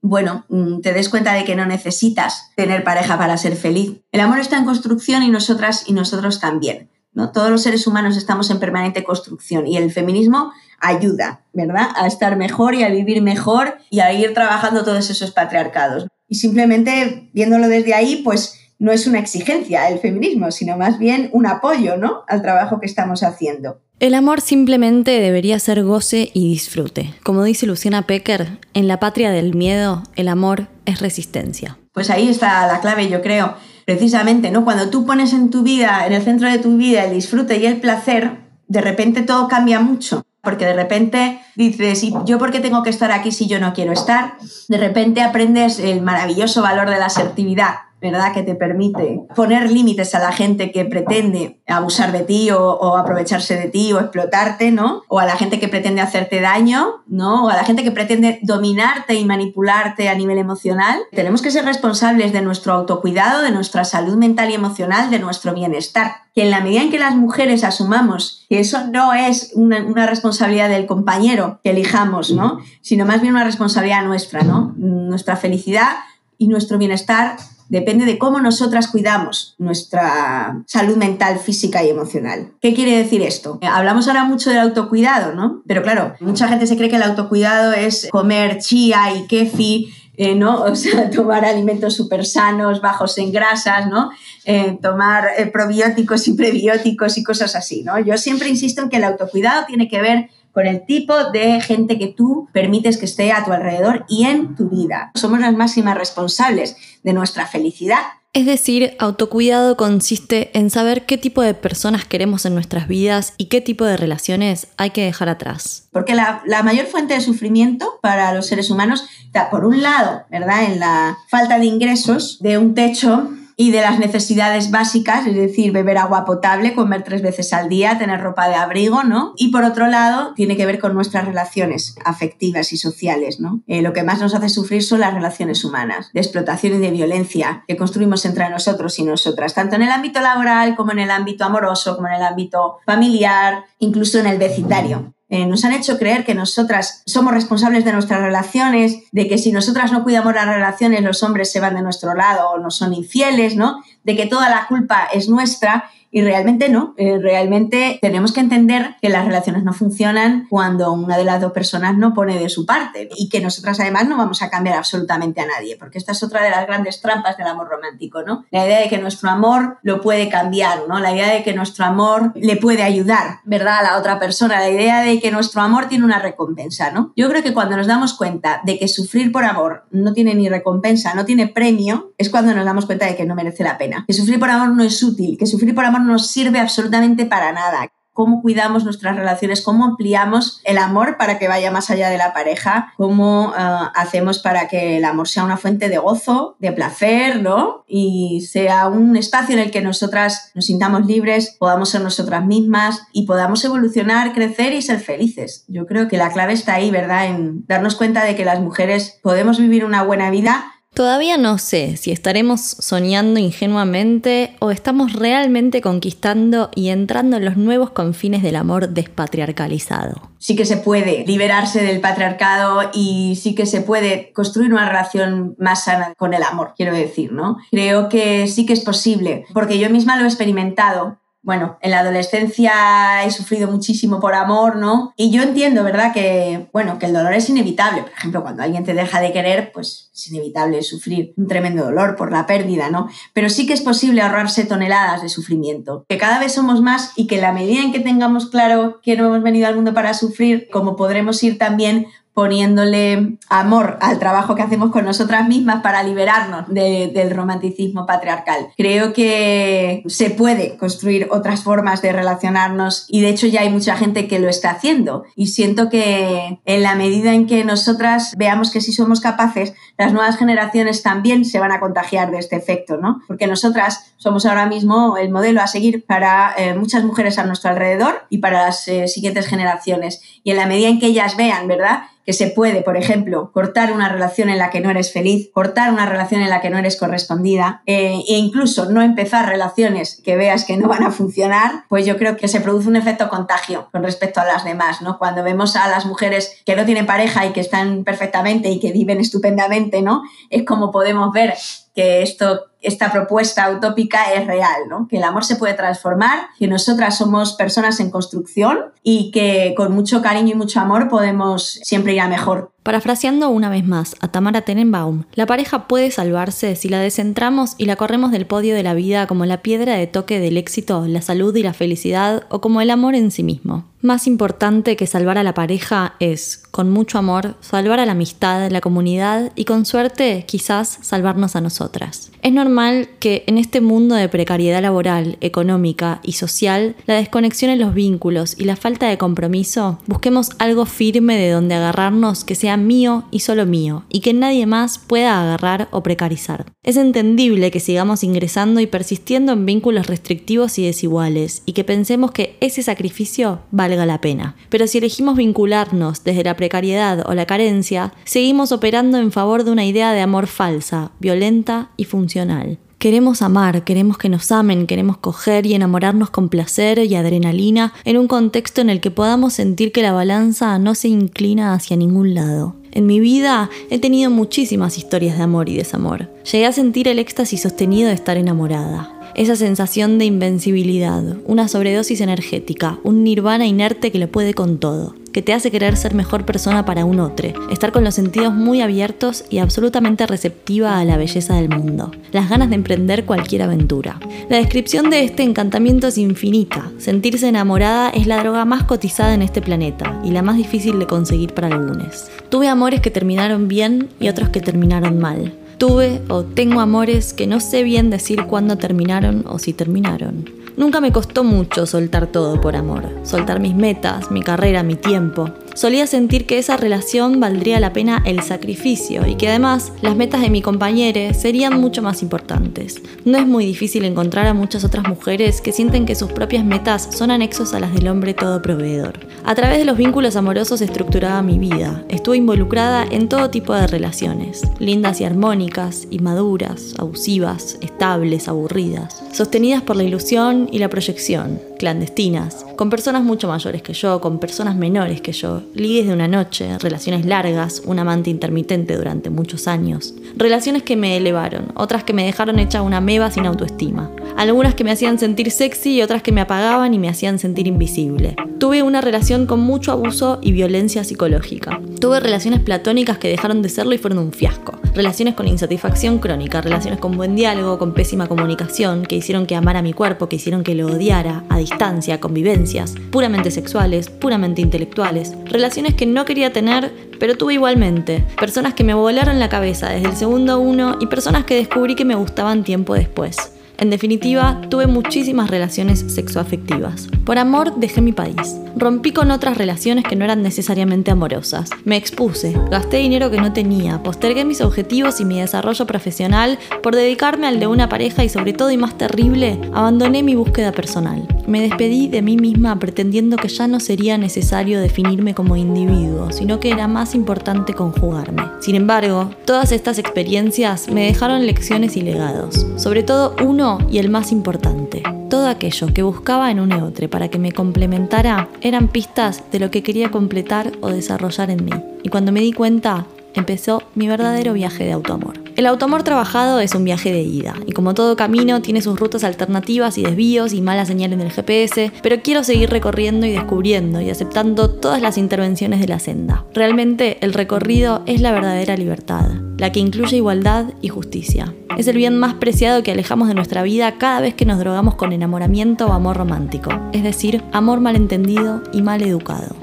bueno, 0.00 0.44
te 0.82 0.92
des 0.92 1.08
cuenta 1.08 1.34
de 1.34 1.44
que 1.44 1.54
no 1.54 1.66
necesitas 1.66 2.50
tener 2.56 2.82
pareja 2.82 3.16
para 3.16 3.36
ser 3.36 3.56
feliz. 3.56 4.00
El 4.10 4.20
amor 4.20 4.40
está 4.40 4.58
en 4.58 4.64
construcción 4.64 5.22
y 5.22 5.30
nosotras 5.30 5.84
y 5.86 5.92
nosotros 5.92 6.40
también. 6.40 6.90
¿No? 7.16 7.32
Todos 7.32 7.50
los 7.50 7.62
seres 7.62 7.86
humanos 7.86 8.16
estamos 8.16 8.50
en 8.50 8.60
permanente 8.60 9.02
construcción 9.02 9.66
y 9.66 9.78
el 9.78 9.90
feminismo 9.90 10.52
ayuda, 10.80 11.40
¿verdad? 11.54 11.88
A 11.96 12.06
estar 12.06 12.36
mejor 12.36 12.74
y 12.74 12.84
a 12.84 12.90
vivir 12.90 13.22
mejor 13.22 13.78
y 13.90 14.00
a 14.00 14.12
ir 14.12 14.34
trabajando 14.34 14.84
todos 14.84 15.10
esos 15.10 15.32
patriarcados. 15.32 16.06
Y 16.28 16.36
simplemente 16.36 17.30
viéndolo 17.32 17.68
desde 17.68 17.94
ahí, 17.94 18.20
pues 18.22 18.60
no 18.78 18.92
es 18.92 19.06
una 19.06 19.18
exigencia 19.18 19.88
el 19.88 19.98
feminismo, 19.98 20.50
sino 20.50 20.76
más 20.76 20.98
bien 20.98 21.30
un 21.32 21.46
apoyo, 21.46 21.96
¿no? 21.96 22.24
Al 22.28 22.42
trabajo 22.42 22.80
que 22.80 22.86
estamos 22.86 23.22
haciendo. 23.22 23.80
El 23.98 24.12
amor 24.12 24.42
simplemente 24.42 25.12
debería 25.18 25.58
ser 25.58 25.82
goce 25.82 26.30
y 26.34 26.50
disfrute. 26.50 27.14
Como 27.22 27.44
dice 27.44 27.64
Luciana 27.64 28.02
Pecker, 28.02 28.58
en 28.74 28.88
la 28.88 29.00
patria 29.00 29.30
del 29.30 29.54
miedo, 29.54 30.02
el 30.16 30.28
amor 30.28 30.68
es 30.84 31.00
resistencia. 31.00 31.78
Pues 31.94 32.10
ahí 32.10 32.28
está 32.28 32.66
la 32.66 32.82
clave, 32.82 33.08
yo 33.08 33.22
creo. 33.22 33.56
Precisamente, 33.86 34.50
¿no? 34.50 34.64
Cuando 34.64 34.90
tú 34.90 35.06
pones 35.06 35.32
en 35.32 35.48
tu 35.48 35.62
vida, 35.62 36.06
en 36.06 36.12
el 36.12 36.22
centro 36.22 36.50
de 36.50 36.58
tu 36.58 36.76
vida, 36.76 37.04
el 37.04 37.14
disfrute 37.14 37.56
y 37.56 37.64
el 37.64 37.80
placer, 37.80 38.40
de 38.68 38.82
repente 38.82 39.22
todo 39.22 39.48
cambia 39.48 39.80
mucho 39.80 40.26
porque 40.46 40.64
de 40.64 40.74
repente 40.74 41.40
dices, 41.56 42.04
¿y 42.04 42.14
yo 42.24 42.38
por 42.38 42.52
qué 42.52 42.60
tengo 42.60 42.84
que 42.84 42.90
estar 42.90 43.10
aquí 43.10 43.32
si 43.32 43.48
yo 43.48 43.58
no 43.58 43.74
quiero 43.74 43.90
estar? 43.92 44.36
De 44.68 44.78
repente 44.78 45.20
aprendes 45.20 45.80
el 45.80 46.02
maravilloso 46.02 46.62
valor 46.62 46.88
de 46.88 47.00
la 47.00 47.06
asertividad, 47.06 47.74
¿verdad? 48.00 48.32
Que 48.34 48.42
te 48.42 48.54
permite 48.54 49.22
poner 49.34 49.70
límites 49.70 50.14
a 50.14 50.18
la 50.18 50.32
gente 50.32 50.70
que 50.70 50.84
pretende 50.84 51.60
abusar 51.66 52.12
de 52.12 52.20
ti 52.20 52.50
o, 52.50 52.96
aprovecharse 52.96 53.56
de 53.56 53.68
ti 53.68 53.92
o 53.92 54.00
explotarte, 54.00 54.70
¿no? 54.70 55.02
O 55.08 55.18
a 55.18 55.24
la 55.24 55.36
gente 55.36 55.58
que 55.58 55.68
pretende 55.68 56.02
hacerte 56.02 56.40
daño, 56.40 57.02
¿no? 57.06 57.46
O 57.46 57.48
a 57.48 57.56
la 57.56 57.64
gente 57.64 57.82
que 57.82 57.90
pretende 57.90 58.38
dominarte 58.42 59.14
y 59.14 59.24
manipularte 59.24 60.08
a 60.08 60.14
nivel 60.14 60.38
emocional. 60.38 61.00
Tenemos 61.12 61.40
que 61.40 61.50
ser 61.50 61.64
responsables 61.64 62.32
de 62.32 62.42
nuestro 62.42 62.74
autocuidado, 62.74 63.42
de 63.42 63.50
nuestra 63.50 63.84
salud 63.84 64.16
mental 64.16 64.50
y 64.50 64.54
emocional, 64.54 65.10
de 65.10 65.18
nuestro 65.18 65.54
bienestar. 65.54 66.12
Que 66.34 66.42
en 66.42 66.50
la 66.50 66.60
medida 66.60 66.82
en 66.82 66.90
que 66.90 66.98
las 66.98 67.16
mujeres 67.16 67.64
asumamos 67.64 68.44
que 68.50 68.60
eso 68.60 68.86
no 68.88 69.14
es 69.14 69.52
una, 69.54 69.82
una 69.82 70.06
responsabilidad 70.06 70.68
del 70.68 70.86
compañero 70.86 71.60
que 71.64 71.70
elijamos, 71.70 72.30
¿no? 72.30 72.58
Sino 72.82 73.06
más 73.06 73.22
bien 73.22 73.34
una 73.34 73.44
responsabilidad 73.44 74.04
nuestra, 74.04 74.42
¿no? 74.42 74.74
Nuestra 74.76 75.36
felicidad 75.36 75.96
y 76.38 76.48
nuestro 76.48 76.78
bienestar 76.78 77.36
depende 77.68 78.04
de 78.04 78.18
cómo 78.18 78.40
nosotras 78.40 78.88
cuidamos 78.88 79.54
nuestra 79.58 80.62
salud 80.66 80.96
mental, 80.96 81.38
física 81.38 81.84
y 81.84 81.90
emocional. 81.90 82.52
¿Qué 82.60 82.74
quiere 82.74 82.96
decir 82.96 83.22
esto? 83.22 83.58
Hablamos 83.62 84.06
ahora 84.08 84.24
mucho 84.24 84.50
del 84.50 84.60
autocuidado, 84.60 85.34
¿no? 85.34 85.62
Pero 85.66 85.82
claro, 85.82 86.14
mucha 86.20 86.48
gente 86.48 86.66
se 86.66 86.76
cree 86.76 86.88
que 86.88 86.96
el 86.96 87.02
autocuidado 87.02 87.72
es 87.72 88.08
comer 88.10 88.58
chía 88.58 89.14
y 89.14 89.26
kefi, 89.26 89.92
eh, 90.16 90.34
¿no? 90.34 90.62
O 90.64 90.74
sea, 90.76 91.10
tomar 91.10 91.44
alimentos 91.44 91.94
súper 91.96 92.24
sanos, 92.24 92.80
bajos 92.80 93.18
en 93.18 93.32
grasas, 93.32 93.88
¿no? 93.88 94.10
Eh, 94.44 94.78
tomar 94.80 95.28
eh, 95.36 95.46
probióticos 95.46 96.28
y 96.28 96.34
prebióticos 96.34 97.18
y 97.18 97.24
cosas 97.24 97.56
así, 97.56 97.82
¿no? 97.82 97.98
Yo 97.98 98.16
siempre 98.16 98.48
insisto 98.48 98.82
en 98.82 98.88
que 98.88 98.98
el 98.98 99.04
autocuidado 99.04 99.66
tiene 99.66 99.88
que 99.88 100.00
ver 100.00 100.30
con 100.56 100.66
el 100.66 100.86
tipo 100.86 101.12
de 101.32 101.60
gente 101.60 101.98
que 101.98 102.06
tú 102.06 102.48
permites 102.50 102.96
que 102.96 103.04
esté 103.04 103.30
a 103.30 103.44
tu 103.44 103.52
alrededor 103.52 104.06
y 104.08 104.24
en 104.24 104.56
tu 104.56 104.70
vida. 104.70 105.10
Somos 105.14 105.38
las 105.38 105.54
máximas 105.54 105.98
responsables 105.98 106.78
de 107.02 107.12
nuestra 107.12 107.46
felicidad. 107.46 107.98
Es 108.32 108.46
decir, 108.46 108.96
autocuidado 108.98 109.76
consiste 109.76 110.58
en 110.58 110.70
saber 110.70 111.04
qué 111.04 111.18
tipo 111.18 111.42
de 111.42 111.52
personas 111.52 112.06
queremos 112.06 112.46
en 112.46 112.54
nuestras 112.54 112.88
vidas 112.88 113.34
y 113.36 113.46
qué 113.46 113.60
tipo 113.60 113.84
de 113.84 113.98
relaciones 113.98 114.68
hay 114.78 114.92
que 114.92 115.04
dejar 115.04 115.28
atrás. 115.28 115.88
Porque 115.92 116.14
la, 116.14 116.42
la, 116.46 116.62
mayor 116.62 116.86
fuente 116.86 117.12
de 117.12 117.20
sufrimiento 117.20 117.98
para 118.00 118.32
los 118.32 118.46
seres 118.46 118.70
humanos 118.70 119.04
está, 119.26 119.50
por 119.50 119.66
un 119.66 119.82
lado, 119.82 120.24
¿verdad?, 120.30 120.64
en 120.64 120.80
la 120.80 121.18
falta 121.28 121.58
de 121.58 121.66
ingresos, 121.66 122.38
de 122.40 122.56
un 122.56 122.74
techo 122.74 123.28
y 123.56 123.70
de 123.70 123.80
las 123.80 123.98
necesidades 123.98 124.70
básicas, 124.70 125.26
es 125.26 125.34
decir, 125.34 125.72
beber 125.72 125.96
agua 125.96 126.26
potable, 126.26 126.74
comer 126.74 127.02
tres 127.02 127.22
veces 127.22 127.52
al 127.54 127.70
día, 127.70 127.98
tener 127.98 128.20
ropa 128.20 128.48
de 128.48 128.54
abrigo, 128.54 129.02
¿no? 129.02 129.32
Y 129.36 129.48
por 129.48 129.64
otro 129.64 129.86
lado, 129.86 130.34
tiene 130.34 130.56
que 130.56 130.66
ver 130.66 130.78
con 130.78 130.94
nuestras 130.94 131.24
relaciones 131.24 131.96
afectivas 132.04 132.72
y 132.72 132.76
sociales, 132.76 133.40
¿no? 133.40 133.62
Eh, 133.66 133.80
lo 133.80 133.94
que 133.94 134.02
más 134.02 134.20
nos 134.20 134.34
hace 134.34 134.50
sufrir 134.50 134.82
son 134.82 135.00
las 135.00 135.14
relaciones 135.14 135.64
humanas, 135.64 136.10
de 136.12 136.20
explotación 136.20 136.74
y 136.74 136.78
de 136.78 136.90
violencia 136.90 137.64
que 137.66 137.76
construimos 137.76 138.26
entre 138.26 138.50
nosotros 138.50 138.98
y 138.98 139.04
nosotras, 139.04 139.54
tanto 139.54 139.76
en 139.76 139.82
el 139.82 139.90
ámbito 139.90 140.20
laboral 140.20 140.76
como 140.76 140.92
en 140.92 140.98
el 140.98 141.10
ámbito 141.10 141.44
amoroso, 141.44 141.96
como 141.96 142.08
en 142.08 142.14
el 142.14 142.22
ámbito 142.22 142.78
familiar, 142.84 143.64
incluso 143.78 144.18
en 144.18 144.26
el 144.26 144.38
vecindario. 144.38 145.15
Eh, 145.28 145.46
nos 145.46 145.64
han 145.64 145.72
hecho 145.72 145.98
creer 145.98 146.24
que 146.24 146.34
nosotras 146.34 147.02
somos 147.04 147.34
responsables 147.34 147.84
de 147.84 147.92
nuestras 147.92 148.20
relaciones, 148.20 148.98
de 149.10 149.26
que 149.26 149.38
si 149.38 149.50
nosotras 149.50 149.90
no 149.90 150.04
cuidamos 150.04 150.34
las 150.34 150.46
relaciones 150.46 151.02
los 151.02 151.22
hombres 151.24 151.50
se 151.50 151.58
van 151.58 151.74
de 151.74 151.82
nuestro 151.82 152.14
lado 152.14 152.50
o 152.50 152.58
nos 152.58 152.76
son 152.76 152.94
infieles, 152.94 153.56
¿no? 153.56 153.82
De 154.04 154.14
que 154.14 154.26
toda 154.26 154.48
la 154.48 154.66
culpa 154.68 155.08
es 155.12 155.28
nuestra 155.28 155.90
y 156.16 156.22
realmente 156.22 156.70
no, 156.70 156.94
eh, 156.96 157.18
realmente 157.18 157.98
tenemos 158.00 158.32
que 158.32 158.40
entender 158.40 158.96
que 159.02 159.10
las 159.10 159.26
relaciones 159.26 159.64
no 159.64 159.74
funcionan 159.74 160.46
cuando 160.48 160.90
una 160.90 161.18
de 161.18 161.24
las 161.24 161.42
dos 161.42 161.52
personas 161.52 161.98
no 161.98 162.14
pone 162.14 162.38
de 162.38 162.48
su 162.48 162.64
parte 162.64 163.10
y 163.18 163.28
que 163.28 163.42
nosotras 163.42 163.80
además 163.80 164.08
no 164.08 164.16
vamos 164.16 164.40
a 164.40 164.48
cambiar 164.48 164.78
absolutamente 164.78 165.42
a 165.42 165.46
nadie, 165.46 165.76
porque 165.76 165.98
esta 165.98 166.12
es 166.12 166.22
otra 166.22 166.42
de 166.42 166.48
las 166.48 166.66
grandes 166.66 167.02
trampas 167.02 167.36
del 167.36 167.46
amor 167.48 167.68
romántico, 167.68 168.22
¿no? 168.22 168.46
La 168.50 168.64
idea 168.64 168.80
de 168.80 168.88
que 168.88 168.96
nuestro 168.96 169.28
amor 169.28 169.76
lo 169.82 170.00
puede 170.00 170.30
cambiar, 170.30 170.84
¿no? 170.88 171.00
La 171.00 171.12
idea 171.12 171.28
de 171.34 171.42
que 171.42 171.52
nuestro 171.52 171.84
amor 171.84 172.32
le 172.34 172.56
puede 172.56 172.82
ayudar, 172.82 173.40
¿verdad? 173.44 173.80
A 173.80 173.82
la 173.82 173.98
otra 173.98 174.18
persona, 174.18 174.58
la 174.58 174.70
idea 174.70 175.02
de 175.02 175.20
que 175.20 175.30
nuestro 175.30 175.60
amor 175.60 175.84
tiene 175.84 176.06
una 176.06 176.18
recompensa, 176.18 176.92
¿no? 176.92 177.12
Yo 177.14 177.28
creo 177.28 177.42
que 177.42 177.52
cuando 177.52 177.76
nos 177.76 177.88
damos 177.88 178.14
cuenta 178.14 178.62
de 178.64 178.78
que 178.78 178.88
sufrir 178.88 179.32
por 179.32 179.44
amor 179.44 179.84
no 179.90 180.14
tiene 180.14 180.34
ni 180.34 180.48
recompensa, 180.48 181.12
no 181.12 181.26
tiene 181.26 181.46
premio, 181.46 182.14
es 182.16 182.30
cuando 182.30 182.54
nos 182.54 182.64
damos 182.64 182.86
cuenta 182.86 183.04
de 183.04 183.16
que 183.16 183.26
no 183.26 183.34
merece 183.34 183.64
la 183.64 183.76
pena. 183.76 184.06
Que 184.06 184.14
sufrir 184.14 184.40
por 184.40 184.48
amor 184.48 184.74
no 184.74 184.82
es 184.82 185.02
útil, 185.02 185.36
que 185.36 185.44
sufrir 185.44 185.74
por 185.74 185.84
amor 185.84 186.05
nos 186.06 186.28
sirve 186.28 186.60
absolutamente 186.60 187.26
para 187.26 187.52
nada 187.52 187.90
cómo 188.16 188.40
cuidamos 188.40 188.82
nuestras 188.82 189.14
relaciones, 189.14 189.60
cómo 189.60 189.84
ampliamos 189.84 190.62
el 190.64 190.78
amor 190.78 191.18
para 191.18 191.38
que 191.38 191.48
vaya 191.48 191.70
más 191.70 191.90
allá 191.90 192.08
de 192.08 192.16
la 192.16 192.32
pareja, 192.32 192.94
cómo 192.96 193.48
uh, 193.48 193.90
hacemos 193.94 194.38
para 194.38 194.68
que 194.68 194.96
el 194.96 195.04
amor 195.04 195.28
sea 195.28 195.44
una 195.44 195.58
fuente 195.58 195.90
de 195.90 195.98
gozo, 195.98 196.56
de 196.58 196.72
placer, 196.72 197.42
¿no? 197.42 197.84
Y 197.86 198.40
sea 198.50 198.88
un 198.88 199.18
espacio 199.18 199.54
en 199.54 199.60
el 199.60 199.70
que 199.70 199.82
nosotras 199.82 200.50
nos 200.54 200.64
sintamos 200.64 201.04
libres, 201.04 201.56
podamos 201.58 201.90
ser 201.90 202.00
nosotras 202.00 202.42
mismas 202.42 203.02
y 203.12 203.26
podamos 203.26 203.62
evolucionar, 203.66 204.32
crecer 204.32 204.72
y 204.72 204.80
ser 204.80 205.00
felices. 205.00 205.66
Yo 205.68 205.84
creo 205.84 206.08
que 206.08 206.16
la 206.16 206.32
clave 206.32 206.54
está 206.54 206.72
ahí, 206.72 206.90
¿verdad? 206.90 207.26
En 207.26 207.66
darnos 207.66 207.96
cuenta 207.96 208.24
de 208.24 208.34
que 208.34 208.46
las 208.46 208.60
mujeres 208.60 209.20
podemos 209.22 209.58
vivir 209.58 209.84
una 209.84 210.02
buena 210.02 210.30
vida 210.30 210.72
Todavía 210.96 211.36
no 211.36 211.58
sé 211.58 211.98
si 211.98 212.10
estaremos 212.10 212.62
soñando 212.62 213.38
ingenuamente 213.38 214.56
o 214.60 214.70
estamos 214.70 215.12
realmente 215.12 215.82
conquistando 215.82 216.70
y 216.74 216.88
entrando 216.88 217.36
en 217.36 217.44
los 217.44 217.58
nuevos 217.58 217.90
confines 217.90 218.42
del 218.42 218.56
amor 218.56 218.88
despatriarcalizado. 218.88 220.30
Sí 220.38 220.56
que 220.56 220.64
se 220.64 220.78
puede 220.78 221.26
liberarse 221.26 221.82
del 221.82 222.00
patriarcado 222.00 222.90
y 222.94 223.38
sí 223.38 223.54
que 223.54 223.66
se 223.66 223.82
puede 223.82 224.32
construir 224.32 224.72
una 224.72 224.88
relación 224.88 225.54
más 225.58 225.84
sana 225.84 226.14
con 226.16 226.32
el 226.32 226.42
amor, 226.42 226.72
quiero 226.74 226.94
decir, 226.94 227.30
¿no? 227.30 227.58
Creo 227.70 228.08
que 228.08 228.46
sí 228.46 228.64
que 228.64 228.72
es 228.72 228.80
posible, 228.80 229.44
porque 229.52 229.78
yo 229.78 229.90
misma 229.90 230.16
lo 230.16 230.24
he 230.24 230.28
experimentado 230.28 231.18
bueno, 231.46 231.78
en 231.80 231.92
la 231.92 232.00
adolescencia 232.00 233.24
he 233.24 233.30
sufrido 233.30 233.70
muchísimo 233.70 234.18
por 234.18 234.34
amor, 234.34 234.74
¿no? 234.74 235.14
Y 235.16 235.30
yo 235.30 235.44
entiendo, 235.44 235.84
¿verdad? 235.84 236.12
Que, 236.12 236.66
bueno, 236.72 236.98
que 236.98 237.06
el 237.06 237.12
dolor 237.12 237.32
es 237.34 237.48
inevitable. 237.48 238.02
Por 238.02 238.10
ejemplo, 238.10 238.42
cuando 238.42 238.64
alguien 238.64 238.82
te 238.82 238.94
deja 238.94 239.20
de 239.20 239.32
querer, 239.32 239.70
pues 239.72 240.10
es 240.12 240.28
inevitable 240.28 240.82
sufrir 240.82 241.34
un 241.36 241.46
tremendo 241.46 241.84
dolor 241.84 242.16
por 242.16 242.32
la 242.32 242.48
pérdida, 242.48 242.90
¿no? 242.90 243.08
Pero 243.32 243.48
sí 243.48 243.64
que 243.64 243.74
es 243.74 243.80
posible 243.80 244.22
ahorrarse 244.22 244.64
toneladas 244.64 245.22
de 245.22 245.28
sufrimiento. 245.28 246.04
Que 246.08 246.18
cada 246.18 246.40
vez 246.40 246.52
somos 246.52 246.82
más 246.82 247.12
y 247.14 247.28
que 247.28 247.40
la 247.40 247.52
medida 247.52 247.80
en 247.80 247.92
que 247.92 248.00
tengamos 248.00 248.46
claro 248.50 248.98
que 249.00 249.16
no 249.16 249.26
hemos 249.26 249.44
venido 249.44 249.68
al 249.68 249.76
mundo 249.76 249.94
para 249.94 250.14
sufrir, 250.14 250.66
como 250.72 250.96
podremos 250.96 251.40
ir 251.44 251.58
también 251.58 252.08
poniéndole 252.36 253.38
amor 253.48 253.96
al 254.02 254.18
trabajo 254.18 254.54
que 254.54 254.60
hacemos 254.60 254.90
con 254.90 255.06
nosotras 255.06 255.48
mismas 255.48 255.80
para 255.80 256.02
liberarnos 256.02 256.66
del 256.68 257.30
romanticismo 257.30 258.04
patriarcal. 258.04 258.68
Creo 258.76 259.14
que 259.14 260.02
se 260.06 260.28
puede 260.28 260.76
construir 260.76 261.28
otras 261.30 261.62
formas 261.62 262.02
de 262.02 262.12
relacionarnos 262.12 263.06
y 263.08 263.22
de 263.22 263.30
hecho 263.30 263.46
ya 263.46 263.62
hay 263.62 263.70
mucha 263.70 263.96
gente 263.96 264.28
que 264.28 264.38
lo 264.38 264.50
está 264.50 264.72
haciendo 264.72 265.24
y 265.34 265.46
siento 265.46 265.88
que 265.88 266.60
en 266.66 266.82
la 266.82 266.94
medida 266.94 267.32
en 267.32 267.46
que 267.46 267.64
nosotras 267.64 268.34
veamos 268.36 268.70
que 268.70 268.82
sí 268.82 268.92
somos 268.92 269.20
capaces, 269.20 269.72
las 269.96 270.12
nuevas 270.12 270.36
generaciones 270.36 271.02
también 271.02 271.46
se 271.46 271.58
van 271.58 271.72
a 271.72 271.80
contagiar 271.80 272.30
de 272.30 272.38
este 272.38 272.56
efecto, 272.56 272.98
¿no? 272.98 273.22
Porque 273.26 273.46
nosotras 273.46 274.12
somos 274.18 274.44
ahora 274.44 274.66
mismo 274.66 275.16
el 275.16 275.30
modelo 275.30 275.62
a 275.62 275.68
seguir 275.68 276.04
para 276.04 276.52
eh, 276.58 276.74
muchas 276.74 277.02
mujeres 277.02 277.38
a 277.38 277.46
nuestro 277.46 277.70
alrededor 277.70 278.26
y 278.28 278.38
para 278.38 278.64
las 278.64 278.86
eh, 278.88 279.08
siguientes 279.08 279.46
generaciones. 279.46 280.20
Y 280.44 280.50
en 280.50 280.58
la 280.58 280.66
medida 280.66 280.88
en 280.88 281.00
que 281.00 281.06
ellas 281.06 281.38
vean, 281.38 281.66
¿verdad? 281.66 282.02
Que 282.26 282.32
se 282.32 282.48
puede, 282.48 282.82
por 282.82 282.96
ejemplo, 282.96 283.52
cortar 283.52 283.92
una 283.92 284.08
relación 284.08 284.50
en 284.50 284.58
la 284.58 284.70
que 284.70 284.80
no 284.80 284.90
eres 284.90 285.12
feliz, 285.12 285.48
cortar 285.52 285.92
una 285.92 286.06
relación 286.06 286.42
en 286.42 286.50
la 286.50 286.60
que 286.60 286.70
no 286.70 286.76
eres 286.76 286.96
correspondida 286.96 287.82
eh, 287.86 288.20
e 288.28 288.36
incluso 288.36 288.90
no 288.90 289.00
empezar 289.00 289.48
relaciones 289.48 290.20
que 290.24 290.34
veas 290.36 290.64
que 290.64 290.76
no 290.76 290.88
van 290.88 291.04
a 291.04 291.12
funcionar, 291.12 291.84
pues 291.88 292.04
yo 292.04 292.18
creo 292.18 292.36
que 292.36 292.48
se 292.48 292.60
produce 292.60 292.88
un 292.88 292.96
efecto 292.96 293.28
contagio 293.28 293.88
con 293.92 294.02
respecto 294.02 294.40
a 294.40 294.44
las 294.44 294.64
demás, 294.64 295.02
¿no? 295.02 295.18
Cuando 295.18 295.44
vemos 295.44 295.76
a 295.76 295.88
las 295.88 296.04
mujeres 296.04 296.62
que 296.66 296.74
no 296.74 296.84
tienen 296.84 297.06
pareja 297.06 297.46
y 297.46 297.52
que 297.52 297.60
están 297.60 298.02
perfectamente 298.02 298.70
y 298.70 298.80
que 298.80 298.90
viven 298.90 299.20
estupendamente, 299.20 300.02
¿no? 300.02 300.24
Es 300.50 300.64
como 300.64 300.90
podemos 300.90 301.32
ver 301.32 301.54
que 301.94 302.22
esto 302.22 302.66
esta 302.86 303.10
propuesta 303.10 303.68
utópica 303.70 304.32
es 304.32 304.46
real, 304.46 304.88
¿no? 304.88 305.08
que 305.08 305.16
el 305.16 305.24
amor 305.24 305.44
se 305.44 305.56
puede 305.56 305.74
transformar, 305.74 306.48
que 306.58 306.68
nosotras 306.68 307.18
somos 307.18 307.54
personas 307.54 307.98
en 307.98 308.10
construcción 308.10 308.78
y 309.02 309.32
que 309.32 309.74
con 309.76 309.92
mucho 309.92 310.22
cariño 310.22 310.52
y 310.52 310.54
mucho 310.54 310.80
amor 310.80 311.08
podemos 311.08 311.80
siempre 311.82 312.14
ir 312.14 312.20
a 312.20 312.28
mejor. 312.28 312.70
Parafraseando 312.86 313.50
una 313.50 313.68
vez 313.68 313.84
más 313.84 314.14
a 314.20 314.28
Tamara 314.28 314.60
Tenenbaum, 314.60 315.24
la 315.34 315.46
pareja 315.46 315.88
puede 315.88 316.12
salvarse 316.12 316.76
si 316.76 316.88
la 316.88 317.00
descentramos 317.00 317.74
y 317.78 317.86
la 317.86 317.96
corremos 317.96 318.30
del 318.30 318.46
podio 318.46 318.76
de 318.76 318.84
la 318.84 318.94
vida 318.94 319.26
como 319.26 319.44
la 319.44 319.60
piedra 319.60 319.94
de 319.94 320.06
toque 320.06 320.38
del 320.38 320.56
éxito, 320.56 321.04
la 321.08 321.20
salud 321.20 321.56
y 321.56 321.64
la 321.64 321.74
felicidad 321.74 322.44
o 322.48 322.60
como 322.60 322.80
el 322.80 322.90
amor 322.90 323.16
en 323.16 323.32
sí 323.32 323.42
mismo. 323.42 323.86
Más 324.02 324.28
importante 324.28 324.94
que 324.94 325.08
salvar 325.08 325.36
a 325.36 325.42
la 325.42 325.52
pareja 325.52 326.14
es, 326.20 326.62
con 326.70 326.90
mucho 326.90 327.18
amor, 327.18 327.56
salvar 327.60 327.98
a 327.98 328.06
la 328.06 328.12
amistad, 328.12 328.70
la 328.70 328.80
comunidad 328.80 329.50
y 329.56 329.64
con 329.64 329.84
suerte 329.84 330.44
quizás 330.46 331.00
salvarnos 331.02 331.56
a 331.56 331.60
nosotras. 331.60 332.30
Es 332.42 332.52
normal 332.52 332.75
que 333.20 333.42
en 333.46 333.56
este 333.56 333.80
mundo 333.80 334.14
de 334.14 334.28
precariedad 334.28 334.82
laboral, 334.82 335.38
económica 335.40 336.20
y 336.22 336.32
social, 336.32 336.94
la 337.06 337.14
desconexión 337.14 337.70
en 337.70 337.78
los 337.78 337.94
vínculos 337.94 338.54
y 338.58 338.64
la 338.64 338.76
falta 338.76 339.08
de 339.08 339.16
compromiso, 339.16 339.98
busquemos 340.06 340.50
algo 340.58 340.84
firme 340.84 341.38
de 341.38 341.50
donde 341.50 341.74
agarrarnos 341.74 342.44
que 342.44 342.54
sea 342.54 342.76
mío 342.76 343.24
y 343.30 343.40
solo 343.40 343.64
mío, 343.64 344.04
y 344.10 344.20
que 344.20 344.34
nadie 344.34 344.66
más 344.66 344.98
pueda 344.98 345.40
agarrar 345.40 345.88
o 345.90 346.02
precarizar. 346.02 346.66
Es 346.82 346.98
entendible 346.98 347.70
que 347.70 347.80
sigamos 347.80 348.22
ingresando 348.22 348.80
y 348.80 348.86
persistiendo 348.86 349.52
en 349.52 349.64
vínculos 349.64 350.06
restrictivos 350.06 350.78
y 350.78 350.84
desiguales, 350.84 351.62
y 351.64 351.72
que 351.72 351.84
pensemos 351.84 352.30
que 352.30 352.58
ese 352.60 352.82
sacrificio 352.82 353.60
valga 353.70 354.04
la 354.04 354.20
pena. 354.20 354.54
Pero 354.68 354.86
si 354.86 354.98
elegimos 354.98 355.36
vincularnos 355.36 356.24
desde 356.24 356.44
la 356.44 356.56
precariedad 356.56 357.24
o 357.26 357.32
la 357.32 357.46
carencia, 357.46 358.12
seguimos 358.24 358.70
operando 358.70 359.16
en 359.16 359.32
favor 359.32 359.64
de 359.64 359.70
una 359.70 359.86
idea 359.86 360.12
de 360.12 360.20
amor 360.20 360.46
falsa, 360.46 361.12
violenta 361.20 361.90
y 361.96 362.04
funcional. 362.04 362.65
Queremos 362.98 363.42
amar, 363.42 363.84
queremos 363.84 364.16
que 364.16 364.30
nos 364.30 364.50
amen, 364.50 364.86
queremos 364.86 365.18
coger 365.18 365.66
y 365.66 365.74
enamorarnos 365.74 366.30
con 366.30 366.48
placer 366.48 366.98
y 366.98 367.14
adrenalina 367.14 367.92
en 368.04 368.16
un 368.16 368.26
contexto 368.26 368.80
en 368.80 368.88
el 368.88 369.02
que 369.02 369.10
podamos 369.10 369.52
sentir 369.52 369.92
que 369.92 370.00
la 370.00 370.12
balanza 370.12 370.78
no 370.78 370.94
se 370.94 371.08
inclina 371.08 371.74
hacia 371.74 371.98
ningún 371.98 372.32
lado. 372.32 372.74
En 372.92 373.04
mi 373.04 373.20
vida 373.20 373.68
he 373.90 373.98
tenido 373.98 374.30
muchísimas 374.30 374.96
historias 374.96 375.36
de 375.36 375.42
amor 375.42 375.68
y 375.68 375.76
desamor. 375.76 376.30
Llegué 376.50 376.64
a 376.64 376.72
sentir 376.72 377.06
el 377.06 377.18
éxtasis 377.18 377.60
sostenido 377.60 378.08
de 378.08 378.14
estar 378.14 378.38
enamorada. 378.38 379.12
Esa 379.34 379.56
sensación 379.56 380.16
de 380.18 380.24
invencibilidad, 380.24 381.22
una 381.44 381.68
sobredosis 381.68 382.22
energética, 382.22 382.98
un 383.04 383.22
nirvana 383.24 383.66
inerte 383.66 384.10
que 384.10 384.18
lo 384.18 384.28
puede 384.32 384.54
con 384.54 384.78
todo 384.78 385.14
que 385.36 385.42
te 385.42 385.52
hace 385.52 385.70
querer 385.70 385.98
ser 385.98 386.14
mejor 386.14 386.46
persona 386.46 386.86
para 386.86 387.04
un 387.04 387.20
otro, 387.20 387.52
estar 387.70 387.92
con 387.92 388.04
los 388.04 388.14
sentidos 388.14 388.54
muy 388.54 388.80
abiertos 388.80 389.44
y 389.50 389.58
absolutamente 389.58 390.26
receptiva 390.26 390.98
a 390.98 391.04
la 391.04 391.18
belleza 391.18 391.56
del 391.56 391.68
mundo, 391.68 392.10
las 392.32 392.48
ganas 392.48 392.70
de 392.70 392.76
emprender 392.76 393.26
cualquier 393.26 393.60
aventura. 393.60 394.18
La 394.48 394.56
descripción 394.56 395.10
de 395.10 395.24
este 395.24 395.42
encantamiento 395.42 396.06
es 396.06 396.16
infinita, 396.16 396.90
sentirse 396.96 397.48
enamorada 397.48 398.08
es 398.08 398.26
la 398.26 398.38
droga 398.38 398.64
más 398.64 398.84
cotizada 398.84 399.34
en 399.34 399.42
este 399.42 399.60
planeta 399.60 400.18
y 400.24 400.30
la 400.30 400.40
más 400.40 400.56
difícil 400.56 400.98
de 400.98 401.06
conseguir 401.06 401.52
para 401.52 401.66
algunos. 401.66 402.28
Tuve 402.48 402.68
amores 402.68 403.02
que 403.02 403.10
terminaron 403.10 403.68
bien 403.68 404.08
y 404.18 404.30
otros 404.30 404.48
que 404.48 404.60
terminaron 404.62 405.18
mal. 405.18 405.52
Tuve 405.76 406.22
o 406.28 406.44
tengo 406.44 406.80
amores 406.80 407.34
que 407.34 407.46
no 407.46 407.60
sé 407.60 407.82
bien 407.82 408.08
decir 408.08 408.44
cuándo 408.46 408.78
terminaron 408.78 409.44
o 409.46 409.58
si 409.58 409.74
terminaron. 409.74 410.65
Nunca 410.76 411.00
me 411.00 411.10
costó 411.10 411.42
mucho 411.42 411.86
soltar 411.86 412.26
todo 412.26 412.60
por 412.60 412.76
amor, 412.76 413.08
soltar 413.22 413.60
mis 413.60 413.74
metas, 413.74 414.30
mi 414.30 414.42
carrera, 414.42 414.82
mi 414.82 414.94
tiempo. 414.94 415.50
Solía 415.76 416.06
sentir 416.06 416.46
que 416.46 416.56
esa 416.56 416.78
relación 416.78 417.38
valdría 417.38 417.80
la 417.80 417.92
pena 417.92 418.22
el 418.24 418.40
sacrificio 418.40 419.26
y 419.26 419.34
que 419.34 419.50
además 419.50 419.92
las 420.00 420.16
metas 420.16 420.40
de 420.40 420.48
mi 420.48 420.62
compañero 420.62 421.34
serían 421.34 421.78
mucho 421.78 422.00
más 422.00 422.22
importantes. 422.22 423.02
No 423.26 423.36
es 423.36 423.46
muy 423.46 423.66
difícil 423.66 424.06
encontrar 424.06 424.46
a 424.46 424.54
muchas 424.54 424.84
otras 424.84 425.06
mujeres 425.06 425.60
que 425.60 425.72
sienten 425.72 426.06
que 426.06 426.14
sus 426.14 426.32
propias 426.32 426.64
metas 426.64 427.10
son 427.12 427.30
anexos 427.30 427.74
a 427.74 427.80
las 427.80 427.92
del 427.92 428.08
hombre 428.08 428.32
todo 428.32 428.62
proveedor. 428.62 429.20
A 429.44 429.54
través 429.54 429.76
de 429.76 429.84
los 429.84 429.98
vínculos 429.98 430.34
amorosos 430.34 430.80
estructuraba 430.80 431.42
mi 431.42 431.58
vida. 431.58 432.02
Estuve 432.08 432.38
involucrada 432.38 433.04
en 433.10 433.28
todo 433.28 433.50
tipo 433.50 433.74
de 433.74 433.86
relaciones, 433.86 434.62
lindas 434.78 435.20
y 435.20 435.24
armónicas, 435.24 436.08
inmaduras, 436.10 436.94
abusivas, 436.96 437.76
estables, 437.82 438.48
aburridas, 438.48 439.22
sostenidas 439.30 439.82
por 439.82 439.96
la 439.96 440.04
ilusión 440.04 440.70
y 440.72 440.78
la 440.78 440.88
proyección, 440.88 441.60
clandestinas, 441.78 442.64
con 442.76 442.88
personas 442.88 443.24
mucho 443.24 443.46
mayores 443.46 443.82
que 443.82 443.92
yo, 443.92 444.22
con 444.22 444.38
personas 444.38 444.74
menores 444.74 445.20
que 445.20 445.32
yo, 445.32 445.62
ligues 445.74 446.06
de 446.06 446.12
una 446.12 446.28
noche, 446.28 446.78
relaciones 446.78 447.26
largas, 447.26 447.82
un 447.84 447.98
amante 447.98 448.30
intermitente 448.30 448.96
durante 448.96 449.30
muchos 449.30 449.68
años, 449.68 450.14
relaciones 450.36 450.82
que 450.82 450.96
me 450.96 451.16
elevaron, 451.16 451.72
otras 451.74 452.04
que 452.04 452.12
me 452.12 452.24
dejaron 452.24 452.58
hecha 452.58 452.82
una 452.82 453.00
meba 453.00 453.30
sin 453.30 453.46
autoestima, 453.46 454.10
algunas 454.36 454.74
que 454.74 454.84
me 454.84 454.92
hacían 454.92 455.18
sentir 455.18 455.50
sexy 455.50 455.94
y 455.94 456.02
otras 456.02 456.22
que 456.22 456.32
me 456.32 456.40
apagaban 456.40 456.94
y 456.94 456.98
me 456.98 457.08
hacían 457.08 457.38
sentir 457.38 457.66
invisible. 457.66 458.36
Tuve 458.58 458.82
una 458.82 459.00
relación 459.00 459.46
con 459.46 459.60
mucho 459.60 459.92
abuso 459.92 460.38
y 460.42 460.52
violencia 460.52 461.04
psicológica. 461.04 461.80
Tuve 462.00 462.20
relaciones 462.20 462.60
platónicas 462.60 463.18
que 463.18 463.28
dejaron 463.28 463.62
de 463.62 463.68
serlo 463.68 463.94
y 463.94 463.98
fueron 463.98 464.18
un 464.18 464.32
fiasco. 464.32 464.78
Relaciones 464.94 465.34
con 465.34 465.46
insatisfacción 465.46 466.18
crónica, 466.18 466.62
relaciones 466.62 466.98
con 466.98 467.18
buen 467.18 467.36
diálogo, 467.36 467.78
con 467.78 467.92
pésima 467.92 468.28
comunicación, 468.28 469.04
que 469.04 469.16
hicieron 469.16 469.44
que 469.44 469.54
amara 469.54 469.82
mi 469.82 469.92
cuerpo, 469.92 470.28
que 470.28 470.36
hicieron 470.36 470.64
que 470.64 470.74
lo 470.74 470.86
odiara, 470.86 471.44
a 471.50 471.58
distancia, 471.58 472.18
convivencias, 472.18 472.94
puramente 473.10 473.50
sexuales, 473.50 474.08
puramente 474.08 474.62
intelectuales. 474.62 475.34
Relaciones 475.56 475.94
que 475.94 476.04
no 476.04 476.26
quería 476.26 476.52
tener, 476.52 476.92
pero 477.18 477.38
tuve 477.38 477.54
igualmente. 477.54 478.22
Personas 478.38 478.74
que 478.74 478.84
me 478.84 478.92
volaron 478.92 479.40
la 479.40 479.48
cabeza 479.48 479.88
desde 479.88 480.10
el 480.10 480.14
segundo 480.14 480.60
uno 480.60 480.98
y 481.00 481.06
personas 481.06 481.46
que 481.46 481.54
descubrí 481.54 481.94
que 481.94 482.04
me 482.04 482.14
gustaban 482.14 482.62
tiempo 482.62 482.92
después. 482.92 483.55
En 483.78 483.90
definitiva, 483.90 484.62
tuve 484.70 484.86
muchísimas 484.86 485.50
relaciones 485.50 486.04
sexoafectivas. 486.08 487.08
Por 487.26 487.38
amor 487.38 487.76
dejé 487.76 488.00
mi 488.00 488.12
país. 488.12 488.56
Rompí 488.74 489.12
con 489.12 489.30
otras 489.30 489.58
relaciones 489.58 490.04
que 490.04 490.16
no 490.16 490.24
eran 490.24 490.42
necesariamente 490.42 491.10
amorosas. 491.10 491.70
Me 491.84 491.96
expuse, 491.96 492.54
gasté 492.70 492.98
dinero 492.98 493.30
que 493.30 493.40
no 493.40 493.52
tenía, 493.52 494.02
postergué 494.02 494.44
mis 494.44 494.62
objetivos 494.62 495.20
y 495.20 495.24
mi 495.26 495.40
desarrollo 495.40 495.86
profesional 495.86 496.58
por 496.82 496.94
dedicarme 496.94 497.46
al 497.46 497.60
de 497.60 497.66
una 497.66 497.88
pareja 497.88 498.24
y 498.24 498.28
sobre 498.30 498.54
todo 498.54 498.70
y 498.70 498.76
más 498.78 498.96
terrible, 498.96 499.60
abandoné 499.74 500.22
mi 500.22 500.34
búsqueda 500.34 500.72
personal. 500.72 501.26
Me 501.46 501.60
despedí 501.60 502.08
de 502.08 502.22
mí 502.22 502.36
misma 502.36 502.78
pretendiendo 502.78 503.36
que 503.36 503.48
ya 503.48 503.68
no 503.68 503.78
sería 503.78 504.18
necesario 504.18 504.80
definirme 504.80 505.34
como 505.34 505.56
individuo, 505.56 506.32
sino 506.32 506.60
que 506.60 506.70
era 506.70 506.88
más 506.88 507.14
importante 507.14 507.72
conjugarme. 507.72 508.42
Sin 508.60 508.74
embargo, 508.74 509.30
todas 509.44 509.70
estas 509.70 509.98
experiencias 509.98 510.88
me 510.88 511.06
dejaron 511.06 511.46
lecciones 511.46 511.96
y 511.96 512.00
legados, 512.00 512.66
sobre 512.76 513.02
todo 513.02 513.36
uno 513.44 513.65
y 513.90 513.98
el 513.98 514.10
más 514.10 514.32
importante. 514.32 515.02
Todo 515.28 515.48
aquello 515.48 515.88
que 515.92 516.02
buscaba 516.02 516.50
en 516.50 516.60
un 516.60 516.72
eotre 516.72 517.08
para 517.08 517.28
que 517.28 517.38
me 517.38 517.52
complementara 517.52 518.48
eran 518.60 518.88
pistas 518.88 519.42
de 519.50 519.58
lo 519.58 519.70
que 519.70 519.82
quería 519.82 520.10
completar 520.10 520.72
o 520.80 520.88
desarrollar 520.88 521.50
en 521.50 521.64
mí. 521.64 521.72
Y 522.02 522.08
cuando 522.08 522.32
me 522.32 522.40
di 522.40 522.52
cuenta, 522.52 523.06
empezó 523.34 523.82
mi 523.94 524.06
verdadero 524.06 524.52
viaje 524.52 524.84
de 524.84 524.92
autoamor. 524.92 525.45
El 525.56 525.64
automor 525.64 526.02
trabajado 526.02 526.60
es 526.60 526.74
un 526.74 526.84
viaje 526.84 527.10
de 527.10 527.22
ida, 527.22 527.54
y 527.66 527.72
como 527.72 527.94
todo 527.94 528.14
camino 528.14 528.60
tiene 528.60 528.82
sus 528.82 529.00
rutas 529.00 529.24
alternativas 529.24 529.96
y 529.96 530.02
desvíos 530.02 530.52
y 530.52 530.60
malas 530.60 530.88
señales 530.88 531.18
en 531.18 531.24
el 531.24 531.32
GPS, 531.32 531.92
pero 532.02 532.20
quiero 532.22 532.44
seguir 532.44 532.68
recorriendo 532.68 533.24
y 533.24 533.30
descubriendo 533.30 534.02
y 534.02 534.10
aceptando 534.10 534.68
todas 534.68 535.00
las 535.00 535.16
intervenciones 535.16 535.80
de 535.80 535.88
la 535.88 535.98
senda. 535.98 536.44
Realmente 536.52 537.16
el 537.22 537.32
recorrido 537.32 538.02
es 538.04 538.20
la 538.20 538.32
verdadera 538.32 538.76
libertad, 538.76 539.30
la 539.56 539.72
que 539.72 539.80
incluye 539.80 540.18
igualdad 540.18 540.74
y 540.82 540.88
justicia. 540.88 541.54
Es 541.78 541.88
el 541.88 541.96
bien 541.96 542.18
más 542.18 542.34
preciado 542.34 542.82
que 542.82 542.92
alejamos 542.92 543.28
de 543.28 543.34
nuestra 543.34 543.62
vida 543.62 543.96
cada 543.96 544.20
vez 544.20 544.34
que 544.34 544.44
nos 544.44 544.58
drogamos 544.58 544.96
con 544.96 545.14
enamoramiento 545.14 545.86
o 545.86 545.92
amor 545.94 546.18
romántico, 546.18 546.68
es 546.92 547.02
decir, 547.02 547.42
amor 547.52 547.80
malentendido 547.80 548.62
y 548.74 548.82
mal 548.82 549.00
educado. 549.00 549.56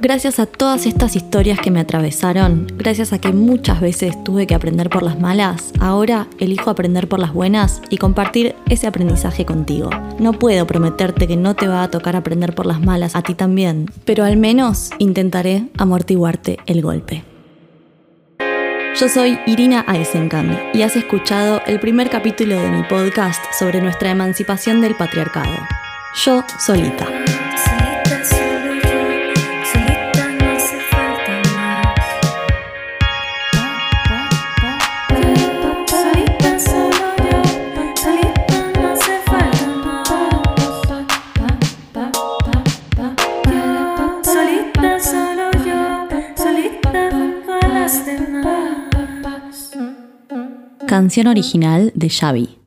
Gracias 0.00 0.38
a 0.40 0.46
todas 0.46 0.86
estas 0.86 1.14
historias 1.14 1.58
que 1.60 1.70
me 1.70 1.80
atravesaron, 1.80 2.66
gracias 2.76 3.12
a 3.12 3.20
que 3.20 3.32
muchas 3.32 3.80
veces 3.80 4.22
tuve 4.24 4.46
que 4.46 4.54
aprender 4.54 4.90
por 4.90 5.02
las 5.02 5.20
malas, 5.20 5.72
ahora 5.80 6.26
elijo 6.38 6.68
aprender 6.68 7.08
por 7.08 7.20
las 7.20 7.32
buenas 7.32 7.80
y 7.90 7.98
compartir 7.98 8.56
ese 8.68 8.86
aprendizaje 8.86 9.46
contigo. 9.46 9.90
No 10.18 10.32
puedo 10.32 10.66
prometerte 10.66 11.28
que 11.28 11.36
no 11.36 11.54
te 11.54 11.68
va 11.68 11.84
a 11.84 11.90
tocar 11.90 12.16
aprender 12.16 12.54
por 12.54 12.66
las 12.66 12.80
malas 12.80 13.14
a 13.14 13.22
ti 13.22 13.34
también, 13.34 13.90
pero 14.04 14.24
al 14.24 14.36
menos 14.36 14.90
intentaré 14.98 15.68
amortiguarte 15.78 16.58
el 16.66 16.82
golpe. 16.82 17.24
Yo 18.98 19.08
soy 19.08 19.38
Irina 19.46 19.84
Eisenkamp 19.88 20.74
y 20.74 20.82
has 20.82 20.96
escuchado 20.96 21.60
el 21.66 21.80
primer 21.80 22.10
capítulo 22.10 22.60
de 22.60 22.70
mi 22.70 22.82
podcast 22.84 23.42
sobre 23.58 23.80
nuestra 23.80 24.10
emancipación 24.10 24.80
del 24.80 24.94
patriarcado. 24.96 25.56
Yo 26.24 26.44
solita. 26.58 27.06
Canción 50.94 51.26
original 51.26 51.90
de 51.96 52.08
Xavi. 52.08 52.63